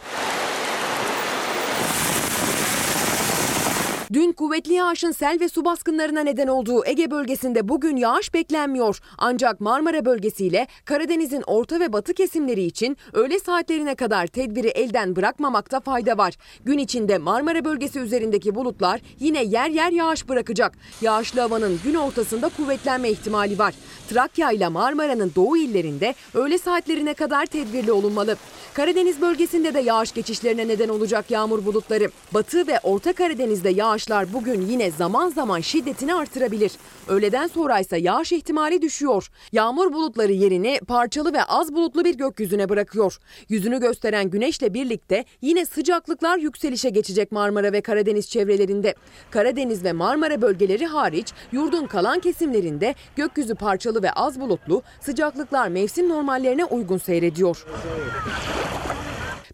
Dün 4.12 4.32
kuvvetli 4.32 4.72
yağışın 4.74 5.10
sel 5.10 5.40
ve 5.40 5.48
su 5.48 5.64
baskınlarına 5.64 6.20
neden 6.20 6.46
olduğu 6.46 6.86
Ege 6.86 7.10
bölgesinde 7.10 7.68
bugün 7.68 7.96
yağış 7.96 8.34
beklenmiyor. 8.34 9.00
Ancak 9.18 9.60
Marmara 9.60 10.04
bölgesiyle 10.04 10.66
Karadeniz'in 10.84 11.42
orta 11.46 11.80
ve 11.80 11.92
batı 11.92 12.14
kesimleri 12.14 12.62
için 12.62 12.96
öğle 13.12 13.38
saatlerine 13.38 13.94
kadar 13.94 14.26
tedbiri 14.26 14.68
elden 14.68 15.16
bırakmamakta 15.16 15.80
fayda 15.80 16.18
var. 16.18 16.34
Gün 16.64 16.78
içinde 16.78 17.18
Marmara 17.18 17.64
bölgesi 17.64 17.98
üzerindeki 17.98 18.54
bulutlar 18.54 19.00
yine 19.20 19.44
yer 19.44 19.70
yer 19.70 19.92
yağış 19.92 20.28
bırakacak. 20.28 20.72
Yağışlı 21.00 21.40
havanın 21.40 21.80
gün 21.84 21.94
ortasında 21.94 22.48
kuvvetlenme 22.48 23.10
ihtimali 23.10 23.58
var. 23.58 23.74
Trakya 24.10 24.50
ile 24.50 24.68
Marmara'nın 24.68 25.32
doğu 25.36 25.56
illerinde 25.56 26.14
öğle 26.34 26.58
saatlerine 26.58 27.14
kadar 27.14 27.46
tedbirli 27.46 27.92
olunmalı. 27.92 28.36
Karadeniz 28.74 29.20
bölgesinde 29.20 29.74
de 29.74 29.80
yağış 29.80 30.12
geçişlerine 30.12 30.68
neden 30.68 30.88
olacak 30.88 31.30
yağmur 31.30 31.64
bulutları. 31.64 32.10
Batı 32.34 32.66
ve 32.66 32.80
Orta 32.82 33.12
Karadeniz'de 33.12 33.70
yağışlar 33.98 34.32
bugün 34.32 34.60
yine 34.60 34.90
zaman 34.90 35.28
zaman 35.28 35.60
şiddetini 35.60 36.14
artırabilir. 36.14 36.72
Öğleden 37.08 37.46
sonra 37.46 37.80
ise 37.80 37.98
yağış 37.98 38.32
ihtimali 38.32 38.82
düşüyor. 38.82 39.30
Yağmur 39.52 39.92
bulutları 39.92 40.32
yerini 40.32 40.80
parçalı 40.88 41.32
ve 41.32 41.44
az 41.44 41.74
bulutlu 41.74 42.04
bir 42.04 42.14
gökyüzüne 42.14 42.68
bırakıyor. 42.68 43.18
Yüzünü 43.48 43.80
gösteren 43.80 44.30
güneşle 44.30 44.74
birlikte 44.74 45.24
yine 45.42 45.66
sıcaklıklar 45.66 46.38
yükselişe 46.38 46.90
geçecek 46.90 47.32
Marmara 47.32 47.72
ve 47.72 47.80
Karadeniz 47.80 48.30
çevrelerinde. 48.30 48.94
Karadeniz 49.30 49.84
ve 49.84 49.92
Marmara 49.92 50.42
bölgeleri 50.42 50.86
hariç 50.86 51.32
yurdun 51.52 51.86
kalan 51.86 52.20
kesimlerinde 52.20 52.94
gökyüzü 53.16 53.54
parçalı 53.54 54.02
ve 54.02 54.12
az 54.12 54.40
bulutlu, 54.40 54.82
sıcaklıklar 55.00 55.68
mevsim 55.68 56.08
normallerine 56.08 56.64
uygun 56.64 56.98
seyrediyor. 56.98 57.66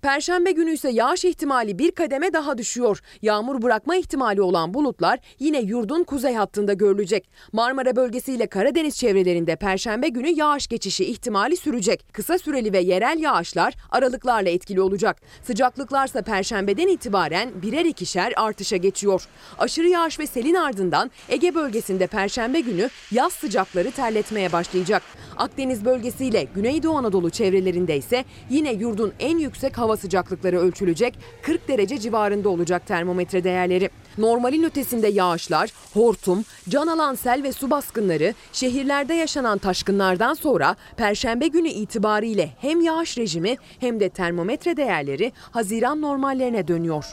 Perşembe 0.05 0.51
günü 0.51 0.73
ise 0.73 0.91
yağış 0.91 1.25
ihtimali 1.25 1.79
bir 1.79 1.91
kademe 1.91 2.33
daha 2.33 2.59
düşüyor. 2.59 3.01
Yağmur 3.23 3.63
bırakma 3.63 3.97
ihtimali 3.97 4.43
olan 4.43 4.75
bulutlar 4.75 5.19
yine 5.39 5.61
yurdun 5.61 6.05
kuzey 6.05 6.35
hattında 6.35 6.73
görülecek. 6.73 7.31
Marmara 7.53 7.97
bölgesiyle 7.97 8.47
Karadeniz 8.47 8.97
çevrelerinde 8.97 9.57
perşembe 9.57 10.09
günü 10.09 10.29
yağış 10.29 10.67
geçişi 10.67 11.05
ihtimali 11.05 11.57
sürecek. 11.57 12.05
Kısa 12.13 12.39
süreli 12.39 12.73
ve 12.73 12.79
yerel 12.79 13.19
yağışlar 13.19 13.75
aralıklarla 13.91 14.51
etkili 14.51 14.81
olacak. 14.81 15.21
Sıcaklıklarsa 15.43 16.23
perşembeden 16.23 16.89
itibaren 16.89 17.51
birer 17.63 17.85
ikişer 17.85 18.33
artışa 18.37 18.77
geçiyor. 18.77 19.29
Aşırı 19.59 19.89
yağış 19.89 20.19
ve 20.19 20.27
selin 20.27 20.55
ardından 20.55 21.11
Ege 21.29 21.55
bölgesinde 21.55 22.07
perşembe 22.07 22.61
günü 22.61 22.89
yaz 23.11 23.33
sıcakları 23.33 23.91
terletmeye 23.91 24.53
başlayacak. 24.53 25.03
Akdeniz 25.37 25.85
bölgesiyle 25.85 26.47
Güneydoğu 26.55 26.97
Anadolu 26.97 27.31
çevrelerinde 27.31 27.97
ise 27.97 28.25
yine 28.51 28.73
yurdun 28.73 29.13
en 29.21 29.39
yüksek 29.39 29.79
hava 29.79 29.94
sıcaklıkları 29.97 30.59
ölçülecek 30.61 31.19
40 31.43 31.69
derece 31.69 31.99
civarında 31.99 32.49
olacak 32.49 32.87
termometre 32.87 33.45
değerleri. 33.45 33.91
Normalin 34.19 34.63
ötesinde 34.63 35.09
yağışlar, 35.09 35.71
hortum, 35.95 36.45
can 36.69 36.87
alan 36.87 37.15
sel 37.15 37.43
ve 37.43 37.53
su 37.53 37.71
baskınları, 37.71 38.35
şehirlerde 38.53 39.15
yaşanan 39.15 39.59
taşkınlardan 39.59 40.35
sonra 40.35 40.77
Perşembe 40.97 41.47
günü 41.49 41.69
itibariyle 41.69 42.51
hem 42.61 42.81
yağış 42.81 43.19
rejimi 43.19 43.57
hem 43.81 44.01
de 44.01 44.09
termometre 44.09 44.77
değerleri 44.77 45.33
Haziran 45.51 46.03
normallerine 46.03 46.69
dönüyor. 46.69 47.05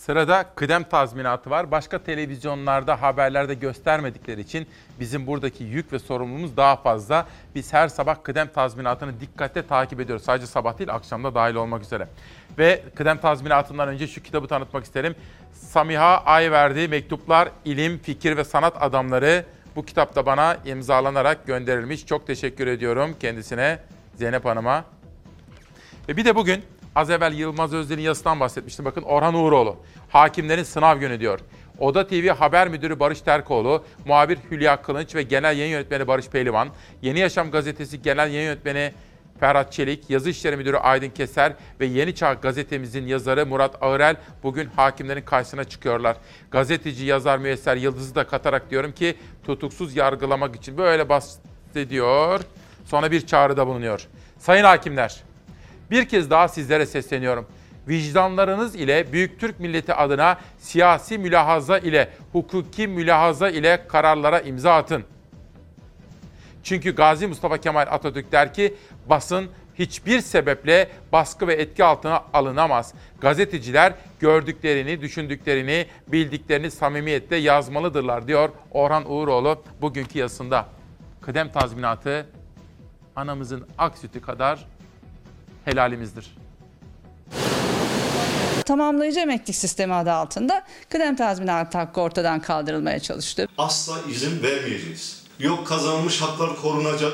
Sırada 0.00 0.44
kıdem 0.54 0.84
tazminatı 0.84 1.50
var. 1.50 1.70
Başka 1.70 2.02
televizyonlarda, 2.02 3.02
haberlerde 3.02 3.54
göstermedikleri 3.54 4.40
için 4.40 4.66
bizim 5.00 5.26
buradaki 5.26 5.64
yük 5.64 5.92
ve 5.92 5.98
sorumluluğumuz 5.98 6.56
daha 6.56 6.76
fazla. 6.76 7.26
Biz 7.54 7.72
her 7.72 7.88
sabah 7.88 8.16
kıdem 8.22 8.48
tazminatını 8.48 9.20
dikkatle 9.20 9.66
takip 9.66 10.00
ediyoruz. 10.00 10.24
Sadece 10.24 10.46
sabah 10.46 10.78
değil, 10.78 10.94
akşamda 10.94 11.34
dahil 11.34 11.54
olmak 11.54 11.82
üzere. 11.82 12.08
Ve 12.58 12.82
kıdem 12.94 13.18
tazminatından 13.18 13.88
önce 13.88 14.06
şu 14.06 14.22
kitabı 14.22 14.48
tanıtmak 14.48 14.84
isterim. 14.84 15.14
Samiha 15.52 16.22
Ayverdi 16.24 16.88
Mektuplar, 16.88 17.48
İlim, 17.64 17.98
Fikir 17.98 18.36
ve 18.36 18.44
Sanat 18.44 18.82
Adamları. 18.82 19.44
Bu 19.76 19.84
kitapta 19.84 20.26
bana 20.26 20.56
imzalanarak 20.64 21.46
gönderilmiş. 21.46 22.06
Çok 22.06 22.26
teşekkür 22.26 22.66
ediyorum 22.66 23.16
kendisine, 23.20 23.78
Zeynep 24.14 24.44
Hanım'a. 24.44 24.84
Ve 26.08 26.16
bir 26.16 26.24
de 26.24 26.34
bugün 26.34 26.64
Az 27.00 27.10
evvel 27.10 27.32
Yılmaz 27.32 27.74
Özden'in 27.74 28.02
yazısından 28.02 28.40
bahsetmiştim. 28.40 28.84
Bakın 28.84 29.02
Orhan 29.02 29.34
Uğuroğlu. 29.34 29.76
Hakimlerin 30.08 30.62
sınav 30.62 30.98
günü 30.98 31.20
diyor. 31.20 31.40
Oda 31.78 32.06
TV 32.06 32.28
Haber 32.28 32.68
Müdürü 32.68 33.00
Barış 33.00 33.20
Terkoğlu, 33.20 33.84
muhabir 34.06 34.38
Hülya 34.50 34.82
Kılınç 34.82 35.14
ve 35.14 35.22
Genel 35.22 35.56
Yayın 35.56 35.72
Yönetmeni 35.72 36.08
Barış 36.08 36.28
Pehlivan, 36.28 36.68
Yeni 37.02 37.18
Yaşam 37.18 37.50
Gazetesi 37.50 38.02
Genel 38.02 38.30
Yayın 38.30 38.46
Yönetmeni 38.46 38.92
Ferhat 39.40 39.72
Çelik, 39.72 40.10
Yazı 40.10 40.30
İşleri 40.30 40.56
Müdürü 40.56 40.76
Aydın 40.76 41.08
Keser 41.08 41.52
ve 41.80 41.86
Yeni 41.86 42.14
Çağ 42.14 42.32
gazetemizin 42.34 43.06
yazarı 43.06 43.46
Murat 43.46 43.82
Ağırel 43.82 44.16
bugün 44.42 44.66
hakimlerin 44.76 45.22
karşısına 45.22 45.64
çıkıyorlar. 45.64 46.16
Gazeteci, 46.50 47.04
yazar, 47.04 47.38
müesser 47.38 47.76
Yıldız'ı 47.76 48.14
da 48.14 48.26
katarak 48.26 48.70
diyorum 48.70 48.92
ki 48.92 49.14
tutuksuz 49.46 49.96
yargılamak 49.96 50.56
için 50.56 50.78
böyle 50.78 51.08
bahsediyor. 51.08 52.40
Sonra 52.84 53.10
bir 53.10 53.26
çağrıda 53.26 53.66
bulunuyor. 53.66 54.06
Sayın 54.38 54.64
hakimler, 54.64 55.29
bir 55.90 56.08
kez 56.08 56.30
daha 56.30 56.48
sizlere 56.48 56.86
sesleniyorum. 56.86 57.46
Vicdanlarınız 57.88 58.74
ile 58.74 59.12
Büyük 59.12 59.40
Türk 59.40 59.60
milleti 59.60 59.94
adına 59.94 60.38
siyasi 60.58 61.18
mülahaza 61.18 61.78
ile, 61.78 62.08
hukuki 62.32 62.88
mülahaza 62.88 63.50
ile 63.50 63.86
kararlara 63.88 64.40
imza 64.40 64.74
atın. 64.74 65.04
Çünkü 66.62 66.94
Gazi 66.94 67.26
Mustafa 67.26 67.58
Kemal 67.58 67.86
Atatürk 67.90 68.32
der 68.32 68.54
ki 68.54 68.74
basın 69.06 69.50
hiçbir 69.74 70.20
sebeple 70.20 70.88
baskı 71.12 71.46
ve 71.46 71.54
etki 71.54 71.84
altına 71.84 72.24
alınamaz. 72.32 72.94
Gazeteciler 73.20 73.92
gördüklerini, 74.20 75.00
düşündüklerini, 75.00 75.86
bildiklerini 76.08 76.70
samimiyetle 76.70 77.36
yazmalıdırlar 77.36 78.28
diyor 78.28 78.48
Orhan 78.70 79.10
Uğuroğlu 79.10 79.62
bugünkü 79.80 80.18
yazısında. 80.18 80.66
Kıdem 81.20 81.52
tazminatı 81.52 82.26
anamızın 83.16 83.66
ak 83.78 83.98
sütü 83.98 84.20
kadar 84.20 84.66
helalimizdir. 85.64 86.36
Tamamlayıcı 88.64 89.20
emeklilik 89.20 89.56
sistemi 89.56 89.94
adı 89.94 90.12
altında 90.12 90.64
kıdem 90.88 91.16
tazminatı 91.16 91.78
hakkı 91.78 92.00
ortadan 92.00 92.40
kaldırılmaya 92.40 93.00
çalıştı. 93.00 93.48
Asla 93.58 93.98
izin 94.10 94.42
vermeyeceğiz. 94.42 95.22
Yok 95.38 95.66
kazanılmış 95.66 96.20
haklar 96.20 96.56
korunacak, 96.56 97.12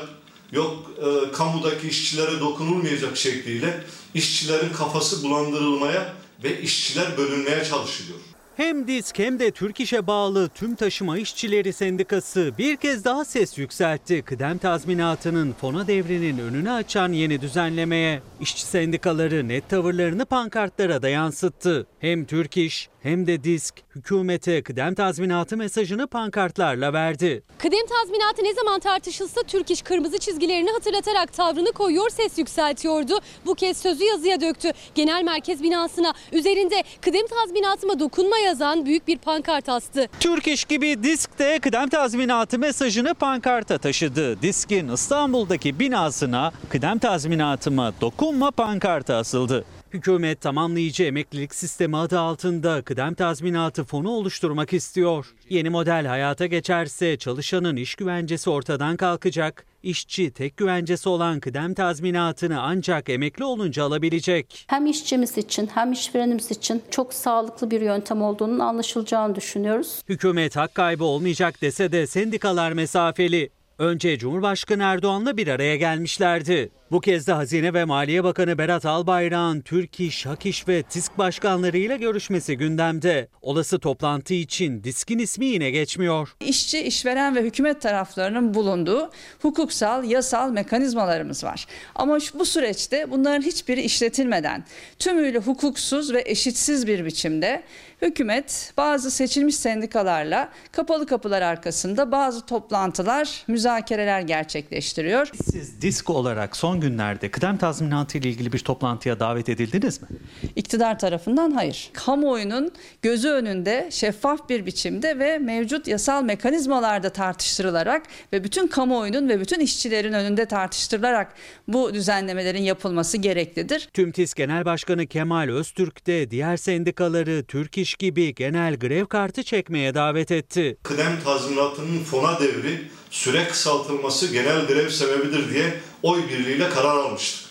yok 0.51 0.91
e, 0.97 1.31
kamudaki 1.31 1.87
işçilere 1.87 2.39
dokunulmayacak 2.39 3.17
şekliyle 3.17 3.83
işçilerin 4.13 4.73
kafası 4.73 5.23
bulandırılmaya 5.23 6.13
ve 6.43 6.61
işçiler 6.61 7.17
bölünmeye 7.17 7.63
çalışılıyor. 7.65 8.19
Hem 8.57 8.87
DİSK 8.87 9.19
hem 9.19 9.39
de 9.39 9.51
Türk 9.51 9.79
İş'e 9.79 10.07
bağlı 10.07 10.49
Tüm 10.49 10.75
Taşıma 10.75 11.17
İşçileri 11.17 11.73
Sendikası 11.73 12.51
bir 12.57 12.75
kez 12.75 13.05
daha 13.05 13.25
ses 13.25 13.57
yükseltti. 13.57 14.21
Kıdem 14.21 14.57
tazminatının 14.57 15.53
fona 15.53 15.87
devrinin 15.87 16.37
önünü 16.37 16.71
açan 16.71 17.11
yeni 17.11 17.41
düzenlemeye. 17.41 18.21
İşçi 18.39 18.65
sendikaları 18.65 19.47
net 19.47 19.69
tavırlarını 19.69 20.25
pankartlara 20.25 21.01
da 21.01 21.09
yansıttı. 21.09 21.87
Hem 21.99 22.25
Türk 22.25 22.57
İş 22.57 22.89
hem 23.07 23.27
de 23.27 23.43
disk 23.43 23.75
hükümete 23.95 24.63
kıdem 24.63 24.95
tazminatı 24.95 25.57
mesajını 25.57 26.07
pankartlarla 26.07 26.93
verdi. 26.93 27.43
Kıdem 27.57 27.85
tazminatı 27.89 28.43
ne 28.43 28.53
zaman 28.53 28.79
tartışılsa 28.79 29.43
Türk 29.43 29.71
İş 29.71 29.81
kırmızı 29.81 30.17
çizgilerini 30.17 30.71
hatırlatarak 30.71 31.33
tavrını 31.33 31.71
koyuyor, 31.71 32.09
ses 32.09 32.37
yükseltiyordu. 32.37 33.19
Bu 33.45 33.55
kez 33.55 33.77
sözü 33.77 34.03
yazıya 34.03 34.41
döktü. 34.41 34.71
Genel 34.95 35.23
merkez 35.23 35.63
binasına 35.63 36.13
üzerinde 36.31 36.83
kıdem 37.01 37.27
tazminatıma 37.27 37.99
dokunma 37.99 38.37
yazan 38.37 38.85
büyük 38.85 39.07
bir 39.07 39.17
pankart 39.17 39.69
astı. 39.69 40.07
Türk 40.19 40.47
İş 40.47 40.65
gibi 40.65 41.03
disk 41.03 41.39
de 41.39 41.59
kıdem 41.59 41.89
tazminatı 41.89 42.59
mesajını 42.59 43.13
pankarta 43.13 43.77
taşıdı. 43.77 44.41
Diskin 44.41 44.87
İstanbul'daki 44.87 45.79
binasına 45.79 46.51
kıdem 46.69 46.99
tazminatıma 46.99 47.93
dokunma 48.01 48.51
pankartı 48.51 49.15
asıldı. 49.15 49.65
Hükümet 49.93 50.41
tamamlayıcı 50.41 51.03
emeklilik 51.03 51.55
sistemi 51.55 51.97
adı 51.97 52.19
altında 52.19 52.81
kıdem 52.81 53.13
tazminatı 53.13 53.83
fonu 53.83 54.09
oluşturmak 54.09 54.73
istiyor. 54.73 55.33
Yeni 55.49 55.69
model 55.69 56.05
hayata 56.05 56.45
geçerse 56.45 57.17
çalışanın 57.17 57.75
iş 57.75 57.95
güvencesi 57.95 58.49
ortadan 58.49 58.97
kalkacak. 58.97 59.65
İşçi 59.83 60.31
tek 60.31 60.57
güvencesi 60.57 61.09
olan 61.09 61.39
kıdem 61.39 61.73
tazminatını 61.73 62.61
ancak 62.61 63.09
emekli 63.09 63.43
olunca 63.43 63.83
alabilecek. 63.83 64.65
Hem 64.67 64.85
işçimiz 64.85 65.37
için 65.37 65.69
hem 65.73 65.91
işverenimiz 65.91 66.51
için 66.51 66.83
çok 66.91 67.13
sağlıklı 67.13 67.71
bir 67.71 67.81
yöntem 67.81 68.21
olduğunun 68.21 68.59
anlaşılacağını 68.59 69.35
düşünüyoruz. 69.35 70.01
Hükümet 70.09 70.55
hak 70.55 70.75
kaybı 70.75 71.03
olmayacak 71.03 71.61
dese 71.61 71.91
de 71.91 72.07
sendikalar 72.07 72.71
mesafeli. 72.71 73.49
Önce 73.79 74.17
Cumhurbaşkanı 74.17 74.83
Erdoğan'la 74.83 75.37
bir 75.37 75.47
araya 75.47 75.75
gelmişlerdi. 75.75 76.69
Bu 76.91 77.01
kez 77.01 77.27
de 77.27 77.31
Hazine 77.33 77.73
ve 77.73 77.85
Maliye 77.85 78.23
Bakanı 78.23 78.57
Berat 78.57 78.85
Albayrak'ın 78.85 79.61
Türk 79.61 79.99
İş, 79.99 80.25
Hak 80.25 80.45
İş 80.45 80.67
ve 80.67 80.83
TİSK 80.83 81.17
başkanlarıyla 81.17 81.95
görüşmesi 81.95 82.57
gündemde. 82.57 83.27
Olası 83.41 83.79
toplantı 83.79 84.33
için 84.33 84.83
DİSK'in 84.83 85.19
ismi 85.19 85.45
yine 85.45 85.71
geçmiyor. 85.71 86.29
İşçi, 86.39 86.79
işveren 86.81 87.35
ve 87.35 87.41
hükümet 87.43 87.81
taraflarının 87.81 88.53
bulunduğu 88.53 89.11
hukuksal, 89.41 90.03
yasal 90.03 90.51
mekanizmalarımız 90.51 91.43
var. 91.43 91.65
Ama 91.95 92.19
şu- 92.19 92.39
bu 92.39 92.45
süreçte 92.45 93.11
bunların 93.11 93.41
hiçbiri 93.41 93.81
işletilmeden 93.81 94.65
tümüyle 94.99 95.37
hukuksuz 95.37 96.13
ve 96.13 96.23
eşitsiz 96.25 96.87
bir 96.87 97.05
biçimde 97.05 97.63
hükümet 98.01 98.73
bazı 98.77 99.11
seçilmiş 99.11 99.55
sendikalarla 99.55 100.49
kapalı 100.71 101.05
kapılar 101.05 101.41
arkasında 101.41 102.11
bazı 102.11 102.45
toplantılar, 102.45 103.43
müzakereler 103.47 104.21
gerçekleştiriyor. 104.21 105.31
Siz 105.51 105.81
DİSK 105.81 106.09
olarak 106.09 106.57
son 106.57 106.76
günlerde 106.79 107.31
kıdem 107.31 107.57
tazminatı 107.57 108.17
ile 108.17 108.29
ilgili 108.29 108.53
bir 108.53 108.59
toplantıya 108.59 109.19
davet 109.19 109.49
edildiniz 109.49 110.01
mi? 110.01 110.07
İktidar 110.55 110.99
tarafından 110.99 111.51
hayır. 111.51 111.89
Kamuoyunun 111.93 112.71
gözü 113.01 113.29
önünde 113.29 113.89
şeffaf 113.91 114.49
bir 114.49 114.65
biçimde 114.65 115.19
ve 115.19 115.37
mevcut 115.37 115.87
yasal 115.87 116.23
mekanizmalarda 116.23 117.09
tartıştırılarak 117.09 118.03
ve 118.33 118.43
bütün 118.43 118.67
kamuoyunun 118.67 119.29
ve 119.29 119.39
bütün 119.39 119.59
işçilerin 119.59 120.13
önünde 120.13 120.45
tartıştırılarak 120.45 121.33
bu 121.67 121.93
düzenlemelerin 121.93 122.61
yapılması 122.61 123.17
gereklidir. 123.17 123.89
Tüm 123.93 124.11
TİS 124.11 124.33
Genel 124.33 124.65
Başkanı 124.65 125.07
Kemal 125.07 125.49
Öztürk 125.49 126.07
de 126.07 126.31
diğer 126.31 126.57
sendikaları 126.57 127.43
Türk 127.47 127.77
İş 127.77 127.95
gibi 127.95 128.35
genel 128.35 128.75
grev 128.75 129.05
kartı 129.05 129.43
çekmeye 129.43 129.93
davet 129.93 130.31
etti. 130.31 130.77
Kıdem 130.83 131.19
tazminatının 131.23 132.03
fona 132.03 132.39
devri 132.39 132.81
süre 133.11 133.47
kısaltılması 133.47 134.27
genel 134.27 134.67
grev 134.67 134.89
sebebidir 134.89 135.53
diye 135.53 135.79
oy 136.03 136.29
birliğiyle 136.29 136.69
karar 136.69 136.97
almıştık. 136.97 137.47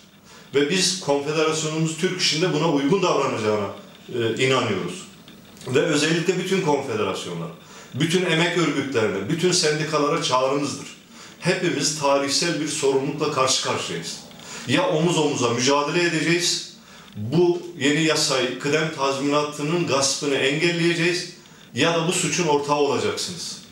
Ve 0.55 0.70
biz 0.70 1.01
konfederasyonumuz 1.01 1.97
Türk 1.97 2.20
İş'in 2.20 2.43
de 2.43 2.53
buna 2.53 2.73
uygun 2.73 3.03
davranacağına 3.03 3.66
e, 4.15 4.47
inanıyoruz. 4.47 5.07
Ve 5.66 5.81
özellikle 5.81 6.39
bütün 6.39 6.61
konfederasyonlar, 6.61 7.49
bütün 7.95 8.24
emek 8.24 8.59
örgütlerine, 8.59 9.28
bütün 9.28 9.53
sendikalara 9.53 10.23
çağrımızdır. 10.23 10.87
Hepimiz 11.41 12.01
tarihsel 12.01 12.61
bir 12.61 12.69
sorumlulukla 12.69 13.33
karşı 13.33 13.65
karşıyayız. 13.65 14.16
Ya 14.69 14.89
omuz 14.89 15.19
omuza 15.19 15.51
mücadele 15.51 16.05
edeceğiz, 16.05 16.77
bu 17.16 17.62
yeni 17.78 18.03
yasayı, 18.03 18.59
kıdem 18.59 18.95
tazminatının 18.97 19.87
gaspını 19.87 20.35
engelleyeceğiz 20.35 21.33
ya 21.74 21.95
da 21.95 22.09
bu 22.09 22.12
suçun 22.12 22.47
ortağı 22.47 22.77
olacaksınız. 22.77 23.65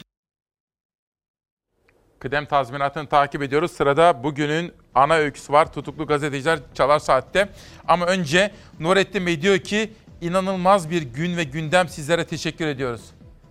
Kıdem 2.25 2.47
tazminatını 2.47 3.07
takip 3.07 3.43
ediyoruz. 3.43 3.73
Sırada 3.73 4.25
bugünün 4.25 4.73
ana 4.95 5.15
öyküsü 5.15 5.53
var. 5.53 5.73
Tutuklu 5.73 6.07
gazeteciler 6.07 6.59
Çalar 6.75 6.99
Saat'te. 6.99 7.49
Ama 7.89 8.07
önce 8.07 8.51
Nurettin 8.81 9.27
Bey 9.27 9.43
diyor 9.43 9.59
ki 9.59 9.93
inanılmaz 10.21 10.91
bir 10.91 11.03
gün 11.03 11.37
ve 11.37 11.45
gündem 11.45 11.89
sizlere 11.89 12.25
teşekkür 12.25 12.67
ediyoruz. 12.67 13.01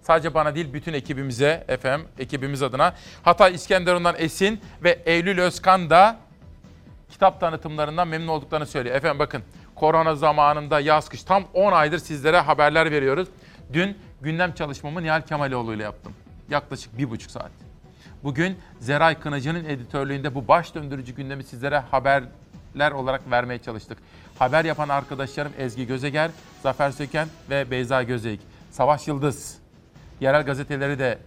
Sadece 0.02 0.34
bana 0.34 0.56
değil 0.56 0.74
bütün 0.74 0.94
ekibimize, 0.94 1.66
efendim 1.68 2.08
ekibimiz 2.20 2.64
adına. 2.64 2.94
Hatay 3.24 3.56
İskenderun'dan 3.56 4.16
Esin 4.18 4.62
ve 4.84 5.00
Eylül 5.06 5.40
Özkan 5.40 5.90
da 5.90 6.18
kitap 7.10 7.40
tanıtımlarından 7.40 8.08
memnun 8.08 8.28
olduklarını 8.28 8.66
söylüyor. 8.66 8.96
Efendim 8.96 9.20
bakın 9.20 9.44
korona 9.76 10.16
zamanında 10.16 10.80
yaz 10.80 11.10
kış 11.10 11.24
tam 11.24 11.44
10 11.54 11.72
aydır 11.72 12.00
sizlere 12.00 12.40
haberler 12.40 12.92
veriyoruz. 12.92 13.28
Dün 13.74 13.98
gündem 14.22 14.54
çalışmamı 14.54 15.04
Nihal 15.04 15.22
Kemaloğlu 15.22 15.74
ile 15.74 15.84
yaptım. 15.84 16.14
Yaklaşık 16.50 16.98
bir 16.98 17.10
buçuk 17.10 17.32
saat. 17.32 17.73
Bugün 18.24 18.58
Zeray 18.80 19.20
Kınacı'nın 19.20 19.66
editörlüğünde 19.66 20.36
bu 20.36 20.48
baş 20.48 20.76
döndürücü 20.76 21.16
gündemi 21.16 21.44
sizlere 21.44 21.80
haberler 21.80 22.92
olarak 22.92 23.32
vermeye 23.32 23.60
çalıştık. 23.60 23.98
Haber 24.40 24.66
yapan 24.66 24.90
arkadaşlarım 24.90 25.52
Ezgi 25.58 25.88
Gözeger, 25.88 26.32
Zafer 26.62 26.92
Söken 26.92 27.28
ve 27.50 27.72
Beyza 27.72 28.04
Gözeyik. 28.04 28.42
Savaş 28.72 29.08
Yıldız. 29.08 29.58
Yerel 30.22 30.46
gazeteleri 30.46 31.00
de 31.00 31.18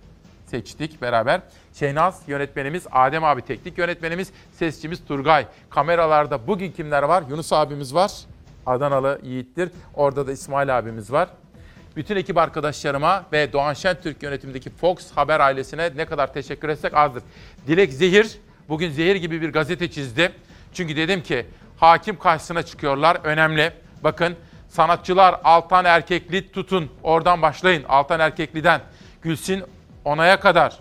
seçtik 0.47 1.03
beraber. 1.03 1.41
Şehnaz 1.75 2.23
yönetmenimiz, 2.27 2.87
Adem 2.93 3.25
abi 3.25 3.43
teknik 3.43 3.79
yönetmenimiz, 3.79 4.33
sesçimiz 4.53 5.05
Turgay. 5.05 5.47
Kameralarda 5.71 6.47
bugün 6.47 6.73
kimler 6.73 7.03
var? 7.03 7.25
Yunus 7.31 7.53
abimiz 7.53 7.95
var. 7.95 8.13
Adanalı 8.67 9.21
Yiğit'tir. 9.23 9.71
Orada 9.95 10.27
da 10.27 10.33
İsmail 10.33 10.79
abimiz 10.79 11.13
var. 11.13 11.29
Bütün 11.97 12.17
ekip 12.17 12.39
arkadaşlarıma 12.39 13.25
ve 13.33 13.53
Doğan 13.53 13.75
Şentürk 13.75 14.23
yönetimindeki 14.23 14.71
Fox 14.71 15.13
Haber 15.15 15.41
ailesine 15.41 15.91
ne 15.97 16.05
kadar 16.05 16.33
teşekkür 16.33 16.69
etsek 16.69 16.95
azdır. 16.95 17.23
Dilek 17.67 17.93
Zehir 17.93 18.39
bugün 18.69 18.91
zehir 18.91 19.17
gibi 19.17 19.43
bir 19.43 19.53
gazete 19.53 19.91
çizdi. 19.91 20.33
Çünkü 20.73 20.97
dedim 20.97 21.23
ki 21.23 21.47
hakim 21.77 22.19
karşısına 22.19 22.63
çıkıyorlar 22.63 23.19
önemli. 23.25 23.73
Bakın 24.05 24.37
sanatçılar 24.69 25.41
Altan 25.45 25.85
Erkekli 25.85 26.53
tutun. 26.53 26.91
Oradan 27.03 27.43
başlayın 27.43 27.85
Altan 27.89 28.21
Erkekli'den. 28.21 28.81
Gülsin 29.23 29.65
Onay'a 30.05 30.41
kadar. 30.41 30.79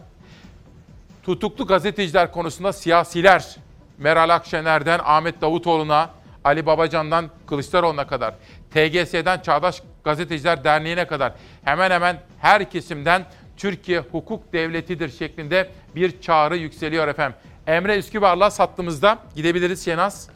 Tutuklu 1.24 1.68
gazeteciler 1.68 2.32
konusunda 2.32 2.74
siyasiler 2.74 3.56
Meral 3.98 4.30
Akşener'den 4.30 5.00
Ahmet 5.04 5.42
Davutoğlu'na, 5.42 6.10
Ali 6.44 6.66
Babacan'dan 6.66 7.30
Kılıçdaroğlu'na 7.48 8.08
kadar, 8.08 8.36
TGS'den 8.76 9.40
Çağdaş 9.40 9.82
Gazeteciler 10.04 10.64
Derneği'ne 10.64 11.08
kadar 11.08 11.34
hemen 11.64 11.92
hemen 11.92 12.18
her 12.42 12.70
kesimden 12.70 13.26
Türkiye 13.58 14.00
hukuk 14.00 14.54
devletidir 14.54 15.10
şeklinde 15.10 15.70
bir 15.96 16.22
çağrı 16.22 16.58
yükseliyor 16.58 17.08
efendim. 17.08 17.38
Emre 17.68 17.98
Üskübar'la 17.98 18.52
sattığımızda 18.52 19.20
gidebiliriz 19.36 19.86
Şenaz. 19.86 20.30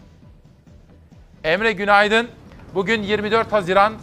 Emre 1.44 1.72
günaydın. 1.72 2.28
Bugün 2.74 3.04
24 3.04 3.52
Haziran. 3.52 3.94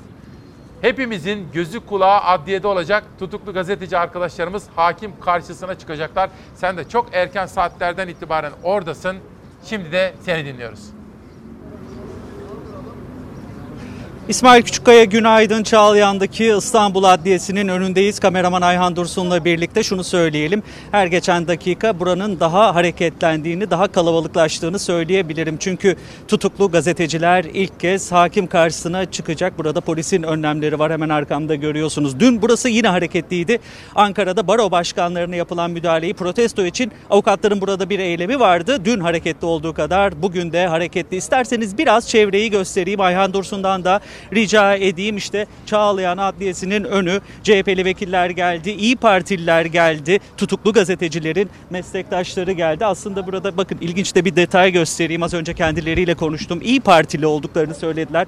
Hepimizin 0.81 1.49
gözü 1.53 1.87
kulağı 1.87 2.21
adliyede 2.21 2.67
olacak. 2.67 3.05
Tutuklu 3.19 3.53
gazeteci 3.53 3.99
arkadaşlarımız 3.99 4.69
hakim 4.77 5.21
karşısına 5.21 5.79
çıkacaklar. 5.79 6.31
Sen 6.55 6.77
de 6.77 6.89
çok 6.89 7.15
erken 7.15 7.47
saatlerden 7.47 8.09
itibaren 8.09 8.53
oradasın. 8.63 9.17
Şimdi 9.65 9.93
de 9.93 10.15
seni 10.23 10.45
dinliyoruz. 10.45 10.96
İsmail 14.29 14.63
Küçükkaya 14.63 15.05
günaydın 15.05 15.63
Çağlayan'daki 15.63 16.55
İstanbul 16.59 17.05
Adliyesi'nin 17.05 17.69
önündeyiz. 17.69 18.21
Kameraman 18.21 18.63
Ayhan 18.63 18.97
Dursun'la 18.97 19.45
birlikte 19.45 19.83
şunu 19.83 20.05
söyleyelim. 20.05 20.63
Her 20.91 21.07
geçen 21.07 21.49
dakika 21.49 22.01
buranın 22.01 22.41
daha 22.41 22.75
hareketlendiğini, 22.75 23.71
daha 23.71 23.89
kalabalıklaştığını 23.89 24.79
söyleyebilirim. 24.79 25.57
Çünkü 25.61 25.97
tutuklu 26.29 26.71
gazeteciler 26.71 27.45
ilk 27.45 27.81
kez 27.81 28.13
hakim 28.13 28.47
karşısına 28.47 29.11
çıkacak. 29.11 29.59
Burada 29.59 29.81
polisin 29.81 30.23
önlemleri 30.23 30.79
var 30.79 30.93
hemen 30.93 31.09
arkamda 31.09 31.55
görüyorsunuz. 31.55 32.21
Dün 32.21 32.43
burası 32.43 32.69
yine 32.69 32.89
hareketliydi. 32.89 33.59
Ankara'da 33.95 34.47
baro 34.49 34.71
başkanlarına 34.71 35.37
yapılan 35.37 35.71
müdahaleyi 35.71 36.15
protesto 36.15 36.65
için 36.65 36.93
avukatların 37.11 37.61
burada 37.61 37.91
bir 37.91 37.99
eylemi 37.99 38.41
vardı. 38.41 38.85
Dün 38.85 39.01
hareketli 39.01 39.47
olduğu 39.47 39.75
kadar 39.75 40.23
bugün 40.23 40.53
de 40.53 40.67
hareketli. 40.67 41.17
İsterseniz 41.17 41.79
biraz 41.79 42.09
çevreyi 42.09 42.51
göstereyim. 42.51 43.01
Ayhan 43.01 43.33
Dursun'dan 43.33 43.85
da 43.85 44.01
rica 44.35 44.75
edeyim. 44.75 45.17
İşte 45.17 45.47
Çağlayan 45.67 46.19
Adliyesi'nin 46.19 46.85
önü 46.85 47.21
CHP'li 47.43 47.85
vekiller 47.85 48.31
geldi, 48.31 48.71
İyi 48.71 48.97
Partililer 48.97 49.65
geldi, 49.65 50.19
tutuklu 50.37 50.73
gazetecilerin 50.73 51.51
meslektaşları 51.71 52.53
geldi. 52.53 52.85
Aslında 52.85 53.27
burada 53.27 53.57
bakın 53.57 53.79
ilginç 53.81 54.15
de 54.15 54.25
bir 54.25 54.37
detay 54.37 54.73
göstereyim. 54.73 55.23
Az 55.23 55.35
önce 55.35 55.55
kendileriyle 55.55 56.15
konuştum. 56.15 56.61
İyi 56.63 56.81
Partili 56.81 57.27
olduklarını 57.27 57.75
söylediler. 57.75 58.27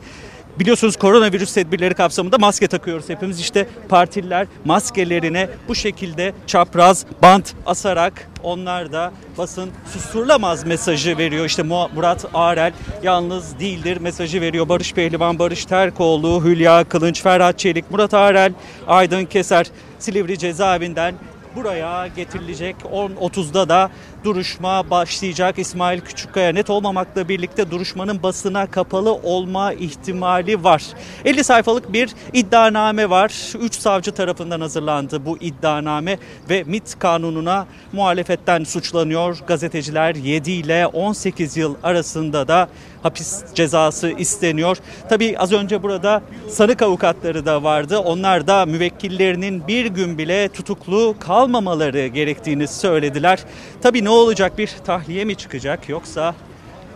Biliyorsunuz 0.59 0.97
koronavirüs 0.97 1.55
tedbirleri 1.55 1.95
kapsamında 1.95 2.39
maske 2.39 2.67
takıyoruz 2.67 3.09
hepimiz. 3.09 3.41
İşte 3.41 3.69
partililer 3.89 4.47
maskelerine 4.65 5.49
bu 5.69 5.75
şekilde 5.75 6.33
çapraz 6.47 7.07
bant 7.23 7.55
asarak 7.67 8.29
onlar 8.43 8.93
da 8.93 9.13
basın 9.39 9.71
susturulamaz 9.93 10.67
mesajı 10.67 11.19
veriyor. 11.19 11.45
İşte 11.45 11.63
Murat 11.63 12.27
Arel 12.35 12.73
yalnız 13.03 13.59
değildir 13.61 13.97
mesajı 14.01 14.41
veriyor. 14.41 14.69
Barış 14.69 14.95
Pehlivan, 14.95 15.39
Barış 15.39 15.65
Terkoğlu, 15.65 16.45
Hülya 16.45 16.85
Kılınç, 16.85 17.23
Ferhat 17.23 17.59
Çelik, 17.59 17.91
Murat 17.91 18.15
Arel, 18.15 18.53
Aydın 18.87 19.25
Keser 19.25 19.67
Silivri 19.99 20.39
cezaevinden 20.39 21.15
buraya 21.57 22.07
getirilecek. 22.07 22.77
10.30'da 22.93 23.69
da 23.69 23.91
duruşma 24.25 24.91
başlayacak. 24.91 25.59
İsmail 25.59 26.01
Küçükkaya 26.01 26.53
net 26.53 26.71
olmamakla 26.71 27.29
birlikte 27.29 27.71
duruşmanın 27.71 28.23
basına 28.23 28.67
kapalı 28.67 29.13
olma 29.13 29.73
ihtimali 29.73 30.65
var. 30.65 30.83
50 31.25 31.45
sayfalık 31.45 31.93
bir 31.93 32.11
iddianame 32.33 33.11
var. 33.11 33.53
3 33.61 33.75
savcı 33.75 34.13
tarafından 34.13 34.61
hazırlandı 34.61 35.27
bu 35.27 35.39
iddianame 35.39 36.19
ve 36.51 36.65
MIT 36.65 36.99
kanununa 36.99 37.67
muhalefetten 37.93 38.65
suçlanıyor. 38.65 39.39
Gazeteciler 39.47 40.15
7 40.15 40.51
ile 40.51 40.87
18 40.87 41.57
yıl 41.57 41.75
arasında 41.83 42.49
da 42.49 42.69
hapis 43.03 43.45
cezası 43.55 44.11
isteniyor. 44.11 44.77
Tabii 45.09 45.39
az 45.39 45.53
önce 45.53 45.83
burada 45.83 46.23
sanık 46.49 46.83
avukatları 46.83 47.47
da 47.47 47.63
vardı. 47.63 47.99
Onlar 47.99 48.47
da 48.47 48.67
müvekkillerinin 48.67 49.69
bir 49.69 49.87
gün 49.87 50.19
bile 50.19 50.49
tutuklu 50.49 51.15
kalmamaları 51.21 52.07
gerektiğini 52.07 52.69
söylediler. 52.69 53.39
Tabii 53.83 54.05
ne 54.09 54.13
olacak? 54.13 54.59
Bir 54.59 54.69
tahliye 54.85 55.25
mi 55.25 55.37
çıkacak 55.37 55.89
yoksa 55.89 56.35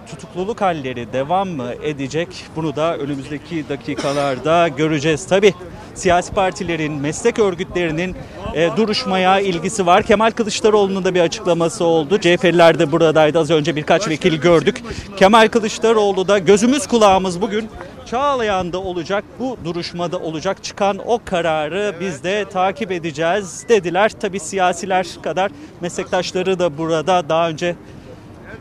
tutukluluk 0.07 0.61
halleri 0.61 1.13
devam 1.13 1.49
mı 1.49 1.71
edecek? 1.83 2.29
Bunu 2.57 2.77
da 2.77 2.97
önümüzdeki 2.97 3.69
dakikalarda 3.69 4.69
göreceğiz. 4.69 5.27
Tabii 5.27 5.55
siyasi 5.95 6.35
partilerin, 6.35 6.93
meslek 6.93 7.39
örgütlerinin 7.39 8.17
e, 8.55 8.71
duruşmaya 8.77 9.41
ilgisi 9.41 9.87
var. 9.87 10.03
Kemal 10.03 10.31
Kılıçdaroğlu'nun 10.31 11.05
da 11.05 11.15
bir 11.15 11.21
açıklaması 11.21 11.85
oldu. 11.85 12.19
CHP'liler 12.19 12.79
de 12.79 12.93
buradaydı. 12.93 13.39
Az 13.39 13.51
önce 13.51 13.77
birkaç 13.77 14.09
vekil 14.09 14.37
gördük. 14.37 14.83
Kemal 15.17 15.49
Kılıçdaroğlu 15.49 16.29
da 16.29 16.39
gözümüz 16.39 16.87
kulağımız 16.87 17.41
bugün 17.41 17.69
Çağlayan'da 18.07 18.79
olacak, 18.79 19.25
bu 19.39 19.57
duruşmada 19.65 20.19
olacak 20.19 20.65
çıkan 20.65 20.99
o 21.07 21.19
kararı 21.25 21.95
biz 22.01 22.25
de 22.25 22.45
takip 22.53 22.93
edeceğiz 22.93 23.65
dediler. 23.69 24.11
Tabi 24.21 24.41
siyasiler 24.41 25.07
kadar 25.23 25.51
meslektaşları 25.81 26.59
da 26.59 26.79
burada 26.79 27.29
daha 27.29 27.49
önce 27.49 27.77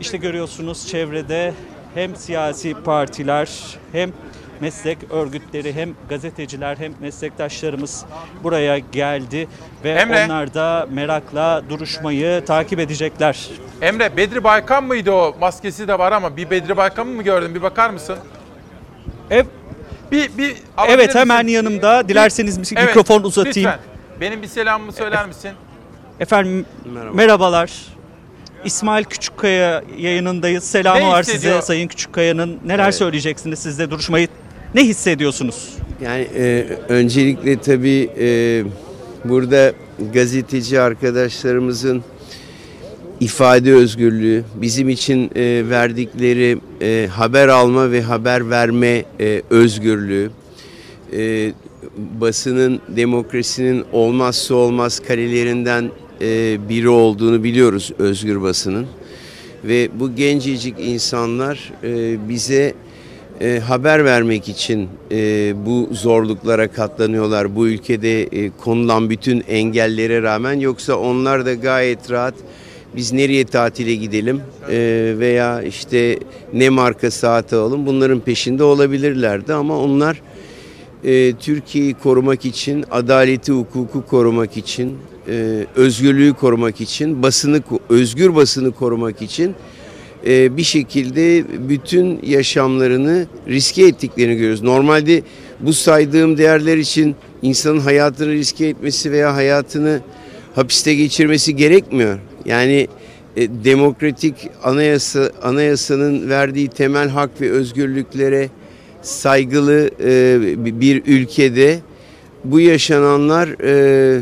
işte 0.02 0.16
görüyorsunuz 0.16 0.88
çevrede 0.88 1.54
hem 1.94 2.16
siyasi 2.16 2.74
partiler 2.74 3.48
hem 3.92 4.12
meslek 4.60 4.98
örgütleri 5.10 5.74
hem 5.74 5.94
gazeteciler 6.08 6.76
hem 6.76 6.92
meslektaşlarımız 7.00 8.04
buraya 8.42 8.78
geldi 8.78 9.48
ve 9.84 9.90
Emre. 9.90 10.24
onlar 10.24 10.54
da 10.54 10.86
merakla 10.90 11.62
duruşmayı 11.68 12.44
takip 12.44 12.78
edecekler. 12.78 13.48
Emre 13.82 14.16
Bedri 14.16 14.44
Baykan 14.44 14.84
mıydı 14.84 15.12
o? 15.12 15.36
Maskesi 15.40 15.88
de 15.88 15.98
var 15.98 16.12
ama 16.12 16.36
bir 16.36 16.50
Bedri 16.50 16.76
Baykan 16.76 17.06
mı 17.06 17.22
gördün? 17.22 17.54
Bir 17.54 17.62
bakar 17.62 17.90
mısın? 17.90 18.16
Ev 19.30 19.44
bir 20.12 20.38
bir 20.38 20.56
Evet 20.88 21.14
hemen 21.14 21.46
yanımda. 21.46 22.08
Dilerseniz 22.08 22.58
Evet, 22.58 22.86
mikrofon 22.88 23.22
uzatayım. 23.22 23.70
Lütfen. 23.70 23.80
Benim 24.20 24.42
bir 24.42 24.46
selamımı 24.48 24.92
söyler 24.92 25.26
misin? 25.26 25.50
Efendim 26.20 26.66
merhabalar. 27.12 27.91
İsmail 28.64 29.04
Küçükkaya 29.04 29.82
yayınındayız. 29.98 30.64
Selamı 30.64 31.00
Ne 31.00 31.06
var 31.08 31.22
hissediyor? 31.22 31.54
size 31.54 31.66
Sayın 31.66 31.88
Küçükkaya'nın. 31.88 32.58
Neler 32.64 32.84
Evet. 32.84 32.94
söyleyeceksiniz 32.94 33.58
siz 33.58 33.78
de 33.78 33.90
duruşmayı 33.90 34.28
ne 34.74 34.84
hissediyorsunuz? 34.84 35.68
Yani 36.02 36.26
e, 36.36 36.66
öncelikle 36.88 37.60
tabii 37.60 38.10
e, 38.18 38.62
burada 39.24 39.72
gazeteci 40.14 40.80
arkadaşlarımızın 40.80 42.02
ifade 43.20 43.72
özgürlüğü, 43.74 44.44
bizim 44.54 44.88
için 44.88 45.30
e, 45.36 45.62
verdikleri 45.70 46.58
e, 46.80 47.08
haber 47.12 47.48
alma 47.48 47.90
ve 47.92 48.02
haber 48.02 48.50
verme 48.50 49.04
e, 49.20 49.42
özgürlüğü, 49.50 50.30
e, 51.16 51.52
basının 52.20 52.80
demokrasinin 52.88 53.84
olmazsa 53.92 54.54
olmaz 54.54 55.00
karelerinden 55.08 55.90
e, 56.22 56.58
biri 56.68 56.88
olduğunu 56.88 57.44
biliyoruz 57.44 57.92
özgür 57.98 58.42
basının. 58.42 58.86
Ve 59.64 59.88
bu 59.94 60.14
gencecik 60.14 60.74
insanlar 60.78 61.72
e, 61.84 62.28
bize 62.28 62.74
e, 63.40 63.58
haber 63.58 64.04
vermek 64.04 64.48
için 64.48 64.88
bu 65.66 65.88
zorluklara 65.92 66.68
katlanıyorlar. 66.68 67.56
Bu 67.56 67.68
ülkede 67.68 68.50
konulan 68.64 69.10
bütün 69.10 69.44
engellere 69.48 70.22
rağmen 70.22 70.60
yoksa 70.60 70.94
onlar 70.94 71.46
da 71.46 71.54
gayet 71.54 72.10
rahat 72.10 72.34
biz 72.96 73.12
nereye 73.12 73.44
tatile 73.44 73.94
gidelim 73.94 74.40
veya 75.18 75.62
işte 75.62 76.18
ne 76.52 76.68
marka 76.68 77.10
saat 77.10 77.52
alalım 77.52 77.86
bunların 77.86 78.20
peşinde 78.20 78.64
olabilirlerdi 78.64 79.52
ama 79.52 79.78
onlar 79.78 80.22
e, 81.04 81.32
Türkiye'yi 81.32 81.94
korumak 81.94 82.44
için, 82.44 82.84
adaleti, 82.90 83.52
hukuku 83.52 84.06
korumak 84.06 84.56
için, 84.56 84.98
e, 85.28 85.66
özgürlüğü 85.76 86.34
korumak 86.34 86.80
için, 86.80 87.22
basını, 87.22 87.62
özgür 87.88 88.34
basını 88.34 88.72
korumak 88.72 89.22
için 89.22 89.54
e, 90.26 90.56
bir 90.56 90.62
şekilde 90.62 91.44
bütün 91.68 92.20
yaşamlarını 92.22 93.26
riske 93.48 93.82
ettiklerini 93.86 94.34
görüyoruz. 94.34 94.62
Normalde 94.62 95.22
bu 95.60 95.72
saydığım 95.72 96.38
değerler 96.38 96.76
için 96.76 97.16
insanın 97.42 97.80
hayatını 97.80 98.32
riske 98.32 98.66
etmesi 98.66 99.12
veya 99.12 99.34
hayatını 99.34 100.00
hapiste 100.54 100.94
geçirmesi 100.94 101.56
gerekmiyor. 101.56 102.18
Yani 102.44 102.88
e, 103.36 103.48
demokratik 103.64 104.34
anayasa 104.62 105.30
anayasanın 105.42 106.30
verdiği 106.30 106.68
temel 106.68 107.08
hak 107.08 107.40
ve 107.40 107.50
özgürlüklere 107.50 108.48
saygılı 109.02 109.90
e, 110.04 110.80
bir 110.80 111.02
ülkede 111.06 111.78
bu 112.44 112.60
yaşananlar 112.60 113.48
e, 113.64 114.20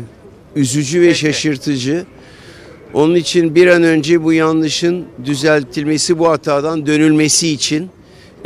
üzücü 0.55 1.01
ve 1.01 1.13
şaşırtıcı. 1.13 2.05
Onun 2.93 3.15
için 3.15 3.55
bir 3.55 3.67
an 3.67 3.83
önce 3.83 4.23
bu 4.23 4.33
yanlışın 4.33 5.05
düzeltilmesi, 5.25 6.19
bu 6.19 6.29
hatadan 6.29 6.85
dönülmesi 6.85 7.49
için 7.49 7.89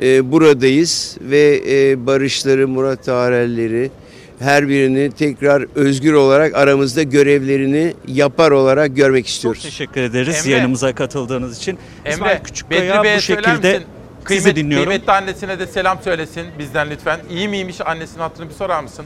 e, 0.02 0.32
buradayız 0.32 1.18
ve 1.22 1.62
e, 1.70 2.06
Barışları, 2.06 2.68
Murat 2.68 3.10
Arelleri 3.10 3.92
her 4.40 4.70
birini 4.70 5.12
tekrar 5.12 5.66
özgür 5.76 6.14
olarak 6.14 6.56
aramızda 6.56 7.04
görevlerini 7.04 7.94
yapar 8.08 8.52
olarak 8.52 8.96
görmek 8.96 9.28
istiyoruz. 9.28 9.64
Teşekkür 9.64 10.02
ederiz 10.02 10.36
Emre. 10.36 10.50
yayınımıza 10.50 10.96
katıldığınız 10.96 11.58
için. 11.58 11.78
İsmail 12.10 12.32
Emre, 12.32 12.44
Bedri 12.70 13.04
Bey'e 13.04 13.18
bu 13.18 13.22
söyler 13.22 13.44
şekilde 13.44 13.72
sizi 13.72 13.86
Kıymet, 14.24 14.56
dinliyorum. 14.56 14.86
Kıymetli 14.86 15.12
annesine 15.12 15.60
de 15.60 15.68
selam 15.68 16.00
söylesin 16.04 16.46
bizden 16.60 16.90
lütfen. 16.90 17.20
İyi 17.30 17.48
miymiş 17.48 17.82
annesinin 17.86 18.20
hatırını 18.20 18.50
bir 18.50 18.56
sorar 18.56 18.84
mısın? 18.84 19.06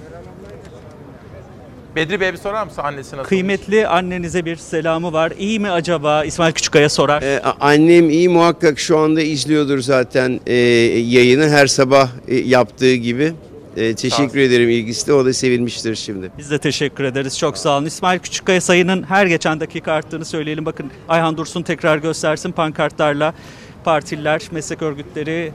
Bedri 1.96 2.20
Bey'e 2.22 2.34
bir 2.34 2.38
sorar 2.38 2.64
mısın 2.64 2.82
annesi 2.82 3.18
nasıl? 3.18 3.30
Kıymetli 3.30 3.88
annenize 3.88 4.46
bir 4.46 4.56
selamı 4.56 5.14
var. 5.14 5.34
İyi 5.40 5.60
mi 5.60 5.72
acaba? 5.72 6.24
İsmail 6.24 6.54
Küçükkaya 6.54 6.90
sorar. 6.90 7.22
Ee, 7.22 7.42
annem 7.60 8.10
iyi 8.10 8.30
muhakkak 8.30 8.80
şu 8.80 8.98
anda 8.98 9.22
izliyordur 9.22 9.80
zaten 9.80 10.40
e, 10.48 10.54
yayını 10.54 11.50
her 11.50 11.68
sabah 11.68 12.10
e, 12.28 12.36
yaptığı 12.36 12.96
gibi. 12.96 13.34
E, 13.78 13.96
teşekkür 13.96 14.40
ederim 14.40 14.70
ilgisi 14.70 15.08
de 15.08 15.14
o 15.14 15.26
da 15.26 15.34
sevinmiştir 15.34 15.96
şimdi. 15.96 16.32
Biz 16.38 16.52
de 16.52 16.58
teşekkür 16.58 17.04
ederiz. 17.04 17.40
Çok 17.40 17.58
sağ 17.58 17.78
olun. 17.78 17.86
İsmail 17.86 18.20
Küçükkaya 18.20 18.62
sayının 18.62 19.04
her 19.04 19.26
geçen 19.26 19.60
dakika 19.60 19.92
arttığını 19.92 20.26
söyleyelim. 20.26 20.66
Bakın 20.66 20.92
Ayhan 21.10 21.38
Dursun 21.38 21.62
tekrar 21.62 21.98
göstersin 21.98 22.52
pankartlarla 22.52 23.34
partililer, 23.84 24.42
meslek 24.52 24.82
örgütleri, 24.82 25.52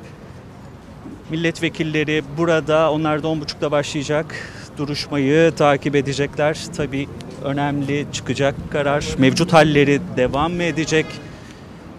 milletvekilleri 1.30 2.22
burada. 2.38 2.92
Onlar 2.92 3.22
da 3.22 3.26
10.30'da 3.26 3.70
başlayacak. 3.70 4.34
Duruşmayı 4.78 5.52
takip 5.54 5.96
edecekler. 5.96 6.58
Tabii 6.76 7.08
önemli 7.44 8.06
çıkacak 8.12 8.54
karar. 8.72 9.04
Mevcut 9.18 9.52
halleri 9.52 10.00
devam 10.16 10.52
mı 10.52 10.62
edecek? 10.62 11.06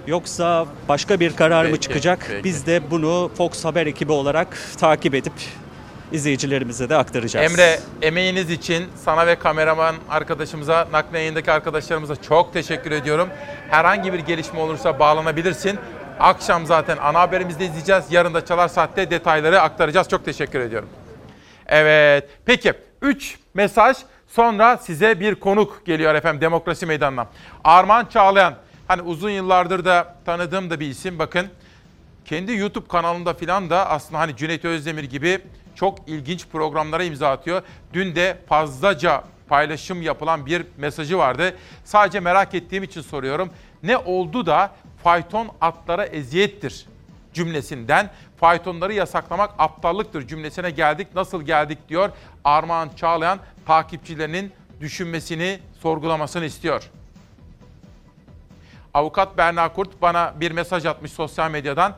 Yoksa 0.08 0.66
başka 0.90 1.20
bir 1.20 1.36
karar 1.36 1.64
mı 1.66 1.72
Peki, 1.72 1.82
çıkacak? 1.82 2.26
peki. 2.30 2.44
Biz 2.44 2.66
de 2.66 2.82
bunu 2.92 3.32
Fox 3.38 3.66
Haber 3.66 3.86
ekibi 3.88 4.12
olarak 4.12 4.48
takip 4.80 5.16
edip 5.16 5.34
izleyicilerimize 6.12 6.90
de 6.90 6.96
aktaracağız. 6.98 7.52
Emre 7.52 7.80
emeğiniz 8.02 8.50
için 8.52 8.86
sana 9.06 9.28
ve 9.28 9.36
kameraman 9.40 9.96
arkadaşımıza, 10.10 10.88
naklen 10.92 11.20
yayındaki 11.20 11.52
arkadaşlarımıza 11.52 12.16
çok 12.16 12.54
teşekkür 12.54 12.92
ediyorum. 12.92 13.30
Herhangi 13.70 14.14
bir 14.14 14.20
gelişme 14.20 14.60
olursa 14.60 15.00
bağlanabilirsin. 15.00 15.80
Akşam 16.20 16.66
zaten 16.66 16.98
ana 16.98 17.20
haberimizde 17.20 17.66
izleyeceğiz. 17.66 18.04
Yarın 18.12 18.34
da 18.34 18.46
Çalar 18.46 18.68
Saat'te 18.68 19.10
detayları 19.10 19.62
aktaracağız. 19.62 20.10
Çok 20.10 20.26
teşekkür 20.26 20.60
ediyorum. 20.60 20.90
Evet. 21.68 22.30
Peki 22.46 22.74
3 23.02 23.38
mesaj 23.54 23.98
sonra 24.28 24.78
size 24.78 25.20
bir 25.20 25.36
konuk 25.36 25.86
geliyor 25.86 26.16
efendim 26.16 26.42
Demokrasi 26.42 26.86
Meydanı'na. 26.86 27.28
Armağan 27.64 28.06
Çağlayan. 28.06 28.56
Hani 28.88 29.02
uzun 29.02 29.30
yıllardır 29.30 29.86
da 29.86 30.16
tanıdığım 30.26 30.70
da 30.70 30.80
bir 30.80 30.88
isim 30.88 31.20
bakın. 31.20 31.48
Kendi 32.26 32.56
YouTube 32.56 32.88
kanalında 32.88 33.34
filan 33.34 33.70
da 33.70 33.90
aslında 33.90 34.20
hani 34.20 34.36
Cüneyt 34.36 34.66
Özdemir 34.66 35.04
gibi 35.04 35.40
çok 35.76 36.10
ilginç 36.10 36.48
programlara 36.48 37.04
imza 37.04 37.32
atıyor. 37.32 37.62
Dün 37.94 38.16
de 38.16 38.38
fazlaca 38.50 39.24
paylaşım 39.50 40.02
yapılan 40.02 40.46
bir 40.46 40.66
mesajı 40.78 41.18
vardı. 41.18 41.56
Sadece 41.84 42.20
merak 42.20 42.54
ettiğim 42.54 42.84
için 42.84 43.02
soruyorum. 43.02 43.50
Ne 43.84 43.98
oldu 43.98 44.46
da 44.46 44.72
fayton 45.04 45.50
atlara 45.62 46.06
eziyettir 46.06 46.86
cümlesinden 47.36 48.10
faytonları 48.38 48.94
yasaklamak 48.94 49.52
aptallıktır 49.58 50.28
cümlesine 50.28 50.70
geldik. 50.70 51.08
Nasıl 51.16 51.42
geldik 51.42 51.78
diyor 51.90 52.10
Armağan 52.44 52.90
Çağlayan 52.96 53.40
takipçilerinin 53.66 54.52
düşünmesini, 54.82 55.60
sorgulamasını 55.82 56.46
istiyor. 56.46 56.90
Avukat 58.94 59.38
Berna 59.38 59.74
Kurt 59.74 60.02
bana 60.02 60.34
bir 60.40 60.52
mesaj 60.52 60.86
atmış 60.86 61.12
sosyal 61.12 61.52
medyadan. 61.52 61.96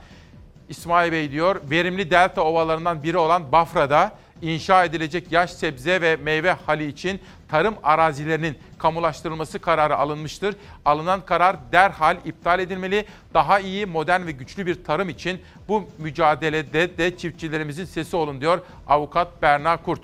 İsmail 0.70 1.12
Bey 1.12 1.32
diyor, 1.32 1.62
verimli 1.70 2.12
delta 2.12 2.42
ovalarından 2.42 3.04
biri 3.04 3.18
olan 3.18 3.52
Bafra'da 3.52 4.12
inşa 4.42 4.86
edilecek 4.86 5.32
yaş 5.32 5.52
sebze 5.52 6.02
ve 6.02 6.16
meyve 6.16 6.52
hali 6.52 6.88
için 6.88 7.22
tarım 7.48 7.76
arazilerinin 7.84 8.58
kamulaştırılması 8.78 9.60
kararı 9.60 9.98
alınmıştır. 9.98 10.56
Alınan 10.86 11.26
karar 11.26 11.72
derhal 11.72 12.18
iptal 12.26 12.60
edilmeli. 12.60 13.06
Daha 13.34 13.60
iyi, 13.60 13.86
modern 13.86 14.26
ve 14.28 14.32
güçlü 14.32 14.66
bir 14.66 14.84
tarım 14.84 15.10
için 15.10 15.42
bu 15.68 15.90
mücadelede 15.98 16.98
de 16.98 17.18
çiftçilerimizin 17.18 17.86
sesi 17.86 18.16
olun 18.16 18.42
diyor 18.42 18.62
avukat 18.88 19.42
Berna 19.42 19.78
Kurt. 19.78 20.02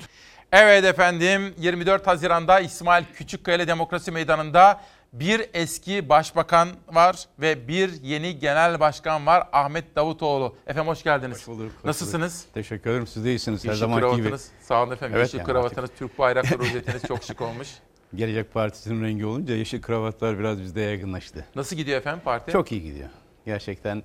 Evet 0.51 0.85
efendim 0.85 1.53
24 1.57 2.07
Haziran'da 2.07 2.59
İsmail 2.59 3.05
Küçükkaya 3.15 3.67
Demokrasi 3.67 4.11
Meydanı'nda 4.11 4.81
bir 5.13 5.45
eski 5.53 6.09
başbakan 6.09 6.69
var 6.87 7.25
ve 7.39 7.67
bir 7.67 8.01
yeni 8.01 8.39
genel 8.39 8.79
başkan 8.79 9.25
var 9.25 9.47
Ahmet 9.51 9.95
Davutoğlu. 9.95 10.55
Efendim 10.67 10.87
hoş 10.91 11.03
geldiniz. 11.03 11.37
Hoş 11.37 11.47
bulduk. 11.47 11.71
Hoş 11.77 11.85
Nasılsınız? 11.85 12.41
Bulduk. 12.43 12.53
Teşekkür 12.53 12.89
ederim. 12.89 13.07
Siz 13.07 13.25
de 13.25 13.29
iyisiniz. 13.29 13.65
Her 13.65 13.69
Yeşil 13.69 13.79
zaman 13.79 14.15
gibi. 14.15 14.31
Sağ 14.61 14.83
olun 14.83 14.91
efendim. 14.91 15.17
Evet, 15.17 15.27
yeşil 15.27 15.37
yani 15.37 15.47
kravatınız, 15.47 15.89
Türk 15.97 16.19
bayraklı 16.19 16.59
rozetiniz 16.59 17.03
çok 17.07 17.23
şık 17.23 17.41
olmuş. 17.41 17.67
Gelecek 18.15 18.53
Partisi'nin 18.53 19.03
rengi 19.03 19.25
olunca 19.25 19.55
yeşil 19.55 19.81
kravatlar 19.81 20.39
biraz 20.39 20.61
bizde 20.61 20.81
yaygınlaştı. 20.81 21.45
Nasıl 21.55 21.75
gidiyor 21.75 21.97
efendim 21.97 22.21
parti? 22.25 22.51
Çok 22.51 22.71
iyi 22.71 22.83
gidiyor. 22.83 23.09
Gerçekten 23.45 24.03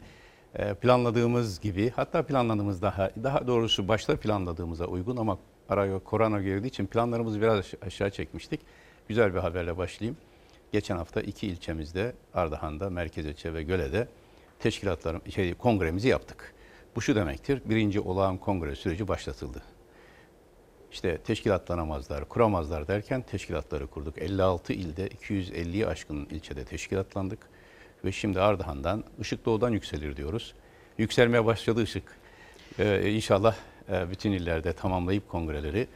e, 0.55 0.75
planladığımız 0.75 1.61
gibi 1.61 1.93
hatta 1.97 2.23
planladığımız 2.27 2.83
daha 2.83 3.11
daha 3.23 3.47
doğrusu 3.47 3.89
başta 3.89 4.17
planladığımıza 4.17 4.85
uygun 4.85 5.17
ama 5.17 5.39
araya 5.69 5.99
korona 5.99 6.43
girdiği 6.43 6.67
için 6.69 6.87
planlarımızı 6.87 7.43
biraz 7.43 7.65
aşağı 7.87 8.11
çekmiştik. 8.11 8.61
Güzel 9.09 9.35
bir 9.35 9.39
haberle 9.39 9.77
başlayayım. 9.77 10.17
Geçen 10.73 10.97
hafta 10.97 11.21
iki 11.21 11.47
ilçemizde 11.47 12.13
Ardahan'da, 12.35 12.91
Merkez 12.91 13.27
İlçe 13.27 13.55
ve 13.55 13.63
Göle'de 13.63 14.09
teşkilatlarım, 14.59 15.23
şey, 15.33 15.55
kongremizi 15.55 16.09
yaptık. 16.09 16.55
Bu 16.97 17.01
şu 17.01 17.15
demektir, 17.15 17.63
birinci 17.65 18.01
olağan 18.01 18.39
kongre 18.39 18.75
süreci 18.75 19.09
başlatıldı. 19.09 19.63
İşte 20.93 21.19
teşkilatlanamazlar, 21.19 22.29
kuramazlar 22.29 22.89
derken 22.89 23.23
teşkilatları 23.23 23.87
kurduk. 23.87 24.19
56 24.19 24.73
ilde 24.73 25.09
250'yi 25.09 25.87
aşkın 25.87 26.27
ilçede 26.31 26.65
teşkilatlandık. 26.65 27.39
Ve 28.05 28.13
şimdi 28.13 28.41
Ardahan'dan, 28.41 29.05
Işık 29.21 29.45
Doğu'dan 29.45 29.71
yükselir 29.71 30.17
diyoruz. 30.17 30.55
Yükselmeye 30.99 31.45
başladı 31.45 31.83
Işık. 31.83 32.19
Ee, 32.79 33.11
inşallah 33.11 33.57
e, 33.93 34.11
bütün 34.11 34.33
illerde 34.33 34.73
tamamlayıp 34.73 35.29
kongreleri 35.29 35.87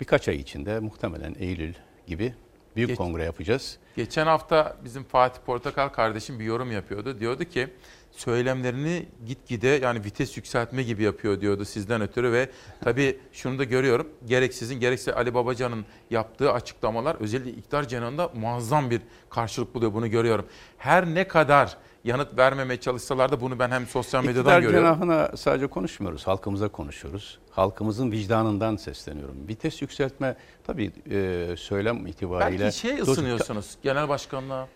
birkaç 0.00 0.28
ay 0.28 0.36
içinde 0.36 0.78
muhtemelen 0.78 1.36
Eylül 1.38 1.74
gibi 2.06 2.34
büyük 2.76 2.88
Geç- 2.88 2.98
kongre 2.98 3.24
yapacağız. 3.24 3.78
Geçen 3.96 4.26
hafta 4.26 4.76
bizim 4.84 5.04
Fatih 5.04 5.40
Portakal 5.46 5.88
kardeşim 5.88 6.40
bir 6.40 6.44
yorum 6.44 6.72
yapıyordu. 6.72 7.20
Diyordu 7.20 7.44
ki 7.44 7.68
söylemlerini 8.12 9.06
gitgide 9.26 9.68
yani 9.68 10.04
vites 10.04 10.36
yükseltme 10.36 10.82
gibi 10.82 11.02
yapıyor 11.02 11.40
diyordu 11.40 11.64
sizden 11.64 12.00
ötürü 12.00 12.32
ve 12.32 12.50
tabii 12.84 13.18
şunu 13.32 13.58
da 13.58 13.64
görüyorum. 13.64 14.08
Gerek 14.26 14.54
sizin 14.54 14.80
gerekse 14.80 15.14
Ali 15.14 15.34
Babacan'ın 15.34 15.84
yaptığı 16.10 16.52
açıklamalar 16.52 17.16
özellikle 17.20 17.50
iktidar 17.50 17.88
cenahında 17.88 18.30
muazzam 18.34 18.90
bir 18.90 19.00
karşılık 19.30 19.74
buluyor 19.74 19.94
bunu 19.94 20.10
görüyorum. 20.10 20.46
Her 20.78 21.06
ne 21.06 21.28
kadar 21.28 21.76
yanıt 22.04 22.38
vermemeye 22.38 22.80
çalışsalar 22.80 23.32
da 23.32 23.40
bunu 23.40 23.58
ben 23.58 23.70
hem 23.70 23.86
sosyal 23.86 24.20
medyadan 24.24 24.40
İktidar 24.40 24.60
görüyorum. 24.60 24.86
cenahına 25.00 25.36
sadece 25.36 25.66
konuşmuyoruz, 25.66 26.26
halkımıza 26.26 26.68
konuşuyoruz. 26.68 27.38
Halkımızın 27.50 28.10
vicdanından 28.12 28.76
sesleniyorum. 28.76 29.36
Vites 29.48 29.82
yükseltme 29.82 30.36
tabii 30.66 30.92
e, 31.10 31.46
söylem 31.58 32.06
itibariyle... 32.06 32.64
Belki 32.64 32.78
şey 32.78 32.98
ısınıyorsunuz 33.00 33.76
genel 33.82 34.08
başkanlığa. 34.08 34.68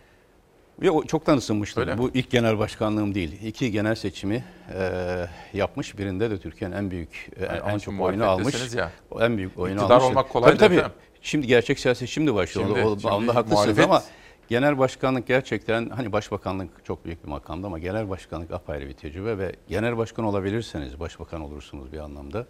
Ve 0.81 0.91
o 0.91 1.03
çoktan 1.05 1.37
ısınmıştım. 1.37 1.81
Öyle 1.81 1.93
mi? 1.95 1.97
Bu 1.97 2.09
ilk 2.13 2.31
genel 2.31 2.59
başkanlığım 2.59 3.15
değil. 3.15 3.41
İki 3.41 3.71
genel 3.71 3.95
seçimi 3.95 4.43
e, 4.73 5.25
yapmış. 5.53 5.97
Birinde 5.97 6.31
de 6.31 6.37
Türkiye'nin 6.39 6.75
en 6.75 6.91
büyük, 6.91 7.29
e, 7.39 7.45
Yani 7.45 7.57
en 7.57 7.69
onun 7.71 7.79
çok 7.79 8.01
oyunu 8.01 8.25
almış. 8.25 8.73
ya. 8.75 8.91
En 9.19 9.37
büyük 9.37 9.59
oyunu 9.59 9.79
İktidar 9.79 9.95
almış. 9.95 10.09
olmak 10.09 10.29
kolay 10.29 10.49
tabii, 10.49 10.59
değil 10.59 10.69
tabii. 10.69 10.79
efendim. 10.79 10.97
Şimdi 11.21 11.47
gerçek 11.47 11.79
siyaset 11.79 12.09
şimdi 12.09 12.35
başlıyor. 12.35 12.67
Şimdi- 12.67 12.87
o, 12.87 12.99
şimdi 12.99 13.31
haklısınız 13.31 13.51
muhalefet- 13.51 13.83
ama 13.83 14.03
genel 14.47 14.77
başkanlık 14.77 15.27
gerçekten 15.27 15.89
hani 15.89 16.11
başbakanlık 16.11 16.85
çok 16.85 17.05
büyük 17.05 17.23
bir 17.23 17.29
makamdı 17.29 17.67
ama 17.67 17.79
genel 17.79 18.09
başkanlık 18.09 18.51
apayrı 18.51 18.87
bir 18.87 18.93
tecrübe 18.93 19.37
ve 19.37 19.55
genel 19.67 19.97
başkan 19.97 20.25
olabilirseniz 20.25 20.99
başbakan 20.99 21.41
olursunuz 21.41 21.93
bir 21.93 21.99
anlamda. 21.99 22.47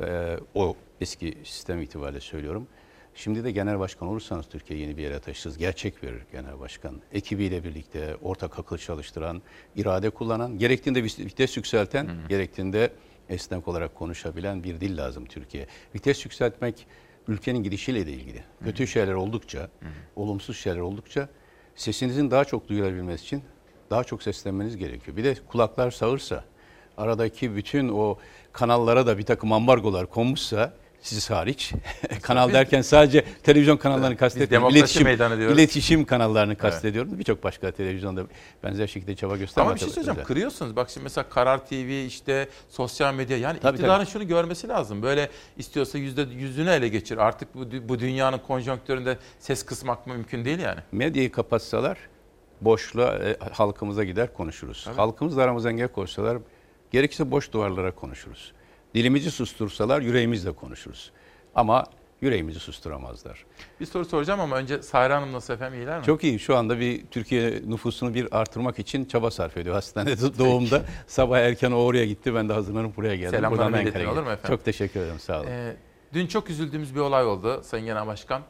E, 0.00 0.38
o 0.54 0.76
eski 1.00 1.38
sistem 1.44 1.82
itibariyle 1.82 2.20
söylüyorum. 2.20 2.66
Şimdi 3.14 3.44
de 3.44 3.50
genel 3.50 3.78
başkan 3.78 4.08
olursanız 4.08 4.46
Türkiye 4.48 4.80
yeni 4.80 4.96
bir 4.96 5.02
yere 5.02 5.20
taşırız. 5.20 5.58
Gerçek 5.58 6.02
bir 6.02 6.14
genel 6.32 6.60
başkan. 6.60 7.00
Ekibiyle 7.12 7.64
birlikte 7.64 8.16
ortak 8.22 8.58
akıl 8.58 8.78
çalıştıran, 8.78 9.42
irade 9.76 10.10
kullanan, 10.10 10.58
gerektiğinde 10.58 11.02
vites 11.04 11.56
yükselten, 11.56 12.08
gerektiğinde 12.28 12.92
esnek 13.28 13.68
olarak 13.68 13.94
konuşabilen 13.94 14.64
bir 14.64 14.80
dil 14.80 14.96
lazım 14.96 15.24
Türkiye. 15.26 15.66
Vites 15.94 16.24
yükseltmek 16.24 16.86
ülkenin 17.30 17.62
gidişiyle 17.62 18.06
de 18.06 18.12
ilgili. 18.12 18.44
Kötü 18.64 18.86
şeyler 18.86 19.14
oldukça, 19.14 19.68
olumsuz 20.16 20.56
şeyler 20.56 20.80
oldukça 20.80 21.28
sesinizin 21.74 22.30
daha 22.30 22.44
çok 22.44 22.68
duyulabilmesi 22.68 23.24
için 23.24 23.42
daha 23.90 24.04
çok 24.04 24.22
seslenmeniz 24.22 24.76
gerekiyor. 24.76 25.16
Bir 25.16 25.24
de 25.24 25.34
kulaklar 25.48 25.90
sağırsa, 25.90 26.44
aradaki 26.96 27.56
bütün 27.56 27.88
o 27.88 28.18
kanallara 28.52 29.06
da 29.06 29.18
bir 29.18 29.22
takım 29.22 29.52
ambargolar 29.52 30.06
konmuşsa 30.06 30.72
siz 31.02 31.30
hariç 31.30 31.72
kanal 32.22 32.52
derken 32.52 32.82
sadece 32.82 33.24
televizyon 33.42 33.76
kanallarını 33.76 34.16
kastetmiyorum. 34.16 34.68
İletişim, 34.68 35.06
iletişim 35.06 36.04
kanallarını 36.04 36.56
kastediyorum. 36.56 37.18
Birçok 37.18 37.44
başka 37.44 37.70
televizyonda 37.70 38.22
benzer 38.64 38.86
şekilde 38.86 39.16
çaba 39.16 39.36
göstermez. 39.36 39.66
Ama 39.66 39.74
bir 39.74 39.80
şey 39.80 39.88
söyleyeceğim 39.88 40.24
kırıyorsunuz. 40.24 40.76
Bak 40.76 40.90
şimdi 40.90 41.04
mesela 41.04 41.28
Karar 41.28 41.66
TV 41.66 42.06
işte 42.06 42.48
sosyal 42.68 43.14
medya 43.14 43.38
yani 43.38 43.60
Tabii, 43.60 43.76
iktidarın 43.76 44.04
şunu 44.04 44.28
görmesi 44.28 44.68
lazım. 44.68 45.02
Böyle 45.02 45.30
istiyorsa 45.58 45.98
yüzde 45.98 46.22
yüzünü 46.22 46.70
ele 46.70 46.88
geçir. 46.88 47.18
Artık 47.18 47.54
bu, 47.54 47.88
bu 47.88 47.98
dünyanın 47.98 48.38
konjonktüründe 48.38 49.18
ses 49.38 49.62
kısmak 49.62 50.06
mümkün 50.06 50.44
değil 50.44 50.58
yani. 50.58 50.80
Medyayı 50.92 51.32
kapatsalar 51.32 51.98
boşluğa 52.60 53.14
e, 53.14 53.36
halkımıza 53.52 54.04
gider 54.04 54.34
konuşuruz. 54.34 54.84
Tabii. 54.84 54.96
Halkımızla 54.96 55.42
aramıza 55.42 55.70
engel 55.70 55.88
koysalar 55.88 56.38
gerekirse 56.90 57.30
boş 57.30 57.52
duvarlara 57.52 57.94
konuşuruz. 57.94 58.52
Dilimizi 58.94 59.30
sustursalar 59.30 60.00
yüreğimizle 60.00 60.52
konuşuruz. 60.52 61.10
Ama 61.54 61.84
yüreğimizi 62.20 62.60
susturamazlar. 62.60 63.44
Bir 63.80 63.86
soru 63.86 64.04
soracağım 64.04 64.40
ama 64.40 64.56
önce 64.56 64.82
Sahra 64.82 65.16
Hanım 65.16 65.32
nasıl 65.32 65.54
efendim 65.54 65.78
iyiler 65.80 65.98
mi? 65.98 66.04
Çok 66.04 66.24
iyi. 66.24 66.38
Şu 66.38 66.56
anda 66.56 66.80
bir 66.80 67.06
Türkiye 67.06 67.62
nüfusunu 67.66 68.14
bir 68.14 68.28
artırmak 68.38 68.78
için 68.78 69.04
çaba 69.04 69.30
sarf 69.30 69.56
ediyor. 69.56 69.74
Hastanede 69.74 70.38
doğumda 70.38 70.82
sabah 71.06 71.38
erken 71.38 71.70
o 71.70 71.76
oraya 71.76 72.06
gitti. 72.06 72.34
Ben 72.34 72.48
de 72.48 72.52
hazırlanıp 72.52 72.96
buraya 72.96 73.16
geldim. 73.16 73.30
Selamlar 73.30 73.50
Buradan 73.58 73.72
milletin, 73.72 73.86
Ankara'ya 73.88 74.12
olur 74.12 74.22
mu 74.22 74.30
efendim? 74.30 74.56
Çok 74.56 74.64
teşekkür 74.64 75.00
ederim. 75.00 75.18
Sağ 75.20 75.40
olun. 75.40 75.46
Ee, 75.50 75.76
dün 76.12 76.26
çok 76.26 76.50
üzüldüğümüz 76.50 76.94
bir 76.94 77.00
olay 77.00 77.24
oldu 77.26 77.60
Sayın 77.64 77.86
Genel 77.86 78.06
Başkan. 78.06 78.42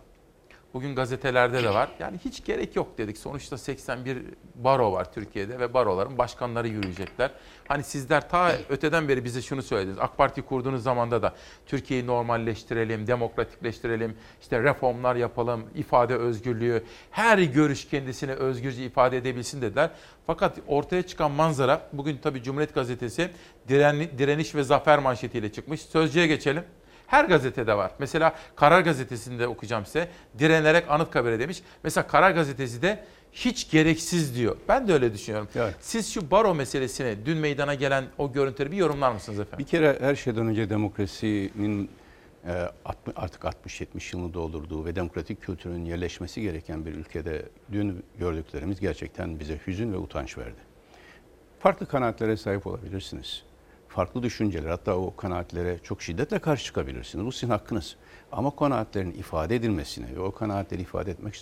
Bugün 0.74 0.94
gazetelerde 0.94 1.62
de 1.62 1.74
var. 1.74 1.90
Yani 1.98 2.18
hiç 2.24 2.44
gerek 2.44 2.76
yok 2.76 2.98
dedik. 2.98 3.18
Sonuçta 3.18 3.58
81 3.58 4.18
baro 4.54 4.92
var 4.92 5.12
Türkiye'de 5.12 5.58
ve 5.58 5.74
baroların 5.74 6.18
başkanları 6.18 6.68
yürüyecekler. 6.68 7.30
Hani 7.68 7.82
sizler 7.82 8.28
ta 8.28 8.52
öteden 8.68 9.08
beri 9.08 9.24
bize 9.24 9.42
şunu 9.42 9.62
söylediniz. 9.62 9.98
AK 10.00 10.16
Parti 10.16 10.42
kurduğunuz 10.42 10.82
zamanda 10.82 11.22
da 11.22 11.34
Türkiye'yi 11.66 12.06
normalleştirelim, 12.06 13.06
demokratikleştirelim, 13.06 14.16
işte 14.40 14.62
reformlar 14.62 15.16
yapalım, 15.16 15.64
ifade 15.74 16.14
özgürlüğü, 16.14 16.84
her 17.10 17.38
görüş 17.38 17.88
kendisini 17.88 18.32
özgürce 18.32 18.84
ifade 18.84 19.16
edebilsin 19.16 19.62
dediler. 19.62 19.90
Fakat 20.26 20.58
ortaya 20.66 21.02
çıkan 21.02 21.30
manzara 21.30 21.88
bugün 21.92 22.16
tabii 22.22 22.42
Cumhuriyet 22.42 22.74
Gazetesi 22.74 23.30
diren- 23.68 24.18
direniş 24.18 24.54
ve 24.54 24.62
zafer 24.62 24.98
manşetiyle 24.98 25.52
çıkmış. 25.52 25.80
Sözcüye 25.80 26.26
geçelim. 26.26 26.64
Her 27.10 27.24
gazetede 27.24 27.76
var. 27.76 27.90
Mesela 27.98 28.34
Karar 28.56 28.80
Gazetesi'nde 28.80 29.48
okuyacağım 29.48 29.86
size. 29.86 30.08
Direnerek 30.38 30.84
Anıtkabir'e 30.88 31.38
demiş. 31.38 31.62
Mesela 31.82 32.06
Karar 32.06 32.30
Gazetesi 32.30 32.82
de 32.82 33.04
hiç 33.32 33.70
gereksiz 33.70 34.36
diyor. 34.36 34.56
Ben 34.68 34.88
de 34.88 34.92
öyle 34.92 35.12
düşünüyorum. 35.14 35.48
Siz 35.80 36.14
şu 36.14 36.30
baro 36.30 36.54
meselesini 36.54 37.26
dün 37.26 37.38
meydana 37.38 37.74
gelen 37.74 38.04
o 38.18 38.32
görüntüleri 38.32 38.72
bir 38.72 38.76
yorumlar 38.76 39.12
mısınız 39.12 39.38
efendim? 39.38 39.58
Bir 39.58 39.70
kere 39.70 39.98
her 40.00 40.16
şeyden 40.16 40.46
önce 40.46 40.70
demokrasinin 40.70 41.90
e, 42.46 42.52
artık 43.16 43.42
60-70 43.42 44.16
yılını 44.16 44.34
doldurduğu 44.34 44.84
ve 44.84 44.96
demokratik 44.96 45.42
kültürün 45.42 45.84
yerleşmesi 45.84 46.42
gereken 46.42 46.86
bir 46.86 46.94
ülkede 46.94 47.42
dün 47.72 48.04
gördüklerimiz 48.18 48.80
gerçekten 48.80 49.40
bize 49.40 49.58
hüzün 49.66 49.92
ve 49.92 49.96
utanç 49.96 50.38
verdi. 50.38 50.60
Farklı 51.58 51.86
kanaatlere 51.86 52.36
sahip 52.36 52.66
olabilirsiniz. 52.66 53.49
Farklı 53.90 54.22
düşünceler 54.22 54.70
hatta 54.70 54.96
o 54.96 55.16
kanaatlere 55.16 55.78
çok 55.82 56.02
şiddetle 56.02 56.38
karşı 56.38 56.64
çıkabilirsiniz. 56.64 57.26
Bu 57.26 57.32
sizin 57.32 57.50
hakkınız. 57.50 57.96
Ama 58.32 58.56
kanaatlerin 58.56 59.12
ifade 59.12 59.56
edilmesine 59.56 60.16
ve 60.16 60.20
o 60.20 60.32
kanaatleri 60.32 60.82
ifade 60.82 61.10
etmek 61.10 61.34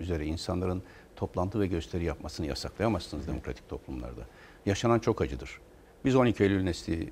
üzere 0.00 0.26
insanların 0.26 0.82
toplantı 1.16 1.60
ve 1.60 1.66
gösteri 1.66 2.04
yapmasını 2.04 2.46
yasaklayamazsınız 2.46 3.26
demokratik 3.26 3.68
toplumlarda. 3.68 4.20
Yaşanan 4.66 4.98
çok 4.98 5.22
acıdır. 5.22 5.60
Biz 6.04 6.16
12 6.16 6.42
Eylül 6.42 6.62
nesli 6.62 7.10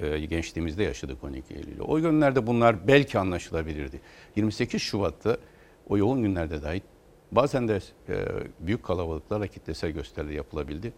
e, 0.00 0.20
gençliğimizde 0.20 0.82
yaşadık 0.84 1.24
12 1.24 1.54
Eylül'ü. 1.54 1.82
O 1.82 2.00
günlerde 2.00 2.46
bunlar 2.46 2.88
belki 2.88 3.18
anlaşılabilirdi. 3.18 4.00
28 4.36 4.82
Şubat'ta 4.82 5.36
o 5.88 5.98
yoğun 5.98 6.22
günlerde 6.22 6.62
dahi 6.62 6.82
bazen 7.32 7.68
de 7.68 7.80
e, 8.08 8.26
büyük 8.60 8.82
kalabalıklarla 8.82 9.46
kitlesel 9.46 9.90
gösteriler 9.90 10.32
yapılabildi. 10.32 10.92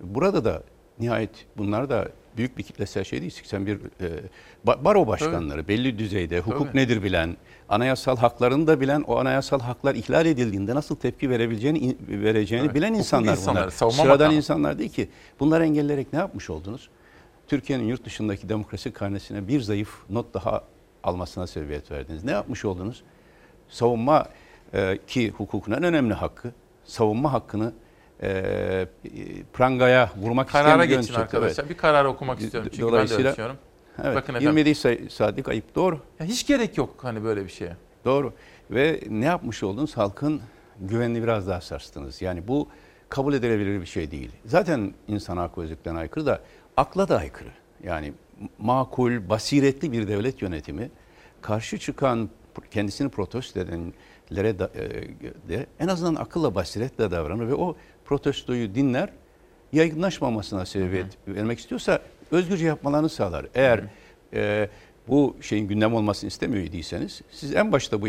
Burada 0.00 0.44
da 0.44 0.62
nihayet 0.98 1.46
bunlar 1.56 1.90
da 1.90 2.08
büyük 2.36 2.58
bir 2.58 2.62
kitlesel 2.62 3.04
şey 3.04 3.20
değil. 3.20 3.30
81 3.30 3.76
e, 3.76 3.80
baro 4.66 5.06
başkanları 5.06 5.62
Tabii. 5.62 5.68
belli 5.68 5.98
düzeyde 5.98 6.40
hukuk 6.40 6.66
Tabii. 6.66 6.76
nedir 6.76 7.02
bilen, 7.02 7.36
anayasal 7.68 8.16
haklarını 8.16 8.66
da 8.66 8.80
bilen, 8.80 9.02
o 9.02 9.18
anayasal 9.18 9.60
haklar 9.60 9.94
ihlal 9.94 10.26
edildiğinde 10.26 10.74
nasıl 10.74 10.96
tepki 10.96 11.30
verebileceğini 11.30 11.96
vereceğini 12.08 12.64
evet. 12.64 12.74
bilen 12.74 12.88
hukuk 12.88 12.98
insanlar, 12.98 13.32
insanlar 13.32 13.62
bunlar. 13.80 13.90
Sıradan 13.90 14.18
makamı. 14.18 14.34
insanlar 14.34 14.78
değil 14.78 14.92
ki. 14.92 15.08
Bunları 15.40 15.64
engelleyerek 15.64 16.12
ne 16.12 16.18
yapmış 16.18 16.50
oldunuz? 16.50 16.88
Türkiye'nin 17.48 17.84
yurt 17.84 18.04
dışındaki 18.04 18.48
demokrasi 18.48 18.92
karnesine 18.92 19.48
bir 19.48 19.60
zayıf 19.60 19.90
not 20.10 20.34
daha 20.34 20.64
almasına 21.04 21.46
sebebiyet 21.46 21.90
verdiniz. 21.90 22.24
Ne 22.24 22.30
yapmış 22.30 22.64
oldunuz? 22.64 23.02
Savunma 23.68 24.28
e, 24.74 24.98
ki 25.06 25.30
hukukun 25.30 25.72
en 25.72 25.82
önemli 25.82 26.14
hakkı, 26.14 26.52
savunma 26.84 27.32
hakkını 27.32 27.72
e, 28.24 28.86
prangaya 29.52 30.10
vurmak 30.16 30.48
Karara 30.48 30.84
isteyen 30.84 31.00
bir 31.00 31.06
geçin 31.06 31.14
arkadaşlar. 31.14 31.64
Evet. 31.64 31.70
Bir 31.70 31.76
karar 31.76 32.04
okumak 32.04 32.40
istiyorum 32.40 32.70
çünkü 32.72 32.82
Dolayısıyla, 32.82 33.18
ben 33.18 33.24
de 33.24 33.30
ölçüyorum. 33.30 33.56
Evet, 34.04 34.16
Bakın 34.16 34.34
efendim. 34.34 34.58
27 34.58 35.10
saatlik 35.10 35.48
ayıp 35.48 35.74
doğru. 35.74 36.00
Ya 36.20 36.26
hiç 36.26 36.46
gerek 36.46 36.78
yok 36.78 36.94
hani 37.02 37.24
böyle 37.24 37.44
bir 37.44 37.50
şeye. 37.50 37.76
Doğru. 38.04 38.32
Ve 38.70 39.00
ne 39.10 39.24
yapmış 39.24 39.62
oldunuz? 39.62 39.96
Halkın 39.96 40.40
güvenini 40.80 41.22
biraz 41.22 41.48
daha 41.48 41.60
sarstınız. 41.60 42.22
Yani 42.22 42.48
bu 42.48 42.68
kabul 43.08 43.34
edilebilir 43.34 43.80
bir 43.80 43.86
şey 43.86 44.10
değil. 44.10 44.30
Zaten 44.46 44.94
insan 45.08 45.36
hak 45.36 45.58
özlüklerine 45.58 45.98
aykırı 45.98 46.26
da 46.26 46.40
akla 46.76 47.08
da 47.08 47.18
aykırı. 47.18 47.48
Yani 47.84 48.12
makul, 48.58 49.28
basiretli 49.28 49.92
bir 49.92 50.08
devlet 50.08 50.42
yönetimi 50.42 50.90
karşı 51.42 51.78
çıkan 51.78 52.30
kendisini 52.70 53.08
protesto 53.08 53.60
edenlere 53.60 54.58
de, 54.58 54.68
de 55.48 55.66
en 55.80 55.88
azından 55.88 56.14
akılla 56.14 56.54
basiretle 56.54 57.10
davranır 57.10 57.48
ve 57.48 57.54
o 57.54 57.76
protestoyu 58.04 58.74
dinler, 58.74 59.08
yaygınlaşmamasına 59.72 60.66
sebebiyet 60.66 61.06
hı 61.26 61.34
vermek 61.34 61.58
istiyorsa 61.58 62.00
özgürce 62.30 62.66
yapmalarını 62.66 63.08
sağlar. 63.08 63.46
Eğer 63.54 63.78
hı 63.78 63.82
hı. 63.82 63.88
E, 64.34 64.68
bu 65.08 65.36
şeyin 65.40 65.68
gündem 65.68 65.94
olmasını 65.94 66.28
istemiyor 66.28 66.64
idiyseniz 66.64 67.22
siz 67.30 67.54
en 67.54 67.72
başta 67.72 68.02
bu 68.02 68.06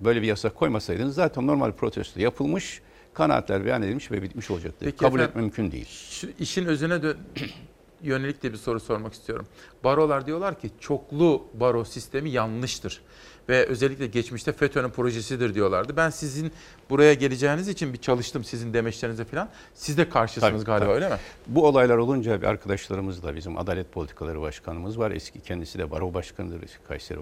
böyle 0.00 0.22
bir 0.22 0.26
yasak 0.26 0.54
koymasaydınız 0.54 1.14
zaten 1.14 1.46
normal 1.46 1.72
protesto 1.72 2.20
yapılmış, 2.20 2.82
kanaatler 3.14 3.64
beyan 3.64 3.82
edilmiş 3.82 4.10
ve 4.10 4.22
bitmiş 4.22 4.50
olacaktı. 4.50 4.78
Peki 4.80 4.96
Kabul 4.96 5.16
efendim, 5.16 5.30
etme 5.30 5.40
mümkün 5.40 5.72
değil. 5.72 5.86
Şu 6.10 6.28
işin 6.38 6.64
özüne 6.64 6.94
dö- 6.94 7.16
yönelik 8.02 8.42
de 8.42 8.52
bir 8.52 8.58
soru 8.58 8.80
sormak 8.80 9.12
istiyorum. 9.12 9.46
Barolar 9.84 10.26
diyorlar 10.26 10.60
ki 10.60 10.70
çoklu 10.80 11.44
baro 11.54 11.84
sistemi 11.84 12.30
yanlıştır 12.30 13.02
ve 13.48 13.66
özellikle 13.66 14.06
geçmişte 14.06 14.52
FETÖ'nün 14.52 14.90
projesidir 14.90 15.54
diyorlardı. 15.54 15.96
Ben 15.96 16.10
sizin 16.10 16.52
buraya 16.90 17.14
geleceğiniz 17.14 17.68
için 17.68 17.92
bir 17.92 17.98
çalıştım 17.98 18.44
sizin 18.44 18.74
demeçlerinize 18.74 19.24
falan. 19.24 19.48
Siz 19.74 19.98
de 19.98 20.08
karşısınız 20.08 20.52
tabii, 20.52 20.64
galiba 20.64 20.84
tabii. 20.84 20.94
öyle 20.94 21.08
mi? 21.08 21.16
Bu 21.46 21.66
olaylar 21.66 21.96
olunca 21.96 22.42
bir 22.42 22.46
arkadaşlarımız 22.46 23.22
da 23.22 23.36
bizim 23.36 23.58
Adalet 23.58 23.92
Politikaları 23.92 24.40
Başkanımız 24.40 24.98
var. 24.98 25.10
Eski 25.10 25.40
kendisi 25.40 25.78
de 25.78 25.90
baro 25.90 26.14
başkanıdır. 26.14 26.60
Kayseri 26.88 27.18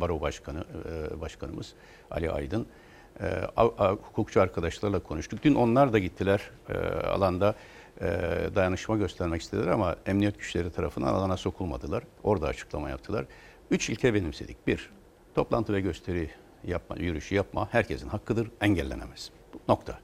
Baro 0.00 0.20
Başkanı 0.20 0.64
e, 1.14 1.20
Başkanımız 1.20 1.72
Ali 2.10 2.30
Aydın. 2.30 2.66
E, 3.20 3.26
hukukçu 4.02 4.40
arkadaşlarla 4.40 4.98
konuştuk. 4.98 5.40
Dün 5.42 5.54
onlar 5.54 5.92
da 5.92 5.98
gittiler 5.98 6.50
e, 6.68 6.74
alanda 7.06 7.54
dayanışma 8.54 8.96
göstermek 8.96 9.42
istediler 9.42 9.66
ama 9.66 9.96
emniyet 10.06 10.38
güçleri 10.38 10.70
tarafından 10.70 11.14
alana 11.14 11.36
sokulmadılar. 11.36 12.02
Orada 12.22 12.46
açıklama 12.46 12.90
yaptılar. 12.90 13.24
Üç 13.70 13.90
ilke 13.90 14.14
benimsedik. 14.14 14.66
Bir, 14.66 14.90
Toplantı 15.34 15.72
ve 15.72 15.80
gösteri 15.80 16.30
yapma, 16.66 16.96
yürüyüşü 16.96 17.34
yapma 17.34 17.68
herkesin 17.72 18.08
hakkıdır, 18.08 18.50
engellenemez. 18.60 19.30
Nokta. 19.68 19.98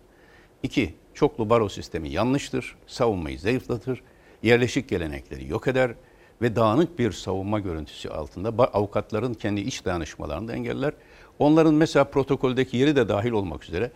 İki, 0.63 0.95
çoklu 1.15 1.51
baro 1.51 1.69
sistemi 1.69 2.09
yanlıştır, 2.09 2.77
savunmayı 2.87 3.39
zayıflatır, 3.39 4.03
yerleşik 4.43 4.89
gelenekleri 4.89 5.49
yok 5.49 5.69
eder 5.69 5.95
ve 6.43 6.57
dağınık 6.57 6.99
bir 6.99 7.13
savunma 7.13 7.61
görüntüsü 7.61 8.09
altında 8.09 8.65
avukatların 8.65 9.35
kendi 9.35 9.61
iç 9.61 9.85
dayanışmalarını 9.85 10.49
da 10.49 10.53
engeller. 10.53 10.93
Onların 11.39 11.75
mesela 11.75 12.05
protokoldeki 12.05 12.77
yeri 12.77 12.97
de 12.97 13.09
dahil 13.09 13.31
olmak 13.31 13.65
üzere 13.65 13.91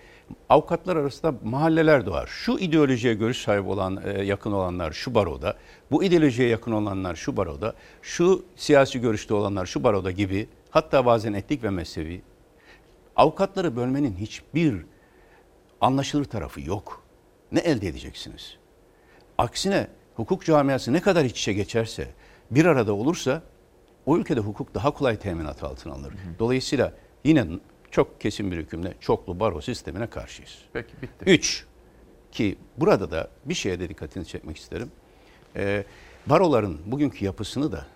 avukatlar 0.48 0.96
arasında 0.96 1.34
mahalleler 1.44 2.06
doğar. 2.06 2.26
Şu 2.26 2.58
ideolojiye 2.58 3.14
görüş 3.14 3.38
sahibi 3.38 3.68
olan, 3.68 4.02
e, 4.04 4.24
yakın 4.24 4.52
olanlar 4.52 4.92
şu 4.92 5.14
baroda, 5.14 5.56
bu 5.90 6.04
ideolojiye 6.04 6.48
yakın 6.48 6.72
olanlar 6.72 7.14
şu 7.14 7.36
baroda, 7.36 7.74
şu 8.02 8.44
siyasi 8.56 9.00
görüşte 9.00 9.34
olanlar 9.34 9.66
şu 9.66 9.84
baroda 9.84 10.10
gibi 10.10 10.48
hatta 10.70 11.06
bazen 11.06 11.32
etnik 11.32 11.62
ve 11.62 11.70
mezhebi 11.70 12.22
avukatları 13.16 13.76
bölmenin 13.76 14.16
hiçbir 14.16 14.84
anlaşılır 15.80 16.24
tarafı 16.24 16.60
yok. 16.60 17.02
Ne 17.52 17.60
elde 17.60 17.88
edeceksiniz? 17.88 18.56
Aksine 19.38 19.86
hukuk 20.14 20.44
camiası 20.44 20.92
ne 20.92 21.00
kadar 21.00 21.24
iç 21.24 21.40
içe 21.40 21.52
geçerse, 21.52 22.08
bir 22.50 22.64
arada 22.64 22.92
olursa 22.92 23.42
o 24.06 24.18
ülkede 24.18 24.40
hukuk 24.40 24.74
daha 24.74 24.90
kolay 24.90 25.18
teminat 25.18 25.62
altına 25.62 25.92
alınır. 25.92 26.12
Hı 26.12 26.16
hı. 26.16 26.38
Dolayısıyla 26.38 26.92
yine 27.24 27.46
çok 27.90 28.20
kesin 28.20 28.52
bir 28.52 28.56
hükümle 28.56 28.94
çoklu 29.00 29.40
baro 29.40 29.60
sistemine 29.60 30.06
karşıyız. 30.06 30.58
Peki 30.72 30.92
bitti. 31.02 31.24
Üç, 31.26 31.66
ki 32.32 32.58
burada 32.76 33.10
da 33.10 33.30
bir 33.44 33.54
şeye 33.54 33.80
de 33.80 33.88
dikkatini 33.88 34.26
çekmek 34.26 34.56
isterim. 34.56 34.90
Ee, 35.56 35.84
baroların 36.26 36.78
bugünkü 36.86 37.24
yapısını 37.24 37.72
da 37.72 37.86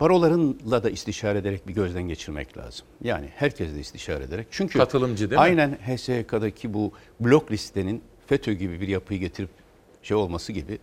barolarınla 0.00 0.82
da 0.82 0.90
istişare 0.90 1.38
ederek 1.38 1.68
bir 1.68 1.74
gözden 1.74 2.02
geçirmek 2.02 2.58
lazım. 2.58 2.86
Yani 3.02 3.28
herkesle 3.36 3.80
istişare 3.80 4.24
ederek. 4.24 4.46
Çünkü 4.50 4.78
katılımcı 4.78 5.30
değil 5.30 5.40
aynen 5.42 5.70
mi? 5.70 5.78
Aynen 5.86 5.96
HSK'daki 5.96 6.74
bu 6.74 6.92
blok 7.20 7.52
listenin 7.52 8.02
FETÖ 8.26 8.52
gibi 8.52 8.80
bir 8.80 8.88
yapıyı 8.88 9.20
getirip 9.20 9.50
şey 10.02 10.16
olması 10.16 10.52
gibi 10.52 10.78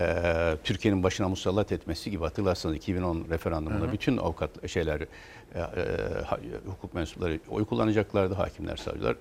e, 0.00 0.56
Türkiye'nin 0.64 1.02
başına 1.02 1.28
musallat 1.28 1.72
etmesi 1.72 2.10
gibi 2.10 2.24
hatırlarsanız 2.24 2.76
2010 2.76 3.26
referandumunda 3.30 3.84
hı 3.84 3.88
hı. 3.88 3.92
bütün 3.92 4.16
avukat 4.16 4.68
şeyler 4.68 5.00
e, 5.00 5.06
e, 5.54 5.64
hukuk 6.66 6.94
mensupları 6.94 7.40
oy 7.48 7.64
kullanacaklardı 7.64 8.34
hakimler 8.34 8.76
savcılar 8.76 9.16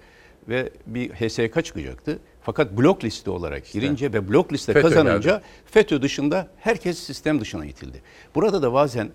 ve 0.50 0.70
bir 0.88 1.10
HSK 1.10 1.66
çıkacaktı. 1.66 2.20
Fakat 2.42 2.78
blok 2.78 3.04
liste 3.04 3.32
olarak 3.32 3.72
girince 3.72 4.06
işte, 4.06 4.18
ve 4.18 4.30
blok 4.30 4.54
liste 4.54 4.74
FETÖ 4.74 4.90
kazanınca 4.90 5.32
geldi. 5.32 5.44
FETÖ 5.66 6.02
dışında 6.02 6.48
herkes 6.58 7.00
sistem 7.00 7.42
dışına 7.42 7.66
itildi. 7.66 8.02
Burada 8.36 8.62
da 8.62 8.74
bazen 8.74 9.10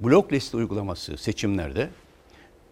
blok 0.00 0.32
liste 0.32 0.56
uygulaması 0.56 1.16
seçimlerde 1.16 1.90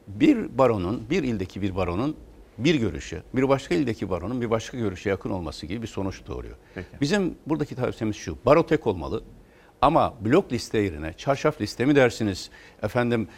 bir 0.08 0.58
baronun, 0.58 1.10
bir 1.10 1.22
ildeki 1.22 1.62
bir 1.62 1.76
baronun 1.76 2.16
bir 2.58 2.74
görüşe, 2.74 3.22
bir 3.34 3.48
başka 3.48 3.74
ildeki 3.74 4.10
baronun 4.10 4.40
bir 4.40 4.50
başka 4.50 4.78
görüşe 4.78 5.10
yakın 5.10 5.30
olması 5.30 5.66
gibi 5.66 5.82
bir 5.82 5.86
sonuç 5.86 6.26
doğuruyor. 6.26 6.56
Peki. 6.74 6.88
Bizim 7.00 7.34
buradaki 7.46 7.74
tavsiyemiz 7.74 8.16
şu, 8.16 8.38
baro 8.46 8.66
tek 8.66 8.86
olmalı 8.86 9.22
ama 9.82 10.14
blok 10.20 10.52
liste 10.52 10.78
yerine 10.78 11.12
çarşaf 11.12 11.60
liste 11.60 11.84
mi 11.84 11.96
dersiniz, 11.96 12.50
efendim 12.82 13.28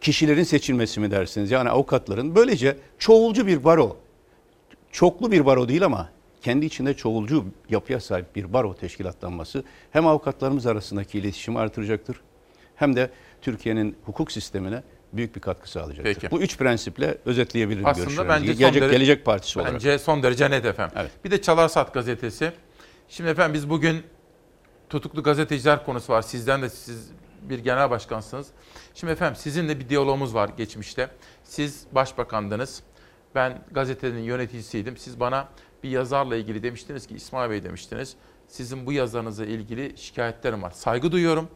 kişilerin 0.00 0.42
seçilmesi 0.42 1.00
mi 1.00 1.10
dersiniz, 1.10 1.50
yani 1.50 1.70
avukatların 1.70 2.34
böylece 2.34 2.76
çoğulcu 2.98 3.46
bir 3.46 3.64
baro, 3.64 3.96
çoklu 4.92 5.32
bir 5.32 5.46
baro 5.46 5.68
değil 5.68 5.84
ama 5.84 6.08
kendi 6.42 6.66
içinde 6.66 6.94
çoğulcu 6.94 7.44
yapıya 7.70 8.00
sahip 8.00 8.36
bir 8.36 8.52
baro 8.52 8.74
teşkilatlanması 8.74 9.64
hem 9.90 10.06
avukatlarımız 10.06 10.66
arasındaki 10.66 11.18
iletişimi 11.18 11.58
artıracaktır 11.58 12.20
hem 12.76 12.96
de 12.96 13.10
Türkiye'nin 13.42 13.96
hukuk 14.04 14.32
sistemine 14.32 14.82
büyük 15.12 15.36
bir 15.36 15.40
katkı 15.40 15.70
sağlayacaktır. 15.70 16.14
Peki. 16.14 16.30
Bu 16.30 16.40
üç 16.40 16.58
prensiple 16.58 17.18
özetleyebilirim 17.24 17.86
Aslında 17.86 18.28
bence 18.28 18.52
gelecek, 18.52 18.82
derece, 18.82 18.96
gelecek 18.96 19.24
partisi 19.24 19.58
bence 19.58 19.60
olarak. 19.60 19.74
Bence 19.74 19.98
son 19.98 20.22
derece 20.22 20.50
net 20.50 20.64
efendim. 20.64 20.98
Evet. 21.00 21.10
Bir 21.24 21.30
de 21.30 21.42
Çalarsat 21.42 21.94
gazetesi. 21.94 22.52
Şimdi 23.08 23.30
efendim 23.30 23.54
biz 23.54 23.70
bugün 23.70 24.02
tutuklu 24.90 25.22
gazeteciler 25.22 25.84
konusu 25.84 26.12
var. 26.12 26.22
Sizden 26.22 26.62
de 26.62 26.68
siz 26.68 27.10
bir 27.42 27.58
genel 27.58 27.90
başkansınız. 27.90 28.46
Şimdi 28.94 29.12
efendim 29.12 29.36
sizinle 29.36 29.80
bir 29.80 29.88
diyalogumuz 29.88 30.34
var 30.34 30.50
geçmişte. 30.56 31.08
Siz 31.44 31.86
başbakandınız. 31.92 32.82
Ben 33.34 33.64
gazetenin 33.70 34.22
yöneticisiydim. 34.22 34.96
Siz 34.96 35.20
bana 35.20 35.48
bir 35.82 35.90
yazarla 35.90 36.36
ilgili 36.36 36.62
demiştiniz 36.62 37.06
ki 37.06 37.14
İsmail 37.14 37.50
Bey 37.50 37.64
demiştiniz. 37.64 38.16
Sizin 38.48 38.86
bu 38.86 38.92
yazarınızla 38.92 39.46
ilgili 39.46 39.92
şikayetlerim 39.96 40.62
var. 40.62 40.70
Saygı 40.70 41.12
duyuyorum. 41.12 41.48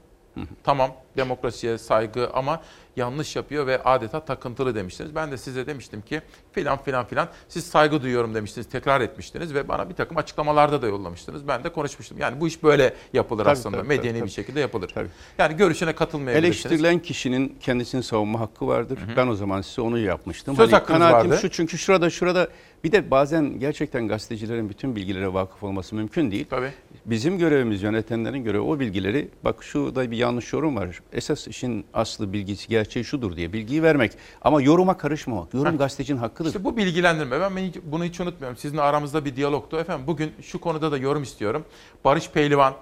Tamam 0.65 0.91
demokrasiye 1.17 1.79
saygı 1.79 2.31
ama 2.35 2.61
yanlış 2.97 3.37
yapıyor 3.37 3.67
ve 3.67 3.83
adeta 3.83 4.25
takıntılı 4.25 4.75
demiştiniz. 4.75 5.15
Ben 5.15 5.31
de 5.33 5.37
size 5.39 5.67
demiştim 5.67 6.03
ki 6.03 6.21
filan 6.53 6.83
filan 6.83 7.07
filan 7.07 7.29
siz 7.49 7.67
saygı 7.67 8.03
duyuyorum 8.03 8.35
demiştiniz, 8.35 8.69
tekrar 8.69 9.01
etmiştiniz 9.01 9.55
ve 9.55 9.69
bana 9.69 9.89
bir 9.89 9.95
takım 9.95 10.17
açıklamalarda 10.17 10.83
da 10.83 10.87
yollamıştınız. 10.87 11.49
Ben 11.49 11.65
de 11.65 11.69
konuşmuştum. 11.69 12.19
Yani 12.19 12.41
bu 12.41 12.49
iş 12.49 12.63
böyle 12.63 12.95
yapılır 13.13 13.45
Tabii, 13.45 13.53
aslında. 13.53 13.77
tabii, 13.77 13.89
Medeni 13.89 14.03
tabii, 14.09 14.15
bir 14.15 14.21
tabii. 14.21 14.31
şekilde 14.31 14.61
yapılır. 14.61 14.95
Yani 15.39 15.57
görüşüne 15.57 15.95
katılmayabilirsiniz. 15.95 16.67
Eleştirilen 16.67 16.99
kişinin 16.99 17.59
kendisini 17.61 18.03
savunma 18.03 18.41
hakkı 18.41 18.67
vardır. 18.67 18.99
Ben 19.17 19.27
o 19.29 19.35
zaman 19.35 19.61
size 19.61 19.81
onu 19.81 19.99
yapmıştım. 19.99 20.57
Söz 20.57 20.73
hakkınız 20.73 20.99
kanaatim 21.01 21.31
vardı. 21.31 21.41
şu 21.43 21.51
çünkü 21.51 21.79
şurada 21.79 22.11
şurada 22.11 22.49
bir 22.87 22.93
de 22.93 23.11
bazen 23.11 23.61
gerçekten 23.61 24.09
gazetecilerin 24.09 24.69
bütün 24.69 24.97
bilgilere 24.97 25.35
vakıf 25.35 25.63
olması 25.63 25.95
mümkün 25.95 26.31
değil. 26.31 26.47
Tabii. 26.51 26.71
Bizim 27.07 27.39
görevimiz 27.39 27.83
yönetenlerin 27.83 28.45
görevi 28.45 28.61
o 28.61 28.81
bilgileri 28.81 29.29
bak 29.45 29.65
şurada 29.65 30.11
bir 30.11 30.17
yanlış 30.17 30.53
yorum 30.53 30.77
var. 30.77 31.01
Esas 31.13 31.49
işin 31.49 31.85
aslı 31.95 32.33
bilgisi 32.33 32.69
gerçeği 32.69 33.05
şudur 33.05 33.37
diye 33.37 33.53
bilgiyi 33.53 33.83
vermek 33.83 34.13
ama 34.43 34.63
yoruma 34.63 34.97
karışmamak. 34.97 35.55
Yorum 35.55 35.79
gazetecinin 35.79 36.19
hakkıdır. 36.19 36.49
İşte 36.49 36.65
bu 36.65 36.77
bilgilendirme. 36.77 37.41
Ben 37.41 37.53
bunu 37.85 38.05
hiç 38.05 38.21
unutmuyorum. 38.21 38.57
Sizinle 38.57 38.83
aramızda 38.83 39.25
bir 39.25 39.37
diyalogtu. 39.37 39.79
Efendim 39.79 40.07
bugün 40.07 40.33
şu 40.43 40.61
konuda 40.61 40.93
da 40.93 40.99
yorum 40.99 41.23
istiyorum. 41.23 41.65
Barış 42.05 42.31
Pehlivan, 42.31 42.75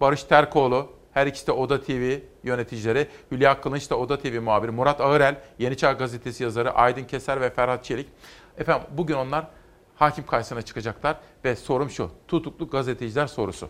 Barış 0.00 0.24
Terkoğlu, 0.24 0.88
her 1.12 1.26
ikisi 1.26 1.46
de 1.46 1.52
Oda 1.52 1.80
TV 1.80 2.18
yöneticileri. 2.44 3.08
Hülya 3.32 3.60
Kılınç 3.60 3.90
da 3.90 3.98
Oda 3.98 4.18
TV 4.18 4.40
muhabiri. 4.40 4.70
Murat 4.70 5.00
Ağırel, 5.00 5.36
Yeni 5.58 5.76
Çağ 5.76 5.92
Gazetesi 5.92 6.42
yazarı. 6.42 6.70
Aydın 6.70 7.04
Keser 7.04 7.40
ve 7.40 7.50
Ferhat 7.50 7.84
Çelik. 7.84 8.06
Efendim 8.58 8.88
bugün 8.96 9.14
onlar 9.14 9.46
hakim 9.96 10.26
karşısına 10.26 10.62
çıkacaklar. 10.62 11.16
Ve 11.44 11.56
sorum 11.56 11.90
şu. 11.90 12.10
Tutuklu 12.28 12.68
gazeteciler 12.68 13.26
sorusu. 13.26 13.68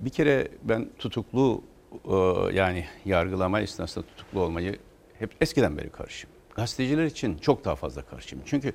Bir 0.00 0.10
kere 0.10 0.48
ben 0.62 0.88
tutuklu 0.98 1.62
e, 2.04 2.14
yani 2.56 2.84
yargılama 3.04 3.60
esnasında 3.60 4.06
tutuklu 4.06 4.40
olmayı 4.40 4.78
hep 5.18 5.30
eskiden 5.40 5.78
beri 5.78 5.90
karşıyım. 5.90 6.36
Gazeteciler 6.54 7.04
için 7.04 7.38
çok 7.38 7.64
daha 7.64 7.76
fazla 7.76 8.02
karşıyım. 8.02 8.44
Çünkü 8.46 8.72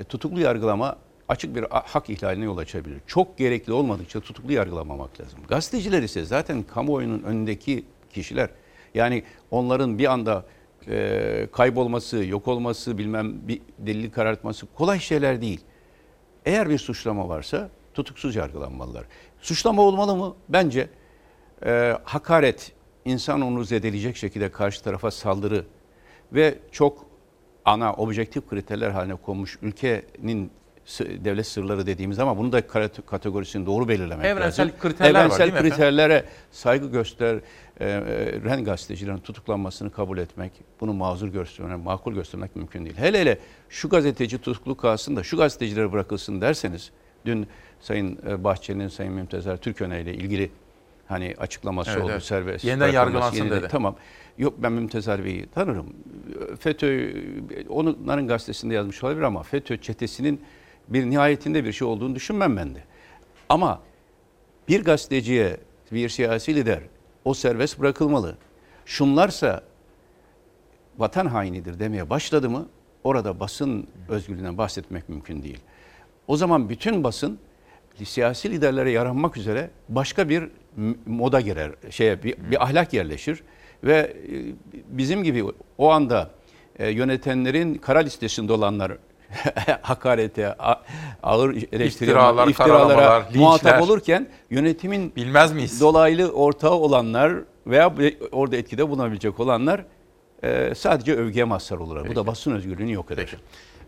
e, 0.00 0.04
tutuklu 0.04 0.40
yargılama 0.40 0.96
açık 1.28 1.54
bir 1.56 1.64
hak 1.70 2.10
ihlaline 2.10 2.44
yol 2.44 2.58
açabilir. 2.58 3.00
Çok 3.06 3.38
gerekli 3.38 3.72
olmadıkça 3.72 4.20
tutuklu 4.20 4.52
yargılamamak 4.52 5.20
lazım. 5.20 5.40
Gazeteciler 5.48 6.02
ise 6.02 6.24
zaten 6.24 6.62
kamuoyunun 6.62 7.22
önündeki 7.22 7.84
kişiler. 8.12 8.50
Yani 8.94 9.24
onların 9.50 9.98
bir 9.98 10.12
anda 10.12 10.44
e, 10.88 11.48
kaybolması, 11.52 12.24
yok 12.24 12.48
olması, 12.48 12.98
bilmem 12.98 13.48
bir 13.48 13.60
delili 13.78 14.10
karartması 14.10 14.66
kolay 14.66 15.00
şeyler 15.00 15.40
değil. 15.40 15.60
Eğer 16.46 16.70
bir 16.70 16.78
suçlama 16.78 17.28
varsa 17.28 17.70
tutuksuz 17.94 18.36
yargılanmalılar. 18.36 19.04
Suçlama 19.40 19.82
olmalı 19.82 20.16
mı? 20.16 20.34
Bence 20.48 20.88
e, 21.66 21.96
hakaret, 22.04 22.72
insan 23.04 23.40
onuru 23.40 23.64
zedeleyecek 23.64 24.16
şekilde 24.16 24.50
karşı 24.50 24.82
tarafa 24.84 25.10
saldırı 25.10 25.64
ve 26.32 26.58
çok 26.72 27.06
ana 27.64 27.92
objektif 27.94 28.48
kriterler 28.48 28.90
haline 28.90 29.14
konmuş 29.14 29.58
ülkenin 29.62 30.50
devlet 30.98 31.46
sırları 31.46 31.86
dediğimiz 31.86 32.18
ama 32.18 32.38
bunu 32.38 32.52
da 32.52 32.66
kategorisini 33.06 33.66
doğru 33.66 33.88
belirlemek 33.88 34.26
Evrensel 34.26 34.66
lazım. 34.66 34.78
kriterler 34.80 35.14
var, 35.14 35.20
Evrensel 35.20 35.38
değil 35.38 35.52
mi 35.52 35.56
efendim? 35.58 35.70
kriterlere 35.70 36.24
saygı 36.50 36.90
göster, 36.90 37.40
e, 37.80 37.84
e, 37.84 38.00
ren 38.44 38.64
gazetecilerin 38.64 39.18
tutuklanmasını 39.18 39.90
kabul 39.90 40.18
etmek, 40.18 40.52
bunu 40.80 40.92
mazur 40.92 41.28
göstermek, 41.28 41.84
makul 41.84 42.14
göstermek 42.14 42.56
mümkün 42.56 42.84
değil. 42.84 42.96
Hele 42.96 43.20
hele 43.20 43.38
şu 43.68 43.88
gazeteci 43.88 44.38
tutuklu 44.38 44.76
kalsın 44.76 45.16
da 45.16 45.22
şu 45.22 45.36
gazetecilere 45.36 45.92
bırakılsın 45.92 46.40
derseniz, 46.40 46.90
dün 47.26 47.46
Sayın 47.80 48.18
e, 48.28 48.44
Bahçeli'nin 48.44 48.88
Sayın 48.88 49.12
Mümtezer 49.12 49.56
Türköne 49.56 50.00
ile 50.00 50.14
ilgili 50.14 50.50
hani 51.08 51.34
açıklaması 51.38 51.90
Evet, 51.90 52.02
oldu 52.02 52.12
evet. 52.12 52.22
serbest. 52.22 52.64
Yeniden 52.64 52.88
yargılansın 52.88 53.36
yeniden- 53.36 53.58
dedi. 53.58 53.68
Tamam. 53.70 53.96
Yok 54.38 54.54
ben 54.58 54.72
Mümtezer 54.72 55.24
Bey'i 55.24 55.46
tanırım. 55.46 55.86
FETÖ, 56.60 57.12
onların 57.68 58.28
gazetesinde 58.28 58.74
yazmış 58.74 59.04
olabilir 59.04 59.22
ama 59.22 59.42
FETÖ 59.42 59.76
çetesinin 59.76 60.40
bir 60.88 61.10
nihayetinde 61.10 61.64
bir 61.64 61.72
şey 61.72 61.88
olduğunu 61.88 62.14
düşünmem 62.14 62.56
ben 62.56 62.74
de. 62.74 62.84
Ama 63.48 63.80
bir 64.68 64.84
gazeteciye, 64.84 65.56
bir 65.92 66.08
siyasi 66.08 66.54
lider 66.54 66.80
o 67.24 67.34
serbest 67.34 67.80
bırakılmalı. 67.80 68.36
Şunlarsa 68.86 69.62
vatan 70.98 71.26
hainidir 71.26 71.78
demeye 71.78 72.10
başladı 72.10 72.50
mı 72.50 72.68
orada 73.04 73.40
basın 73.40 73.86
özgürlüğünden 74.08 74.58
bahsetmek 74.58 75.08
mümkün 75.08 75.42
değil. 75.42 75.58
O 76.26 76.36
zaman 76.36 76.68
bütün 76.68 77.04
basın 77.04 77.38
siyasi 78.04 78.50
liderlere 78.50 78.90
yaranmak 78.90 79.36
üzere 79.36 79.70
başka 79.88 80.28
bir 80.28 80.48
moda 81.06 81.40
girer, 81.40 81.72
şeye 81.90 82.22
bir, 82.22 82.36
bir 82.50 82.64
ahlak 82.64 82.92
yerleşir 82.92 83.42
ve 83.84 83.96
e, 83.96 84.14
bizim 84.88 85.24
gibi 85.24 85.44
o 85.78 85.90
anda 85.90 86.30
e, 86.78 86.90
yönetenlerin 86.90 87.74
kara 87.74 87.98
listesinde 87.98 88.52
olanlar 88.52 88.92
hakarete, 89.82 90.54
ağır 91.22 91.50
eleştiriler, 91.50 91.84
İftiralar, 91.86 92.48
iftiralara 92.48 93.16
linçler. 93.26 93.40
muhatap 93.40 93.82
olurken 93.82 94.28
yönetimin 94.50 95.12
bilmez 95.16 95.52
miyiz? 95.52 95.80
Dolaylı 95.80 96.32
ortağı 96.32 96.72
olanlar 96.74 97.32
veya 97.66 97.94
orada 98.32 98.56
etkide 98.56 98.88
bulunabilecek 98.88 99.40
olanlar 99.40 99.84
e, 100.42 100.74
sadece 100.74 101.14
övgüye 101.14 101.44
mazhar 101.44 101.76
olurlar. 101.76 102.08
Bu 102.08 102.16
da 102.16 102.26
basın 102.26 102.52
özgürlüğünü 102.52 102.92
yok 102.92 103.10
eder. 103.10 103.36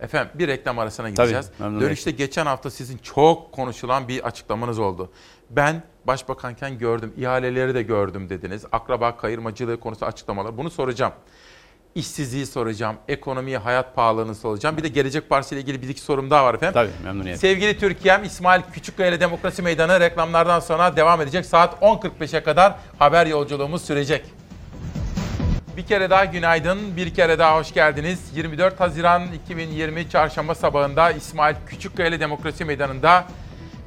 Efendim 0.01 0.33
bir 0.35 0.49
reklam 0.49 0.79
arasına 0.79 1.11
gideceğiz. 1.11 1.51
memnuniyetle. 1.59 1.87
Dönüşte 1.87 2.11
geçen 2.11 2.47
hafta 2.47 2.71
sizin 2.71 2.99
çok 2.99 3.53
konuşulan 3.53 4.09
bir 4.09 4.27
açıklamanız 4.27 4.79
oldu. 4.79 5.11
Ben 5.51 5.83
başbakanken 6.05 6.79
gördüm, 6.79 7.13
ihaleleri 7.17 7.75
de 7.75 7.83
gördüm 7.83 8.29
dediniz. 8.29 8.65
Akraba 8.73 9.17
kayırmacılığı 9.17 9.81
konusu 9.81 10.07
açıklamalar. 10.07 10.57
Bunu 10.57 10.71
soracağım. 10.71 11.13
İşsizliği 11.95 12.47
soracağım, 12.47 12.97
ekonomiyi, 13.09 13.59
hayat 13.59 13.97
pahalılığını 13.97 14.35
soracağım. 14.35 14.77
Bir 14.77 14.83
de 14.83 14.89
Gelecek 14.89 15.29
Partisi 15.29 15.55
ile 15.55 15.61
ilgili 15.61 15.83
bir 15.83 15.89
iki 15.89 16.01
sorum 16.01 16.31
daha 16.31 16.45
var 16.45 16.55
efendim. 16.55 16.75
Tabii 16.75 17.05
memnuniyetle. 17.05 17.41
Sevgili 17.41 17.79
Türkiye'm 17.79 18.25
İsmail 18.25 18.63
Küçükkaya 18.73 19.09
ile 19.09 19.21
Demokrasi 19.21 19.63
Meydanı 19.63 20.01
reklamlardan 20.01 20.61
sonra 20.61 20.97
devam 20.97 21.21
edecek. 21.21 21.47
Saat 21.47 21.83
10.45'e 21.83 22.43
kadar 22.43 22.75
haber 22.99 23.27
yolculuğumuz 23.27 23.85
sürecek. 23.85 24.25
Bir 25.77 25.87
kere 25.87 26.11
daha 26.11 26.25
günaydın, 26.25 26.97
bir 26.97 27.15
kere 27.15 27.39
daha 27.39 27.59
hoş 27.59 27.75
geldiniz. 27.75 28.21
24 28.35 28.81
Haziran 28.81 29.23
2020 29.45 30.11
Çarşamba 30.11 30.55
sabahında 30.55 31.11
İsmail 31.11 31.57
Küçükkaya 31.67 32.09
ile 32.09 32.21
Demokrasi 32.21 32.65
Meydanı'nda 32.65 33.25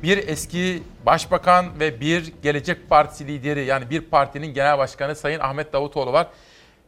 bir 0.03 0.27
eski 0.27 0.83
başbakan 1.05 1.79
ve 1.79 1.99
bir 1.99 2.33
Gelecek 2.43 2.89
Partisi 2.89 3.27
lideri 3.27 3.65
yani 3.65 3.89
bir 3.89 4.01
partinin 4.01 4.53
genel 4.53 4.77
başkanı 4.77 5.15
Sayın 5.15 5.39
Ahmet 5.39 5.73
Davutoğlu 5.73 6.13
var. 6.13 6.27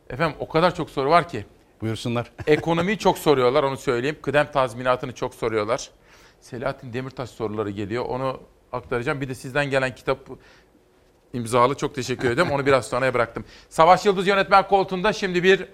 Efendim 0.10 0.38
o 0.40 0.48
kadar 0.50 0.76
çok 0.76 0.90
soru 0.90 1.10
var 1.10 1.30
ki. 1.30 1.46
Buyursunlar. 1.82 2.32
Ekonomiyi 2.48 2.98
çok 2.98 3.18
soruyorlar 3.18 3.64
onu 3.64 3.78
söyleyeyim. 3.78 4.18
Kıdem 4.22 4.52
tazminatını 4.52 5.16
çok 5.16 5.36
soruyorlar. 5.36 5.90
Selahattin 6.42 6.94
Demirtaş 6.94 7.30
soruları 7.30 7.70
geliyor. 7.70 8.06
Onu 8.06 8.40
aktaracağım. 8.72 9.22
Bir 9.22 9.30
de 9.30 9.36
sizden 9.36 9.70
gelen 9.70 9.96
kitap 9.96 10.20
imzalı 11.34 11.76
çok 11.76 11.96
teşekkür 11.96 12.32
ederim. 12.32 12.52
Onu 12.52 12.66
biraz 12.66 12.88
sonraya 12.88 13.14
bıraktım. 13.14 13.46
Savaş 13.70 14.06
Yıldız 14.06 14.28
yönetmen 14.28 14.68
koltuğunda 14.68 15.14
şimdi 15.14 15.44
bir 15.44 15.66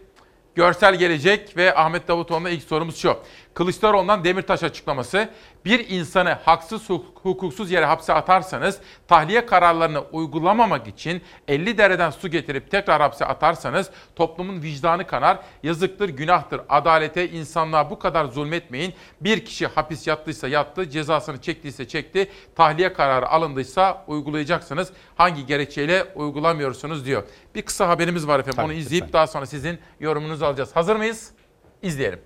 görsel 0.55 0.95
gelecek 0.95 1.57
ve 1.57 1.75
Ahmet 1.75 2.07
Davutoğlu'na 2.07 2.49
ilk 2.49 2.63
sorumuz 2.63 2.97
şu. 2.97 3.17
Kılıçdaroğlu'ndan 3.53 4.23
Demirtaş 4.23 4.63
açıklaması. 4.63 5.29
Bir 5.65 5.89
insanı 5.89 6.29
haksız 6.29 6.89
huk- 6.89 7.03
hukuksuz 7.23 7.71
yere 7.71 7.85
hapse 7.85 8.13
atarsanız 8.13 8.79
tahliye 9.07 9.45
kararlarını 9.45 9.99
uygulamamak 10.01 10.87
için 10.87 11.21
50 11.47 11.77
dereden 11.77 12.09
su 12.09 12.27
getirip 12.27 12.71
tekrar 12.71 13.01
hapse 13.01 13.25
atarsanız 13.25 13.89
toplumun 14.15 14.61
vicdanı 14.61 15.07
kanar. 15.07 15.37
Yazıktır, 15.63 16.09
günahtır. 16.09 16.61
Adalete, 16.69 17.29
insanlığa 17.29 17.89
bu 17.89 17.99
kadar 17.99 18.25
zulmetmeyin. 18.25 18.93
Bir 19.21 19.45
kişi 19.45 19.67
hapis 19.67 20.07
yattıysa 20.07 20.47
yattı, 20.47 20.89
cezasını 20.89 21.41
çektiyse 21.41 21.87
çekti. 21.87 22.29
Tahliye 22.55 22.93
kararı 22.93 23.29
alındıysa 23.29 24.03
uygulayacaksınız. 24.07 24.93
Hangi 25.15 25.45
gerekçeyle 25.45 26.03
uygulamıyorsunuz 26.15 27.05
diyor. 27.05 27.23
Bir 27.55 27.61
kısa 27.61 27.89
haberimiz 27.89 28.27
var 28.27 28.39
efendim. 28.39 28.63
Onu 28.63 28.73
izleyip 28.73 29.13
daha 29.13 29.27
sonra 29.27 29.45
sizin 29.45 29.79
yorumunuzu 29.99 30.45
alacağız. 30.45 30.75
Hazır 30.75 30.95
mıyız? 30.95 31.31
İzleyelim. 31.81 32.19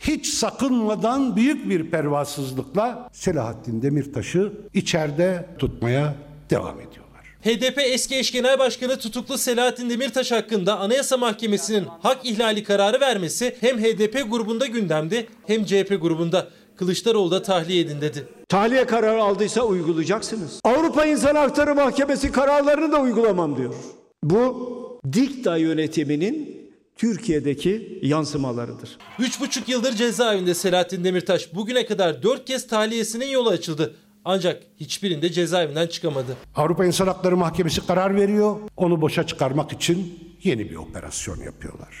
Hiç 0.00 0.26
sakınmadan 0.26 1.36
büyük 1.36 1.68
bir 1.68 1.90
pervasızlıkla 1.90 3.08
Selahattin 3.12 3.82
Demirtaş'ı 3.82 4.52
içeride 4.74 5.46
tutmaya 5.58 6.14
devam 6.50 6.80
ediyor. 6.80 7.00
HDP 7.44 7.78
eski 7.78 8.16
eş 8.16 8.32
genel 8.32 8.58
başkanı 8.58 8.96
tutuklu 8.98 9.38
Selahattin 9.38 9.90
Demirtaş 9.90 10.32
hakkında 10.32 10.78
Anayasa 10.78 11.16
Mahkemesi'nin 11.16 11.84
hak 12.02 12.26
ihlali 12.26 12.64
kararı 12.64 13.00
vermesi 13.00 13.56
hem 13.60 13.78
HDP 13.78 14.30
grubunda 14.30 14.66
gündemdi 14.66 15.26
hem 15.46 15.64
CHP 15.64 15.98
grubunda. 16.00 16.48
Kılıçdaroğlu 16.76 17.30
da 17.30 17.42
tahliye 17.42 17.80
edin 17.80 18.00
dedi. 18.00 18.28
Tahliye 18.48 18.86
kararı 18.86 19.22
aldıysa 19.22 19.62
uygulayacaksınız. 19.62 20.60
Avrupa 20.64 21.04
İnsan 21.04 21.34
Hakları 21.34 21.74
Mahkemesi 21.74 22.32
kararlarını 22.32 22.92
da 22.92 23.00
uygulamam 23.00 23.56
diyor. 23.56 23.74
Bu 24.22 24.70
dikta 25.12 25.56
yönetiminin 25.56 26.59
Türkiye'deki 27.00 27.98
yansımalarıdır. 28.02 28.98
3,5 29.18 29.70
yıldır 29.70 29.92
cezaevinde 29.92 30.54
Selahattin 30.54 31.04
Demirtaş 31.04 31.54
bugüne 31.54 31.86
kadar 31.86 32.22
4 32.22 32.44
kez 32.44 32.66
tahliyesinin 32.66 33.28
yolu 33.28 33.48
açıldı. 33.48 33.96
Ancak 34.24 34.62
hiçbirinde 34.80 35.32
cezaevinden 35.32 35.86
çıkamadı. 35.86 36.36
Avrupa 36.56 36.84
İnsan 36.84 37.06
Hakları 37.06 37.36
Mahkemesi 37.36 37.86
karar 37.86 38.16
veriyor. 38.16 38.56
Onu 38.76 39.00
boşa 39.00 39.26
çıkarmak 39.26 39.72
için 39.72 40.18
yeni 40.42 40.70
bir 40.70 40.76
operasyon 40.76 41.36
yapıyorlar. 41.36 41.94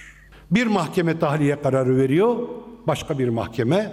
Bir 0.50 0.66
mahkeme 0.66 1.18
tahliye 1.18 1.62
kararı 1.62 1.96
veriyor, 1.96 2.48
başka 2.86 3.18
bir 3.18 3.28
mahkeme 3.28 3.92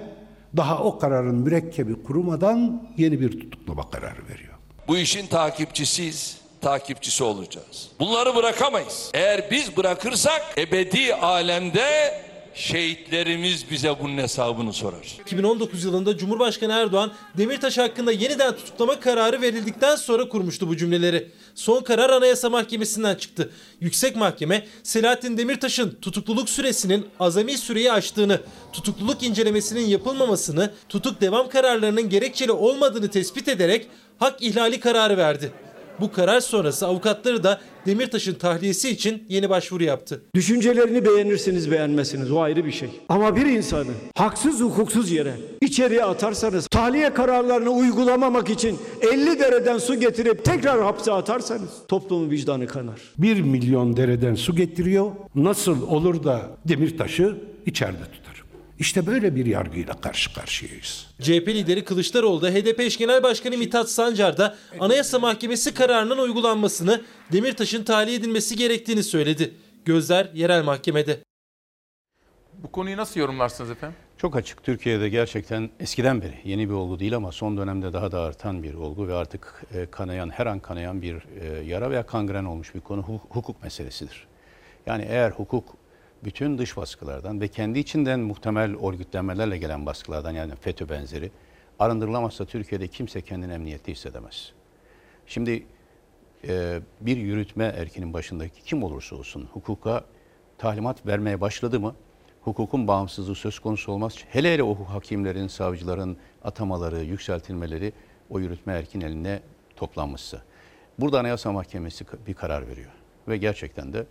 daha 0.58 0.84
o 0.84 1.00
kararın 1.00 1.36
mürekkebi 1.36 2.04
kurumadan 2.04 2.90
yeni 2.98 3.22
bir 3.22 3.40
tutuklama 3.40 3.90
kararı 3.90 4.28
veriyor. 4.30 4.54
Bu 4.88 4.98
işin 4.98 5.28
takipçisiyiz, 5.28 6.38
takipçisi 6.68 7.24
olacağız. 7.24 7.88
Bunları 8.00 8.36
bırakamayız. 8.36 9.12
Eğer 9.14 9.52
biz 9.52 9.78
bırakırsak 9.78 10.42
ebedi 10.58 11.16
alemde 11.16 12.22
şehitlerimiz 12.54 13.72
bize 13.72 13.96
bunun 14.00 14.18
hesabını 14.18 14.74
sorar. 14.74 15.18
2019 15.22 15.84
yılında 15.84 16.18
Cumhurbaşkanı 16.18 16.74
Erdoğan 16.74 17.12
Demirtaş 17.38 17.78
hakkında 17.78 18.12
yeniden 18.12 18.56
tutuklama 18.56 19.00
kararı 19.00 19.42
verildikten 19.42 19.96
sonra 19.96 20.30
kurmuştu 20.30 20.68
bu 20.68 20.78
cümleleri. 20.78 21.32
Son 21.56 21.84
karar 21.84 22.10
Anayasa 22.10 22.50
Mahkemesi'nden 22.50 23.16
çıktı. 23.16 23.52
Yüksek 23.82 24.16
Mahkeme 24.16 24.68
Selahattin 24.84 25.38
Demirtaş'ın 25.38 25.98
tutukluluk 26.02 26.50
süresinin 26.50 27.08
azami 27.20 27.58
süreyi 27.58 27.92
aştığını, 27.92 28.42
tutukluluk 28.74 29.24
incelemesinin 29.24 29.86
yapılmamasını, 29.86 30.74
tutuk 30.90 31.22
devam 31.22 31.50
kararlarının 31.50 32.10
gerekçeli 32.10 32.52
olmadığını 32.52 33.12
tespit 33.12 33.48
ederek 33.48 33.88
hak 34.20 34.42
ihlali 34.42 34.80
kararı 34.80 35.18
verdi. 35.18 35.52
Bu 36.02 36.12
karar 36.12 36.40
sonrası 36.40 36.88
avukatları 36.88 37.44
da 37.44 37.60
Demirtaş'ın 37.86 38.34
tahliyesi 38.34 38.90
için 38.90 39.24
yeni 39.30 39.50
başvuru 39.50 39.84
yaptı. 39.84 40.22
Düşüncelerini 40.36 41.06
beğenirsiniz 41.06 41.72
beğenmezsiniz 41.72 42.32
o 42.32 42.40
ayrı 42.40 42.66
bir 42.66 42.72
şey. 42.72 42.90
Ama 43.10 43.36
bir 43.36 43.46
insanı 43.46 43.92
haksız 44.16 44.62
hukuksuz 44.62 45.12
yere 45.12 45.34
içeriye 45.62 46.04
atarsanız 46.04 46.68
tahliye 46.68 47.14
kararlarını 47.14 47.70
uygulamamak 47.70 48.50
için 48.50 48.80
50 49.02 49.40
dereden 49.40 49.78
su 49.78 50.00
getirip 50.00 50.46
tekrar 50.46 50.82
hapse 50.82 51.12
atarsanız 51.12 51.70
toplumun 51.88 52.30
vicdanı 52.30 52.68
kanar. 52.68 53.02
Bir 53.18 53.42
milyon 53.42 53.98
dereden 53.98 54.36
su 54.36 54.56
getiriyor. 54.56 55.12
Nasıl 55.36 55.88
olur 55.88 56.24
da 56.24 56.42
Demirtaş'ı 56.66 57.38
içeride 57.66 58.04
tutar? 58.04 58.27
İşte 58.80 59.08
böyle 59.08 59.36
bir 59.36 59.46
yargıyla 59.46 60.02
karşı 60.02 60.34
karşıyayız. 60.34 61.08
CHP 61.22 61.48
lideri 61.48 61.84
Kılıçdaroğlu 61.84 62.42
da 62.42 62.50
HDP 62.50 62.80
eş 62.80 62.98
genel 62.98 63.24
başkanı 63.24 63.58
Mithat 63.58 63.90
Sancar 63.90 64.38
da 64.38 64.58
Anayasa 64.80 65.20
Mahkemesi 65.20 65.74
kararının 65.74 66.18
uygulanmasını, 66.18 67.02
Demirtaş'ın 67.32 67.84
tahliye 67.84 68.18
edilmesi 68.18 68.56
gerektiğini 68.56 69.04
söyledi. 69.04 69.54
Gözler 69.86 70.30
yerel 70.34 70.64
mahkemede. 70.64 71.20
Bu 72.54 72.72
konuyu 72.72 72.98
nasıl 72.98 73.20
yorumlarsınız 73.20 73.72
efendim? 73.72 73.98
Çok 74.18 74.36
açık. 74.36 74.64
Türkiye'de 74.64 75.10
gerçekten 75.10 75.70
eskiden 75.80 76.22
beri 76.22 76.34
yeni 76.46 76.70
bir 76.70 76.74
olgu 76.74 77.00
değil 77.00 77.16
ama 77.16 77.32
son 77.32 77.58
dönemde 77.58 77.94
daha 77.94 78.12
da 78.12 78.22
artan 78.22 78.64
bir 78.64 78.74
olgu 78.74 79.08
ve 79.08 79.14
artık 79.14 79.64
e, 79.74 79.86
kanayan, 79.86 80.30
her 80.30 80.46
an 80.46 80.60
kanayan 80.60 81.02
bir 81.02 81.16
e, 81.42 81.64
yara 81.66 81.90
veya 81.92 82.06
kangren 82.06 82.46
olmuş 82.46 82.76
bir 82.76 82.80
konu 82.80 83.02
hu- 83.02 83.22
hukuk 83.30 83.64
meselesidir. 83.64 84.28
Yani 84.86 85.06
eğer 85.10 85.32
hukuk 85.32 85.66
bütün 86.24 86.58
dış 86.58 86.78
baskılardan 86.78 87.42
ve 87.42 87.48
kendi 87.48 87.80
içinden 87.80 88.20
muhtemel 88.20 88.76
örgütlenmelerle 88.88 89.58
gelen 89.58 89.86
baskılardan 89.86 90.32
yani 90.32 90.56
FETÖ 90.56 90.90
benzeri 90.90 91.32
arındırılamazsa 91.80 92.46
Türkiye'de 92.46 92.88
kimse 92.88 93.22
kendini 93.22 93.54
emniyette 93.54 93.92
hissedemez. 93.92 94.52
Şimdi 95.28 95.66
e, 96.48 96.80
bir 97.02 97.18
yürütme 97.18 97.66
erkinin 97.66 98.14
başındaki 98.14 98.64
kim 98.64 98.84
olursa 98.84 99.16
olsun 99.16 99.50
hukuka 99.54 100.04
talimat 100.58 101.06
vermeye 101.06 101.42
başladı 101.42 101.80
mı 101.80 101.96
hukukun 102.42 102.88
bağımsızlığı 102.88 103.36
söz 103.36 103.60
konusu 103.60 103.92
olmaz. 103.92 104.16
Hele 104.30 104.54
hele 104.54 104.64
o 104.64 104.76
hakimlerin, 104.86 105.48
savcıların 105.48 106.18
atamaları, 106.44 107.04
yükseltilmeleri 107.04 107.94
o 108.30 108.40
yürütme 108.40 108.74
erkin 108.74 109.02
eline 109.02 109.40
toplanmışsa. 109.76 110.42
Burada 111.00 111.20
Anayasa 111.20 111.52
Mahkemesi 111.52 112.06
bir 112.28 112.34
karar 112.34 112.68
veriyor. 112.68 112.92
Ve 113.28 113.38
gerçekten 113.38 113.94
de 113.94 114.06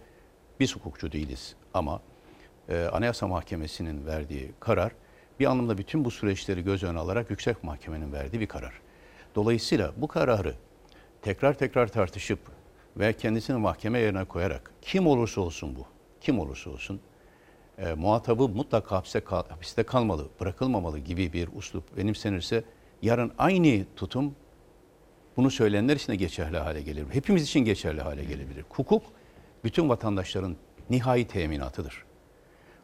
biz 0.61 0.77
hukukçu 0.77 1.13
değiliz 1.13 1.55
ama 1.77 2.01
e, 2.69 2.85
Anayasa 2.93 3.27
Mahkemesi'nin 3.27 4.07
verdiği 4.07 4.53
karar 4.61 4.93
bir 5.41 5.47
anlamda 5.47 5.79
bütün 5.79 6.05
bu 6.05 6.11
süreçleri 6.11 6.65
göz 6.65 6.83
önüne 6.83 6.99
alarak 6.99 7.31
Yüksek 7.31 7.65
Mahkemenin 7.65 8.13
verdiği 8.13 8.41
bir 8.41 8.47
karar. 8.47 8.81
Dolayısıyla 9.35 9.93
bu 9.97 10.09
kararı 10.09 10.55
tekrar 11.23 11.55
tekrar 11.55 11.87
tartışıp 11.87 12.39
ve 12.97 13.13
kendisini 13.13 13.57
mahkeme 13.57 13.99
yerine 13.99 14.25
koyarak 14.25 14.71
kim 14.83 15.07
olursa 15.07 15.41
olsun 15.41 15.77
bu, 15.77 15.87
kim 16.21 16.41
olursa 16.41 16.71
olsun 16.71 17.01
e, 17.79 17.95
muhatabı 17.95 18.49
mutlaka 18.49 18.97
hapse 18.97 19.21
kal, 19.21 19.43
hapiste 19.49 19.83
kalmalı, 19.83 20.29
bırakılmamalı 20.41 20.99
gibi 20.99 21.33
bir 21.33 21.49
uslup 21.57 21.97
benimsenirse 21.97 22.65
yarın 23.03 23.33
aynı 23.39 23.85
tutum 23.97 24.35
bunu 25.37 25.51
söyleyenler 25.51 25.97
için 25.97 26.13
de 26.13 26.17
geçerli 26.17 26.59
hale 26.59 26.83
gelir. 26.83 27.05
Hepimiz 27.11 27.43
için 27.43 27.61
geçerli 27.61 28.01
hale 28.01 28.25
gelebilir. 28.25 28.65
Hukuk 28.71 29.03
bütün 29.65 29.89
vatandaşların 29.89 30.57
nihai 30.91 31.27
teminatıdır. 31.27 32.05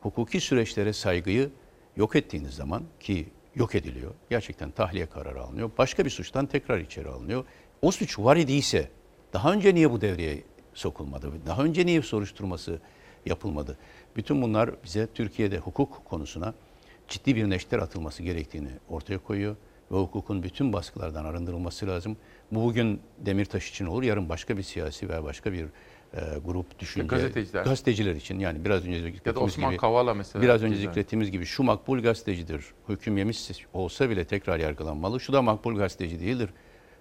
Hukuki 0.00 0.40
süreçlere 0.40 0.92
saygıyı 0.92 1.50
yok 1.96 2.16
ettiğiniz 2.16 2.54
zaman 2.54 2.82
ki 3.00 3.28
yok 3.54 3.74
ediliyor. 3.74 4.14
Gerçekten 4.30 4.70
tahliye 4.70 5.06
kararı 5.06 5.42
alınıyor. 5.42 5.70
Başka 5.78 6.04
bir 6.04 6.10
suçtan 6.10 6.46
tekrar 6.46 6.78
içeri 6.78 7.08
alınıyor. 7.08 7.44
O 7.82 7.90
suç 7.90 8.18
var 8.18 8.36
idiyse 8.36 8.90
daha 9.32 9.52
önce 9.52 9.74
niye 9.74 9.90
bu 9.90 10.00
devreye 10.00 10.42
sokulmadı? 10.74 11.32
Daha 11.46 11.64
önce 11.64 11.86
niye 11.86 12.02
soruşturması 12.02 12.80
yapılmadı? 13.26 13.78
Bütün 14.16 14.42
bunlar 14.42 14.70
bize 14.84 15.08
Türkiye'de 15.14 15.58
hukuk 15.58 16.04
konusuna 16.04 16.54
ciddi 17.08 17.36
bir 17.36 17.50
neşter 17.50 17.78
atılması 17.78 18.22
gerektiğini 18.22 18.70
ortaya 18.88 19.18
koyuyor 19.18 19.56
ve 19.92 19.96
hukukun 19.96 20.42
bütün 20.42 20.72
baskılardan 20.72 21.24
arındırılması 21.24 21.86
lazım. 21.86 22.16
Bu 22.52 22.64
bugün 22.64 23.00
Demirtaş 23.18 23.70
için 23.70 23.86
olur, 23.86 24.02
yarın 24.02 24.28
başka 24.28 24.56
bir 24.56 24.62
siyasi 24.62 25.08
veya 25.08 25.24
başka 25.24 25.52
bir 25.52 25.66
e, 26.14 26.20
grup 26.44 26.78
düşünce 26.78 27.06
gazeteciler. 27.06 27.64
gazeteciler 27.64 28.14
için 28.14 28.38
yani 28.38 28.64
biraz 28.64 28.86
önce 28.86 29.02
zikrettiğimiz 29.02 29.42
Osman 29.42 29.70
gibi 29.70 29.80
Kavala 29.80 30.14
mesela. 30.14 30.42
biraz 30.42 30.62
önce 30.62 30.76
zikrettiğimiz 30.76 31.30
gibi 31.30 31.44
şu 31.44 31.62
makbul 31.62 32.02
gazetecidir. 32.02 32.64
Hüküm 32.88 33.18
yemiş 33.18 33.50
olsa 33.72 34.10
bile 34.10 34.24
tekrar 34.24 34.58
yargılanmalı. 34.58 35.20
Şu 35.20 35.32
da 35.32 35.42
makbul 35.42 35.76
gazeteci 35.76 36.20
değildir. 36.20 36.50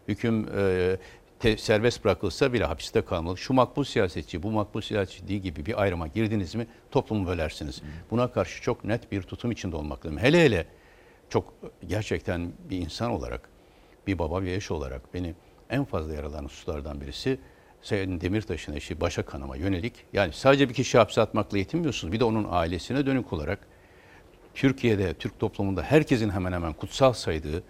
Hüküm 0.07 0.47
e, 0.57 0.97
te- 1.39 1.57
serbest 1.57 2.03
bırakılsa 2.03 2.53
bile 2.53 2.65
hapiste 2.65 3.01
kalmalı. 3.01 3.37
Şu 3.37 3.53
makbul 3.53 3.83
siyasetçi, 3.83 4.43
bu 4.43 4.51
makbul 4.51 4.81
siyasetçi 4.81 5.27
değil 5.27 5.41
gibi 5.41 5.65
bir 5.65 5.81
ayrıma 5.81 6.07
girdiniz 6.07 6.55
mi 6.55 6.67
toplumu 6.91 7.27
bölersiniz. 7.27 7.81
Buna 8.11 8.31
karşı 8.31 8.61
çok 8.61 8.83
net 8.83 9.11
bir 9.11 9.21
tutum 9.21 9.51
içinde 9.51 9.75
olmak 9.75 10.05
lazım. 10.05 10.19
Hele 10.19 10.43
hele 10.43 10.65
çok 11.29 11.53
gerçekten 11.87 12.51
bir 12.69 12.77
insan 12.77 13.11
olarak, 13.11 13.49
bir 14.07 14.19
baba 14.19 14.41
bir 14.41 14.47
eş 14.47 14.71
olarak 14.71 15.13
beni 15.13 15.35
en 15.69 15.85
fazla 15.85 16.13
yaralanan 16.13 16.45
hususlardan 16.45 17.01
birisi 17.01 17.39
Sayın 17.81 18.21
Demirtaş'ın 18.21 18.73
eşi 18.73 19.01
Başak 19.01 19.33
Hanım'a 19.33 19.55
yönelik. 19.55 19.93
Yani 20.13 20.33
sadece 20.33 20.69
bir 20.69 20.73
kişi 20.73 20.97
hapse 20.97 21.21
atmakla 21.21 21.57
yetinmiyorsunuz. 21.57 22.13
Bir 22.13 22.19
de 22.19 22.23
onun 22.23 22.47
ailesine 22.49 23.05
dönük 23.05 23.33
olarak 23.33 23.59
Türkiye'de, 24.53 25.13
Türk 25.13 25.39
toplumunda 25.39 25.83
herkesin 25.83 26.29
hemen 26.29 26.51
hemen 26.51 26.73
kutsal 26.73 27.13
saydığı 27.13 27.63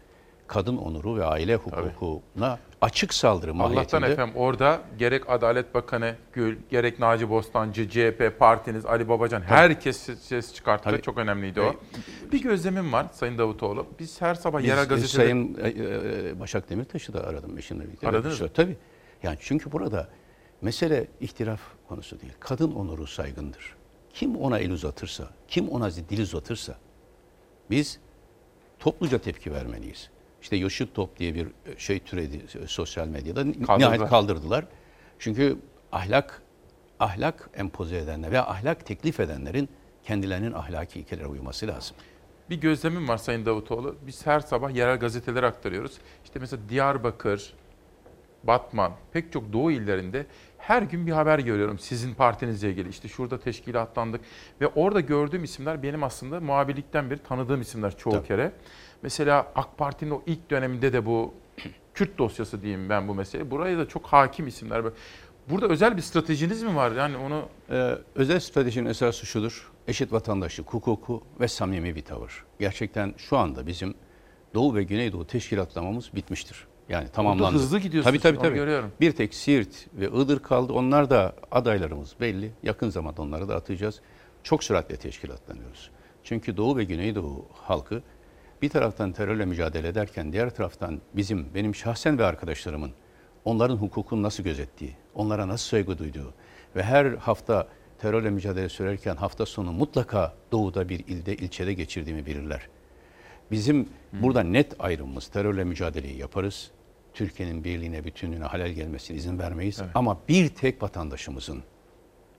kadın 0.47 0.77
onuru 0.77 1.17
ve 1.17 1.25
aile 1.25 1.55
hukukuna 1.55 2.59
açık 2.81 3.13
saldırı 3.13 3.51
Allah'tan 3.51 3.71
mahiyetinde. 3.71 4.05
efendim 4.05 4.35
orada 4.35 4.81
gerek 4.99 5.29
Adalet 5.29 5.73
Bakanı 5.73 6.15
Gül, 6.33 6.57
gerek 6.69 6.99
Naci 6.99 7.29
Bostancı, 7.29 7.89
CHP, 7.89 8.39
partiniz, 8.39 8.85
Ali 8.85 9.09
Babacan 9.09 9.41
herkes 9.41 10.09
ses- 10.19 10.53
çıkarttı. 10.53 10.83
Tabii. 10.83 11.01
Çok 11.01 11.17
önemliydi 11.17 11.61
o. 11.61 11.75
Bir 12.31 12.41
gözlemim 12.41 12.93
var 12.93 13.05
Sayın 13.11 13.37
Davutoğlu. 13.37 13.87
Biz 13.99 14.21
her 14.21 14.35
sabah 14.35 14.59
Biz, 14.59 14.67
yerel 14.67 14.87
gazetede... 14.87 15.23
Sayın 15.23 15.57
e, 15.63 15.69
e, 16.29 16.39
Başak 16.39 16.69
Demirtaş'ı 16.69 17.13
da 17.13 17.27
aradım 17.27 17.57
eşimle 17.57 17.83
birlikte. 17.83 18.07
Aradınız 18.07 18.41
mı? 18.41 18.49
Tabii. 18.53 18.77
Yani 19.23 19.37
çünkü 19.41 19.71
burada 19.71 20.09
mesele 20.61 21.07
ihtilaf 21.19 21.61
konusu 21.87 22.21
değil. 22.21 22.33
Kadın 22.39 22.71
onuru 22.71 23.07
saygındır. 23.07 23.75
Kim 24.13 24.35
ona 24.35 24.59
el 24.59 24.71
uzatırsa, 24.71 25.29
kim 25.47 25.69
ona 25.69 25.91
dil 25.91 26.21
uzatırsa 26.21 26.75
biz 27.69 27.99
topluca 28.79 29.17
tepki 29.19 29.53
vermeliyiz. 29.53 30.09
İşte 30.41 30.55
Yoşut 30.55 30.95
Top 30.95 31.19
diye 31.19 31.35
bir 31.35 31.47
şey 31.77 31.99
türedi 31.99 32.41
e, 32.63 32.67
sosyal 32.67 33.07
medyada 33.07 33.43
Kaldırdılar. 33.43 33.79
nihayet 33.79 34.09
kaldırdılar. 34.09 34.65
Çünkü 35.19 35.57
ahlak 35.91 36.41
ahlak 36.99 37.49
empoze 37.53 37.97
edenler 37.97 38.31
veya 38.31 38.47
ahlak 38.47 38.85
teklif 38.85 39.19
edenlerin 39.19 39.69
kendilerinin 40.03 40.51
ahlaki 40.53 40.99
ilkelere 40.99 41.27
uyması 41.27 41.67
lazım. 41.67 41.95
Bir 42.49 42.55
gözlemim 42.55 43.07
var 43.07 43.17
Sayın 43.17 43.45
Davutoğlu. 43.45 43.95
Biz 44.07 44.25
her 44.25 44.39
sabah 44.39 44.75
yerel 44.75 44.99
gazeteleri 44.99 45.45
aktarıyoruz. 45.45 45.97
İşte 46.23 46.39
mesela 46.39 46.69
Diyarbakır, 46.69 47.53
Batman, 48.43 48.91
pek 49.13 49.31
çok 49.33 49.53
doğu 49.53 49.71
illerinde 49.71 50.25
her 50.57 50.81
gün 50.81 51.07
bir 51.07 51.11
haber 51.11 51.39
görüyorum 51.39 51.79
sizin 51.79 52.13
partinizle 52.13 52.69
ilgili. 52.69 52.89
İşte 52.89 53.07
şurada 53.07 53.39
teşkilatlandık 53.39 54.21
ve 54.61 54.67
orada 54.67 54.99
gördüğüm 54.99 55.43
isimler 55.43 55.83
benim 55.83 56.03
aslında 56.03 56.39
muhabirlikten 56.39 57.09
beri 57.09 57.19
tanıdığım 57.19 57.61
isimler 57.61 57.97
çoğu 57.97 58.13
Tabii. 58.13 58.27
kere. 58.27 58.51
Mesela 59.01 59.51
AK 59.55 59.77
Parti'nin 59.77 60.11
o 60.11 60.21
ilk 60.25 60.49
döneminde 60.49 60.93
de 60.93 61.05
bu 61.05 61.33
Kürt 61.93 62.17
dosyası 62.17 62.61
diyeyim 62.61 62.89
ben 62.89 63.07
bu 63.07 63.15
mesele. 63.15 63.51
Buraya 63.51 63.77
da 63.77 63.87
çok 63.87 64.05
hakim 64.05 64.47
isimler. 64.47 64.83
Burada 65.49 65.67
özel 65.67 65.97
bir 65.97 66.01
stratejiniz 66.01 66.63
mi 66.63 66.75
var? 66.75 66.91
Yani 66.91 67.17
onu 67.17 67.45
Ee, 67.71 67.97
özel 68.15 68.39
stratejinin 68.39 68.89
esası 68.89 69.25
şudur. 69.25 69.71
Eşit 69.87 70.11
vatandaşlık 70.13 70.73
hukuku 70.73 71.23
ve 71.39 71.47
samimi 71.47 71.95
bir 71.95 72.01
tavır. 72.01 72.45
Gerçekten 72.59 73.13
şu 73.17 73.37
anda 73.37 73.67
bizim 73.67 73.93
Doğu 74.53 74.75
ve 74.75 74.83
Güneydoğu 74.83 75.27
teşkilatlamamız 75.27 76.15
bitmiştir. 76.15 76.67
Yani 76.91 77.07
tamamlandı. 77.09 77.55
hızlı 77.57 77.79
gidiyorsunuz, 77.79 78.21
Tabii 78.21 78.33
tabii 78.33 78.47
tabii. 78.47 78.55
görüyorum. 78.55 78.91
Bir 79.01 79.11
tek 79.11 79.33
Siirt 79.33 79.87
ve 79.93 80.07
Iğdır 80.07 80.39
kaldı. 80.39 80.73
Onlar 80.73 81.09
da 81.09 81.35
adaylarımız 81.51 82.15
belli. 82.19 82.51
Yakın 82.63 82.89
zamanda 82.89 83.21
onları 83.21 83.47
da 83.47 83.55
atacağız. 83.55 84.01
çok 84.43 84.63
süratle 84.63 84.95
teşkilatlanıyoruz. 84.95 85.91
Çünkü 86.23 86.57
Doğu 86.57 86.77
ve 86.77 86.83
Güneydoğu 86.83 87.45
halkı 87.53 88.01
bir 88.61 88.69
taraftan 88.69 89.11
terörle 89.11 89.45
mücadele 89.45 89.87
ederken 89.87 90.33
diğer 90.33 90.55
taraftan 90.55 91.01
bizim, 91.13 91.53
benim 91.55 91.75
şahsen 91.75 92.17
ve 92.17 92.25
arkadaşlarımın 92.25 92.91
onların 93.45 93.77
hukukunu 93.77 94.23
nasıl 94.23 94.43
gözettiği, 94.43 94.95
onlara 95.15 95.47
nasıl 95.47 95.69
saygı 95.69 95.97
duyduğu 95.97 96.33
ve 96.75 96.83
her 96.83 97.05
hafta 97.05 97.67
terörle 97.99 98.29
mücadele 98.29 98.69
sürerken 98.69 99.15
hafta 99.15 99.45
sonu 99.45 99.71
mutlaka 99.71 100.33
doğuda 100.51 100.89
bir 100.89 100.99
ilde, 100.99 101.35
ilçede 101.35 101.73
geçirdiğimi 101.73 102.25
bilirler. 102.25 102.67
Bizim 103.51 103.89
burada 104.13 104.43
net 104.43 104.75
ayrımımız 104.79 105.27
terörle 105.27 105.63
mücadeleyi 105.63 106.17
yaparız. 106.17 106.71
Türkiye'nin 107.13 107.63
birliğine, 107.63 108.03
bütünlüğüne 108.03 108.45
halel 108.45 108.71
gelmesine 108.71 109.17
izin 109.17 109.39
vermeyiz. 109.39 109.81
Ama 109.95 110.17
bir 110.27 110.49
tek 110.49 110.83
vatandaşımızın, 110.83 111.63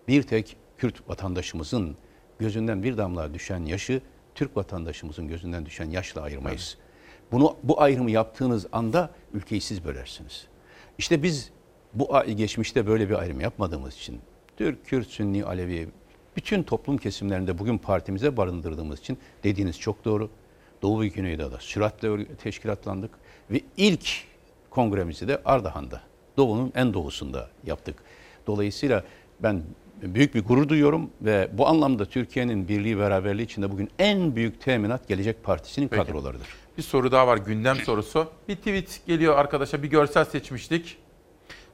bir 0.08 0.22
tek 0.22 0.56
Kürt 0.78 1.08
vatandaşımızın 1.08 1.96
gözünden 2.38 2.82
bir 2.82 2.96
damla 2.96 3.34
düşen 3.34 3.64
yaşı 3.64 4.00
Türk 4.34 4.56
vatandaşımızın 4.56 5.28
gözünden 5.28 5.66
düşen 5.66 5.90
yaşla 5.90 6.22
ayırmayız. 6.22 6.78
Bunu 7.32 7.56
bu 7.62 7.80
ayrımı 7.80 8.10
yaptığınız 8.10 8.66
anda 8.72 9.10
ülkeyi 9.34 9.60
siz 9.60 9.84
bölersiniz. 9.84 10.46
İşte 10.98 11.22
biz 11.22 11.50
bu 11.94 12.24
geçmişte 12.36 12.86
böyle 12.86 13.08
bir 13.08 13.14
ayrım 13.14 13.40
yapmadığımız 13.40 13.94
için 13.94 14.20
Türk, 14.56 14.86
Kürt, 14.86 15.06
Sünni, 15.06 15.44
Alevi 15.44 15.88
bütün 16.36 16.62
toplum 16.62 16.96
kesimlerinde 16.96 17.58
bugün 17.58 17.78
partimize 17.78 18.36
barındırdığımız 18.36 18.98
için 18.98 19.18
dediğiniz 19.44 19.78
çok 19.80 20.04
doğru. 20.04 20.30
Doğu 20.82 21.00
ve 21.00 21.08
Güneydoğu'da 21.08 21.58
süratle 21.58 22.26
teşkilatlandık 22.34 23.10
ve 23.50 23.60
ilk 23.76 24.08
kongremizi 24.74 25.28
de 25.28 25.42
Ardahan'da, 25.44 26.00
Doğu'nun 26.36 26.72
en 26.74 26.94
doğusunda 26.94 27.48
yaptık. 27.64 27.96
Dolayısıyla 28.46 29.04
ben 29.40 29.62
büyük 30.02 30.34
bir 30.34 30.44
gurur 30.44 30.68
duyuyorum 30.68 31.10
ve 31.20 31.48
bu 31.52 31.66
anlamda 31.68 32.04
Türkiye'nin 32.04 32.68
birliği 32.68 32.98
beraberliği 32.98 33.46
içinde 33.46 33.70
bugün 33.70 33.90
en 33.98 34.36
büyük 34.36 34.60
teminat 34.60 35.08
Gelecek 35.08 35.44
Partisi'nin 35.44 35.88
Peki. 35.88 36.04
kadrolarıdır. 36.04 36.46
Bir 36.78 36.82
soru 36.82 37.12
daha 37.12 37.26
var 37.26 37.36
gündem 37.36 37.76
sorusu. 37.76 38.26
Bir 38.48 38.56
tweet 38.56 39.00
geliyor 39.06 39.38
arkadaşa 39.38 39.82
bir 39.82 39.90
görsel 39.90 40.24
seçmiştik. 40.24 40.98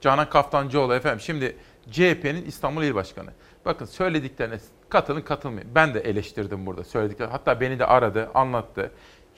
Canan 0.01 0.31
Kaftancıoğlu 0.31 0.95
efendim 0.95 1.21
şimdi 1.21 1.57
CHP'nin 1.91 2.45
İstanbul 2.45 2.83
İl 2.83 2.95
Başkanı. 2.95 3.31
Bakın 3.65 3.87
söylediklerine 3.87 4.59
katılın 4.89 5.21
katılmayın. 5.21 5.69
Ben 5.75 5.95
de 5.95 6.01
eleştirdim 6.01 6.67
burada 6.67 6.85
söyledikleri. 6.85 7.31
Hatta 7.31 7.61
beni 7.61 7.79
de 7.79 7.87
aradı, 7.87 8.31
anlattı. 8.35 8.91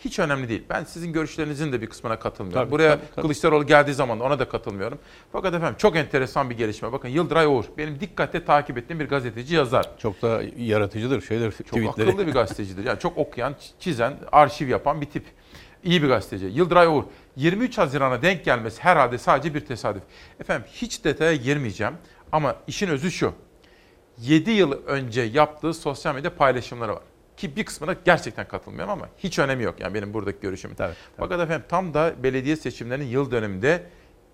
Hiç 0.04 0.18
önemli 0.18 0.48
değil. 0.48 0.62
Ben 0.70 0.84
sizin 0.84 1.12
görüşlerinizin 1.12 1.72
de 1.72 1.80
bir 1.82 1.86
kısmına 1.86 2.18
katılmıyorum. 2.18 2.62
Tabii, 2.62 2.70
Buraya 2.70 2.96
tabii, 2.96 3.06
tabii. 3.14 3.22
Kılıçdaroğlu 3.22 3.66
geldiği 3.66 3.94
zaman 3.94 4.20
ona 4.20 4.38
da 4.38 4.48
katılmıyorum. 4.48 4.98
Fakat 5.32 5.54
efendim 5.54 5.74
çok 5.78 5.96
enteresan 5.96 6.50
bir 6.50 6.56
gelişme. 6.56 6.92
Bakın 6.92 7.08
Yıldıray 7.08 7.46
Uğur 7.46 7.64
benim 7.78 8.00
dikkatle 8.00 8.44
takip 8.44 8.78
ettiğim 8.78 9.00
bir 9.00 9.08
gazeteci 9.08 9.54
yazar. 9.54 9.90
Çok 9.98 10.22
da 10.22 10.42
yaratıcıdır 10.58 11.20
şeyler, 11.22 11.50
Çok 11.50 11.66
tweetleri. 11.66 12.08
akıllı 12.10 12.26
bir 12.26 12.32
gazetecidir. 12.32 12.84
Yani 12.84 12.98
çok 12.98 13.18
okuyan, 13.18 13.56
çizen, 13.80 14.16
arşiv 14.32 14.68
yapan 14.68 15.00
bir 15.00 15.06
tip. 15.06 15.24
İyi 15.84 16.02
bir 16.02 16.08
gazeteci. 16.08 16.46
Yıldıray 16.46 16.86
Uğur. 16.86 17.04
23 17.36 17.78
Haziran'a 17.78 18.22
denk 18.22 18.44
gelmesi 18.44 18.82
herhalde 18.82 19.18
sadece 19.18 19.54
bir 19.54 19.60
tesadüf. 19.60 20.02
Efendim 20.40 20.66
hiç 20.72 21.04
detaya 21.04 21.34
girmeyeceğim 21.34 21.94
ama 22.32 22.56
işin 22.66 22.88
özü 22.88 23.10
şu. 23.10 23.32
7 24.18 24.50
yıl 24.50 24.72
önce 24.86 25.20
yaptığı 25.22 25.74
sosyal 25.74 26.14
medya 26.14 26.34
paylaşımları 26.36 26.92
var. 26.94 27.02
Ki 27.40 27.56
bir 27.56 27.64
kısmına 27.64 27.96
gerçekten 28.04 28.48
katılmıyorum 28.48 28.92
ama 28.92 29.08
hiç 29.18 29.38
önemi 29.38 29.62
yok 29.62 29.80
yani 29.80 29.94
benim 29.94 30.14
buradaki 30.14 30.40
görüşüm. 30.40 30.70
Fakat 31.16 31.40
efendim 31.40 31.66
tam 31.68 31.94
da 31.94 32.14
belediye 32.22 32.56
seçimlerinin 32.56 33.06
yıl 33.06 33.30
dönümünde 33.30 33.82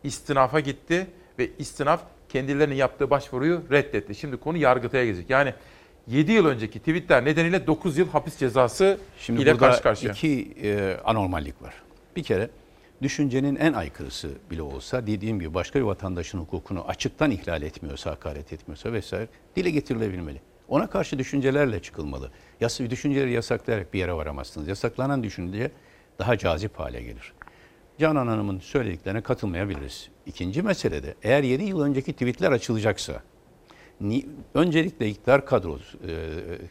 istinafa 0.04 0.60
gitti 0.60 1.06
ve 1.38 1.50
istinaf 1.58 2.00
kendilerinin 2.28 2.74
yaptığı 2.74 3.10
başvuruyu 3.10 3.62
reddetti. 3.70 4.14
Şimdi 4.14 4.36
konu 4.36 4.56
Yargıtay'a 4.56 5.04
gelecek. 5.04 5.30
Yani 5.30 5.54
7 6.06 6.32
yıl 6.32 6.46
önceki 6.46 6.78
tweetler 6.78 7.24
nedeniyle 7.24 7.66
9 7.66 7.98
yıl 7.98 8.08
hapis 8.08 8.36
cezası 8.38 8.98
Şimdi 9.18 9.42
ile 9.42 9.56
karşı 9.56 9.82
karşıya. 9.82 10.12
iki 10.12 10.54
e, 10.62 10.96
anormallik 11.04 11.62
var. 11.62 11.74
Bir 12.16 12.22
kere 12.22 12.50
düşüncenin 13.02 13.56
en 13.56 13.72
aykırısı 13.72 14.30
bile 14.50 14.62
olsa 14.62 15.06
dediğim 15.06 15.40
gibi 15.40 15.54
başka 15.54 15.78
bir 15.78 15.84
vatandaşın 15.84 16.38
hukukunu 16.38 16.84
açıktan 16.88 17.30
ihlal 17.30 17.62
etmiyorsa, 17.62 18.10
hakaret 18.10 18.52
etmiyorsa 18.52 18.92
vesaire 18.92 19.28
dile 19.56 19.70
getirilebilmeli. 19.70 20.40
Ona 20.68 20.86
karşı 20.86 21.18
düşüncelerle 21.18 21.82
çıkılmalı. 21.82 22.30
Yas 22.60 22.80
düşünceleri 22.80 23.32
yasaklayarak 23.32 23.94
bir 23.94 23.98
yere 23.98 24.12
varamazsınız. 24.12 24.68
Yasaklanan 24.68 25.22
düşünce 25.22 25.70
daha 26.18 26.38
cazip 26.38 26.78
hale 26.78 27.02
gelir. 27.02 27.32
Canan 27.98 28.26
Hanım'ın 28.26 28.58
söylediklerine 28.58 29.20
katılmayabiliriz. 29.20 30.08
İkinci 30.26 30.62
mesele 30.62 31.02
de 31.02 31.14
eğer 31.22 31.42
7 31.42 31.64
yıl 31.64 31.80
önceki 31.80 32.12
tweetler 32.12 32.52
açılacaksa, 32.52 33.22
ni- 34.00 34.26
öncelikle 34.54 35.08
iktidar 35.08 35.46
kadrosu 35.46 35.98
e, 36.08 36.12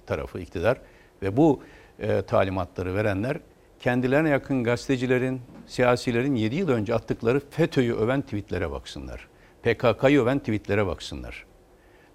tarafı 0.05 0.39
iktidar 0.39 0.81
ve 1.21 1.37
bu 1.37 1.63
e, 1.99 2.21
talimatları 2.21 2.95
verenler 2.95 3.37
kendilerine 3.79 4.29
yakın 4.29 4.63
gazetecilerin, 4.63 5.41
siyasilerin 5.67 6.35
7 6.35 6.55
yıl 6.55 6.69
önce 6.69 6.93
attıkları 6.95 7.41
FETÖ'yü 7.49 7.93
öven 7.95 8.21
tweetlere 8.21 8.71
baksınlar. 8.71 9.27
PKK'yı 9.63 10.21
öven 10.21 10.39
tweetlere 10.39 10.85
baksınlar. 10.87 11.45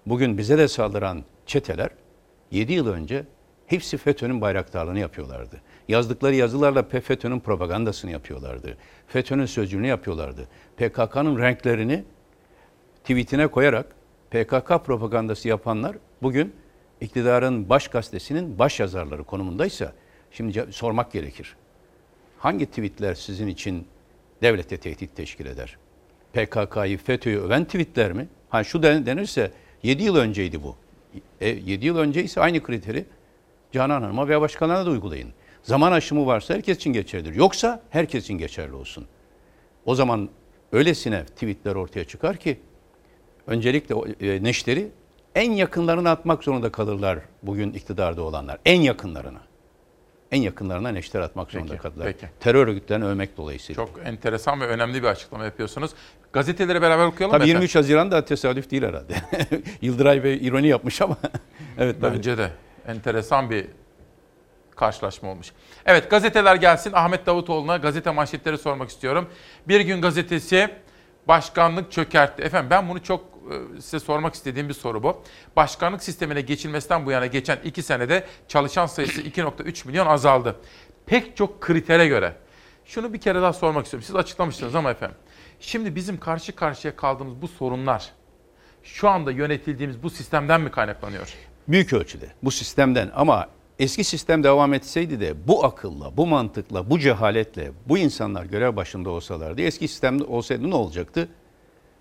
Bugün 0.05 0.37
bize 0.37 0.57
de 0.57 0.67
saldıran 0.67 1.23
çeteler 1.45 1.89
7 2.51 2.73
yıl 2.73 2.87
önce 2.87 3.23
hepsi 3.67 3.97
FETÖ'nün 3.97 4.41
bayraktarlığını 4.41 4.99
yapıyorlardı. 4.99 5.61
Yazdıkları 5.87 6.35
yazılarla 6.35 6.83
FETÖ'nün 6.83 7.39
propagandasını 7.39 8.11
yapıyorlardı. 8.11 8.77
FETÖ'nün 9.07 9.45
sözcüğünü 9.45 9.87
yapıyorlardı. 9.87 10.47
PKK'nın 10.77 11.39
renklerini 11.39 12.03
tweetine 13.03 13.47
koyarak 13.47 13.85
PKK 14.31 14.85
propagandası 14.85 15.47
yapanlar 15.47 15.95
bugün 16.21 16.53
iktidarın 17.01 17.69
baş 17.69 17.87
gazetesinin 17.87 18.59
baş 18.59 18.79
yazarları 18.79 19.23
konumundaysa 19.23 19.93
şimdi 20.31 20.65
sormak 20.71 21.11
gerekir. 21.11 21.55
Hangi 22.39 22.65
tweetler 22.65 23.15
sizin 23.15 23.47
için 23.47 23.87
devlete 24.41 24.77
tehdit 24.77 25.15
teşkil 25.15 25.45
eder? 25.45 25.77
PKK'yı, 26.33 26.97
FETÖ'yü 26.97 27.39
öven 27.39 27.65
tweetler 27.65 28.13
mi? 28.13 28.27
Ha 28.49 28.63
şu 28.63 28.83
den- 28.83 29.05
denirse 29.05 29.51
7 29.83 30.03
yıl 30.03 30.15
önceydi 30.15 30.63
bu. 30.63 30.75
E, 31.41 31.49
7 31.49 31.85
yıl 31.85 31.97
önce 31.97 32.23
ise 32.23 32.41
aynı 32.41 32.63
kriteri 32.63 33.05
Canan 33.71 34.01
Hanım'a 34.01 34.27
veya 34.27 34.41
başkalarına 34.41 34.85
da 34.85 34.89
uygulayın. 34.89 35.29
Zaman 35.63 35.91
aşımı 35.91 36.25
varsa 36.25 36.53
herkes 36.53 36.77
için 36.77 36.93
geçerlidir. 36.93 37.35
Yoksa 37.35 37.81
herkes 37.89 38.23
için 38.23 38.37
geçerli 38.37 38.73
olsun. 38.73 39.05
O 39.85 39.95
zaman 39.95 40.29
öylesine 40.71 41.25
tweetler 41.25 41.75
ortaya 41.75 42.03
çıkar 42.05 42.37
ki 42.37 42.59
öncelikle 43.47 43.95
e, 44.21 44.43
neşteri 44.43 44.87
en 45.35 45.51
yakınlarına 45.51 46.11
atmak 46.11 46.43
zorunda 46.43 46.71
kalırlar 46.71 47.19
bugün 47.43 47.73
iktidarda 47.73 48.21
olanlar. 48.21 48.57
En 48.65 48.81
yakınlarına. 48.81 49.41
En 50.31 50.41
yakınlarına 50.41 50.89
neşter 50.89 51.19
atmak 51.21 51.51
zorunda 51.51 51.71
Peki, 51.71 51.81
kalırlar. 51.81 52.05
peki. 52.13 52.25
Terör 52.39 52.67
örgütlerini 52.67 53.05
övmek 53.05 53.37
dolayısıyla. 53.37 53.85
Çok 53.85 53.99
enteresan 54.05 54.61
ve 54.61 54.67
önemli 54.67 55.03
bir 55.03 55.07
açıklama 55.07 55.45
yapıyorsunuz. 55.45 55.91
Gazeteleri 56.33 56.81
beraber 56.81 57.05
okuyalım 57.05 57.31
Tabii 57.31 57.43
mı 57.43 57.47
23 57.47 57.75
Haziran 57.75 58.11
da 58.11 58.25
tesadüf 58.25 58.71
değil 58.71 58.83
herhalde. 58.83 59.15
Yıldıray 59.81 60.23
Bey 60.23 60.47
ironi 60.47 60.67
yapmış 60.67 61.01
ama. 61.01 61.17
evet 61.77 62.01
tabii. 62.01 62.15
Bence 62.15 62.37
de 62.37 62.49
enteresan 62.87 63.49
bir 63.49 63.67
karşılaşma 64.75 65.29
olmuş. 65.31 65.51
Evet 65.85 66.09
gazeteler 66.09 66.55
gelsin. 66.55 66.91
Ahmet 66.93 67.25
Davutoğlu'na 67.25 67.77
gazete 67.77 68.11
manşetleri 68.11 68.57
sormak 68.57 68.89
istiyorum. 68.89 69.29
Bir 69.67 69.81
gün 69.81 70.01
gazetesi 70.01 70.69
başkanlık 71.27 71.91
çökertti. 71.91 72.43
Efendim 72.43 72.69
ben 72.69 72.89
bunu 72.89 73.03
çok 73.03 73.21
e, 73.21 73.81
size 73.81 73.99
sormak 73.99 74.33
istediğim 74.33 74.69
bir 74.69 74.73
soru 74.73 75.03
bu. 75.03 75.23
Başkanlık 75.55 76.03
sistemine 76.03 76.41
geçilmesinden 76.41 77.05
bu 77.05 77.11
yana 77.11 77.25
geçen 77.25 77.57
iki 77.63 77.83
senede 77.83 78.23
çalışan 78.47 78.85
sayısı 78.85 79.21
2.3 79.21 79.87
milyon 79.87 80.07
azaldı. 80.07 80.55
Pek 81.05 81.37
çok 81.37 81.61
kritere 81.61 82.07
göre. 82.07 82.33
Şunu 82.85 83.13
bir 83.13 83.21
kere 83.21 83.41
daha 83.41 83.53
sormak 83.53 83.85
istiyorum. 83.85 84.05
Siz 84.07 84.15
açıklamıştınız 84.15 84.75
ama 84.75 84.91
efendim. 84.91 85.17
Şimdi 85.61 85.95
bizim 85.95 86.19
karşı 86.19 86.55
karşıya 86.55 86.95
kaldığımız 86.95 87.41
bu 87.41 87.47
sorunlar 87.47 88.11
şu 88.83 89.09
anda 89.09 89.31
yönetildiğimiz 89.31 90.03
bu 90.03 90.09
sistemden 90.09 90.61
mi 90.61 90.71
kaynaklanıyor? 90.71 91.33
Büyük 91.67 91.93
ölçüde 91.93 92.25
bu 92.43 92.51
sistemden 92.51 93.11
ama 93.15 93.47
eski 93.79 94.03
sistem 94.03 94.43
devam 94.43 94.73
etseydi 94.73 95.19
de 95.19 95.47
bu 95.47 95.65
akılla, 95.65 96.17
bu 96.17 96.27
mantıkla, 96.27 96.89
bu 96.89 96.99
cehaletle 96.99 97.71
bu 97.87 97.97
insanlar 97.97 98.45
görev 98.45 98.75
başında 98.75 99.09
olsalardı 99.09 99.61
eski 99.61 99.87
sistemde 99.87 100.23
olsaydı 100.23 100.69
ne 100.69 100.75
olacaktı? 100.75 101.29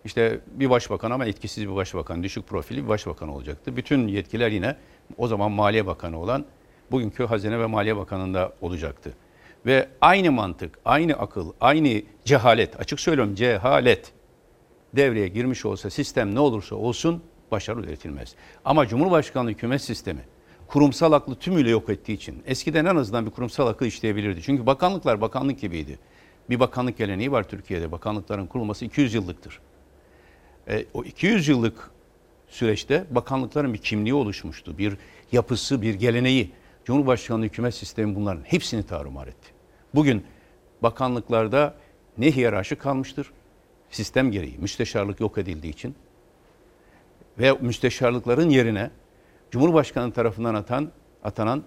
İşte 0.04 0.40
bir 0.46 0.70
başbakan 0.70 1.10
ama 1.10 1.26
etkisiz 1.26 1.68
bir 1.68 1.74
başbakan, 1.74 2.22
düşük 2.22 2.46
profili 2.46 2.84
bir 2.84 2.88
başbakan 2.88 3.28
olacaktı. 3.28 3.76
Bütün 3.76 4.08
yetkiler 4.08 4.50
yine 4.50 4.76
o 5.18 5.26
zaman 5.26 5.50
Maliye 5.50 5.86
Bakanı 5.86 6.20
olan 6.20 6.44
bugünkü 6.90 7.24
Hazine 7.24 7.58
ve 7.58 7.66
Maliye 7.66 7.96
Bakanı'nda 7.96 8.52
olacaktı. 8.60 9.12
Ve 9.66 9.88
aynı 10.00 10.32
mantık, 10.32 10.78
aynı 10.84 11.14
akıl, 11.14 11.52
aynı 11.60 12.02
cehalet, 12.24 12.80
açık 12.80 13.00
söylüyorum 13.00 13.34
cehalet 13.34 14.12
devreye 14.96 15.28
girmiş 15.28 15.64
olsa 15.64 15.90
sistem 15.90 16.34
ne 16.34 16.40
olursa 16.40 16.76
olsun 16.76 17.22
başarı 17.50 17.80
üretilmez. 17.80 18.34
Ama 18.64 18.86
Cumhurbaşkanlığı 18.86 19.50
hükümet 19.50 19.82
sistemi 19.82 20.20
kurumsal 20.66 21.12
aklı 21.12 21.34
tümüyle 21.34 21.70
yok 21.70 21.88
ettiği 21.88 22.12
için 22.12 22.42
eskiden 22.46 22.84
en 22.84 22.96
azından 22.96 23.26
bir 23.26 23.30
kurumsal 23.30 23.66
akıl 23.66 23.86
işleyebilirdi. 23.86 24.42
Çünkü 24.42 24.66
bakanlıklar 24.66 25.20
bakanlık 25.20 25.60
gibiydi. 25.60 25.98
Bir 26.50 26.60
bakanlık 26.60 26.98
geleneği 26.98 27.32
var 27.32 27.48
Türkiye'de. 27.48 27.92
Bakanlıkların 27.92 28.46
kurulması 28.46 28.84
200 28.84 29.14
yıllıktır. 29.14 29.60
E, 30.68 30.84
o 30.94 31.04
200 31.04 31.48
yıllık 31.48 31.90
süreçte 32.48 33.04
bakanlıkların 33.10 33.74
bir 33.74 33.78
kimliği 33.78 34.14
oluşmuştu. 34.14 34.78
Bir 34.78 34.96
yapısı, 35.32 35.82
bir 35.82 35.94
geleneği. 35.94 36.50
Cumhurbaşkanlığı 36.84 37.44
hükümet 37.44 37.74
sistemi 37.74 38.14
bunların 38.14 38.42
hepsini 38.42 38.82
tarumar 38.82 39.26
etti. 39.26 39.50
Bugün 39.94 40.24
bakanlıklarda 40.82 41.74
ne 42.18 42.32
hiyerarşi 42.32 42.76
kalmıştır? 42.76 43.32
Sistem 43.90 44.30
gereği 44.30 44.58
müsteşarlık 44.58 45.20
yok 45.20 45.38
edildiği 45.38 45.72
için 45.72 45.94
ve 47.38 47.52
müsteşarlıkların 47.52 48.50
yerine 48.50 48.90
Cumhurbaşkanı 49.50 50.12
tarafından 50.12 50.54
atan, 50.54 50.90
atanan 51.24 51.62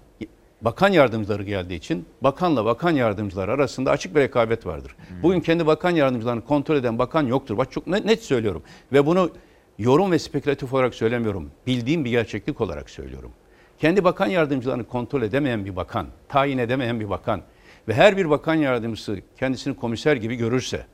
bakan 0.61 0.89
yardımcıları 0.91 1.43
geldiği 1.43 1.75
için 1.75 2.05
bakanla 2.21 2.65
bakan 2.65 2.91
yardımcılar 2.91 3.49
arasında 3.49 3.91
açık 3.91 4.15
bir 4.15 4.21
rekabet 4.21 4.65
vardır. 4.65 4.95
Bugün 5.23 5.41
kendi 5.41 5.67
bakan 5.67 5.91
yardımcılarını 5.91 6.45
kontrol 6.45 6.75
eden 6.75 6.99
bakan 6.99 7.27
yoktur. 7.27 7.57
Bak 7.57 7.71
çok 7.71 7.87
net, 7.87 8.05
net 8.05 8.23
söylüyorum 8.23 8.63
ve 8.93 9.05
bunu 9.05 9.31
yorum 9.77 10.11
ve 10.11 10.19
spekülatif 10.19 10.73
olarak 10.73 10.95
söylemiyorum. 10.95 11.51
Bildiğim 11.67 12.05
bir 12.05 12.09
gerçeklik 12.09 12.61
olarak 12.61 12.89
söylüyorum. 12.89 13.31
Kendi 13.83 14.03
bakan 14.03 14.27
yardımcılarını 14.27 14.83
kontrol 14.83 15.21
edemeyen 15.21 15.65
bir 15.65 15.75
bakan, 15.75 16.07
tayin 16.29 16.57
edemeyen 16.57 16.99
bir 16.99 17.09
bakan 17.09 17.41
ve 17.87 17.93
her 17.93 18.17
bir 18.17 18.29
bakan 18.29 18.55
yardımcısı 18.55 19.19
kendisini 19.39 19.75
komiser 19.75 20.15
gibi 20.15 20.35
görürse 20.35 20.85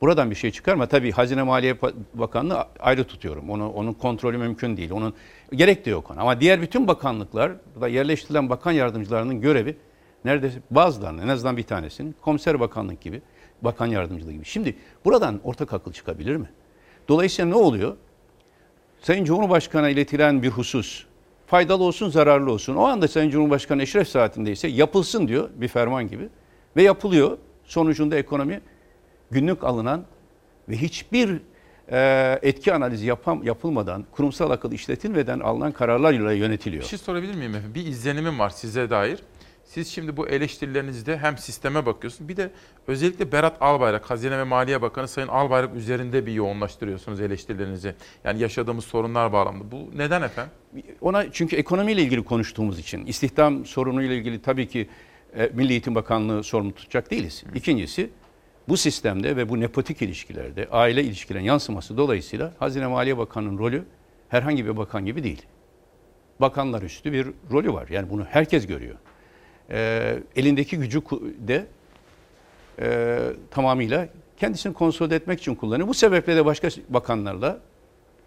buradan 0.00 0.30
bir 0.30 0.34
şey 0.34 0.50
çıkar 0.50 0.74
mı? 0.74 0.86
Tabii 0.86 1.12
Hazine 1.12 1.42
Maliye 1.42 1.76
Bakanlığı 2.14 2.66
ayrı 2.80 3.04
tutuyorum. 3.04 3.50
Onu, 3.50 3.70
onun 3.70 3.92
kontrolü 3.92 4.38
mümkün 4.38 4.76
değil. 4.76 4.90
Onun 4.90 5.14
gerek 5.52 5.86
de 5.86 5.90
yok 5.90 6.10
ona. 6.10 6.20
Ama 6.20 6.40
diğer 6.40 6.62
bütün 6.62 6.88
bakanlıklar 6.88 7.52
da 7.80 7.88
yerleştirilen 7.88 8.50
bakan 8.50 8.72
yardımcılarının 8.72 9.40
görevi 9.40 9.76
neredeyse 10.24 10.58
bazılarının 10.70 11.22
en 11.22 11.28
azından 11.28 11.56
bir 11.56 11.62
tanesinin 11.62 12.14
komiser 12.20 12.60
bakanlık 12.60 13.00
gibi, 13.00 13.22
bakan 13.62 13.86
yardımcılığı 13.86 14.32
gibi. 14.32 14.44
Şimdi 14.44 14.76
buradan 15.04 15.40
ortak 15.44 15.72
akıl 15.72 15.92
çıkabilir 15.92 16.36
mi? 16.36 16.50
Dolayısıyla 17.08 17.48
ne 17.48 17.56
oluyor? 17.56 17.96
Sayın 19.00 19.24
Cumhurbaşkanı'na 19.24 19.88
iletilen 19.88 20.42
bir 20.42 20.48
husus 20.48 21.11
faydalı 21.52 21.84
olsun, 21.84 22.10
zararlı 22.10 22.52
olsun. 22.52 22.74
O 22.74 22.84
anda 22.84 23.08
Sayın 23.08 23.30
Cumhurbaşkanı 23.30 23.82
eşref 23.82 24.08
saatindeyse 24.08 24.68
yapılsın 24.68 25.28
diyor 25.28 25.50
bir 25.54 25.68
ferman 25.68 26.08
gibi 26.08 26.28
ve 26.76 26.82
yapılıyor. 26.82 27.38
Sonucunda 27.64 28.16
ekonomi 28.16 28.60
günlük 29.30 29.64
alınan 29.64 30.04
ve 30.68 30.76
hiçbir 30.76 31.40
e, 31.88 32.38
etki 32.42 32.74
analizi 32.74 33.06
yapam, 33.06 33.42
yapılmadan, 33.42 34.04
kurumsal 34.12 34.50
akıl 34.50 34.72
işletilmeden 34.72 35.40
alınan 35.40 35.72
kararlarla 35.72 36.32
yönetiliyor. 36.32 36.82
Bir 36.82 36.88
şey 36.88 36.98
sorabilir 36.98 37.34
miyim 37.34 37.54
efendim? 37.54 37.74
Bir 37.74 37.86
izlenimim 37.86 38.38
var 38.38 38.50
size 38.50 38.90
dair. 38.90 39.18
Siz 39.72 39.88
şimdi 39.88 40.16
bu 40.16 40.28
eleştirilerinizde 40.28 41.18
hem 41.18 41.38
sisteme 41.38 41.86
bakıyorsunuz 41.86 42.28
bir 42.28 42.36
de 42.36 42.50
özellikle 42.86 43.32
Berat 43.32 43.56
Albayrak, 43.62 44.10
Hazine 44.10 44.38
ve 44.38 44.44
Maliye 44.44 44.82
Bakanı 44.82 45.08
Sayın 45.08 45.28
Albayrak 45.28 45.76
üzerinde 45.76 46.26
bir 46.26 46.32
yoğunlaştırıyorsunuz 46.32 47.20
eleştirilerinizi. 47.20 47.94
Yani 48.24 48.40
yaşadığımız 48.40 48.84
sorunlar 48.84 49.32
bağlamında. 49.32 49.70
Bu 49.70 49.90
neden 49.96 50.22
efendim? 50.22 50.52
Ona 51.00 51.32
çünkü 51.32 51.56
ekonomiyle 51.56 52.02
ilgili 52.02 52.24
konuştuğumuz 52.24 52.78
için, 52.78 53.06
istihdam 53.06 53.66
sorunuyla 53.66 54.14
ilgili 54.14 54.42
tabii 54.42 54.68
ki 54.68 54.88
e, 55.36 55.50
Milli 55.54 55.70
Eğitim 55.70 55.94
Bakanlığı 55.94 56.42
sorumlu 56.42 56.74
tutacak 56.74 57.10
değiliz. 57.10 57.44
İkincisi 57.54 58.10
bu 58.68 58.76
sistemde 58.76 59.36
ve 59.36 59.48
bu 59.48 59.60
nepotik 59.60 60.02
ilişkilerde 60.02 60.68
aile 60.70 61.04
ilişkilerin 61.04 61.44
yansıması 61.44 61.96
dolayısıyla 61.96 62.52
Hazine 62.58 62.86
Maliye 62.86 63.18
Bakanı'nın 63.18 63.58
rolü 63.58 63.84
herhangi 64.28 64.64
bir 64.64 64.76
bakan 64.76 65.06
gibi 65.06 65.24
değil. 65.24 65.42
Bakanlar 66.40 66.82
üstü 66.82 67.12
bir 67.12 67.26
rolü 67.50 67.72
var. 67.72 67.88
Yani 67.88 68.10
bunu 68.10 68.24
herkes 68.24 68.66
görüyor. 68.66 68.96
E, 69.72 70.18
elindeki 70.36 70.78
gücü 70.78 71.02
de 71.38 71.66
e, 72.80 73.18
tamamıyla 73.50 74.08
kendisini 74.36 74.74
konsolide 74.74 75.16
etmek 75.16 75.40
için 75.40 75.54
kullanıyor. 75.54 75.88
Bu 75.88 75.94
sebeple 75.94 76.36
de 76.36 76.44
başka 76.44 76.68
bakanlarla 76.88 77.60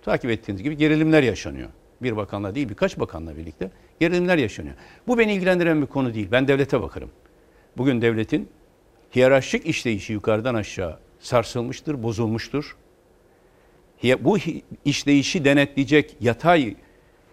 takip 0.02 0.32
ettiğiniz 0.32 0.64
gibi 0.64 0.78
gerilimler 0.78 1.24
yaşanıyor. 1.24 1.70
Bir 2.02 2.18
bakanla 2.18 2.56
değil 2.56 2.70
birkaç 2.70 3.00
bakanla 3.00 3.38
birlikte 3.38 3.72
gerilimler 4.00 4.38
yaşanıyor. 4.38 4.76
Bu 5.08 5.18
beni 5.18 5.34
ilgilendiren 5.34 5.82
bir 5.82 5.88
konu 5.88 6.14
değil. 6.14 6.28
Ben 6.32 6.48
devlete 6.48 6.82
bakarım. 6.82 7.10
Bugün 7.78 8.02
devletin 8.02 8.50
hiyerarşik 9.16 9.66
işleyişi 9.66 10.14
yukarıdan 10.14 10.56
aşağı 10.56 11.00
sarsılmıştır, 11.20 12.04
bozulmuştur. 12.04 12.76
Bu 14.20 14.38
işleyişi 14.86 15.46
denetleyecek 15.46 16.18
yatay 16.22 16.76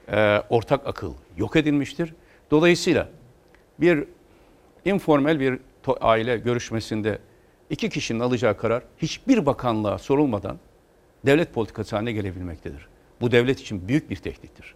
e, 0.08 0.38
ortak 0.50 0.86
akıl 0.86 1.14
yok 1.36 1.56
edilmiştir. 1.56 2.14
Dolayısıyla 2.50 3.08
bir 3.82 4.04
informal 4.84 5.40
bir 5.40 5.58
aile 6.00 6.36
görüşmesinde 6.36 7.18
iki 7.70 7.88
kişinin 7.88 8.20
alacağı 8.20 8.56
karar 8.56 8.82
hiçbir 8.98 9.46
bakanlığa 9.46 9.98
sorulmadan 9.98 10.58
devlet 11.26 11.54
politikası 11.54 11.96
haline 11.96 12.12
gelebilmektedir. 12.12 12.88
Bu 13.20 13.30
devlet 13.30 13.60
için 13.60 13.88
büyük 13.88 14.10
bir 14.10 14.16
tehdittir. 14.16 14.74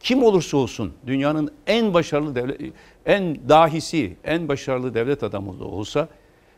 Kim 0.00 0.22
olursa 0.22 0.56
olsun 0.56 0.92
dünyanın 1.06 1.54
en 1.66 1.94
başarılı 1.94 2.34
devlet, 2.34 2.60
en 3.06 3.48
dahisi, 3.48 4.16
en 4.24 4.48
başarılı 4.48 4.94
devlet 4.94 5.22
adamı 5.22 5.60
da 5.60 5.64
olsa 5.64 6.08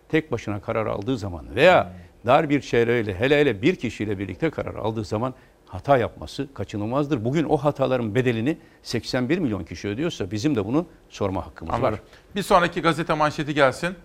tek 0.09 0.33
başına 0.33 0.61
karar 0.61 0.87
aldığı 0.87 1.19
zaman 1.19 1.55
veya 1.55 1.93
dar 2.27 2.51
bir 2.51 2.61
çevreyle 2.61 3.15
hele 3.15 3.41
hele 3.41 3.63
bir 3.63 3.77
kişiyle 3.77 4.19
birlikte 4.19 4.51
karar 4.51 4.75
aldığı 4.75 5.05
zaman 5.05 5.35
hata 5.71 5.99
yapması 5.99 6.55
kaçınılmazdır. 6.55 7.25
Bugün 7.25 7.45
o 7.45 7.57
hataların 7.57 8.15
bedelini 8.15 8.59
81 8.83 9.39
milyon 9.39 9.65
kişi 9.65 9.89
ödüyorsa 9.89 10.31
bizim 10.31 10.57
de 10.57 10.67
bunu 10.67 10.87
sorma 11.09 11.47
hakkımız 11.47 11.75
Anladım. 11.75 11.93
var. 11.93 12.01
Bir 12.35 12.43
sonraki 12.43 12.83
gazete 12.83 13.15
manşeti 13.15 13.55
gelsin. 13.55 13.97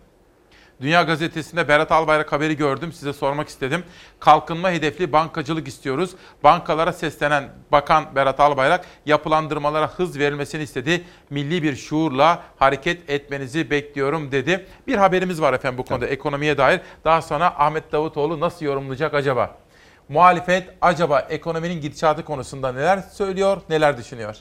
Dünya 0.81 1.03
Gazetesi'nde 1.03 1.67
Berat 1.67 1.91
Albayrak 1.91 2.31
haberi 2.31 2.57
gördüm. 2.57 2.91
Size 2.91 3.13
sormak 3.13 3.47
istedim. 3.47 3.83
Kalkınma 4.19 4.71
hedefli 4.71 5.11
bankacılık 5.11 5.67
istiyoruz. 5.67 6.15
Bankalara 6.43 6.93
seslenen 6.93 7.49
Bakan 7.71 8.15
Berat 8.15 8.39
Albayrak 8.39 8.85
yapılandırmalara 9.05 9.87
hız 9.87 10.19
verilmesini 10.19 10.63
istedi. 10.63 11.03
Milli 11.29 11.63
bir 11.63 11.75
şuurla 11.75 12.43
hareket 12.57 13.09
etmenizi 13.09 13.69
bekliyorum 13.69 14.31
dedi. 14.31 14.65
Bir 14.87 14.97
haberimiz 14.97 15.41
var 15.41 15.53
efendim 15.53 15.77
bu 15.77 15.85
konuda 15.85 16.07
ekonomiye 16.07 16.57
dair. 16.57 16.81
Daha 17.03 17.21
sonra 17.21 17.59
Ahmet 17.59 17.91
Davutoğlu 17.91 18.39
nasıl 18.39 18.65
yorumlayacak 18.65 19.13
acaba? 19.13 19.64
Muhalefet 20.09 20.63
acaba 20.81 21.19
ekonominin 21.19 21.81
gidişatı 21.81 22.25
konusunda 22.25 22.71
neler 22.71 23.03
söylüyor, 23.13 23.61
neler 23.69 23.97
düşünüyor? 23.97 24.35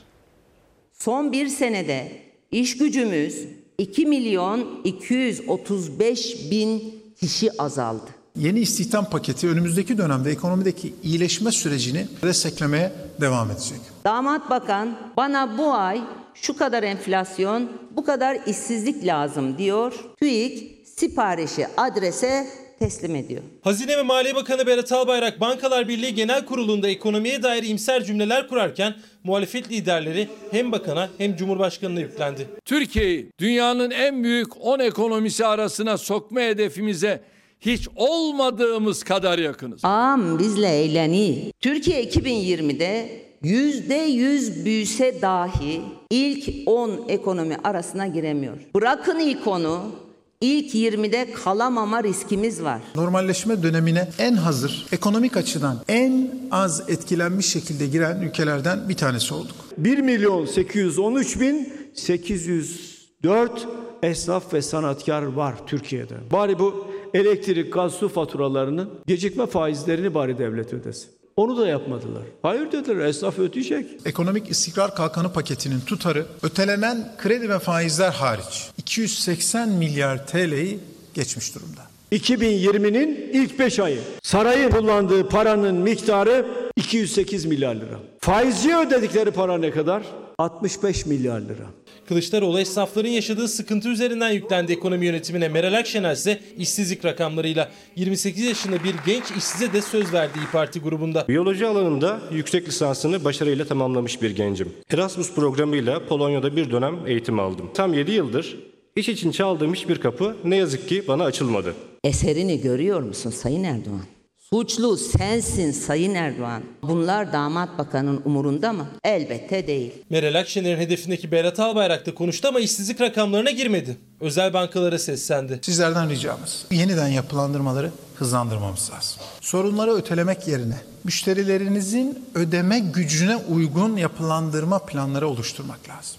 Son 0.93 1.31
bir 1.31 1.47
senede 1.47 2.11
iş 2.51 2.77
gücümüz 2.77 3.47
2 3.77 4.05
milyon 4.05 4.81
235 4.83 6.51
bin 6.51 7.03
kişi 7.19 7.61
azaldı. 7.61 8.05
Yeni 8.35 8.59
istihdam 8.59 9.09
paketi 9.09 9.49
önümüzdeki 9.49 9.97
dönemde 9.97 10.31
ekonomideki 10.31 10.93
iyileşme 11.03 11.51
sürecini 11.51 12.07
desteklemeye 12.23 12.91
devam 13.21 13.51
edecek. 13.51 13.79
Damat 14.05 14.49
Bakan 14.49 14.97
bana 15.17 15.57
bu 15.57 15.73
ay 15.73 16.01
şu 16.33 16.57
kadar 16.57 16.83
enflasyon, 16.83 17.71
bu 17.91 18.05
kadar 18.05 18.35
işsizlik 18.47 19.05
lazım 19.05 19.57
diyor. 19.57 19.93
TÜİK 20.19 20.87
siparişi 20.87 21.67
adrese 21.77 22.47
teslim 22.79 23.15
ediyor. 23.15 23.41
Hazine 23.61 23.97
ve 23.97 24.01
Maliye 24.01 24.35
Bakanı 24.35 24.67
Berat 24.67 24.91
Albayrak 24.91 25.41
Bankalar 25.41 25.87
Birliği 25.87 26.15
Genel 26.15 26.45
Kurulu'nda 26.45 26.87
ekonomiye 26.89 27.43
dair 27.43 27.63
imser 27.63 28.03
cümleler 28.03 28.47
kurarken 28.47 28.93
muhalefet 29.23 29.71
liderleri 29.71 30.27
hem 30.51 30.71
bakana 30.71 31.09
hem 31.17 31.35
cumhurbaşkanına 31.35 31.99
yüklendi. 31.99 32.47
Türkiye'yi 32.65 33.31
dünyanın 33.39 33.91
en 33.91 34.23
büyük 34.23 34.65
10 34.65 34.79
ekonomisi 34.79 35.45
arasına 35.45 35.97
sokma 35.97 36.41
hedefimize 36.41 37.21
hiç 37.61 37.87
olmadığımız 37.95 39.03
kadar 39.03 39.39
yakınız. 39.39 39.85
Ağam 39.85 40.39
bizle 40.39 40.67
eğleni. 40.67 41.51
Türkiye 41.61 42.03
2020'de 42.03 43.09
yüzde 43.43 43.95
yüz 43.95 44.65
büyüse 44.65 45.21
dahi 45.21 45.81
ilk 46.11 46.49
10 46.65 47.05
ekonomi 47.07 47.57
arasına 47.63 48.07
giremiyor. 48.07 48.57
Bırakın 48.75 49.19
ilk 49.19 49.47
onu 49.47 50.04
ilk 50.41 50.75
20'de 50.75 51.31
kalamama 51.31 52.03
riskimiz 52.03 52.63
var. 52.63 52.81
Normalleşme 52.95 53.63
dönemine 53.63 54.09
en 54.19 54.33
hazır, 54.33 54.85
ekonomik 54.91 55.37
açıdan 55.37 55.81
en 55.87 56.31
az 56.51 56.89
etkilenmiş 56.89 57.45
şekilde 57.45 57.87
giren 57.87 58.21
ülkelerden 58.21 58.89
bir 58.89 58.97
tanesi 58.97 59.33
olduk. 59.33 59.55
1 59.77 59.97
milyon 59.97 60.45
813 60.45 61.39
bin 61.39 61.73
804 61.93 63.67
esnaf 64.03 64.53
ve 64.53 64.61
sanatkar 64.61 65.23
var 65.23 65.55
Türkiye'de. 65.67 66.15
Bari 66.31 66.59
bu 66.59 66.87
elektrik, 67.13 67.73
gaz, 67.73 67.93
su 67.93 68.09
faturalarının 68.09 68.89
gecikme 69.07 69.45
faizlerini 69.45 70.13
bari 70.13 70.37
devlet 70.37 70.73
ödesin. 70.73 71.09
Onu 71.37 71.57
da 71.57 71.67
yapmadılar. 71.67 72.23
Hayır 72.41 72.71
dediler 72.71 73.05
esnaf 73.05 73.39
ödeyecek. 73.39 73.85
Ekonomik 74.05 74.49
istikrar 74.49 74.95
kalkanı 74.95 75.33
paketinin 75.33 75.79
tutarı 75.79 76.25
ötelenen 76.43 77.11
kredi 77.17 77.49
ve 77.49 77.59
faizler 77.59 78.11
hariç 78.11 78.69
280 78.77 79.69
milyar 79.69 80.27
TL'yi 80.27 80.79
geçmiş 81.13 81.55
durumda. 81.55 81.81
2020'nin 82.11 83.29
ilk 83.33 83.59
5 83.59 83.79
ayı. 83.79 83.99
Sarayın 84.23 84.69
kullandığı 84.71 85.29
paranın 85.29 85.75
miktarı 85.75 86.45
208 86.75 87.45
milyar 87.45 87.75
lira. 87.75 87.99
Faizi 88.19 88.75
ödedikleri 88.77 89.31
para 89.31 89.57
ne 89.57 89.71
kadar? 89.71 90.03
65 90.37 91.05
milyar 91.05 91.41
lira. 91.41 91.65
Kılıçdaroğlu 92.07 92.59
esnafların 92.59 93.09
yaşadığı 93.09 93.47
sıkıntı 93.47 93.89
üzerinden 93.89 94.29
yüklendi 94.29 94.73
ekonomi 94.73 95.05
yönetimine. 95.05 95.49
Meral 95.49 95.73
Akşener 95.73 96.13
ise 96.13 96.39
işsizlik 96.57 97.05
rakamlarıyla 97.05 97.71
28 97.95 98.43
yaşında 98.43 98.83
bir 98.83 98.95
genç 99.05 99.23
işsize 99.37 99.73
de 99.73 99.81
söz 99.81 100.13
verdi 100.13 100.39
İYİ 100.39 100.51
Parti 100.51 100.79
grubunda. 100.79 101.25
Biyoloji 101.27 101.67
alanında 101.67 102.19
yüksek 102.31 102.67
lisansını 102.67 103.23
başarıyla 103.23 103.65
tamamlamış 103.65 104.21
bir 104.21 104.35
gencim. 104.35 104.73
Erasmus 104.91 105.33
programıyla 105.33 106.05
Polonya'da 106.07 106.55
bir 106.55 106.71
dönem 106.71 107.07
eğitim 107.07 107.39
aldım. 107.39 107.69
Tam 107.73 107.93
7 107.93 108.11
yıldır 108.11 108.57
iş 108.95 109.09
için 109.09 109.31
çaldığım 109.31 109.73
hiçbir 109.73 109.95
kapı 109.99 110.35
ne 110.43 110.55
yazık 110.55 110.89
ki 110.89 111.03
bana 111.07 111.23
açılmadı. 111.23 111.73
Eserini 112.03 112.61
görüyor 112.61 113.01
musun 113.01 113.29
Sayın 113.29 113.63
Erdoğan? 113.63 114.14
Suçlu 114.49 114.97
sensin 114.97 115.71
Sayın 115.71 116.15
Erdoğan. 116.15 116.63
Bunlar 116.83 117.33
damat 117.33 117.77
bakanın 117.77 118.21
umurunda 118.25 118.73
mı? 118.73 118.87
Elbette 119.03 119.67
değil. 119.67 119.91
Meral 120.09 120.39
Akşener'in 120.39 120.77
hedefindeki 120.79 121.31
Berat 121.31 121.59
Albayrak 121.59 122.05
da 122.05 122.15
konuştu 122.15 122.47
ama 122.47 122.59
işsizlik 122.59 123.01
rakamlarına 123.01 123.51
girmedi. 123.51 123.97
Özel 124.19 124.53
bankalara 124.53 124.99
seslendi. 124.99 125.59
Sizlerden 125.61 126.09
ricamız 126.09 126.65
yeniden 126.71 127.07
yapılandırmaları 127.07 127.91
hızlandırmamız 128.15 128.91
lazım. 128.91 129.21
Sorunları 129.41 129.91
ötelemek 129.93 130.47
yerine 130.47 130.77
müşterilerinizin 131.03 132.25
ödeme 132.35 132.79
gücüne 132.79 133.35
uygun 133.35 133.97
yapılandırma 133.97 134.79
planları 134.79 135.27
oluşturmak 135.27 135.89
lazım. 135.89 136.17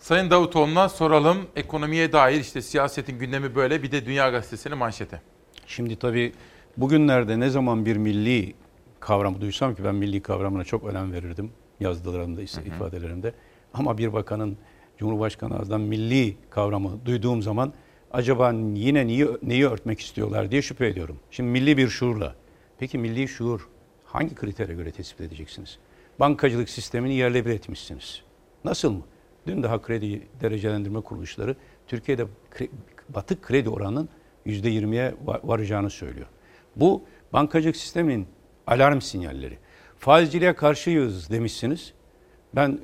Sayın 0.00 0.30
Davutoğlu'na 0.30 0.88
soralım. 0.88 1.38
Ekonomiye 1.56 2.12
dair 2.12 2.40
işte 2.40 2.62
siyasetin 2.62 3.18
gündemi 3.18 3.54
böyle 3.54 3.82
bir 3.82 3.92
de 3.92 4.06
Dünya 4.06 4.30
Gazetesi'nin 4.30 4.78
manşeti. 4.78 5.20
Şimdi 5.66 5.96
tabii 5.96 6.32
bugünlerde 6.76 7.40
ne 7.40 7.50
zaman 7.50 7.86
bir 7.86 7.96
milli 7.96 8.54
kavramı 9.00 9.40
duysam 9.40 9.74
ki 9.74 9.84
ben 9.84 9.94
milli 9.94 10.22
kavramına 10.22 10.64
çok 10.64 10.84
önem 10.84 11.12
verirdim 11.12 11.50
yazdılarımda, 11.80 12.42
ifadelerimde. 12.42 13.32
Ama 13.74 13.98
bir 13.98 14.12
bakanın 14.12 14.56
Cumhurbaşkanı 14.98 15.58
ağzından 15.58 15.80
milli 15.80 16.36
kavramı 16.50 17.06
duyduğum 17.06 17.42
zaman 17.42 17.72
acaba 18.12 18.52
yine 18.52 19.06
neyi, 19.06 19.26
neyi 19.42 19.66
örtmek 19.66 20.00
istiyorlar 20.00 20.50
diye 20.50 20.62
şüphe 20.62 20.86
ediyorum. 20.86 21.16
Şimdi 21.30 21.50
milli 21.50 21.76
bir 21.76 21.88
şuurla. 21.88 22.34
Peki 22.78 22.98
milli 22.98 23.28
şuur 23.28 23.68
hangi 24.04 24.34
kritere 24.34 24.74
göre 24.74 24.90
tespit 24.90 25.20
edeceksiniz? 25.20 25.78
Bankacılık 26.20 26.68
sistemini 26.68 27.14
yerle 27.14 27.46
bir 27.46 27.50
etmişsiniz. 27.50 28.22
Nasıl 28.64 28.92
mı? 28.92 29.02
Dün 29.46 29.62
daha 29.62 29.82
kredi 29.82 30.22
derecelendirme 30.40 31.00
kuruluşları 31.00 31.56
Türkiye'de 31.86 32.26
batık 33.08 33.42
kredi 33.42 33.68
oranının 33.68 34.08
%20'ye 34.46 35.14
varacağını 35.44 35.90
söylüyor. 35.90 36.26
Bu 36.76 37.04
bankacılık 37.32 37.76
sistemin 37.76 38.26
alarm 38.66 39.00
sinyalleri. 39.00 39.58
Faizciliğe 39.98 40.54
karşıyız 40.54 41.30
demişsiniz. 41.30 41.92
Ben 42.54 42.78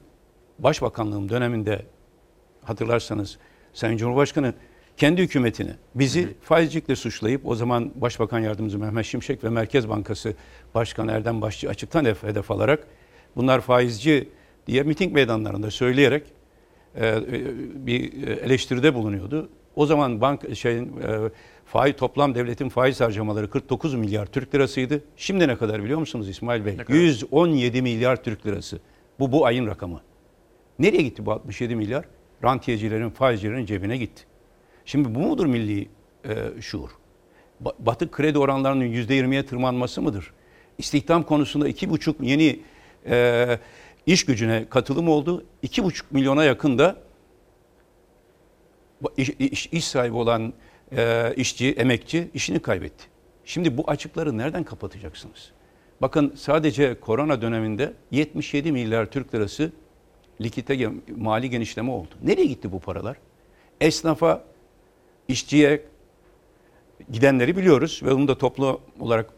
Başbakanlığım 0.59 1.29
döneminde 1.29 1.87
hatırlarsanız 2.65 3.39
Sayın 3.73 3.97
Cumhurbaşkanı 3.97 4.55
kendi 4.97 5.23
hükümetini 5.23 5.71
bizi 5.95 6.35
faizcilikle 6.43 6.97
suçlayıp 6.97 7.47
o 7.47 7.55
zaman 7.55 7.93
Başbakan 7.95 8.39
Yardımcısı 8.39 8.79
Mehmet 8.79 9.07
Şimşek 9.07 9.45
ve 9.45 9.49
Merkez 9.49 9.89
Bankası 9.89 10.35
Başkanı 10.75 11.13
Erdem 11.13 11.43
Başçı 11.43 11.69
açıktan 11.69 12.05
hedef 12.05 12.51
alarak 12.51 12.87
bunlar 13.37 13.61
faizci 13.61 14.29
diye 14.67 14.83
miting 14.83 15.15
meydanlarında 15.15 15.71
söyleyerek 15.71 16.23
e, 16.97 17.23
bir 17.87 18.29
eleştiride 18.29 18.95
bulunuyordu. 18.95 19.49
O 19.77 19.87
zaman 19.87 20.21
bank 20.21 20.57
şeyin 20.57 20.87
e, 20.87 21.31
faiz 21.65 21.97
toplam 21.97 22.35
devletin 22.35 22.69
faiz 22.69 23.01
harcamaları 23.01 23.51
49 23.51 23.95
milyar 23.95 24.27
Türk 24.27 24.55
lirasıydı. 24.55 25.03
Şimdi 25.17 25.49
ne 25.49 25.57
kadar 25.57 25.85
biliyor 25.85 25.99
musunuz 25.99 26.29
İsmail 26.29 26.65
Bey? 26.67 26.77
117 26.89 27.83
milyar 27.83 28.23
Türk 28.23 28.47
lirası. 28.47 28.81
Bu 29.19 29.33
bu 29.33 29.47
ayın 29.47 29.67
rakamı. 29.67 30.01
Nereye 30.79 31.03
gitti 31.03 31.27
bu 31.27 31.33
67 31.33 31.77
milyar? 31.77 32.05
Rantiyecilerin, 32.45 33.11
faizcilerin 33.11 33.67
cebine 33.67 33.97
gitti. 33.97 34.23
Şimdi 34.85 35.15
bu 35.15 35.19
mudur 35.19 35.47
milli 35.47 35.89
e, 36.25 36.61
şuur? 36.61 36.91
Batı 37.79 38.11
kredi 38.11 38.39
oranlarının 38.39 38.85
%20'ye 38.85 39.47
tırmanması 39.47 40.03
mıdır? 40.03 40.33
İstihdam 40.79 41.23
konusunda 41.23 41.69
2,5 41.69 42.15
yeni 42.25 42.61
e, 43.07 43.59
iş 44.07 44.25
gücüne 44.25 44.67
katılım 44.71 45.09
oldu. 45.09 45.45
2,5 45.65 46.03
milyona 46.11 46.45
yakın 46.45 46.79
da 46.79 46.97
iş, 49.17 49.67
iş, 49.67 49.85
sahibi 49.85 50.17
olan 50.17 50.53
e, 50.97 51.35
işçi, 51.37 51.73
emekçi 51.73 52.31
işini 52.35 52.59
kaybetti. 52.59 53.05
Şimdi 53.45 53.77
bu 53.77 53.85
açıkları 53.87 54.39
nereden 54.39 54.65
kapatacaksınız? 54.65 55.51
Bakın 56.01 56.33
sadece 56.37 57.01
korona 57.01 57.43
döneminde 57.43 57.93
77 58.11 58.73
milyar 58.73 59.07
Türk 59.07 59.35
lirası 59.35 59.73
likite 60.41 60.91
mali 61.17 61.51
genişleme 61.51 61.91
oldu. 61.91 62.09
Nereye 62.23 62.47
gitti 62.47 62.73
bu 62.73 62.81
paralar? 62.81 63.17
Esnafa, 63.81 64.45
işçiye 65.29 65.83
gidenleri 67.11 67.57
biliyoruz 67.57 68.01
ve 68.05 68.13
onu 68.13 68.29
da 68.29 68.39
toplu 68.39 68.81
olarak 69.01 69.31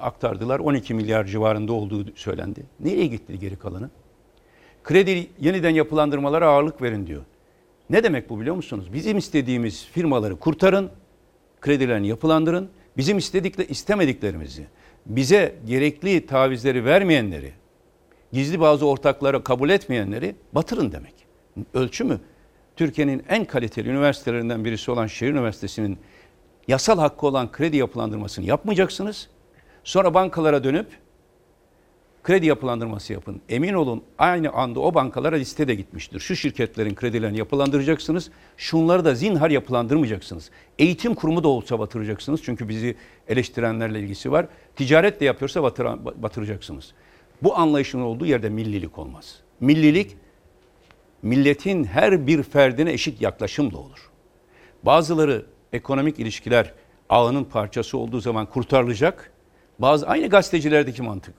aktardılar. 0.00 0.58
12 0.58 0.94
milyar 0.94 1.24
civarında 1.24 1.72
olduğu 1.72 2.16
söylendi. 2.16 2.66
Nereye 2.80 3.06
gitti 3.06 3.38
geri 3.38 3.56
kalanı? 3.56 3.90
Kredi 4.84 5.26
yeniden 5.40 5.70
yapılandırmalara 5.70 6.46
ağırlık 6.46 6.82
verin 6.82 7.06
diyor. 7.06 7.22
Ne 7.90 8.04
demek 8.04 8.30
bu 8.30 8.40
biliyor 8.40 8.56
musunuz? 8.56 8.92
Bizim 8.92 9.18
istediğimiz 9.18 9.84
firmaları 9.84 10.36
kurtarın, 10.36 10.90
kredilerini 11.60 12.08
yapılandırın. 12.08 12.70
Bizim 12.96 13.18
istedikle 13.18 13.66
istemediklerimizi, 13.66 14.66
bize 15.06 15.54
gerekli 15.66 16.26
tavizleri 16.26 16.84
vermeyenleri, 16.84 17.52
gizli 18.32 18.60
bazı 18.60 18.86
ortakları 18.86 19.44
kabul 19.44 19.70
etmeyenleri 19.70 20.34
batırın 20.52 20.92
demek. 20.92 21.14
Ölçü 21.74 22.04
mü? 22.04 22.20
Türkiye'nin 22.76 23.22
en 23.28 23.44
kaliteli 23.44 23.88
üniversitelerinden 23.88 24.64
birisi 24.64 24.90
olan 24.90 25.06
Şehir 25.06 25.30
Üniversitesi'nin 25.30 25.98
yasal 26.68 26.98
hakkı 26.98 27.26
olan 27.26 27.52
kredi 27.52 27.76
yapılandırmasını 27.76 28.44
yapmayacaksınız. 28.44 29.28
Sonra 29.84 30.14
bankalara 30.14 30.64
dönüp 30.64 30.86
kredi 32.22 32.46
yapılandırması 32.46 33.12
yapın. 33.12 33.40
Emin 33.48 33.74
olun 33.74 34.02
aynı 34.18 34.50
anda 34.50 34.80
o 34.80 34.94
bankalara 34.94 35.36
liste 35.36 35.68
de 35.68 35.74
gitmiştir. 35.74 36.20
Şu 36.20 36.36
şirketlerin 36.36 36.94
kredilerini 36.94 37.38
yapılandıracaksınız. 37.38 38.30
Şunları 38.56 39.04
da 39.04 39.14
zinhar 39.14 39.50
yapılandırmayacaksınız. 39.50 40.50
Eğitim 40.78 41.14
kurumu 41.14 41.44
da 41.44 41.48
olsa 41.48 41.78
batıracaksınız. 41.78 42.42
Çünkü 42.42 42.68
bizi 42.68 42.96
eleştirenlerle 43.28 44.00
ilgisi 44.00 44.32
var. 44.32 44.46
Ticaret 44.76 45.20
de 45.20 45.24
yapıyorsa 45.24 45.62
batıra, 45.62 46.04
batıracaksınız. 46.04 46.92
Bu 47.42 47.56
anlayışın 47.56 48.00
olduğu 48.00 48.26
yerde 48.26 48.48
millilik 48.48 48.98
olmaz. 48.98 49.40
Millilik 49.60 50.16
milletin 51.22 51.84
her 51.84 52.26
bir 52.26 52.42
ferdine 52.42 52.92
eşit 52.92 53.20
yaklaşımla 53.22 53.78
olur. 53.78 54.10
Bazıları 54.82 55.46
ekonomik 55.72 56.18
ilişkiler 56.18 56.72
ağının 57.08 57.44
parçası 57.44 57.98
olduğu 57.98 58.20
zaman 58.20 58.46
kurtarılacak. 58.46 59.32
Bazı 59.78 60.08
aynı 60.08 60.28
gazetecilerdeki 60.28 61.02
mantık. 61.02 61.34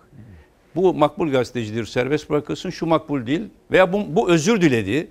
Bu 0.76 0.94
makbul 0.94 1.32
gazetecidir 1.32 1.86
serbest 1.86 2.30
bırakılsın, 2.30 2.70
şu 2.70 2.86
makbul 2.86 3.28
değil. 3.28 3.42
Veya 3.72 3.94
bu, 3.94 4.16
bu 4.16 4.32
özür 4.32 4.62
diledi. 4.62 5.08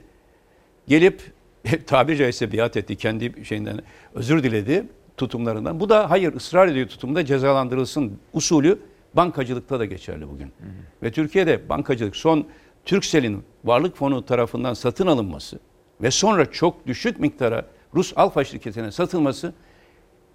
Gelip 0.88 1.22
tabiri 1.86 2.16
caizse 2.16 2.52
biat 2.52 2.76
etti 2.76 2.96
kendi 2.96 3.44
şeyinden 3.44 3.80
özür 4.14 4.42
diledi 4.42 4.86
tutumlarından. 5.16 5.80
Bu 5.80 5.88
da 5.88 6.10
hayır 6.10 6.34
ısrar 6.34 6.68
ediyor 6.68 6.88
tutumda 6.88 7.24
cezalandırılsın 7.24 8.18
usulü 8.32 8.78
bankacılıkta 9.14 9.80
da 9.80 9.84
geçerli 9.84 10.28
bugün. 10.28 10.46
Hı 10.46 10.48
hı. 10.48 11.02
Ve 11.02 11.12
Türkiye'de 11.12 11.68
bankacılık 11.68 12.16
son 12.16 12.46
Türksel'in 12.84 13.44
varlık 13.64 13.96
fonu 13.96 14.26
tarafından 14.26 14.74
satın 14.74 15.06
alınması 15.06 15.58
ve 16.02 16.10
sonra 16.10 16.50
çok 16.50 16.86
düşük 16.86 17.20
miktara 17.20 17.66
Rus 17.94 18.12
Alfa 18.16 18.44
şirketine 18.44 18.92
satılması 18.92 19.52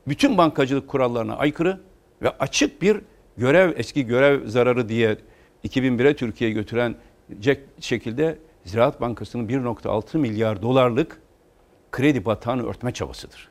bütün 0.08 0.38
bankacılık 0.38 0.88
kurallarına 0.88 1.38
aykırı 1.38 1.82
ve 2.22 2.30
açık 2.30 2.82
bir 2.82 3.02
görev 3.38 3.74
eski 3.78 4.06
görev 4.06 4.48
zararı 4.48 4.90
diye 4.90 5.18
2001'e 5.66 6.16
Türkiye'ye 6.16 6.56
götüren 6.56 6.96
şekilde 7.80 8.38
Ziraat 8.66 9.02
Bankası'nın 9.02 9.48
1.6 9.48 10.18
milyar 10.18 10.62
dolarlık 10.62 11.22
kredi 11.92 12.26
batağını 12.26 12.70
örtme 12.70 12.92
çabasıdır. 12.92 13.50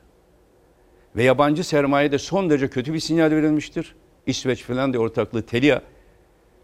Ve 1.15 1.23
yabancı 1.23 1.63
sermayede 1.63 2.17
son 2.17 2.49
derece 2.49 2.67
kötü 2.67 2.93
bir 2.93 2.99
sinyal 2.99 3.31
verilmiştir. 3.31 3.95
İsveç 4.25 4.63
Finlandiya 4.63 5.01
ortaklığı 5.01 5.41
Telia 5.41 5.81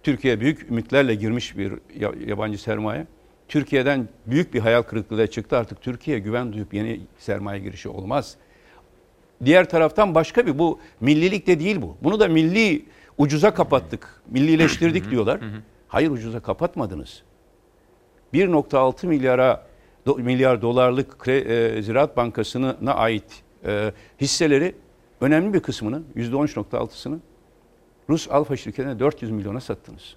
Türkiye 0.03 0.39
büyük 0.39 0.69
ümitlerle 0.69 1.15
girmiş 1.15 1.57
bir 1.57 1.73
yabancı 2.27 2.57
sermaye. 2.57 3.07
Türkiye'den 3.47 4.07
büyük 4.25 4.53
bir 4.53 4.59
hayal 4.59 4.81
kırıklığıyla 4.81 5.27
çıktı. 5.27 5.57
Artık 5.57 5.81
Türkiye 5.81 6.19
güven 6.19 6.53
duyup 6.53 6.73
yeni 6.73 7.01
sermaye 7.17 7.59
girişi 7.59 7.89
olmaz. 7.89 8.35
Diğer 9.45 9.69
taraftan 9.69 10.15
başka 10.15 10.47
bir 10.47 10.59
bu 10.59 10.79
millilik 11.01 11.47
de 11.47 11.59
değil 11.59 11.81
bu. 11.81 11.97
Bunu 12.03 12.19
da 12.19 12.27
milli 12.27 12.85
ucuza 13.17 13.53
kapattık, 13.53 14.21
millileştirdik 14.29 15.11
diyorlar. 15.11 15.39
Hayır 15.87 16.11
ucuza 16.11 16.39
kapatmadınız. 16.39 17.23
1.6 18.33 19.07
milyara 19.07 19.67
milyar 20.17 20.61
dolarlık 20.61 21.27
e, 21.27 21.81
Ziraat 21.81 22.17
Bankası'na 22.17 22.93
ait 22.93 23.43
e, 23.65 23.93
hisseleri 24.21 24.75
önemli 25.21 25.53
bir 25.53 25.59
kısmını 25.59 26.01
%13.6'sını 26.15 27.17
Rus 28.09 28.27
Alfa 28.31 28.57
şirketine 28.57 28.99
400 28.99 29.31
milyona 29.31 29.59
sattınız. 29.59 30.15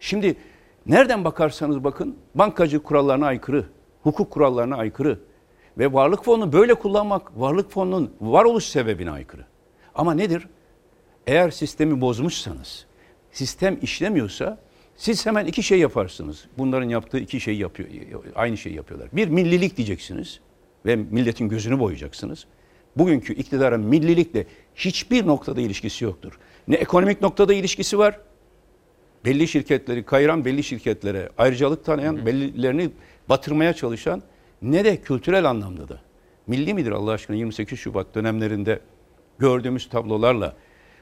Şimdi 0.00 0.36
Nereden 0.86 1.24
bakarsanız 1.24 1.84
bakın 1.84 2.16
bankacı 2.34 2.82
kurallarına 2.82 3.26
aykırı, 3.26 3.64
hukuk 4.02 4.30
kurallarına 4.30 4.76
aykırı 4.76 5.18
ve 5.78 5.92
varlık 5.92 6.24
fonunu 6.24 6.52
böyle 6.52 6.74
kullanmak 6.74 7.40
varlık 7.40 7.70
fonunun 7.70 8.10
varoluş 8.20 8.64
sebebine 8.64 9.10
aykırı. 9.10 9.44
Ama 9.94 10.14
nedir? 10.14 10.48
Eğer 11.30 11.50
sistemi 11.50 12.00
bozmuşsanız, 12.00 12.86
sistem 13.32 13.78
işlemiyorsa 13.82 14.58
siz 14.96 15.26
hemen 15.26 15.46
iki 15.46 15.62
şey 15.62 15.78
yaparsınız. 15.78 16.44
Bunların 16.58 16.88
yaptığı 16.88 17.18
iki 17.18 17.40
şey 17.40 17.56
yapıyor, 17.56 17.88
aynı 18.34 18.56
şeyi 18.56 18.76
yapıyorlar. 18.76 19.08
Bir 19.12 19.28
millilik 19.28 19.76
diyeceksiniz 19.76 20.40
ve 20.86 20.96
milletin 20.96 21.48
gözünü 21.48 21.78
boyayacaksınız. 21.78 22.46
Bugünkü 22.96 23.34
iktidarın 23.34 23.80
millilikle 23.80 24.46
hiçbir 24.74 25.26
noktada 25.26 25.60
ilişkisi 25.60 26.04
yoktur. 26.04 26.38
Ne 26.68 26.76
ekonomik 26.76 27.22
noktada 27.22 27.54
ilişkisi 27.54 27.98
var, 27.98 28.20
belli 29.24 29.48
şirketleri 29.48 30.04
kayıran 30.04 30.44
belli 30.44 30.62
şirketlere 30.62 31.30
ayrıcalık 31.38 31.84
tanıyan, 31.84 32.26
bellilerini 32.26 32.90
batırmaya 33.28 33.72
çalışan 33.72 34.22
ne 34.62 34.84
de 34.84 34.96
kültürel 34.96 35.50
anlamda 35.50 35.88
da. 35.88 36.00
Milli 36.46 36.74
midir 36.74 36.90
Allah 36.92 37.10
aşkına 37.10 37.36
28 37.36 37.78
Şubat 37.78 38.14
dönemlerinde 38.14 38.80
gördüğümüz 39.38 39.88
tablolarla 39.88 40.56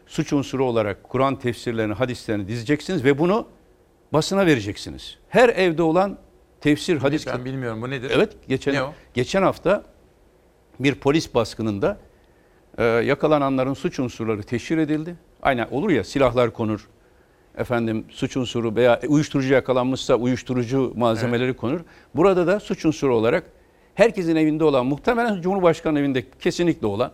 suç 0.08 0.32
unsuru 0.32 0.64
olarak 0.64 1.04
Kur'an 1.04 1.38
tefsirlerini, 1.38 1.92
hadislerini 1.92 2.48
dizeceksiniz 2.48 3.04
ve 3.04 3.18
bunu 3.18 3.46
basına 4.12 4.46
vereceksiniz. 4.46 5.18
Her 5.28 5.48
evde 5.48 5.82
olan 5.82 6.18
tefsir, 6.60 6.96
hadis... 6.96 7.26
Ben 7.26 7.44
bilmiyorum 7.44 7.82
bu 7.82 7.90
nedir? 7.90 8.10
Evet, 8.14 8.32
geçen, 8.48 8.74
Ne 8.74 8.82
o? 8.82 8.92
geçen 9.14 9.42
hafta 9.42 9.84
bir 10.80 10.94
polis 10.94 11.34
baskınında 11.34 11.98
e, 12.78 12.84
yakalananların 12.84 13.74
suç 13.74 14.00
unsurları 14.00 14.42
teşhir 14.42 14.78
edildi. 14.78 15.16
Aynen 15.42 15.68
olur 15.70 15.90
ya 15.90 16.04
silahlar 16.04 16.52
konur, 16.52 16.88
efendim 17.58 18.04
suç 18.10 18.36
unsuru 18.36 18.76
veya 18.76 19.00
uyuşturucu 19.08 19.54
yakalanmışsa 19.54 20.14
uyuşturucu 20.14 20.92
malzemeleri 20.96 21.56
konur. 21.56 21.80
Burada 22.14 22.46
da 22.46 22.60
suç 22.60 22.84
unsuru 22.84 23.16
olarak 23.16 23.44
herkesin 23.94 24.36
evinde 24.36 24.64
olan 24.64 24.86
muhtemelen 24.86 25.40
Cumhurbaşkanı 25.42 25.98
evinde 25.98 26.24
kesinlikle 26.40 26.86
olan 26.86 27.12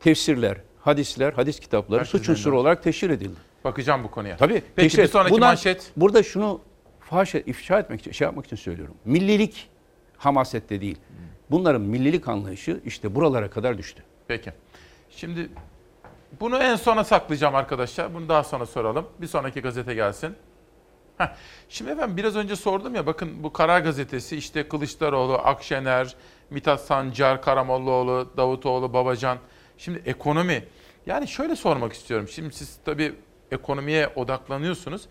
tefsirler, 0.00 0.56
hadisler, 0.88 1.32
hadis 1.32 1.60
kitapları 1.60 2.00
Herkesin 2.00 2.18
suç 2.18 2.28
unsuru 2.28 2.60
olarak 2.60 2.82
teşhir 2.82 3.10
edildi. 3.10 3.36
Bakacağım 3.64 4.04
bu 4.04 4.10
konuya. 4.10 4.36
Tabii. 4.36 4.62
Peki 4.76 4.88
teşhir- 4.96 5.02
bir 5.02 5.08
sonraki 5.08 5.32
Bunlar- 5.32 5.46
manşet. 5.48 5.90
Burada 5.96 6.22
şunu 6.22 6.60
faş 7.00 7.34
ifşa 7.34 7.78
etmek 7.78 8.00
için, 8.00 8.12
şey 8.12 8.24
yapmak 8.24 8.46
için 8.46 8.56
söylüyorum. 8.56 8.94
Millilik 9.04 9.68
hamasette 10.16 10.80
değil. 10.80 10.98
Bunların 11.50 11.80
millilik 11.82 12.28
anlayışı 12.28 12.80
işte 12.84 13.14
buralara 13.14 13.50
kadar 13.50 13.78
düştü. 13.78 14.02
Peki. 14.28 14.52
Şimdi 15.10 15.48
bunu 16.40 16.58
en 16.58 16.76
sona 16.76 17.04
saklayacağım 17.04 17.54
arkadaşlar. 17.54 18.14
Bunu 18.14 18.28
daha 18.28 18.44
sonra 18.44 18.66
soralım. 18.66 19.06
Bir 19.20 19.26
sonraki 19.26 19.60
gazete 19.60 19.94
gelsin. 19.94 20.34
Heh. 21.18 21.26
Şimdi 21.68 21.90
efendim 21.90 22.16
biraz 22.16 22.36
önce 22.36 22.56
sordum 22.56 22.94
ya 22.94 23.06
bakın 23.06 23.42
bu 23.42 23.52
Karar 23.52 23.80
Gazetesi 23.80 24.36
işte 24.36 24.68
Kılıçdaroğlu, 24.68 25.34
Akşener, 25.34 26.14
Mithat 26.50 26.80
Sancar, 26.80 27.42
Karamollaoğlu, 27.42 28.28
Davutoğlu, 28.36 28.92
Babacan. 28.92 29.38
Şimdi 29.78 30.02
ekonomi. 30.06 30.64
Yani 31.08 31.28
şöyle 31.28 31.56
sormak 31.56 31.92
istiyorum. 31.92 32.28
Şimdi 32.28 32.54
siz 32.54 32.76
tabii 32.84 33.12
ekonomiye 33.50 34.08
odaklanıyorsunuz. 34.08 35.02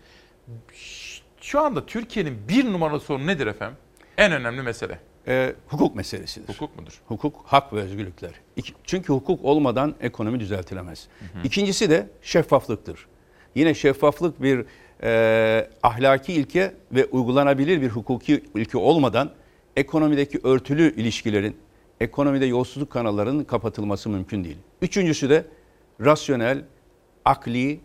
Şu 1.40 1.60
anda 1.60 1.86
Türkiye'nin 1.86 2.38
bir 2.48 2.64
numaralı 2.72 3.00
sorunu 3.00 3.26
nedir 3.26 3.46
efendim? 3.46 3.76
En 4.18 4.32
önemli 4.32 4.62
mesele. 4.62 4.98
Ee, 5.28 5.54
hukuk 5.68 5.96
meselesidir. 5.96 6.54
Hukuk 6.54 6.78
mudur? 6.78 7.00
Hukuk, 7.08 7.34
hak 7.46 7.72
ve 7.72 7.80
özgürlükler. 7.80 8.30
İki- 8.56 8.72
Çünkü 8.84 9.12
hukuk 9.12 9.44
olmadan 9.44 9.94
ekonomi 10.00 10.40
düzeltilemez. 10.40 11.08
İkincisi 11.44 11.90
de 11.90 12.06
şeffaflıktır. 12.22 13.06
Yine 13.54 13.74
şeffaflık 13.74 14.42
bir 14.42 14.64
e, 15.02 15.70
ahlaki 15.82 16.32
ilke 16.32 16.74
ve 16.92 17.04
uygulanabilir 17.04 17.80
bir 17.82 17.88
hukuki 17.88 18.44
ilke 18.54 18.78
olmadan 18.78 19.30
ekonomideki 19.76 20.40
örtülü 20.44 20.94
ilişkilerin, 20.96 21.56
ekonomide 22.00 22.46
yolsuzluk 22.46 22.90
kanallarının 22.90 23.44
kapatılması 23.44 24.08
mümkün 24.08 24.44
değil. 24.44 24.56
Üçüncüsü 24.82 25.30
de 25.30 25.44
rasyonel, 26.00 26.64
akli, 27.24 27.80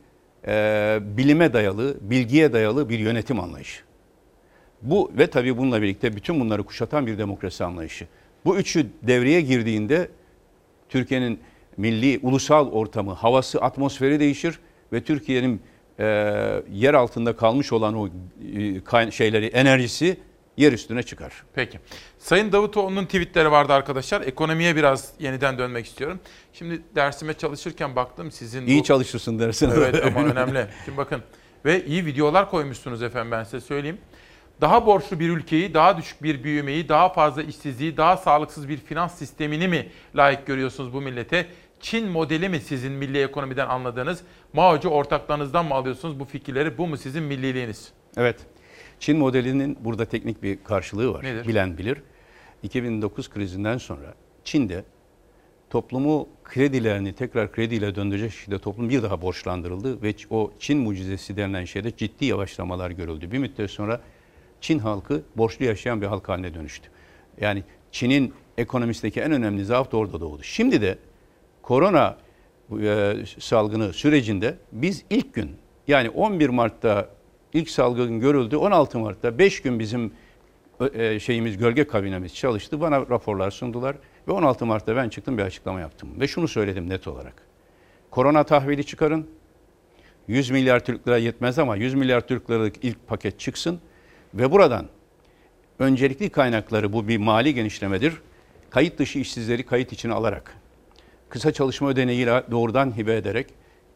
e, 0.48 1.00
bilime 1.02 1.54
dayalı, 1.54 1.98
bilgiye 2.02 2.54
dayalı 2.54 2.90
bir 2.90 3.00
yönetim 3.00 3.40
anlayışı. 3.40 3.84
Bu 4.82 5.12
ve 5.18 5.28
tabii 5.28 5.58
bununla 5.58 5.82
birlikte 5.82 6.16
bütün 6.16 6.40
bunları 6.40 6.64
kuşatan 6.64 7.08
bir 7.08 7.18
demokrasi 7.18 7.64
anlayışı. 7.64 8.08
Bu 8.46 8.58
üçü 8.58 8.88
devreye 9.04 9.42
girdiğinde 9.42 10.10
Türkiye'nin 10.90 11.40
milli, 11.78 12.20
ulusal 12.24 12.72
ortamı, 12.72 13.12
havası, 13.12 13.62
atmosferi 13.62 14.20
değişir 14.20 14.60
ve 14.94 15.04
Türkiye'nin 15.04 15.62
e, 16.00 16.06
yer 16.72 16.94
altında 16.94 17.36
kalmış 17.36 17.74
olan 17.74 17.96
o 17.96 18.10
e, 19.08 19.12
şeyleri, 19.12 19.46
enerjisi 19.46 20.18
yer 20.58 20.72
üstüne 20.72 21.04
çıkar. 21.04 21.44
Peki. 21.54 21.80
Sayın 22.20 22.52
Davutoğlu'nun 22.52 23.06
tweetleri 23.06 23.52
vardı 23.52 23.74
arkadaşlar. 23.74 24.22
Ekonomiye 24.22 24.76
biraz 24.76 25.14
yeniden 25.20 25.58
dönmek 25.58 25.86
istiyorum. 25.86 26.20
Şimdi 26.54 26.82
dersime 26.96 27.34
çalışırken 27.34 27.96
baktım 27.96 28.32
sizin 28.32 28.68
İyi 28.68 28.80
bu- 28.80 28.84
çalışırsın 28.84 29.40
dersin. 29.40 29.72
Evet 29.78 30.06
ama 30.06 30.24
önemli. 30.28 30.68
Şimdi 30.86 30.98
bakın 30.98 31.22
ve 31.66 31.86
iyi 31.86 32.06
videolar 32.06 32.50
koymuşsunuz 32.50 33.04
efendim 33.04 33.32
ben 33.32 33.44
size 33.44 33.62
söyleyeyim. 33.62 33.98
Daha 34.62 34.86
borçlu 34.86 35.20
bir 35.20 35.30
ülkeyi, 35.30 35.74
daha 35.74 35.98
düşük 35.98 36.24
bir 36.24 36.44
büyümeyi, 36.44 36.90
daha 36.90 37.10
fazla 37.10 37.44
işsizliği, 37.44 37.98
daha 37.98 38.18
sağlıksız 38.18 38.70
bir 38.70 38.78
finans 38.78 39.18
sistemini 39.18 39.68
mi 39.68 39.90
layık 40.16 40.46
görüyorsunuz 40.48 40.94
bu 40.94 41.02
millete? 41.02 41.48
Çin 41.82 42.08
modeli 42.08 42.50
mi 42.50 42.60
sizin 42.60 42.92
milli 42.92 43.24
ekonomiden 43.24 43.68
anladığınız? 43.68 44.22
Mao'cu 44.54 44.90
ortaklarınızdan 44.90 45.66
mı 45.66 45.74
alıyorsunuz 45.74 46.20
bu 46.20 46.26
fikirleri? 46.26 46.78
Bu 46.78 46.88
mu 46.88 46.98
sizin 46.98 47.24
milliliğiniz? 47.24 47.90
Evet. 48.18 48.36
Çin 49.04 49.18
modelinin 49.18 49.78
burada 49.82 50.06
teknik 50.06 50.44
bir 50.44 50.64
karşılığı 50.64 51.14
var. 51.14 51.24
Nedir? 51.24 51.48
Bilen 51.48 51.78
bilir. 51.78 51.98
2009 52.64 53.30
krizinden 53.30 53.78
sonra 53.78 54.14
Çin'de 54.44 54.84
toplumu 55.70 56.28
kredilerini 56.44 57.14
tekrar 57.14 57.52
krediyle 57.52 57.96
döndürecek 57.96 58.32
şekilde 58.32 58.60
toplum 58.60 58.90
bir 58.90 59.04
daha 59.04 59.22
borçlandırıldı 59.22 60.02
ve 60.02 60.16
o 60.30 60.52
Çin 60.60 60.78
mucizesi 60.78 61.38
denilen 61.38 61.66
şeyde 61.66 61.98
ciddi 61.98 62.26
yavaşlamalar 62.26 62.92
görüldü. 62.92 63.32
Bir 63.32 63.38
müddet 63.38 63.72
sonra 63.72 64.02
Çin 64.62 64.80
halkı 64.80 65.22
borçlu 65.36 65.66
yaşayan 65.66 66.02
bir 66.02 66.08
halk 66.08 66.30
haline 66.30 66.54
dönüştü. 66.54 66.90
Yani 67.42 67.64
Çin'in 67.92 68.34
ekonomisteki 68.58 69.22
en 69.22 69.32
önemli 69.32 69.66
zaaf 69.66 69.92
da 69.92 69.98
orada 69.98 70.22
doğdu. 70.22 70.44
Şimdi 70.44 70.82
de 70.82 70.98
korona 71.62 72.18
e, 72.82 73.16
salgını 73.40 73.94
sürecinde 73.94 74.58
biz 74.72 75.04
ilk 75.10 75.34
gün 75.34 75.52
yani 75.88 76.10
11 76.10 76.50
Mart'ta 76.50 77.10
ilk 77.54 77.70
salgın 77.70 78.20
görüldü. 78.20 78.56
16 78.56 79.00
Mart'ta 79.00 79.38
5 79.38 79.62
gün 79.62 79.80
bizim 79.80 80.14
e, 80.94 81.20
şeyimiz 81.20 81.58
gölge 81.58 81.88
kabinemiz 81.88 82.36
çalıştı. 82.36 82.82
Bana 82.82 83.00
raporlar 83.02 83.52
sundular 83.52 83.96
ve 84.28 84.32
16 84.32 84.66
Mart'ta 84.66 84.96
ben 84.96 85.10
çıktım 85.10 85.38
bir 85.38 85.44
açıklama 85.44 85.80
yaptım 85.80 86.10
ve 86.20 86.28
şunu 86.28 86.48
söyledim 86.48 86.90
net 86.90 87.08
olarak. 87.08 87.34
Korona 88.12 88.44
tahvili 88.44 88.86
çıkarın. 88.86 89.28
100 90.28 90.52
milyar 90.52 90.86
Türk 90.86 91.08
lira 91.08 91.18
yetmez 91.18 91.60
ama 91.60 91.76
100 91.76 91.94
milyar 91.94 92.28
Türk 92.28 92.50
liralık 92.50 92.76
ilk 92.84 93.08
paket 93.08 93.40
çıksın 93.40 93.80
ve 94.34 94.52
buradan 94.52 94.86
öncelikli 95.80 96.30
kaynakları 96.30 96.94
bu 96.94 97.08
bir 97.08 97.18
mali 97.18 97.54
genişlemedir. 97.54 98.14
Kayıt 98.70 99.00
dışı 99.00 99.20
işsizleri 99.20 99.66
kayıt 99.66 99.94
içine 99.94 100.14
alarak 100.14 100.58
kısa 101.30 101.52
çalışma 101.54 101.90
ödeneğiyle 101.90 102.44
doğrudan 102.52 102.98
hibe 102.98 103.16
ederek 103.16 103.48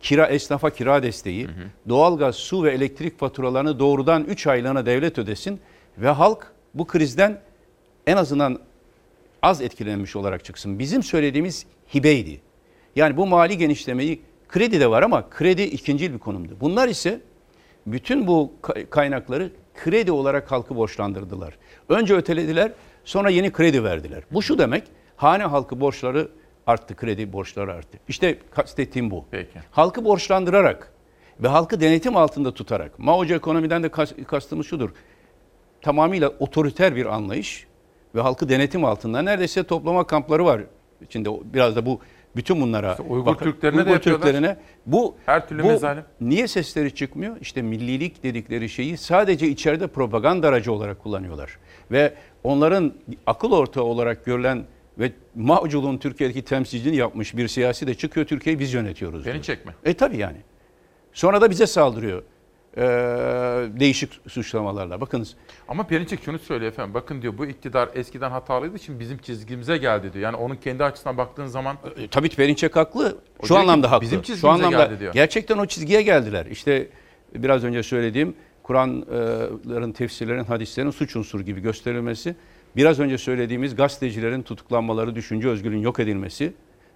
kira 0.02 0.28
esnafa 0.28 0.70
kira 0.70 1.04
desteği, 1.04 1.48
doğalgaz, 1.90 2.36
su 2.36 2.64
ve 2.64 2.72
elektrik 2.72 3.20
faturalarını 3.20 3.80
doğrudan 3.80 4.24
3 4.24 4.48
aylığına 4.48 4.86
devlet 4.86 5.18
ödesin 5.18 5.60
ve 5.98 6.10
halk 6.10 6.52
bu 6.74 6.88
krizden 6.88 7.42
en 8.08 8.18
azından 8.18 8.60
az 9.42 9.62
etkilenmiş 9.62 10.16
olarak 10.16 10.46
çıksın. 10.46 10.80
Bizim 10.80 11.04
söylediğimiz 11.04 11.66
hibeydi. 11.96 12.42
Yani 12.96 13.18
bu 13.18 13.28
mali 13.28 13.58
genişlemeyi 13.58 14.22
kredi 14.48 14.80
de 14.80 14.90
var 14.90 15.04
ama 15.04 15.30
kredi 15.30 15.62
ikincil 15.62 16.14
bir 16.14 16.20
konumdu. 16.20 16.58
Bunlar 16.62 16.88
ise 16.88 17.22
bütün 17.88 18.28
bu 18.28 18.54
ka- 18.64 18.90
kaynakları 18.90 19.52
kredi 19.76 20.12
olarak 20.12 20.52
halkı 20.52 20.76
borçlandırdılar. 20.76 21.58
Önce 21.90 22.16
ötelediler, 22.16 22.72
sonra 23.06 23.30
yeni 23.30 23.52
kredi 23.52 23.84
verdiler. 23.84 24.24
Bu 24.32 24.42
şu 24.42 24.58
demek, 24.58 24.84
hane 25.16 25.44
halkı 25.44 25.80
borçları 25.80 26.30
arttı, 26.68 26.96
kredi 26.96 27.34
borçları 27.34 27.74
arttı. 27.74 27.98
İşte 28.08 28.38
kastettiğim 28.52 29.12
bu. 29.12 29.26
Peki. 29.32 29.60
Halkı 29.72 30.06
borçlandırarak 30.06 30.92
ve 31.44 31.48
halkı 31.48 31.82
denetim 31.82 32.18
altında 32.18 32.54
tutarak, 32.54 33.00
Mao'cu 33.00 33.34
ekonomiden 33.36 33.84
de 33.84 33.90
kas- 33.90 34.14
kastımız 34.28 34.68
şudur, 34.68 34.90
tamamıyla 35.82 36.30
otoriter 36.30 36.96
bir 36.96 37.06
anlayış 37.06 37.68
ve 38.16 38.22
halkı 38.22 38.50
denetim 38.50 38.86
altında 38.86 39.22
neredeyse 39.22 39.64
toplama 39.64 40.08
kampları 40.08 40.46
var. 40.46 40.62
İçinde 41.02 41.30
biraz 41.54 41.76
da 41.76 41.86
bu 41.86 42.00
bütün 42.36 42.62
bunlara 42.62 42.98
Uygur 43.10 43.26
bakın. 43.26 43.46
Türklerine 43.46 43.78
de 43.78 43.82
Uygur 43.82 43.92
yapıyorlar. 43.94 44.26
Türklerine 44.26 44.58
bu 44.86 45.16
Her 45.26 45.48
türlü 45.48 45.64
bu 45.64 45.68
mezalim. 45.68 46.04
niye 46.22 46.48
sesleri 46.48 46.96
çıkmıyor? 46.96 47.38
İşte 47.42 47.62
millilik 47.62 48.24
dedikleri 48.24 48.70
şeyi 48.70 48.98
sadece 48.98 49.48
içeride 49.48 49.88
propaganda 49.88 50.48
aracı 50.48 50.72
olarak 50.74 51.04
kullanıyorlar. 51.04 51.58
Ve 51.92 52.14
onların 52.44 52.94
akıl 53.26 53.52
ortağı 53.52 53.84
olarak 53.84 54.26
görülen 54.26 54.64
ve 55.00 55.12
Mao'culuğun 55.36 55.98
Türkiye'deki 55.98 56.42
temsilciliğini 56.42 56.98
yapmış 56.98 57.38
bir 57.38 57.48
siyasi 57.48 57.88
de 57.88 57.94
çıkıyor 57.94 58.26
Türkiye'yi 58.28 58.60
biz 58.60 58.74
yönetiyoruz. 58.74 59.26
Beni 59.26 59.34
diyor. 59.34 59.44
çekme. 59.44 59.74
E 59.86 59.94
tabii 59.94 60.18
yani. 60.18 60.38
Sonra 61.14 61.42
da 61.42 61.50
bize 61.50 61.68
saldırıyor. 61.68 62.24
e, 62.78 62.82
değişik 63.80 64.20
suçlamalarla. 64.28 65.02
Bakınız 65.02 65.36
Ama 65.68 65.88
Perinçek 65.88 66.24
şunu 66.24 66.40
söylüyor 66.40 66.72
efendim. 66.72 66.94
Bakın 66.94 67.22
diyor 67.22 67.38
bu 67.38 67.46
iktidar 67.46 67.90
eskiden 67.96 68.32
hatalıydı 68.32 68.80
şimdi 68.80 69.00
bizim 69.00 69.18
çizgimize 69.18 69.78
geldi 69.78 70.14
diyor. 70.14 70.24
Yani 70.24 70.36
onun 70.36 70.56
kendi 70.56 70.84
açısından 70.84 71.18
baktığın 71.18 71.46
zaman 71.46 71.78
E, 71.98 72.08
tabii 72.08 72.30
Perinçek 72.30 72.76
haklı. 72.76 73.18
O 73.40 73.46
Şu 73.48 73.54
ki, 73.54 73.60
anlamda 73.60 73.92
haklı. 73.92 74.02
bizim 74.06 74.20
Şu 74.20 74.26
çizgimize 74.26 74.66
anlamda 74.66 74.86
geldi 74.86 75.00
diyor. 75.00 75.14
gerçekten 75.14 75.58
o 75.58 75.66
çizgiye 75.66 76.02
geldiler. 76.02 76.46
İşte 76.46 76.90
biraz 77.36 77.64
önce 77.64 77.84
söylediğim 77.84 78.36
Kur'an'ların 78.64 79.92
tefsirlerin, 79.92 80.44
hadislerin 80.44 80.92
suç 80.92 81.16
unsuru 81.16 81.44
gibi 81.44 81.62
gösterilmesi, 81.62 82.36
biraz 82.78 83.00
önce 83.00 83.18
söylediğimiz 83.18 83.76
gazetecilerin 83.76 84.42
tutuklanmaları, 84.42 85.16
düşünce 85.16 85.48
özgürlüğünün 85.50 85.82
yok 85.82 86.00
edilmesi. 86.00 86.54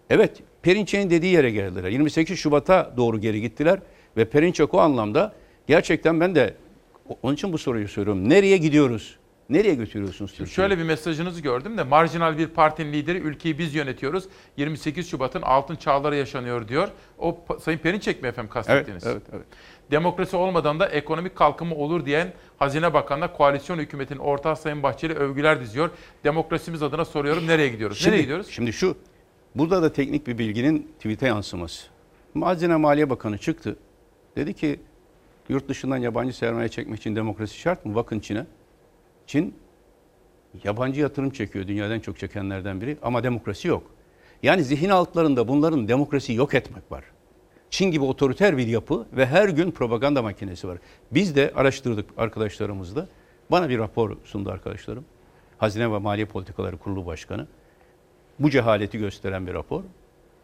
Evet, 0.09 0.39
Perinçek'in 0.61 1.09
dediği 1.09 1.33
yere 1.33 1.51
geldiler. 1.51 1.89
28 1.89 2.39
Şubat'a 2.39 2.93
doğru 2.97 3.21
geri 3.21 3.41
gittiler 3.41 3.79
ve 4.17 4.25
Perinçek 4.25 4.73
o 4.73 4.79
anlamda 4.79 5.33
gerçekten 5.67 6.19
ben 6.19 6.35
de 6.35 6.53
onun 7.23 7.33
için 7.33 7.53
bu 7.53 7.57
soruyu 7.57 7.87
soruyorum. 7.87 8.29
Nereye 8.29 8.57
gidiyoruz? 8.57 9.17
Nereye 9.49 9.75
götürüyorsunuz 9.75 10.31
Türkiye'yi? 10.31 10.53
Şöyle 10.53 10.77
bir 10.77 10.83
mesajınızı 10.83 11.41
gördüm 11.41 11.77
de 11.77 11.83
marjinal 11.83 12.37
bir 12.37 12.47
partinin 12.47 12.93
lideri 12.93 13.17
ülkeyi 13.17 13.57
biz 13.57 13.75
yönetiyoruz. 13.75 14.23
28 14.57 15.09
Şubat'ın 15.09 15.41
altın 15.41 15.75
çağları 15.75 16.15
yaşanıyor 16.15 16.67
diyor. 16.67 16.87
O 17.19 17.45
Sayın 17.61 17.77
Perinçek 17.77 18.21
mi 18.21 18.27
efendim 18.27 18.51
kastettiğiniz? 18.53 19.05
Evet, 19.05 19.15
evet, 19.15 19.33
evet. 19.33 19.45
Demokrasi 19.91 20.35
olmadan 20.35 20.79
da 20.79 20.87
ekonomik 20.87 21.35
kalkınma 21.35 21.75
olur 21.75 22.05
diyen 22.05 22.33
Hazine 22.57 22.93
Bakanı'na 22.93 23.33
koalisyon 23.33 23.77
hükümetinin 23.77 24.19
ortağı 24.19 24.55
Sayın 24.55 24.83
Bahçeli 24.83 25.13
övgüler 25.13 25.61
diziyor. 25.61 25.89
Demokrasimiz 26.23 26.83
adına 26.83 27.05
soruyorum 27.05 27.47
nereye 27.47 27.69
gidiyoruz? 27.69 27.97
Şimdi, 27.97 28.11
nereye 28.11 28.21
gidiyoruz? 28.21 28.47
Şimdi 28.49 28.73
şu, 28.73 28.97
burada 29.55 29.81
da 29.81 29.93
teknik 29.93 30.27
bir 30.27 30.37
bilginin 30.37 30.91
tweet'e 30.97 31.27
yansıması. 31.27 31.87
Hazine 32.39 32.75
Maliye 32.75 33.09
Bakanı 33.09 33.37
çıktı. 33.37 33.75
Dedi 34.35 34.53
ki 34.53 34.79
yurt 35.49 35.69
dışından 35.69 35.97
yabancı 35.97 36.37
sermaye 36.37 36.69
çekmek 36.69 36.99
için 36.99 37.15
demokrasi 37.15 37.57
şart 37.59 37.85
mı? 37.85 37.95
Bakın 37.95 38.19
Çin'e. 38.19 38.45
Çin 39.27 39.55
yabancı 40.63 41.01
yatırım 41.01 41.29
çekiyor. 41.29 41.67
Dünyadan 41.67 41.99
çok 41.99 42.19
çekenlerden 42.19 42.81
biri 42.81 42.97
ama 43.01 43.23
demokrasi 43.23 43.67
yok. 43.67 43.83
Yani 44.43 44.63
zihin 44.63 44.89
altlarında 44.89 45.47
bunların 45.47 45.87
demokrasiyi 45.87 46.37
yok 46.37 46.53
etmek 46.53 46.91
var. 46.91 47.03
Çin 47.71 47.91
gibi 47.91 48.03
otoriter 48.03 48.57
bir 48.57 48.67
yapı 48.67 49.05
ve 49.13 49.25
her 49.25 49.49
gün 49.49 49.71
propaganda 49.71 50.21
makinesi 50.21 50.67
var. 50.67 50.77
Biz 51.11 51.35
de 51.35 51.51
araştırdık 51.55 52.09
arkadaşlarımızla. 52.17 53.07
Bana 53.51 53.69
bir 53.69 53.77
rapor 53.77 54.17
sundu 54.23 54.51
arkadaşlarım. 54.51 55.05
Hazine 55.57 55.91
ve 55.91 55.97
Maliye 55.97 56.25
Politikaları 56.25 56.77
Kurulu 56.77 57.05
Başkanı. 57.05 57.47
Bu 58.39 58.49
cehaleti 58.49 58.97
gösteren 58.97 59.47
bir 59.47 59.53
rapor. 59.53 59.83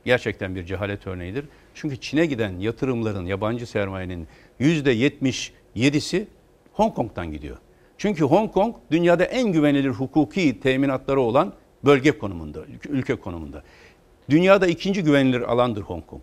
Gerçekten 0.05 0.55
bir 0.55 0.65
cehalet 0.65 1.07
örneğidir. 1.07 1.45
Çünkü 1.73 2.01
Çin'e 2.01 2.25
giden 2.25 2.59
yatırımların, 2.59 3.25
yabancı 3.25 3.67
sermayenin 3.67 4.27
%77'si 4.59 6.25
Hong 6.73 6.95
Kong'dan 6.95 7.31
gidiyor. 7.31 7.57
Çünkü 7.97 8.23
Hong 8.23 8.53
Kong 8.53 8.75
dünyada 8.91 9.23
en 9.23 9.51
güvenilir 9.51 9.89
hukuki 9.89 10.59
teminatları 10.59 11.21
olan 11.21 11.53
bölge 11.85 12.17
konumunda, 12.17 12.59
ülke 12.89 13.15
konumunda. 13.15 13.63
Dünyada 14.29 14.67
ikinci 14.67 15.03
güvenilir 15.03 15.41
alandır 15.41 15.81
Hong 15.81 16.07
Kong. 16.07 16.21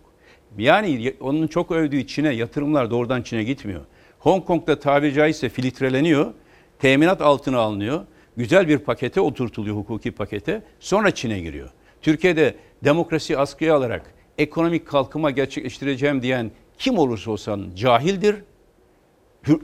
Yani 0.57 1.13
onun 1.19 1.47
çok 1.47 1.71
övdüğü 1.71 2.07
Çin'e 2.07 2.33
yatırımlar 2.33 2.91
doğrudan 2.91 3.21
Çin'e 3.21 3.43
gitmiyor. 3.43 3.81
Hong 4.19 4.45
Kong'da 4.45 4.79
tabiri 4.79 5.13
caizse 5.13 5.49
filtreleniyor, 5.49 6.33
teminat 6.79 7.21
altına 7.21 7.59
alınıyor, 7.59 8.01
güzel 8.37 8.67
bir 8.67 8.77
pakete 8.77 9.21
oturtuluyor 9.21 9.75
hukuki 9.75 10.11
pakete, 10.11 10.61
sonra 10.79 11.11
Çin'e 11.11 11.39
giriyor. 11.39 11.69
Türkiye'de 12.01 12.55
demokrasi 12.83 13.37
askıya 13.37 13.75
alarak 13.75 14.13
ekonomik 14.37 14.87
kalkınma 14.87 15.31
gerçekleştireceğim 15.31 16.21
diyen 16.21 16.51
kim 16.77 16.97
olursa 16.97 17.31
olsun 17.31 17.75
cahildir, 17.75 18.35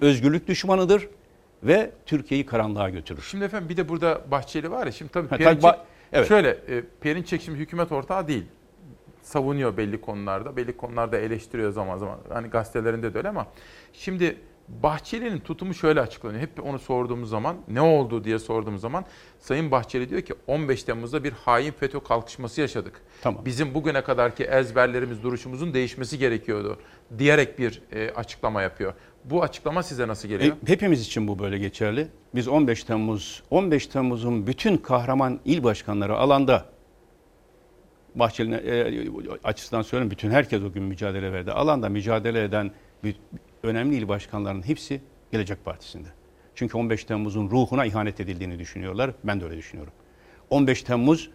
özgürlük 0.01 0.47
düşmanıdır 0.47 1.07
ve 1.63 1.91
Türkiye'yi 2.05 2.45
karanlığa 2.45 2.89
götürür. 2.89 3.27
Şimdi 3.31 3.45
efendim 3.45 3.69
bir 3.69 3.77
de 3.77 3.89
burada 3.89 4.21
Bahçeli 4.31 4.71
var 4.71 4.85
ya 4.85 4.91
şimdi 4.91 5.11
tabii 5.11 5.27
Ha, 5.29 5.37
Perinçek, 5.37 5.61
tabii 5.61 5.71
ba- 5.77 5.79
evet. 6.13 6.27
şöyle 6.27 6.49
e, 6.49 6.83
Perinçek 7.01 7.41
şimdi 7.41 7.59
hükümet 7.59 7.91
ortağı 7.91 8.27
değil. 8.27 8.45
Savunuyor 9.21 9.77
belli 9.77 10.01
konularda, 10.01 10.57
belli 10.57 10.77
konularda 10.77 11.17
eleştiriyor 11.17 11.71
zaman 11.71 11.97
zaman. 11.97 12.17
Hani 12.29 12.47
gazetelerinde 12.47 13.13
de 13.13 13.17
öyle 13.17 13.29
ama 13.29 13.47
şimdi 13.93 14.37
Bahçeli'nin 14.83 15.39
tutumu 15.39 15.73
şöyle 15.73 16.01
açıklanıyor. 16.01 16.41
Hep 16.41 16.65
onu 16.65 16.79
sorduğumuz 16.79 17.29
zaman 17.29 17.55
ne 17.67 17.81
oldu 17.81 18.23
diye 18.23 18.39
sorduğumuz 18.39 18.81
zaman 18.81 19.05
Sayın 19.39 19.71
Bahçeli 19.71 20.09
diyor 20.09 20.21
ki 20.21 20.33
15 20.47 20.83
Temmuz'da 20.83 21.23
bir 21.23 21.31
hain 21.31 21.71
FETÖ 21.71 21.99
kalkışması 21.99 22.61
yaşadık. 22.61 23.01
Tamam. 23.21 23.45
Bizim 23.45 23.73
bugüne 23.73 24.03
kadarki 24.03 24.43
ezberlerimiz, 24.43 25.23
duruşumuzun 25.23 25.73
değişmesi 25.73 26.17
gerekiyordu 26.17 26.77
diyerek 27.17 27.59
bir 27.59 27.81
e, 27.91 28.11
açıklama 28.11 28.61
yapıyor. 28.61 28.93
Bu 29.25 29.43
açıklama 29.43 29.83
size 29.83 30.07
nasıl 30.07 30.27
geliyor? 30.27 30.55
E, 30.55 30.71
hepimiz 30.71 31.01
için 31.01 31.27
bu 31.27 31.39
böyle 31.39 31.57
geçerli. 31.57 32.07
Biz 32.35 32.47
15 32.47 32.83
Temmuz 32.83 33.43
15 33.49 33.87
Temmuz'un 33.87 34.47
bütün 34.47 34.77
kahraman 34.77 35.39
il 35.45 35.63
başkanları 35.63 36.17
alanda 36.17 36.65
Bahçeli'nin 38.15 38.57
e, 38.65 39.37
açısından 39.43 39.81
söylüyorum 39.81 40.11
bütün 40.11 40.31
herkes 40.31 40.61
o 40.63 40.71
gün 40.71 40.83
mücadele 40.83 41.33
verdi. 41.33 41.51
Alanda 41.51 41.89
mücadele 41.89 42.43
eden 42.43 42.71
bir- 43.03 43.15
önemli 43.63 43.95
il 43.95 44.07
başkanlarının 44.07 44.61
hepsi 44.67 45.01
Gelecek 45.31 45.65
Partisi'nde. 45.65 46.07
Çünkü 46.55 46.77
15 46.77 47.03
Temmuz'un 47.03 47.49
ruhuna 47.49 47.85
ihanet 47.85 48.19
edildiğini 48.19 48.59
düşünüyorlar. 48.59 49.11
Ben 49.23 49.41
de 49.41 49.45
öyle 49.45 49.57
düşünüyorum. 49.57 49.93
15 50.49 50.83
Temmuz 50.83 51.29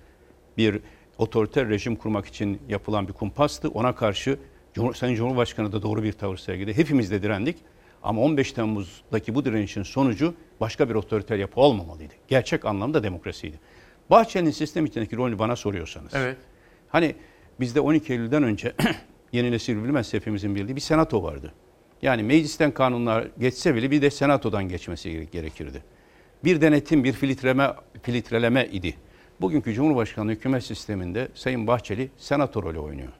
bir 0.57 0.81
otoriter 1.19 1.69
rejim 1.69 1.97
kurmak 1.97 2.27
için 2.27 2.61
yapılan 2.69 3.09
bir 3.09 3.12
kumpastı. 3.12 3.69
Ona 3.69 3.94
karşı 3.94 4.39
Cumhur, 4.74 4.94
Sayın 4.94 5.15
Cumhurbaşkanı 5.15 5.73
da 5.73 5.82
doğru 5.82 6.03
bir 6.03 6.12
tavır 6.12 6.36
sergiledi. 6.36 6.77
Hepimiz 6.78 7.11
de 7.11 7.23
direndik. 7.23 7.57
Ama 8.03 8.20
15 8.23 8.53
Temmuz'daki 8.53 9.35
bu 9.35 9.44
direnişin 9.44 9.82
sonucu 9.82 10.35
başka 10.61 10.89
bir 10.89 10.94
otoriter 10.94 11.36
yapı 11.39 11.61
olmamalıydı. 11.61 12.15
Gerçek 12.28 12.65
anlamda 12.65 13.03
demokrasiydi. 13.03 13.61
Bahçeli'nin 14.11 14.51
sistem 14.51 14.86
içindeki 14.86 15.16
rolünü 15.16 15.39
bana 15.39 15.57
soruyorsanız. 15.57 16.15
Evet. 16.15 16.36
Hani 16.88 17.14
bizde 17.60 17.80
12 17.80 18.12
Eylül'den 18.12 18.42
önce 18.42 18.72
yeni 19.32 19.52
nesil 19.52 19.76
bilmez 19.84 20.14
hepimizin 20.14 20.54
bildiği 20.54 20.76
bir 20.76 20.80
senato 20.80 21.22
vardı. 21.22 21.52
Yani 22.02 22.22
meclisten 22.22 22.70
kanunlar 22.70 23.28
geçse 23.38 23.74
bile 23.74 23.90
bir 23.90 24.02
de 24.02 24.10
senatodan 24.10 24.68
geçmesi 24.68 25.10
gere- 25.10 25.24
gerekirdi. 25.24 25.82
Bir 26.44 26.60
denetim, 26.60 27.04
bir 27.04 27.12
filtreleme, 27.12 27.72
filtreleme 28.02 28.66
idi. 28.72 28.94
Bugünkü 29.40 29.74
Cumhurbaşkanlığı 29.74 30.32
hükümet 30.32 30.64
sisteminde 30.64 31.28
Sayın 31.34 31.66
Bahçeli 31.66 32.10
senato 32.16 32.62
rolü 32.62 32.78
oynuyor. 32.78 33.12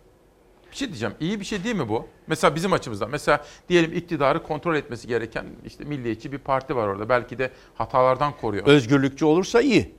Bir 0.71 0.77
şey 0.77 0.89
diyeceğim. 0.89 1.15
İyi 1.21 1.41
bir 1.41 1.45
şey 1.45 1.65
değil 1.65 1.77
mi 1.77 1.89
bu? 1.89 2.07
Mesela 2.27 2.55
bizim 2.55 2.73
açımızdan. 2.73 3.11
Mesela 3.11 3.45
diyelim 3.69 3.93
iktidarı 3.93 4.43
kontrol 4.43 4.77
etmesi 4.77 5.09
gereken 5.09 5.47
işte 5.67 5.85
milliyetçi 5.85 6.33
bir 6.33 6.39
parti 6.39 6.77
var 6.77 6.89
orada. 6.89 7.09
Belki 7.09 7.39
de 7.39 7.51
hatalardan 7.75 8.37
koruyor. 8.37 8.67
Özgürlükçü 8.67 9.25
olursa 9.25 9.61
iyi. 9.61 9.95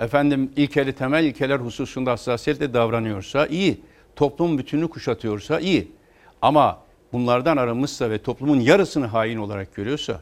Efendim 0.00 0.50
ilkeli 0.56 0.92
temel 0.92 1.24
ilkeler 1.24 1.58
hususunda 1.58 2.10
hassasiyetle 2.12 2.74
davranıyorsa 2.74 3.46
iyi. 3.46 3.80
Toplum 4.16 4.58
bütününü 4.58 4.88
kuşatıyorsa 4.88 5.60
iyi. 5.60 5.92
Ama 6.42 6.78
bunlardan 7.12 7.56
arınmışsa 7.56 8.10
ve 8.10 8.18
toplumun 8.18 8.60
yarısını 8.60 9.06
hain 9.06 9.36
olarak 9.38 9.74
görüyorsa, 9.74 10.20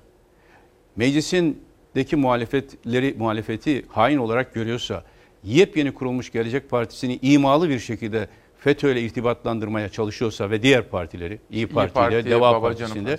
meclisindeki 0.97 2.17
muhalefetleri 2.17 3.15
muhalefeti 3.19 3.85
hain 3.89 4.19
olarak 4.19 4.55
görüyorsa, 4.55 5.05
yepyeni 5.45 5.95
kurulmuş 5.95 6.33
Gelecek 6.33 6.71
Partisi'ni 6.71 7.19
imalı 7.23 7.69
bir 7.69 7.79
şekilde 7.79 8.29
FETÖ 8.59 8.93
ile 8.93 9.01
irtibatlandırmaya 9.03 9.89
çalışıyorsa 9.89 10.51
ve 10.51 10.63
diğer 10.63 10.89
partileri, 10.89 11.39
İyi 11.51 11.67
Parti'de, 11.67 11.95
Parti, 11.95 12.31
Deva 12.31 12.61
Partisi'nde 12.61 13.19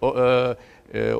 o, 0.00 0.16
e, 0.18 0.56
e, 0.94 1.12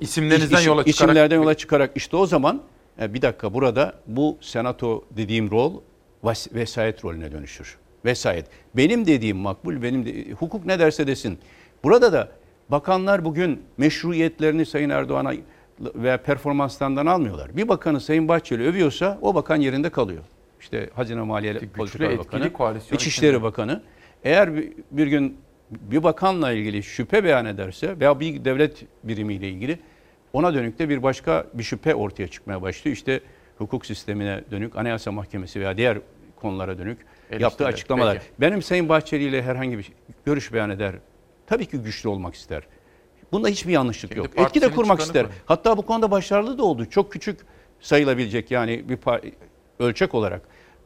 İsimlerinizden 0.00 0.58
iş- 0.58 0.66
yola 0.66 0.82
çıkarak- 0.82 0.88
isimlerden 0.88 1.36
yola 1.36 1.54
çıkarak 1.54 1.90
işte 1.94 2.16
o 2.16 2.26
zaman 2.26 2.62
e, 3.00 3.14
bir 3.14 3.22
dakika 3.22 3.54
burada 3.54 3.94
bu 4.06 4.38
senato 4.40 5.04
dediğim 5.10 5.50
rol 5.50 5.80
vesayet 6.54 7.04
rolüne 7.04 7.32
dönüşür. 7.32 7.78
Vesayet. 8.04 8.46
Benim 8.76 9.06
dediğim 9.06 9.36
makbul, 9.36 9.82
benim 9.82 10.06
de, 10.06 10.30
hukuk 10.32 10.66
ne 10.66 10.78
derse 10.78 11.06
desin. 11.06 11.38
Burada 11.84 12.12
da 12.12 12.28
bakanlar 12.68 13.24
bugün 13.24 13.62
meşruiyetlerini 13.76 14.66
Sayın 14.66 14.90
Erdoğan'a 14.90 15.32
veya 15.80 16.22
performanslarından 16.22 17.06
almıyorlar. 17.06 17.56
Bir 17.56 17.68
bakanı 17.68 18.00
Sayın 18.00 18.28
Bahçeli 18.28 18.62
övüyorsa 18.62 19.18
o 19.22 19.34
bakan 19.34 19.56
yerinde 19.56 19.90
kalıyor. 19.90 20.22
İşte 20.60 20.90
Hazine 20.94 21.22
Maliye 21.22 21.54
Politikalar 21.54 22.10
etkili 22.10 22.54
Bakanı, 22.54 22.78
İçişleri 22.92 23.30
içinde. 23.30 23.42
Bakanı. 23.42 23.82
Eğer 24.24 24.56
bir, 24.56 24.72
bir 24.90 25.06
gün 25.06 25.36
bir 25.70 26.02
bakanla 26.02 26.52
ilgili 26.52 26.82
şüphe 26.82 27.24
beyan 27.24 27.46
ederse 27.46 28.00
veya 28.00 28.20
bir 28.20 28.44
devlet 28.44 28.84
birimiyle 29.04 29.48
ilgili 29.48 29.78
ona 30.32 30.54
dönük 30.54 30.78
de 30.78 30.88
bir 30.88 31.02
başka 31.02 31.46
bir 31.54 31.62
şüphe 31.62 31.94
ortaya 31.94 32.28
çıkmaya 32.28 32.62
başlıyor. 32.62 32.96
İşte 32.96 33.20
hukuk 33.58 33.86
sistemine 33.86 34.40
dönük, 34.50 34.76
Anayasa 34.76 35.12
Mahkemesi 35.12 35.60
veya 35.60 35.76
diğer 35.76 35.98
konulara 36.36 36.78
dönük 36.78 36.98
yaptığı 36.98 37.36
Eleştiriler. 37.36 37.68
açıklamalar. 37.68 38.14
Peki. 38.14 38.26
Benim 38.40 38.62
Sayın 38.62 38.88
Bahçeli 38.88 39.24
ile 39.24 39.42
herhangi 39.42 39.78
bir 39.78 39.92
görüş 40.26 40.52
beyan 40.52 40.70
eder. 40.70 40.94
Tabii 41.46 41.66
ki 41.66 41.78
güçlü 41.78 42.08
olmak 42.08 42.34
ister. 42.34 42.62
Bunda 43.32 43.48
hiçbir 43.48 43.72
yanlışlık 43.72 44.16
yok. 44.16 44.26
Etki 44.36 44.60
de 44.60 44.70
kurmak 44.70 45.00
ister. 45.00 45.26
koy. 45.26 45.32
Hatta 45.46 45.76
bu 45.76 45.82
konuda 45.82 46.10
başarılı 46.10 46.58
da 46.58 46.62
oldu. 46.64 46.86
Çok 46.86 47.12
küçük 47.12 47.40
sayılabilecek 47.80 48.50
yani 48.50 48.88
bir 48.88 48.98
ölçek 49.78 50.14
olarak 50.14 50.42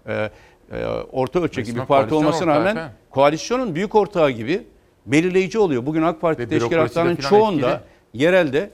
e, 0.06 0.30
e, 0.72 0.84
orta 1.12 1.40
ölçekli 1.40 1.68
Resmen 1.68 1.82
bir 1.82 1.88
parti 1.88 2.14
olmasına 2.14 2.54
rağmen 2.54 2.76
efendim. 2.76 2.92
koalisyonun 3.10 3.74
büyük 3.74 3.94
ortağı 3.94 4.30
gibi 4.30 4.62
belirleyici 5.06 5.58
oluyor. 5.58 5.86
Bugün 5.86 6.02
AK 6.02 6.20
Parti 6.20 6.48
teşkilatlarının 6.48 7.16
çoğunda 7.16 7.70
etkili. 7.70 8.22
yerelde 8.22 8.70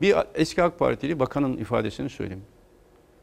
bir 0.00 0.16
eski 0.34 0.62
AK 0.62 0.78
Partili 0.78 1.18
bakanın 1.18 1.56
ifadesini 1.56 2.10
söyleyeyim. 2.10 2.44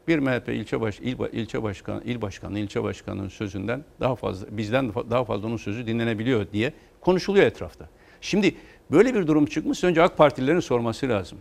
Bir 0.08 0.18
MHP 0.18 0.48
ilçe 0.48 0.80
baş 0.80 1.00
il, 1.00 1.16
ilçe 1.32 1.62
başkan 1.62 2.00
il 2.00 2.22
başkanı 2.22 2.58
ilçe 2.58 2.82
başkanının 2.82 3.28
sözünden 3.28 3.84
daha 4.00 4.16
fazla 4.16 4.46
bizden 4.50 4.94
daha 4.94 5.24
fazla 5.24 5.48
onun 5.48 5.56
sözü 5.56 5.86
dinlenebiliyor 5.86 6.46
diye 6.52 6.72
konuşuluyor 7.00 7.46
etrafta. 7.46 7.88
Şimdi 8.20 8.54
böyle 8.90 9.14
bir 9.14 9.26
durum 9.26 9.46
çıkmış 9.46 9.84
önce 9.84 10.02
AK 10.02 10.16
Partililerin 10.16 10.60
sorması 10.60 11.08
lazım. 11.08 11.38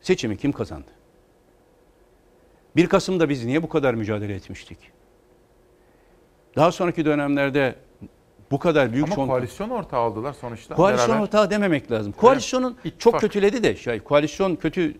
Seçimi 0.00 0.36
kim 0.36 0.52
kazandı? 0.52 0.90
1 2.76 2.86
Kasım'da 2.86 3.28
biz 3.28 3.44
niye 3.44 3.62
bu 3.62 3.68
kadar 3.68 3.94
mücadele 3.94 4.34
etmiştik? 4.34 4.78
Daha 6.56 6.72
sonraki 6.72 7.04
dönemlerde 7.04 7.74
bu 8.50 8.58
kadar 8.58 8.92
büyük 8.92 9.06
Ama 9.06 9.14
çoğunluk- 9.14 9.26
koalisyon 9.26 9.70
ortağı 9.70 10.00
aldılar 10.00 10.32
sonuçta. 10.32 10.74
Koalisyon 10.74 11.08
beraber. 11.08 11.22
ortağı 11.22 11.50
dememek 11.50 11.90
lazım. 11.92 12.12
Koalisyonun 12.12 12.72
İttifak. 12.84 13.00
çok 13.00 13.20
kötüledi 13.20 13.62
de 13.62 13.76
şey, 13.76 14.00
koalisyon 14.00 14.56
kötü 14.56 14.94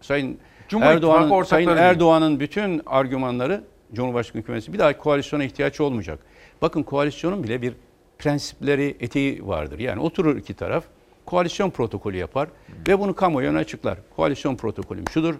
Sayın 0.00 0.38
Erdoğan'ın 0.80 1.42
Sayın. 1.42 1.68
Erdoğan'ın 1.68 2.40
bütün 2.40 2.82
argümanları 2.86 3.64
Cumhurbaşkanı 3.94 4.42
hükümeti 4.42 4.72
bir 4.72 4.78
daha 4.78 4.98
koalisyona 4.98 5.44
ihtiyaç 5.44 5.80
olmayacak. 5.80 6.18
Bakın 6.62 6.82
koalisyonun 6.82 7.42
bile 7.44 7.62
bir 7.62 7.72
prensipleri, 8.18 8.96
etiği 9.00 9.46
vardır. 9.46 9.78
Yani 9.78 10.00
oturur 10.00 10.36
iki 10.36 10.54
taraf 10.54 10.84
koalisyon 11.26 11.70
protokolü 11.70 12.16
yapar 12.16 12.48
ve 12.88 12.98
bunu 12.98 13.14
kamuoyuna 13.14 13.58
açıklar. 13.58 13.98
Koalisyon 14.16 14.56
protokolüm 14.56 15.04
şudur. 15.08 15.34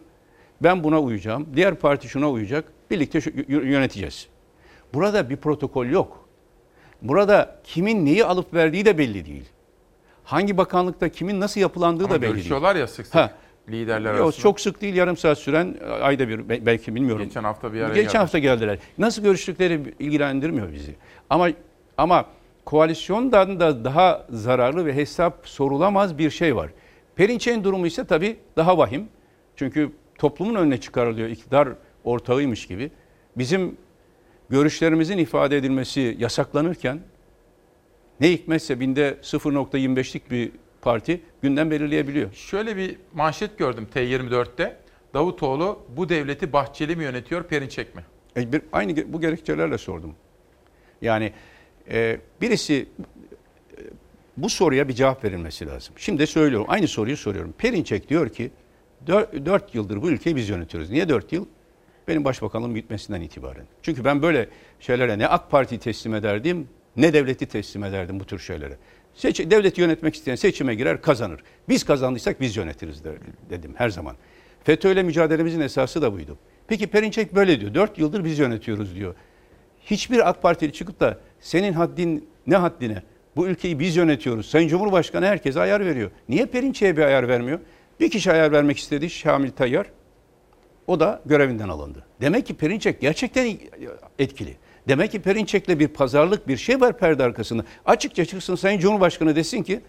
Ben 0.62 0.84
buna 0.84 1.00
uyacağım. 1.00 1.46
Diğer 1.56 1.74
parti 1.74 2.08
şuna 2.08 2.30
uyacak. 2.30 2.64
Birlikte 2.90 3.20
yöneteceğiz. 3.48 4.26
Burada 4.94 5.30
bir 5.30 5.36
protokol 5.36 5.86
yok. 5.86 6.19
Burada 7.02 7.56
kimin 7.64 8.06
neyi 8.06 8.24
alıp 8.24 8.54
verdiği 8.54 8.84
de 8.84 8.98
belli 8.98 9.26
değil. 9.26 9.44
Hangi 10.24 10.56
bakanlıkta 10.56 11.08
kimin 11.08 11.40
nasıl 11.40 11.60
yapılandığı 11.60 12.04
Ama 12.04 12.10
da 12.14 12.16
belli 12.16 12.22
değil. 12.22 12.34
görüşüyorlar 12.34 12.76
ya 12.76 12.86
sık 12.86 13.06
sık 13.06 13.14
Ha. 13.14 13.32
liderler 13.68 14.14
Yok, 14.14 14.24
arasında. 14.24 14.42
çok 14.42 14.60
sık 14.60 14.80
değil 14.80 14.94
yarım 14.94 15.16
saat 15.16 15.38
süren 15.38 15.76
ayda 16.02 16.28
bir 16.28 16.48
be- 16.48 16.66
belki 16.66 16.94
bilmiyorum. 16.94 17.24
Geçen 17.24 17.44
hafta 17.44 17.72
bir 17.72 17.80
araya 17.80 17.94
Geçen 18.02 18.18
hafta 18.18 18.38
geldiler. 18.38 18.78
Nasıl 18.98 19.22
görüştükleri 19.22 19.94
ilgilendirmiyor 19.98 20.72
bizi. 20.72 20.94
Ama 21.30 21.48
ama 21.98 22.24
koalisyondan 22.64 23.60
da 23.60 23.84
daha 23.84 24.26
zararlı 24.30 24.86
ve 24.86 24.94
hesap 24.94 25.48
sorulamaz 25.48 26.18
bir 26.18 26.30
şey 26.30 26.56
var. 26.56 26.70
Perinçek'in 27.16 27.64
durumu 27.64 27.86
ise 27.86 28.04
tabii 28.04 28.36
daha 28.56 28.78
vahim. 28.78 29.08
Çünkü 29.56 29.90
toplumun 30.18 30.54
önüne 30.54 30.80
çıkarılıyor 30.80 31.28
iktidar 31.28 31.68
ortağıymış 32.04 32.66
gibi. 32.66 32.90
Bizim 33.38 33.76
görüşlerimizin 34.50 35.18
ifade 35.18 35.56
edilmesi 35.56 36.16
yasaklanırken 36.18 37.00
ne 38.20 38.30
hikmetse 38.30 38.80
binde 38.80 39.18
0.25'lik 39.22 40.30
bir 40.30 40.52
parti 40.82 41.20
gündem 41.42 41.70
belirleyebiliyor. 41.70 42.32
Şöyle 42.32 42.76
bir 42.76 42.96
manşet 43.14 43.58
gördüm 43.58 43.86
T24'te. 43.94 44.76
Davutoğlu 45.14 45.82
bu 45.96 46.08
devleti 46.08 46.52
Bahçeli 46.52 46.96
mi 46.96 47.04
yönetiyor 47.04 47.44
Perinçek 47.44 47.94
mi? 47.94 48.04
E, 48.36 48.52
bir, 48.52 48.62
aynı 48.72 49.12
bu 49.12 49.20
gerekçelerle 49.20 49.78
sordum. 49.78 50.14
Yani 51.02 51.32
e, 51.90 52.20
birisi 52.40 52.74
e, 52.74 53.82
bu 54.36 54.48
soruya 54.48 54.88
bir 54.88 54.94
cevap 54.94 55.24
verilmesi 55.24 55.66
lazım. 55.66 55.94
Şimdi 55.98 56.26
söylüyorum. 56.26 56.66
Aynı 56.70 56.88
soruyu 56.88 57.16
soruyorum. 57.16 57.54
Perinçek 57.58 58.08
diyor 58.08 58.28
ki 58.28 58.50
4 59.06 59.74
yıldır 59.74 60.02
bu 60.02 60.10
ülkeyi 60.10 60.36
biz 60.36 60.48
yönetiyoruz. 60.48 60.90
Niye 60.90 61.08
4 61.08 61.32
yıl? 61.32 61.46
Benim 62.10 62.24
başbakanlığım 62.24 62.74
gitmesinden 62.74 63.20
itibaren. 63.20 63.64
Çünkü 63.82 64.04
ben 64.04 64.22
böyle 64.22 64.48
şeylere 64.80 65.18
ne 65.18 65.28
AK 65.28 65.50
Parti'yi 65.50 65.78
teslim 65.80 66.14
ederdim 66.14 66.68
ne 66.96 67.12
devleti 67.12 67.46
teslim 67.46 67.84
ederdim 67.84 68.20
bu 68.20 68.24
tür 68.24 68.38
şeylere. 68.38 68.76
Seç, 69.14 69.38
devleti 69.40 69.80
yönetmek 69.80 70.14
isteyen 70.14 70.34
seçime 70.34 70.74
girer 70.74 71.02
kazanır. 71.02 71.40
Biz 71.68 71.84
kazandıysak 71.84 72.40
biz 72.40 72.56
yönetiriz 72.56 73.04
der- 73.04 73.14
dedim 73.50 73.74
her 73.76 73.88
zaman. 73.88 74.16
FETÖ'yle 74.64 75.02
mücadelemizin 75.02 75.60
esası 75.60 76.02
da 76.02 76.12
buydu. 76.12 76.38
Peki 76.68 76.86
Perinçek 76.86 77.34
böyle 77.34 77.60
diyor. 77.60 77.74
4 77.74 77.98
yıldır 77.98 78.24
biz 78.24 78.38
yönetiyoruz 78.38 78.94
diyor. 78.94 79.14
Hiçbir 79.84 80.28
AK 80.28 80.42
Partili 80.42 80.72
çıkıp 80.72 81.00
da 81.00 81.18
senin 81.40 81.72
haddin 81.72 82.28
ne 82.46 82.56
haddine? 82.56 83.02
Bu 83.36 83.46
ülkeyi 83.46 83.78
biz 83.78 83.96
yönetiyoruz. 83.96 84.46
Sayın 84.46 84.68
Cumhurbaşkanı 84.68 85.26
herkese 85.26 85.60
ayar 85.60 85.86
veriyor. 85.86 86.10
Niye 86.28 86.46
Perinçek'e 86.46 86.96
bir 86.96 87.02
ayar 87.02 87.28
vermiyor? 87.28 87.58
Bir 88.00 88.10
kişi 88.10 88.32
ayar 88.32 88.52
vermek 88.52 88.78
istedi 88.78 89.10
Şamil 89.10 89.50
Tayyar. 89.50 89.86
O 90.90 91.00
da 91.00 91.20
görevinden 91.26 91.68
alındı. 91.68 92.04
Demek 92.20 92.46
ki 92.46 92.54
Perinçek 92.54 93.00
gerçekten 93.00 93.56
etkili. 94.18 94.56
Demek 94.88 95.10
ki 95.12 95.22
Perinçek'le 95.22 95.68
bir 95.68 95.88
pazarlık 95.88 96.48
bir 96.48 96.56
şey 96.56 96.80
var 96.80 96.98
perde 96.98 97.22
arkasında. 97.24 97.64
Açıkça 97.86 98.24
çıksın 98.24 98.54
Sayın 98.54 98.78
Cumhurbaşkanı 98.78 99.36
desin 99.36 99.62
ki 99.62 99.80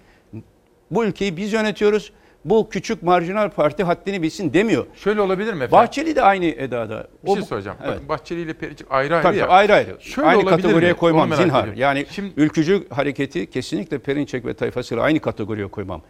bu 0.91 1.06
ülkeyi 1.06 1.38
biz 1.38 1.53
yönetiyoruz. 1.53 2.11
Bu 2.45 2.69
küçük 2.69 3.03
marjinal 3.03 3.49
parti 3.49 3.84
haddini 3.84 4.22
bilsin 4.22 4.53
demiyor. 4.53 4.86
Şöyle 4.95 5.22
olabilir 5.22 5.53
mi 5.53 5.57
efendim? 5.57 5.72
Bahçeli 5.72 6.15
de 6.15 6.22
aynı 6.22 6.45
edada. 6.45 7.07
Bir 7.23 7.30
O 7.32 7.36
şey 7.36 7.44
söyleyeceğim. 7.44 7.78
Evet. 7.84 7.94
Bakın 7.95 8.10
Bahçeli 8.10 8.41
ile 8.41 8.53
Perinçek 8.53 8.88
ayrı 8.90 9.15
ayrı 9.15 9.23
Tabii, 9.23 9.38
ya. 9.38 9.48
ayrı 9.48 9.73
ayrı. 9.73 9.98
Şöyle 9.99 10.28
aynı 10.28 10.45
kategoriye 10.45 10.91
mi? 10.91 10.98
koymam 10.98 11.34
zinhar. 11.36 11.60
ediyorum. 11.60 11.73
Yani 11.82 12.06
Şimdi 12.11 12.34
ülkücü 12.38 12.88
hareketi 12.90 13.49
kesinlikle 13.49 13.99
Perinçek 13.99 14.45
ve 14.45 14.53
tayfasıyla 14.53 15.03
aynı 15.03 15.19
kategoriye 15.19 15.68
koymam. 15.68 16.02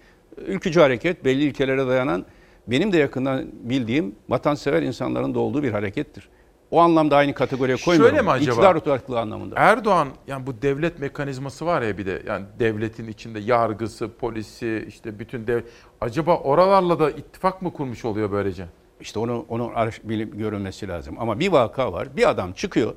Ülkücü 0.47 0.79
hareket 0.79 1.25
belli 1.25 1.43
ilkelere 1.43 1.87
dayanan 1.87 2.25
benim 2.67 2.91
de 2.93 2.97
yakından 2.97 3.45
bildiğim 3.63 4.15
vatansever 4.29 4.81
insanların 4.81 5.33
da 5.35 5.39
olduğu 5.39 5.63
bir 5.63 5.71
harekettir. 5.71 6.29
O 6.71 6.79
anlamda 6.79 7.17
aynı 7.17 7.33
kategoriye 7.33 7.77
koymuyorum. 7.85 8.15
Şöyle 8.15 8.25
mi 8.25 8.31
acaba? 8.31 8.51
İktidar 8.51 8.75
otoritelikli 8.75 9.17
anlamında. 9.19 9.55
Erdoğan 9.57 10.07
yani 10.27 10.47
bu 10.47 10.61
devlet 10.61 10.99
mekanizması 10.99 11.65
var 11.65 11.81
ya 11.81 11.97
bir 11.97 12.05
de 12.05 12.21
yani 12.27 12.45
devletin 12.59 13.07
içinde 13.07 13.39
yargısı, 13.39 14.09
polisi, 14.19 14.85
işte 14.87 15.19
bütün 15.19 15.47
dev 15.47 15.61
acaba 16.01 16.37
oralarla 16.37 16.99
da 16.99 17.11
ittifak 17.11 17.61
mı 17.61 17.73
kurmuş 17.73 18.05
oluyor 18.05 18.31
böylece? 18.31 18.65
İşte 19.01 19.19
onu 19.19 19.71
araş- 19.75 20.01
bilip 20.03 20.37
görülmesi 20.39 20.87
lazım. 20.87 21.15
Ama 21.19 21.39
bir 21.39 21.51
vaka 21.51 21.93
var. 21.93 22.17
Bir 22.17 22.29
adam 22.29 22.53
çıkıyor. 22.53 22.93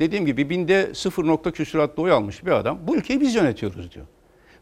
Dediğim 0.00 0.26
gibi 0.26 0.50
binde 0.50 0.94
sıfır 0.94 1.26
nokta 1.26 1.50
küsuratlı 1.50 2.02
oy 2.02 2.12
almış 2.12 2.46
bir 2.46 2.50
adam. 2.50 2.78
Bu 2.86 2.96
ülkeyi 2.96 3.20
biz 3.20 3.34
yönetiyoruz 3.34 3.94
diyor. 3.94 4.06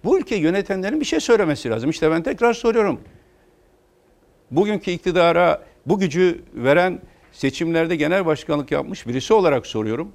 Bu 0.04 0.18
ülkeyi 0.18 0.40
yönetenlerin 0.42 1.00
bir 1.00 1.04
şey 1.04 1.20
söylemesi 1.20 1.70
lazım. 1.70 1.90
İşte 1.90 2.10
ben 2.10 2.22
tekrar 2.22 2.54
soruyorum. 2.54 3.00
Bugünkü 4.52 4.90
iktidara 4.90 5.64
bu 5.86 5.98
gücü 5.98 6.42
veren 6.54 7.00
seçimlerde 7.32 7.96
genel 7.96 8.26
başkanlık 8.26 8.70
yapmış 8.70 9.06
birisi 9.06 9.34
olarak 9.34 9.66
soruyorum. 9.66 10.12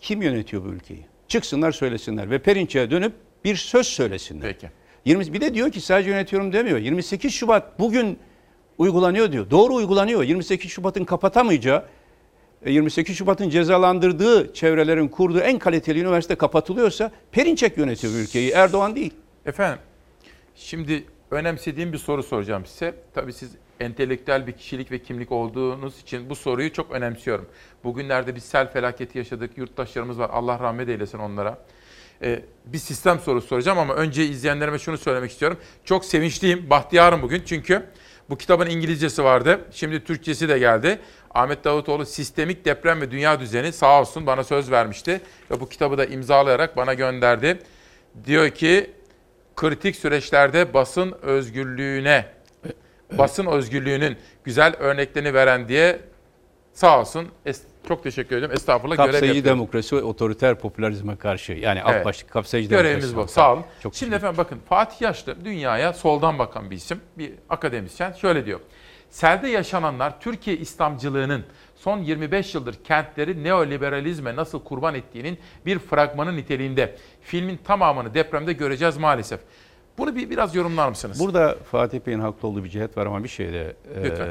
Kim 0.00 0.22
yönetiyor 0.22 0.64
bu 0.64 0.68
ülkeyi? 0.68 1.06
Çıksınlar 1.28 1.72
söylesinler 1.72 2.30
ve 2.30 2.38
Perinçek'e 2.38 2.90
dönüp 2.90 3.12
bir 3.44 3.56
söz 3.56 3.86
söylesinler. 3.86 4.52
Peki. 4.52 4.70
20, 5.04 5.32
bir 5.32 5.40
de 5.40 5.54
diyor 5.54 5.70
ki 5.70 5.80
sadece 5.80 6.10
yönetiyorum 6.10 6.52
demiyor. 6.52 6.78
28 6.78 7.32
Şubat 7.34 7.78
bugün 7.78 8.18
uygulanıyor 8.78 9.32
diyor. 9.32 9.50
Doğru 9.50 9.74
uygulanıyor. 9.74 10.22
28 10.22 10.70
Şubat'ın 10.70 11.04
kapatamayacağı, 11.04 11.84
e, 12.62 12.72
28 12.72 13.16
Şubat'ın 13.16 13.50
cezalandırdığı 13.50 14.54
çevrelerin 14.54 15.08
kurduğu 15.08 15.40
en 15.40 15.58
kaliteli 15.58 16.00
üniversite 16.00 16.34
kapatılıyorsa 16.34 17.10
Perinçek 17.32 17.78
yönetiyor 17.78 18.14
ülkeyi. 18.14 18.50
Erdoğan 18.50 18.96
değil. 18.96 19.14
Efendim 19.46 19.78
şimdi 20.54 21.04
önemsediğim 21.30 21.92
bir 21.92 21.98
soru 21.98 22.22
soracağım 22.22 22.66
size. 22.66 22.94
Tabii 23.14 23.32
siz 23.32 23.50
entelektüel 23.80 24.46
bir 24.46 24.52
kişilik 24.52 24.90
ve 24.90 24.98
kimlik 24.98 25.32
olduğunuz 25.32 26.00
için 26.00 26.30
bu 26.30 26.36
soruyu 26.36 26.72
çok 26.72 26.90
önemsiyorum. 26.90 27.46
Bugünlerde 27.84 28.34
bir 28.34 28.40
sel 28.40 28.72
felaketi 28.72 29.18
yaşadık. 29.18 29.58
Yurttaşlarımız 29.58 30.18
var. 30.18 30.30
Allah 30.32 30.58
rahmet 30.58 30.88
eylesin 30.88 31.18
onlara. 31.18 31.58
Ee, 32.22 32.42
bir 32.66 32.78
sistem 32.78 33.20
sorusu 33.20 33.46
soracağım 33.46 33.78
ama 33.78 33.94
önce 33.94 34.24
izleyenlerime 34.24 34.78
şunu 34.78 34.98
söylemek 34.98 35.30
istiyorum. 35.30 35.58
Çok 35.84 36.04
sevinçliyim, 36.04 36.70
bahtiyarım 36.70 37.22
bugün 37.22 37.42
çünkü 37.46 37.82
bu 38.30 38.38
kitabın 38.38 38.66
İngilizcesi 38.66 39.24
vardı. 39.24 39.60
Şimdi 39.72 40.04
Türkçesi 40.04 40.48
de 40.48 40.58
geldi. 40.58 40.98
Ahmet 41.34 41.64
Davutoğlu 41.64 42.06
Sistemik 42.06 42.64
Deprem 42.64 43.00
ve 43.00 43.10
Dünya 43.10 43.40
Düzeni 43.40 43.72
sağ 43.72 44.00
olsun 44.00 44.26
bana 44.26 44.44
söz 44.44 44.70
vermişti. 44.70 45.20
Ve 45.50 45.60
bu 45.60 45.68
kitabı 45.68 45.98
da 45.98 46.04
imzalayarak 46.04 46.76
bana 46.76 46.94
gönderdi. 46.94 47.58
Diyor 48.24 48.50
ki 48.50 48.90
kritik 49.56 49.96
süreçlerde 49.96 50.74
basın 50.74 51.14
özgürlüğüne, 51.22 52.24
basın 53.12 53.46
özgürlüğünün 53.46 54.16
güzel 54.44 54.74
örneklerini 54.78 55.34
veren 55.34 55.68
diye 55.68 56.00
sağ 56.72 57.00
olsun. 57.00 57.28
Çok 57.88 58.02
teşekkür 58.02 58.36
ediyorum. 58.36 58.56
Estağfurullah 58.56 58.96
görev 58.96 59.06
Kapsayıcı 59.12 59.36
yapıyorum. 59.36 59.58
demokrasi 59.60 59.96
ve 59.96 60.02
otoriter 60.02 60.58
popülerizme 60.58 61.16
karşı. 61.16 61.52
Yani 61.52 61.82
alt 61.82 61.92
Evet. 61.94 62.04
başlık 62.04 62.30
kapsayıcı 62.30 62.68
Görevimiz 62.70 63.04
demokrasi. 63.10 63.28
bu. 63.28 63.32
Sağ 63.34 63.52
olun. 63.52 63.64
Çok 63.82 63.94
Şimdi 63.94 64.14
efendim 64.14 64.38
bakın 64.38 64.58
Fatih 64.68 65.00
Yaşlı 65.00 65.44
dünyaya 65.44 65.92
soldan 65.92 66.38
bakan 66.38 66.70
bir 66.70 66.76
isim, 66.76 67.00
bir 67.18 67.32
akademisyen 67.48 68.12
şöyle 68.12 68.46
diyor. 68.46 68.60
Selde 69.10 69.48
yaşananlar 69.48 70.20
Türkiye 70.20 70.56
İslamcılığının 70.56 71.44
son 71.86 71.98
25 72.02 72.54
yıldır 72.54 72.74
kentleri 72.84 73.44
neoliberalizme 73.44 74.36
nasıl 74.36 74.64
kurban 74.64 74.94
ettiğinin 74.94 75.38
bir 75.66 75.78
fragmanı 75.78 76.36
niteliğinde. 76.36 76.96
Filmin 77.20 77.56
tamamını 77.56 78.14
depremde 78.14 78.52
göreceğiz 78.52 78.96
maalesef. 78.96 79.40
Bunu 79.98 80.16
bir 80.16 80.30
biraz 80.30 80.54
yorumlar 80.54 80.88
mısınız? 80.88 81.20
Burada 81.20 81.56
Fatih 81.70 82.00
Bey'in 82.06 82.20
haklı 82.20 82.48
olduğu 82.48 82.64
bir 82.64 82.68
cihet 82.68 82.96
var 82.96 83.06
ama 83.06 83.24
bir 83.24 83.28
şeyde 83.28 83.76
Lütfen. 84.04 84.28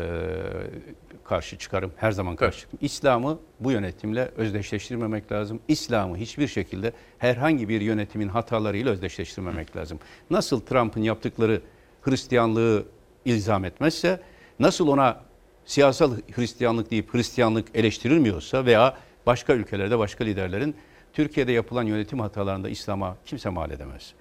karşı 1.23 1.57
çıkarım. 1.57 1.91
Her 1.95 2.11
zaman 2.11 2.35
karşı 2.35 2.59
çıkarım. 2.59 2.79
İslam'ı 2.81 3.39
bu 3.59 3.71
yönetimle 3.71 4.31
özdeşleştirmemek 4.37 5.31
lazım. 5.31 5.59
İslam'ı 5.67 6.17
hiçbir 6.17 6.47
şekilde 6.47 6.93
herhangi 7.17 7.69
bir 7.69 7.81
yönetimin 7.81 8.27
hatalarıyla 8.27 8.91
özdeşleştirmemek 8.91 9.75
lazım. 9.75 9.99
Nasıl 10.29 10.61
Trump'ın 10.61 11.01
yaptıkları 11.01 11.61
Hristiyanlığı 12.01 12.85
ilzam 13.25 13.65
etmezse, 13.65 14.19
nasıl 14.59 14.87
ona 14.87 15.25
siyasal 15.65 16.17
Hristiyanlık 16.35 16.91
deyip 16.91 17.13
Hristiyanlık 17.13 17.67
eleştirilmiyorsa 17.73 18.65
veya 18.65 18.97
başka 19.25 19.53
ülkelerde 19.53 19.99
başka 19.99 20.23
liderlerin 20.23 20.75
Türkiye'de 21.13 21.51
yapılan 21.51 21.83
yönetim 21.83 22.19
hatalarında 22.19 22.69
İslam'a 22.69 23.17
kimse 23.25 23.49
mal 23.49 23.71
edemez. 23.71 24.13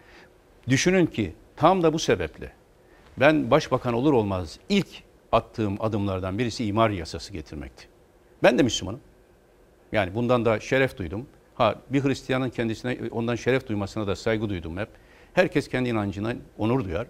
Düşünün 0.69 1.07
ki 1.07 1.35
tam 1.57 1.83
da 1.83 1.93
bu 1.93 1.99
sebeple 1.99 2.53
ben 3.17 3.51
başbakan 3.51 3.95
olur 3.95 4.13
olmaz 4.13 4.59
ilk 4.69 4.89
attığım 5.33 5.77
adımlardan 5.81 6.39
birisi 6.39 6.65
imar 6.65 6.91
yasası 6.91 7.33
getirmekti. 7.33 7.89
Ben 8.43 8.59
de 8.59 8.63
Müslümanım. 8.63 9.01
Yani 9.93 10.15
bundan 10.15 10.45
da 10.45 10.61
şeref 10.61 10.99
duydum. 10.99 11.27
Ha 11.55 11.75
bir 11.91 12.05
Hristiyanın 12.05 12.51
kendisine 12.51 12.99
ondan 13.11 13.35
şeref 13.35 13.69
duymasına 13.69 14.07
da 14.07 14.17
saygı 14.17 14.49
duydum 14.49 14.79
hep. 14.79 14.89
Herkes 15.35 15.69
kendi 15.69 15.89
inancına 15.89 16.35
onur 16.59 16.85
duyar. 16.85 17.07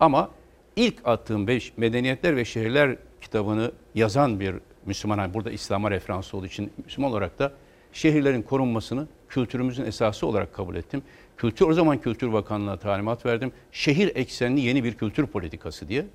Ama 0.00 0.30
ilk 0.76 1.08
attığım 1.08 1.46
beş 1.46 1.72
medeniyetler 1.76 2.36
ve 2.36 2.44
şehirler 2.44 2.96
kitabını 3.24 3.72
yazan 3.94 4.40
bir 4.40 4.54
Müslüman, 4.86 5.34
burada 5.34 5.50
İslam'a 5.50 5.90
referans 5.90 6.34
olduğu 6.34 6.46
için 6.46 6.72
Müslüman 6.84 7.10
olarak 7.10 7.38
da 7.38 7.52
şehirlerin 7.92 8.42
korunmasını 8.42 9.06
kültürümüzün 9.28 9.84
esası 9.84 10.26
olarak 10.26 10.54
kabul 10.54 10.76
ettim. 10.76 11.02
Kültür 11.36 11.66
o 11.66 11.72
zaman 11.72 11.98
Kültür 11.98 12.32
Bakanlığı'na 12.32 12.76
talimat 12.76 13.26
verdim. 13.26 13.52
Şehir 13.72 14.16
eksenli 14.16 14.60
yeni 14.60 14.84
bir 14.84 14.94
kültür 14.94 15.26
politikası 15.26 15.88
diye. 15.88 16.06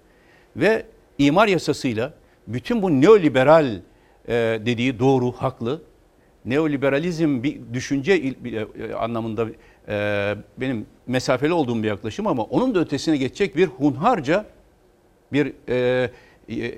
Ve 0.56 0.86
imar 1.18 1.48
yasasıyla 1.48 2.14
bütün 2.48 2.82
bu 2.82 3.02
neoliberal 3.02 3.76
e, 4.28 4.34
dediği 4.66 5.00
doğru, 5.00 5.32
haklı. 5.32 5.82
Neoliberalizm 6.46 7.44
bir 7.44 7.60
düşünce 7.74 8.22
il, 8.22 8.56
e, 8.56 8.94
anlamında 8.94 9.48
e, 9.88 10.36
benim 10.58 10.86
mesafeli 11.08 11.54
olduğum 11.54 11.84
bir 11.84 11.88
yaklaşım 11.88 12.28
ama 12.28 12.44
onun 12.44 12.76
da 12.76 12.80
ötesine 12.80 13.18
geçecek 13.18 13.56
bir 13.56 13.68
hunharca 13.68 14.46
bir 15.34 15.54
e, 15.70 16.10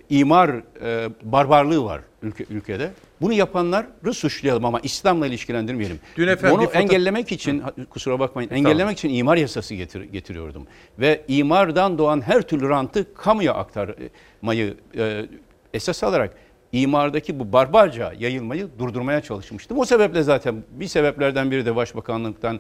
imar 0.09 0.49
e, 0.81 1.09
barbarlığı 1.23 1.83
var 1.83 2.01
ülke, 2.21 2.45
ülkede. 2.49 2.91
Bunu 3.21 3.33
yapanları 3.33 4.13
suçlayalım 4.13 4.65
ama 4.65 4.79
İslam'la 4.79 5.27
ilişkilendirmeyelim. 5.27 5.99
Dün 6.17 6.27
efendim 6.27 6.59
foto- 6.59 6.73
engellemek 6.73 7.31
için 7.31 7.63
kusura 7.89 8.19
bakmayın 8.19 8.49
engellemek 8.49 8.97
için 8.97 9.09
imar 9.09 9.37
yasası 9.37 9.75
getir, 9.75 10.01
getiriyordum. 10.01 10.67
Ve 10.99 11.21
imardan 11.27 11.97
doğan 11.97 12.21
her 12.21 12.41
türlü 12.41 12.69
rantı 12.69 13.13
kamuya 13.13 13.53
aktarmayı 13.53 14.73
e, 14.97 15.25
esas 15.73 16.03
alarak 16.03 16.35
imardaki 16.71 17.39
bu 17.39 17.53
barbarca 17.53 18.13
yayılmayı 18.19 18.67
durdurmaya 18.79 19.21
çalışmıştım. 19.21 19.79
O 19.79 19.85
sebeple 19.85 20.23
zaten 20.23 20.63
bir 20.71 20.87
sebeplerden 20.87 21.51
biri 21.51 21.65
de 21.65 21.75
başbakanlıktan 21.75 22.59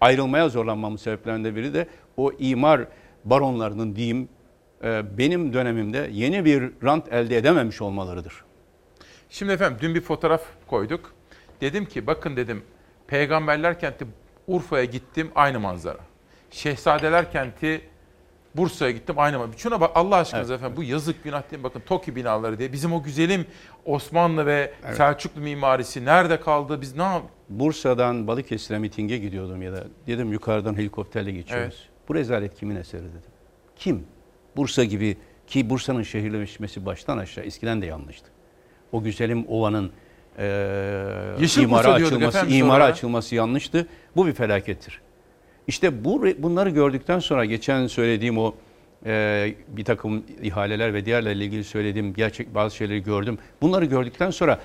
ayrılmaya 0.00 0.48
zorlanmamın 0.48 0.96
sebeplerinden 0.96 1.56
biri 1.56 1.74
de 1.74 1.86
o 2.16 2.32
imar 2.38 2.80
baronlarının 3.24 3.96
diyeyim 3.96 4.22
e, 4.22 4.28
benim 5.18 5.52
dönemimde 5.52 6.08
yeni 6.12 6.44
bir 6.44 6.70
rant 6.84 7.12
elde 7.12 7.36
edememiş 7.36 7.82
olmalarıdır. 7.82 8.44
Şimdi 9.30 9.52
efendim 9.52 9.78
dün 9.80 9.94
bir 9.94 10.00
fotoğraf 10.00 10.42
koyduk. 10.66 11.14
Dedim 11.60 11.84
ki 11.84 12.06
bakın 12.06 12.36
dedim 12.36 12.62
Peygamberler 13.06 13.80
kenti 13.80 14.06
Urfa'ya 14.46 14.84
gittim 14.84 15.30
aynı 15.34 15.60
manzara. 15.60 15.98
Şehzadeler 16.50 17.32
kenti 17.32 17.80
Bursa'ya 18.56 18.90
gittim 18.90 19.14
aynı 19.18 19.38
manzara. 19.38 19.58
Şuna 19.58 19.80
bak 19.80 19.90
Allah 19.94 20.16
aşkınız 20.16 20.50
Evet. 20.50 20.60
efendim 20.60 20.76
bu 20.76 20.82
yazık 20.82 21.24
günah 21.24 21.50
değil? 21.50 21.62
Bakın 21.62 21.80
TOKİ 21.86 22.16
binaları 22.16 22.58
diye. 22.58 22.72
Bizim 22.72 22.92
o 22.92 23.02
güzelim 23.02 23.46
Osmanlı 23.84 24.46
ve 24.46 24.72
Evet. 24.86 24.96
Selçuklu 24.96 25.40
mimarisi 25.40 26.04
nerede 26.04 26.40
kaldı? 26.40 26.80
Biz 26.80 26.96
ne 26.96 27.02
yap? 27.02 27.22
Bursa'dan 27.48 28.26
Balıkesir'e 28.26 28.78
mitinge 28.78 29.18
gidiyordum 29.18 29.62
ya 29.62 29.72
da 29.72 29.84
dedim 30.06 30.32
yukarıdan 30.32 30.74
helikopterle 30.74 31.32
geçiyoruz. 31.32 31.74
Evet. 31.78 31.88
Bu 32.08 32.14
rezalet 32.14 32.54
kimin 32.54 32.76
eseri 32.76 33.02
dedim. 33.02 33.30
Kim? 33.76 34.06
Bursa 34.56 34.84
gibi 34.84 35.16
ki 35.46 35.70
Bursa'nın 35.70 36.02
şehirleşmesi 36.02 36.86
baştan 36.86 37.18
aşağı 37.18 37.44
eskiden 37.44 37.82
de 37.82 37.86
yanlıştı. 37.86 38.28
O 38.92 39.02
güzelim 39.02 39.44
ovanın 39.48 39.90
e, 40.38 40.44
Yeşil 41.40 41.62
imara 41.62 41.92
açılması, 41.92 42.46
imara 42.46 42.84
açılması 42.84 43.34
yanlıştı. 43.34 43.86
Bu 44.16 44.26
bir 44.26 44.32
felakettir. 44.32 45.00
İşte 45.66 46.04
bu 46.04 46.26
bunları 46.38 46.70
gördükten 46.70 47.18
sonra 47.18 47.44
geçen 47.44 47.86
söylediğim 47.86 48.38
o 48.38 48.54
e, 49.06 49.54
bir 49.68 49.84
takım 49.84 50.24
ihaleler 50.42 50.94
ve 50.94 51.04
diğerlerle 51.04 51.44
ilgili 51.44 51.64
söylediğim 51.64 52.14
gerçek 52.14 52.54
bazı 52.54 52.76
şeyleri 52.76 53.02
gördüm. 53.02 53.38
Bunları 53.62 53.84
gördükten 53.84 54.30
sonra 54.30 54.60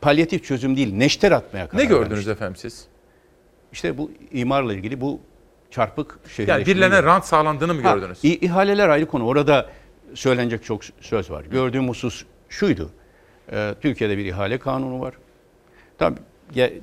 palyatif 0.00 0.44
çözüm 0.44 0.76
değil, 0.76 0.94
neşter 0.94 1.32
atmaya 1.32 1.68
karar 1.68 1.82
Ne 1.82 1.86
gördünüz 1.86 2.10
vermiştim. 2.10 2.32
efendim 2.32 2.56
siz? 2.56 2.86
İşte 3.72 3.98
bu 3.98 4.10
imarla 4.32 4.74
ilgili 4.74 5.00
bu 5.00 5.20
çarpık 5.70 6.10
Yani 6.24 6.32
şehirleşmeyi- 6.32 6.66
birilerine 6.66 7.02
rant 7.02 7.24
sağlandığını 7.24 7.74
mı 7.74 7.82
Ha, 7.82 7.94
gördünüz? 7.94 8.24
i- 8.24 8.38
ihaleler 8.46 8.88
ayrı 8.88 9.06
konu. 9.06 9.26
Orada 9.26 9.66
söylenecek 10.14 10.64
çok 10.64 10.80
söz 11.00 11.30
var. 11.30 11.44
Gördüğüm 11.44 11.88
husus 11.88 12.24
şuydu. 12.48 12.90
Ee, 13.52 13.74
Türkiye'de 13.80 14.18
bir 14.18 14.24
ihale 14.24 14.58
kanunu 14.58 15.00
var. 15.00 15.14
Tabii 15.98 16.18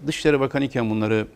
Dışişleri 0.08 0.40
Bakanı 0.40 0.64
iken 0.64 0.90
bunları 0.90 1.28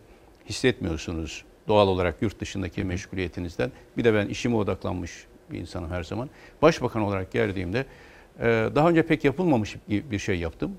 hissetmiyorsunuz 0.48 1.44
doğal 1.68 1.88
olarak 1.88 2.22
yurt 2.22 2.40
dışındaki 2.40 2.84
meşguliyetinizden. 2.84 3.72
Bir 3.96 4.04
de 4.04 4.14
ben 4.14 4.26
işime 4.26 4.56
odaklanmış 4.56 5.26
bir 5.52 5.58
insanım 5.58 5.90
her 5.90 6.02
zaman. 6.04 6.30
Başbakan 6.62 7.02
olarak 7.02 7.32
geldiğimde 7.32 7.86
e, 8.40 8.68
daha 8.74 8.88
önce 8.88 9.02
pek 9.06 9.24
yapılmamış 9.24 9.76
bir 9.88 10.10
bir 10.10 10.18
şey 10.18 10.38
yaptım. 10.38 10.76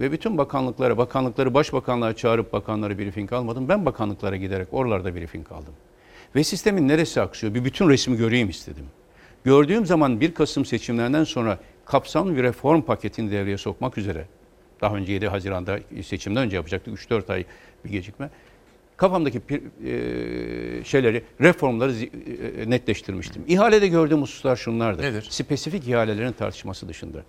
Ve 0.00 0.12
bütün 0.12 0.38
bakanlıklara, 0.38 0.98
bakanlıkları 0.98 1.54
başbakanlığa 1.54 2.16
çağırıp 2.16 2.52
bakanları 2.52 2.98
briefing 2.98 3.32
almadım. 3.32 3.68
Ben 3.68 3.86
bakanlıklara 3.86 4.36
giderek 4.36 4.68
oralarda 4.72 5.14
briefing 5.14 5.52
aldım. 5.52 5.74
Ve 6.34 6.44
sistemin 6.44 6.88
neresi 6.88 7.20
aksıyor? 7.20 7.54
Bir 7.54 7.64
bütün 7.64 7.88
resmi 7.88 8.16
göreyim 8.16 8.48
istedim. 8.48 8.86
Gördüğüm 9.44 9.86
zaman 9.86 10.20
1 10.20 10.34
Kasım 10.34 10.64
seçimlerinden 10.64 11.24
sonra 11.24 11.58
kapsamlı 11.84 12.36
bir 12.36 12.42
reform 12.42 12.82
paketini 12.82 13.30
devreye 13.30 13.58
sokmak 13.58 13.98
üzere, 13.98 14.26
daha 14.80 14.96
önce 14.96 15.12
7 15.12 15.28
Haziran'da 15.28 15.78
seçimden 16.02 16.42
önce 16.44 16.56
yapacaktık 16.56 16.98
3-4 16.98 17.32
ay 17.32 17.44
bir 17.84 17.90
gecikme. 17.90 18.30
Kafamdaki 18.96 19.40
pir- 19.40 19.62
e, 20.80 20.84
şeyleri, 20.84 21.24
reformları 21.40 21.92
e, 21.92 22.70
netleştirmiştim. 22.70 23.44
İhalede 23.48 23.88
gördüğüm 23.88 24.22
hususlar 24.22 24.56
şunlardır. 24.56 25.02
Nedir? 25.02 25.26
Spesifik 25.30 25.88
ihalelerin 25.88 26.32
tartışması 26.32 26.88
dışında. 26.88 27.22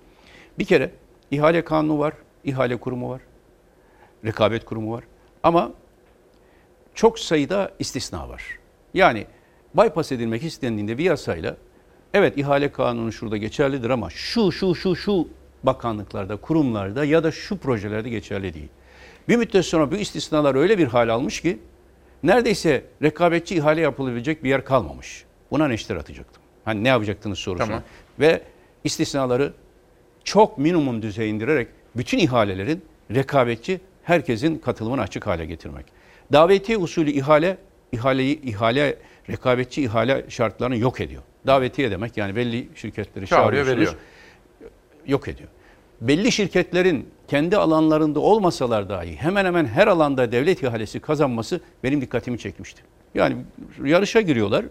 Bir 0.59 0.65
kere 0.65 0.91
ihale 1.31 1.63
kanunu 1.63 1.99
var, 1.99 2.13
ihale 2.43 2.77
kurumu 2.77 3.09
var, 3.09 3.21
rekabet 4.25 4.65
kurumu 4.65 4.91
var. 4.91 5.03
Ama 5.43 5.71
çok 6.95 7.19
sayıda 7.19 7.71
istisna 7.79 8.29
var. 8.29 8.58
Yani 8.93 9.25
bypass 9.75 10.11
edilmek 10.11 10.43
istendiğinde 10.43 10.97
bir 10.97 11.03
yasayla 11.03 11.57
evet 12.13 12.37
ihale 12.37 12.71
kanunu 12.71 13.11
şurada 13.11 13.37
geçerlidir 13.37 13.89
ama 13.89 14.09
şu 14.09 14.51
şu 14.51 14.75
şu 14.75 14.95
şu 14.95 15.27
bakanlıklarda, 15.63 16.35
kurumlarda 16.37 17.05
ya 17.05 17.23
da 17.23 17.31
şu 17.31 17.57
projelerde 17.57 18.09
geçerli 18.09 18.53
değil. 18.53 18.69
Bir 19.29 19.35
müddet 19.35 19.65
sonra 19.65 19.91
bu 19.91 19.95
istisnalar 19.95 20.55
öyle 20.55 20.77
bir 20.77 20.87
hal 20.87 21.09
almış 21.09 21.41
ki 21.41 21.59
neredeyse 22.23 22.83
rekabetçi 23.01 23.55
ihale 23.55 23.81
yapılabilecek 23.81 24.43
bir 24.43 24.49
yer 24.49 24.65
kalmamış. 24.65 25.23
Buna 25.51 25.67
neşter 25.67 25.95
atacaktım. 25.95 26.43
Hani 26.65 26.83
ne 26.83 26.87
yapacaktınız 26.87 27.39
sorusuna. 27.39 27.67
Tamam. 27.67 27.83
Ve 28.19 28.41
istisnaları 28.83 29.53
çok 30.23 30.57
minimum 30.57 31.01
düzeye 31.01 31.29
indirerek 31.29 31.67
bütün 31.95 32.17
ihalelerin 32.17 32.85
rekabetçi 33.11 33.81
herkesin 34.03 34.57
katılımını 34.57 35.01
açık 35.01 35.27
hale 35.27 35.45
getirmek. 35.45 35.85
Davetiye 36.31 36.77
usulü 36.77 37.11
ihale 37.11 37.57
ihaleyi 37.91 38.41
ihale 38.41 38.97
rekabetçi 39.29 39.81
ihale 39.83 40.25
şartlarını 40.29 40.77
yok 40.77 41.01
ediyor. 41.01 41.23
Davetiye 41.47 41.91
demek 41.91 42.17
yani 42.17 42.35
belli 42.35 42.69
şirketleri 42.75 43.27
Çağırıyor, 43.27 43.65
çağırıyorsunuz. 43.65 43.99
Yok 45.07 45.27
ediyor. 45.27 45.49
Belli 46.01 46.31
şirketlerin 46.31 47.09
kendi 47.27 47.57
alanlarında 47.57 48.19
olmasalar 48.19 48.89
dahi 48.89 49.15
hemen 49.15 49.45
hemen 49.45 49.65
her 49.65 49.87
alanda 49.87 50.31
devlet 50.31 50.63
ihalesi 50.63 50.99
kazanması 50.99 51.61
benim 51.83 52.01
dikkatimi 52.01 52.39
çekmişti. 52.39 52.81
Yani 53.15 53.37
yarışa 53.83 54.21
giriyorlar. 54.21 54.65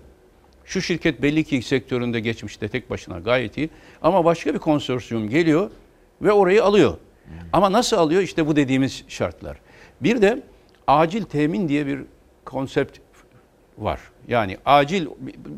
Şu 0.65 0.83
şirket 0.83 1.23
belli 1.23 1.45
ki 1.45 1.63
sektöründe 1.63 2.21
geçmişte 2.21 2.69
tek 2.69 2.91
başına 2.91 3.19
gayet 3.19 3.59
iyi. 3.59 3.71
Ama 4.03 4.25
başka 4.25 4.55
bir 4.55 4.59
konsorsiyum 4.59 5.29
geliyor 5.29 5.71
ve 6.23 6.33
orayı 6.33 6.65
alıyor. 6.65 6.97
Ama 7.53 7.73
nasıl 7.73 7.97
alıyor? 7.97 8.23
İşte 8.23 8.47
bu 8.47 8.57
dediğimiz 8.57 9.05
şartlar. 9.09 9.57
Bir 10.01 10.23
de 10.23 10.43
acil 10.87 11.23
temin 11.23 11.69
diye 11.69 11.87
bir 11.87 12.01
konsept 12.45 12.99
var. 13.79 14.01
Yani 14.29 14.59
acil, 14.65 15.07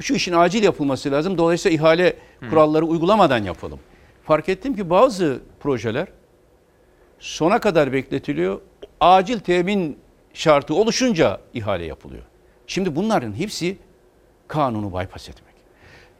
şu 0.00 0.14
işin 0.14 0.32
acil 0.32 0.62
yapılması 0.62 1.10
lazım. 1.10 1.38
Dolayısıyla 1.38 1.76
ihale 1.76 2.16
kuralları 2.50 2.84
uygulamadan 2.84 3.42
yapalım. 3.42 3.78
Fark 4.24 4.48
ettim 4.48 4.76
ki 4.76 4.90
bazı 4.90 5.40
projeler 5.60 6.08
sona 7.18 7.60
kadar 7.60 7.92
bekletiliyor. 7.92 8.60
Acil 9.00 9.38
temin 9.38 9.98
şartı 10.34 10.74
oluşunca 10.74 11.40
ihale 11.54 11.84
yapılıyor. 11.84 12.22
Şimdi 12.66 12.96
bunların 12.96 13.32
hepsi 13.32 13.76
kanunu 14.48 14.90
bypass 14.90 15.28
etmek. 15.28 15.54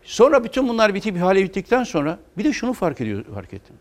Sonra 0.03 0.45
bütün 0.45 0.69
bunlar 0.69 0.95
bitip 0.95 1.17
ihale 1.17 1.45
bittikten 1.45 1.85
sonra 1.85 2.19
bir 2.39 2.45
de 2.45 2.53
şunu 2.53 2.73
fark 2.73 3.01
ediyor 3.01 3.25
fark 3.35 3.55
ettim. 3.55 3.77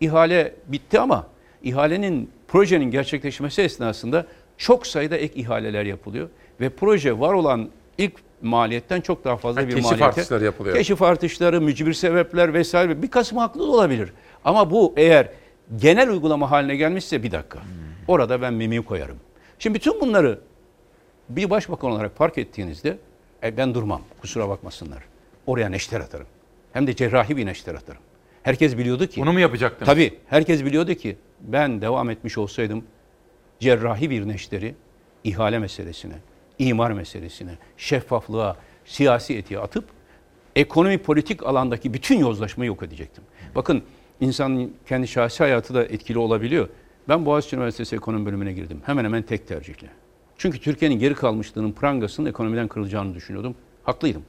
ihale 0.00 0.54
bitti 0.66 1.00
ama 1.00 1.26
ihalenin 1.62 2.30
projenin 2.48 2.90
gerçekleşmesi 2.90 3.62
esnasında 3.62 4.26
çok 4.58 4.86
sayıda 4.86 5.16
ek 5.16 5.40
ihaleler 5.40 5.84
yapılıyor 5.84 6.28
ve 6.60 6.68
proje 6.68 7.20
var 7.20 7.32
olan 7.32 7.68
ilk 7.98 8.12
maliyetten 8.42 9.00
çok 9.00 9.24
daha 9.24 9.36
fazla 9.36 9.60
Ha, 9.62 9.66
bir 9.68 9.70
keşif 9.72 9.84
maliyete. 9.84 10.04
artışları 10.04 10.44
yapılıyor. 10.44 10.76
Keşif 10.76 11.02
artışları, 11.02 11.60
mücbir 11.60 11.92
sebepler 11.92 12.54
vesaire 12.54 13.02
bir 13.02 13.10
kısmı 13.10 13.40
haklı 13.40 13.60
da 13.60 13.70
olabilir. 13.70 14.12
Ama 14.44 14.70
bu 14.70 14.94
eğer 14.96 15.28
genel 15.76 16.10
uygulama 16.10 16.50
haline 16.50 16.76
gelmişse 16.76 17.22
bir 17.22 17.30
dakika. 17.32 17.58
Orada 18.08 18.42
ben 18.42 18.54
mimi 18.54 18.84
koyarım. 18.84 19.16
Şimdi 19.58 19.74
bütün 19.78 20.00
bunları 20.00 20.38
bir 21.28 21.50
başbakan 21.50 21.90
olarak 21.90 22.16
fark 22.16 22.38
ettiğinizde 22.38 22.98
e, 23.42 23.56
ben 23.56 23.74
durmam. 23.74 24.00
Kusura 24.20 24.48
bakmasınlar. 24.48 25.02
Oraya 25.46 25.68
neşter 25.68 26.00
atarım. 26.00 26.26
Hem 26.72 26.86
de 26.86 26.96
cerrahi 26.96 27.36
bir 27.36 27.46
neşter 27.46 27.74
atarım. 27.74 28.00
Herkes 28.42 28.78
biliyordu 28.78 29.06
ki. 29.06 29.20
Bunu 29.20 29.32
mu 29.32 29.40
yapacaktınız? 29.40 29.86
Tabii. 29.86 30.14
Herkes 30.26 30.64
biliyordu 30.64 30.94
ki 30.94 31.16
ben 31.40 31.80
devam 31.80 32.10
etmiş 32.10 32.38
olsaydım 32.38 32.84
cerrahi 33.60 34.10
bir 34.10 34.28
neşteri 34.28 34.74
ihale 35.24 35.58
meselesine, 35.58 36.14
imar 36.58 36.90
meselesine, 36.90 37.58
şeffaflığa, 37.76 38.56
siyasi 38.84 39.36
etiğe 39.36 39.60
atıp 39.60 39.84
ekonomi 40.56 40.98
politik 40.98 41.42
alandaki 41.46 41.94
bütün 41.94 42.18
yozlaşmayı 42.18 42.68
yok 42.68 42.82
edecektim. 42.82 43.24
Bakın 43.54 43.82
insanın 44.20 44.74
kendi 44.88 45.08
şahsi 45.08 45.42
hayatı 45.42 45.74
da 45.74 45.84
etkili 45.84 46.18
olabiliyor. 46.18 46.68
Ben 47.08 47.26
Boğaziçi 47.26 47.56
Üniversitesi 47.56 47.96
Ekonomi 47.96 48.26
Bölümüne 48.26 48.52
girdim. 48.52 48.80
Hemen 48.86 49.04
hemen 49.04 49.22
tek 49.22 49.48
tercihle. 49.48 49.88
Çünkü 50.38 50.60
Türkiye'nin 50.60 50.98
geri 50.98 51.14
kalmışlığının 51.14 51.72
prangasının 51.72 52.30
ekonomiden 52.30 52.68
kırılacağını 52.68 53.14
düşünüyordum. 53.14 53.54
Haklıydım. 53.82 54.22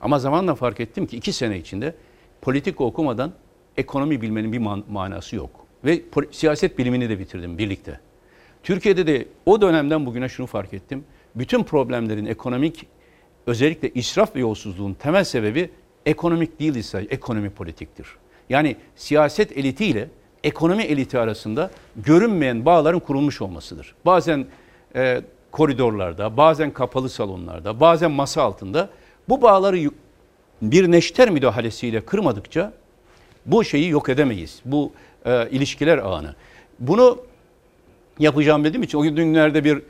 Ama 0.00 0.18
zamanla 0.18 0.54
fark 0.54 0.80
ettim 0.80 1.06
ki 1.06 1.16
iki 1.16 1.32
sene 1.32 1.58
içinde 1.58 1.94
politik 2.42 2.80
okumadan 2.80 3.32
ekonomi 3.76 4.20
bilmenin 4.20 4.52
bir 4.52 4.58
man- 4.58 4.84
manası 4.90 5.36
yok. 5.36 5.50
Ve 5.84 6.02
siyaset 6.30 6.78
bilimini 6.78 7.08
de 7.08 7.18
bitirdim 7.18 7.58
birlikte. 7.58 8.00
Türkiye'de 8.62 9.06
de 9.06 9.26
o 9.46 9.60
dönemden 9.60 10.06
bugüne 10.06 10.28
şunu 10.28 10.46
fark 10.46 10.74
ettim. 10.74 11.04
Bütün 11.34 11.62
problemlerin 11.62 12.26
ekonomik 12.26 12.86
özellikle 13.46 13.90
israf 13.94 14.36
ve 14.36 14.40
yolsuzluğun 14.40 14.94
temel 14.94 15.24
sebebi 15.24 15.70
ekonomik 16.06 16.60
değil 16.60 16.74
ise 16.74 17.06
ekonomi 17.10 17.50
politiktir. 17.50 18.06
Yani 18.48 18.76
siyaset 18.96 19.58
elitiyle 19.58 20.08
ekonomi 20.44 20.82
eliti 20.82 21.18
arasında 21.18 21.70
görünmeyen 21.96 22.64
bağların 22.64 23.00
kurulmuş 23.00 23.42
olmasıdır. 23.42 23.94
Bazen 24.06 24.46
e, 24.96 25.22
koridorlarda, 25.50 26.36
bazen 26.36 26.70
kapalı 26.70 27.08
salonlarda, 27.08 27.80
bazen 27.80 28.10
masa 28.10 28.42
altında 28.42 28.90
bu 29.28 29.42
bağları 29.42 29.90
bir 30.62 30.90
neşter 30.90 31.30
müdahalesiyle 31.30 32.00
kırmadıkça 32.04 32.72
bu 33.46 33.64
şeyi 33.64 33.88
yok 33.88 34.08
edemeyiz. 34.08 34.60
Bu 34.64 34.92
e, 35.24 35.50
ilişkiler 35.50 35.98
ağını. 35.98 36.34
Bunu 36.78 37.18
yapacağım 38.18 38.64
dediğim 38.64 38.82
için 38.82 38.98
o 38.98 39.02
günlerde 39.02 39.64
bir 39.64 39.82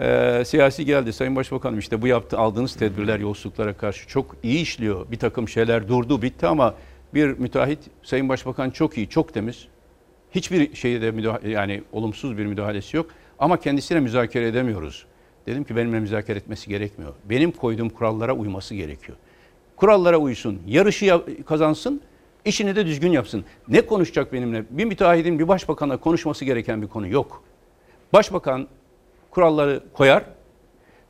e, 0.00 0.42
siyasi 0.46 0.84
geldi. 0.84 1.12
Sayın 1.12 1.36
Başbakanım 1.36 1.78
işte 1.78 2.02
bu 2.02 2.06
yaptı 2.06 2.38
aldığınız 2.38 2.74
tedbirler 2.74 3.20
yolsuzluklara 3.20 3.72
karşı 3.72 4.08
çok 4.08 4.36
iyi 4.42 4.62
işliyor. 4.62 5.10
Bir 5.10 5.18
takım 5.18 5.48
şeyler 5.48 5.88
durdu 5.88 6.22
bitti 6.22 6.46
ama 6.46 6.74
bir 7.14 7.26
müteahhit 7.26 7.78
Sayın 8.02 8.28
Başbakan 8.28 8.70
çok 8.70 8.98
iyi, 8.98 9.08
çok 9.08 9.34
temiz. 9.34 9.68
Hiçbir 10.34 10.74
şeyde 10.74 11.10
müdahale, 11.10 11.50
yani 11.50 11.82
olumsuz 11.92 12.38
bir 12.38 12.46
müdahalesi 12.46 12.96
yok. 12.96 13.06
Ama 13.38 13.60
kendisiyle 13.60 14.00
müzakere 14.00 14.48
edemiyoruz. 14.48 15.06
Dedim 15.46 15.64
ki 15.64 15.76
benimle 15.76 16.00
müzakere 16.00 16.38
etmesi 16.38 16.68
gerekmiyor. 16.68 17.12
Benim 17.30 17.50
koyduğum 17.50 17.88
kurallara 17.88 18.32
uyması 18.32 18.74
gerekiyor. 18.74 19.18
Kurallara 19.76 20.18
uysun, 20.18 20.62
yarışı 20.66 21.04
ya- 21.04 21.22
kazansın, 21.46 22.00
işini 22.44 22.76
de 22.76 22.86
düzgün 22.86 23.10
yapsın. 23.10 23.44
Ne 23.68 23.80
konuşacak 23.80 24.32
benimle? 24.32 24.64
Bir 24.70 24.84
müteahhidin 24.84 25.38
bir 25.38 25.48
başbakanla 25.48 25.96
konuşması 25.96 26.44
gereken 26.44 26.82
bir 26.82 26.88
konu 26.88 27.08
yok. 27.08 27.42
Başbakan 28.12 28.68
kuralları 29.34 29.80
koyar, 29.92 30.24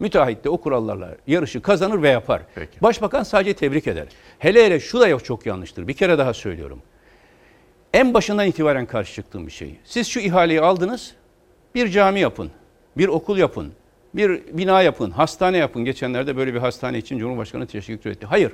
müteahhit 0.01 0.45
de 0.45 0.49
o 0.49 0.57
kurallarla 0.57 1.17
yarışı 1.27 1.63
kazanır 1.63 2.03
ve 2.03 2.09
yapar. 2.09 2.43
Başbakan 2.83 3.23
sadece 3.23 3.55
tebrik 3.55 3.87
eder. 3.87 4.07
Hele 4.39 4.65
hele 4.65 4.81
şu 4.81 5.01
da 5.01 5.09
yok 5.09 5.25
çok 5.25 5.47
yanlıştır. 5.47 5.89
Bir 5.89 5.95
kere 5.95 6.19
daha 6.19 6.35
söylüyorum. 6.35 6.83
En 7.93 8.15
başından 8.15 8.47
itibaren 8.47 8.87
karşı 8.87 9.15
çıktığım 9.15 9.47
bir 9.47 9.53
şey. 9.53 9.77
Siz 9.85 10.07
şu 10.07 10.21
ihaleyi 10.21 10.61
aldınız, 10.61 11.15
bir 11.75 11.89
cami 11.89 12.21
yapın, 12.21 12.51
bir 12.97 13.09
okul 13.09 13.39
yapın, 13.39 13.73
bir 14.15 14.43
bina 14.59 14.83
yapın, 14.83 15.11
hastane 15.11 15.57
yapın. 15.57 15.85
Geçenlerde 15.85 16.37
böyle 16.37 16.55
bir 16.55 16.59
hastane 16.59 16.99
için 16.99 17.19
Cumhurbaşkanı 17.19 17.67
teşekkür 17.67 18.11
etti. 18.11 18.27
Hayır, 18.27 18.53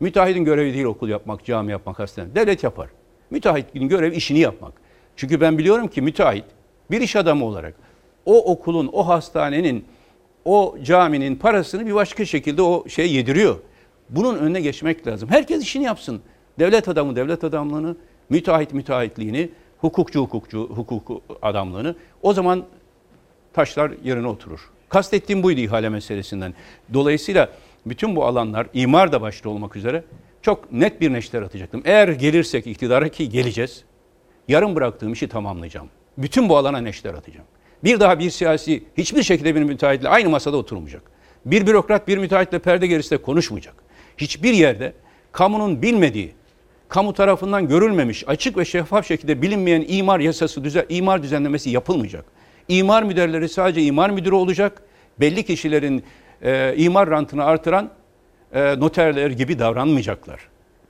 müteahhidin 0.00 0.44
görevi 0.44 0.74
değil 0.74 0.84
okul 0.84 1.08
yapmak, 1.08 1.44
cami 1.44 1.70
yapmak, 1.70 1.98
hastane. 1.98 2.34
Devlet 2.34 2.64
yapar. 2.64 2.88
Müteahhitin 3.30 3.88
görevi 3.88 4.16
işini 4.16 4.38
yapmak. 4.38 4.72
Çünkü 5.16 5.40
ben 5.40 5.58
biliyorum 5.58 5.88
ki 5.88 6.02
müteahhit 6.02 6.44
bir 6.90 7.00
iş 7.00 7.16
adamı 7.16 7.44
olarak 7.44 7.74
o 8.28 8.52
okulun, 8.52 8.90
o 8.92 9.08
hastanenin, 9.08 9.84
o 10.44 10.76
caminin 10.82 11.36
parasını 11.36 11.86
bir 11.86 11.94
başka 11.94 12.24
şekilde 12.24 12.62
o 12.62 12.88
şey 12.88 13.12
yediriyor. 13.12 13.56
Bunun 14.10 14.38
önüne 14.38 14.60
geçmek 14.60 15.06
lazım. 15.06 15.28
Herkes 15.28 15.62
işini 15.62 15.84
yapsın. 15.84 16.20
Devlet 16.58 16.88
adamı 16.88 17.16
devlet 17.16 17.44
adamlığını, 17.44 17.96
müteahhit 18.30 18.72
müteahhitliğini, 18.72 19.50
hukukçu 19.78 20.20
hukukçu 20.20 20.68
hukuk 20.74 21.22
adamlığını. 21.42 21.94
O 22.22 22.32
zaman 22.32 22.64
taşlar 23.52 23.92
yerine 24.04 24.26
oturur. 24.26 24.70
Kastettiğim 24.88 25.42
buydu 25.42 25.60
ihale 25.60 25.88
meselesinden. 25.88 26.54
Dolayısıyla 26.94 27.48
bütün 27.86 28.16
bu 28.16 28.24
alanlar 28.24 28.66
imar 28.74 29.12
da 29.12 29.20
başta 29.20 29.50
olmak 29.50 29.76
üzere 29.76 30.04
çok 30.42 30.72
net 30.72 31.00
bir 31.00 31.12
neşter 31.12 31.42
atacaktım. 31.42 31.82
Eğer 31.84 32.08
gelirsek 32.08 32.66
iktidara 32.66 33.08
ki 33.08 33.28
geleceğiz, 33.28 33.84
yarım 34.48 34.76
bıraktığım 34.76 35.12
işi 35.12 35.28
tamamlayacağım. 35.28 35.88
Bütün 36.18 36.48
bu 36.48 36.56
alana 36.56 36.78
neşter 36.78 37.14
atacağım. 37.14 37.46
Bir 37.84 38.00
daha 38.00 38.18
bir 38.18 38.30
siyasi 38.30 38.82
hiçbir 38.96 39.22
şekilde 39.22 39.54
bir 39.54 39.62
müteahhitle 39.62 40.08
aynı 40.08 40.28
masada 40.28 40.56
oturmayacak. 40.56 41.02
Bir 41.44 41.66
bürokrat 41.66 42.08
bir 42.08 42.18
müteahhitle 42.18 42.58
perde 42.58 42.86
gerisinde 42.86 43.22
konuşmayacak. 43.22 43.74
Hiçbir 44.16 44.52
yerde 44.52 44.92
kamunun 45.32 45.82
bilmediği, 45.82 46.32
kamu 46.88 47.12
tarafından 47.12 47.68
görülmemiş, 47.68 48.28
açık 48.28 48.56
ve 48.56 48.64
şeffaf 48.64 49.06
şekilde 49.06 49.42
bilinmeyen 49.42 49.84
imar 49.88 50.20
yasası, 50.20 50.64
düzen, 50.64 50.84
imar 50.88 51.22
düzenlemesi 51.22 51.70
yapılmayacak. 51.70 52.24
İmar 52.68 53.02
müdürleri 53.02 53.48
sadece 53.48 53.82
imar 53.82 54.10
müdürü 54.10 54.34
olacak. 54.34 54.82
Belli 55.20 55.44
kişilerin 55.44 56.04
e, 56.42 56.74
imar 56.76 57.10
rantını 57.10 57.44
artıran 57.44 57.90
e, 58.52 58.80
noterler 58.80 59.30
gibi 59.30 59.58
davranmayacaklar. 59.58 60.40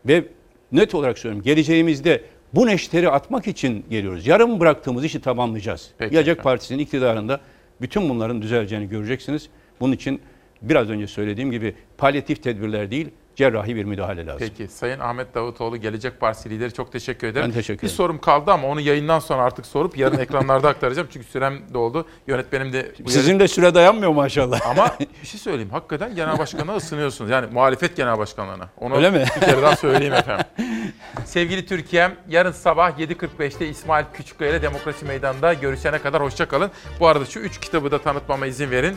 Ve 0.06 0.24
net 0.72 0.94
olarak 0.94 1.18
söylüyorum 1.18 1.44
geleceğimizde 1.44 2.22
bu 2.54 2.66
neşteri 2.66 3.10
atmak 3.10 3.46
için 3.46 3.84
geliyoruz. 3.90 4.26
Yarım 4.26 4.60
bıraktığımız 4.60 5.04
işi 5.04 5.20
tamamlayacağız. 5.20 5.90
Gelecek 5.98 6.42
Partisi'nin 6.42 6.78
iktidarında 6.78 7.40
bütün 7.80 8.08
bunların 8.08 8.42
düzeleceğini 8.42 8.88
göreceksiniz. 8.88 9.48
Bunun 9.80 9.92
için 9.92 10.20
biraz 10.62 10.90
önce 10.90 11.06
söylediğim 11.06 11.50
gibi 11.50 11.74
palyatif 11.98 12.42
tedbirler 12.42 12.90
değil, 12.90 13.08
cerrahi 13.38 13.76
bir 13.76 13.84
müdahale 13.84 14.26
lazım. 14.26 14.38
Peki 14.38 14.68
Sayın 14.72 15.00
Ahmet 15.00 15.34
Davutoğlu 15.34 15.76
Gelecek 15.76 16.20
Partisi 16.20 16.50
lideri 16.50 16.72
çok 16.72 16.92
teşekkür 16.92 17.26
ederim. 17.26 17.46
Ben 17.48 17.54
teşekkür 17.54 17.82
Bir 17.82 17.86
ederim. 17.86 17.96
sorum 17.96 18.18
kaldı 18.20 18.52
ama 18.52 18.68
onu 18.68 18.80
yayından 18.80 19.18
sonra 19.18 19.42
artık 19.42 19.66
sorup 19.66 19.98
yarın 19.98 20.18
ekranlarda 20.18 20.68
aktaracağım. 20.78 21.08
Çünkü 21.12 21.26
sürem 21.26 21.58
doldu. 21.74 22.06
Yönetmenim 22.26 22.72
de... 22.72 22.92
Sizin 23.06 23.40
de 23.40 23.48
süre 23.48 23.74
dayanmıyor 23.74 24.12
maşallah. 24.12 24.60
Ama 24.70 24.96
bir 25.22 25.26
şey 25.26 25.40
söyleyeyim. 25.40 25.70
Hakikaten 25.70 26.14
genel 26.14 26.38
başkanına 26.38 26.76
ısınıyorsunuz. 26.76 27.30
Yani 27.30 27.46
muhalefet 27.52 27.96
genel 27.96 28.18
başkanlığına. 28.18 28.68
Onu 28.80 28.96
Öyle 28.96 29.10
mi? 29.10 29.24
bir 29.36 29.40
kere 29.46 29.62
daha 29.62 29.76
söyleyeyim 29.76 30.14
efendim. 30.14 30.46
Sevgili 31.24 31.66
Türkiye'm 31.66 32.12
yarın 32.28 32.52
sabah 32.52 32.98
7.45'te 32.98 33.68
İsmail 33.68 34.04
Küçükkaya 34.14 34.50
ile 34.50 34.62
Demokrasi 34.62 35.04
Meydanı'nda 35.04 35.54
görüşene 35.54 35.98
kadar 35.98 36.22
hoşça 36.22 36.48
kalın. 36.48 36.70
Bu 37.00 37.06
arada 37.08 37.24
şu 37.24 37.40
üç 37.40 37.60
kitabı 37.60 37.90
da 37.90 37.98
tanıtmama 38.02 38.46
izin 38.46 38.70
verin. 38.70 38.96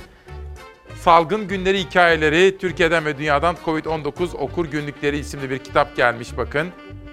Salgın 1.02 1.48
Günleri 1.48 1.80
Hikayeleri, 1.80 2.58
Türkiye'den 2.58 3.06
ve 3.06 3.18
Dünyadan 3.18 3.56
Covid-19 3.66 4.38
Okur 4.38 4.66
Günlükleri 4.66 5.18
isimli 5.18 5.50
bir 5.50 5.58
kitap 5.58 5.96
gelmiş 5.96 6.38
bakın. 6.38 6.68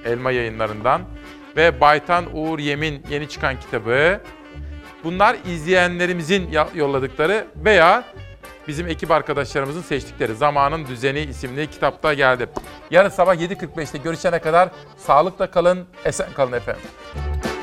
Elma 0.04 0.30
yayınlarından. 0.30 1.02
Ve 1.56 1.80
Baytan 1.80 2.24
Uğur 2.36 2.58
Yemin 2.58 3.02
yeni 3.10 3.28
çıkan 3.28 3.60
kitabı. 3.60 4.20
Bunlar 5.04 5.36
izleyenlerimizin 5.46 6.50
yolladıkları 6.74 7.46
veya 7.56 8.04
bizim 8.68 8.86
ekip 8.86 9.10
arkadaşlarımızın 9.10 9.82
seçtikleri 9.82 10.34
Zamanın 10.34 10.86
Düzeni 10.86 11.20
isimli 11.20 11.70
kitapta 11.70 12.14
geldi. 12.14 12.46
Yarın 12.90 13.08
sabah 13.08 13.34
7.45'te 13.34 13.98
görüşene 13.98 14.38
kadar 14.38 14.68
sağlıkla 14.96 15.50
kalın, 15.50 15.86
esen 16.04 16.32
kalın 16.32 16.52
efendim. 16.52 16.82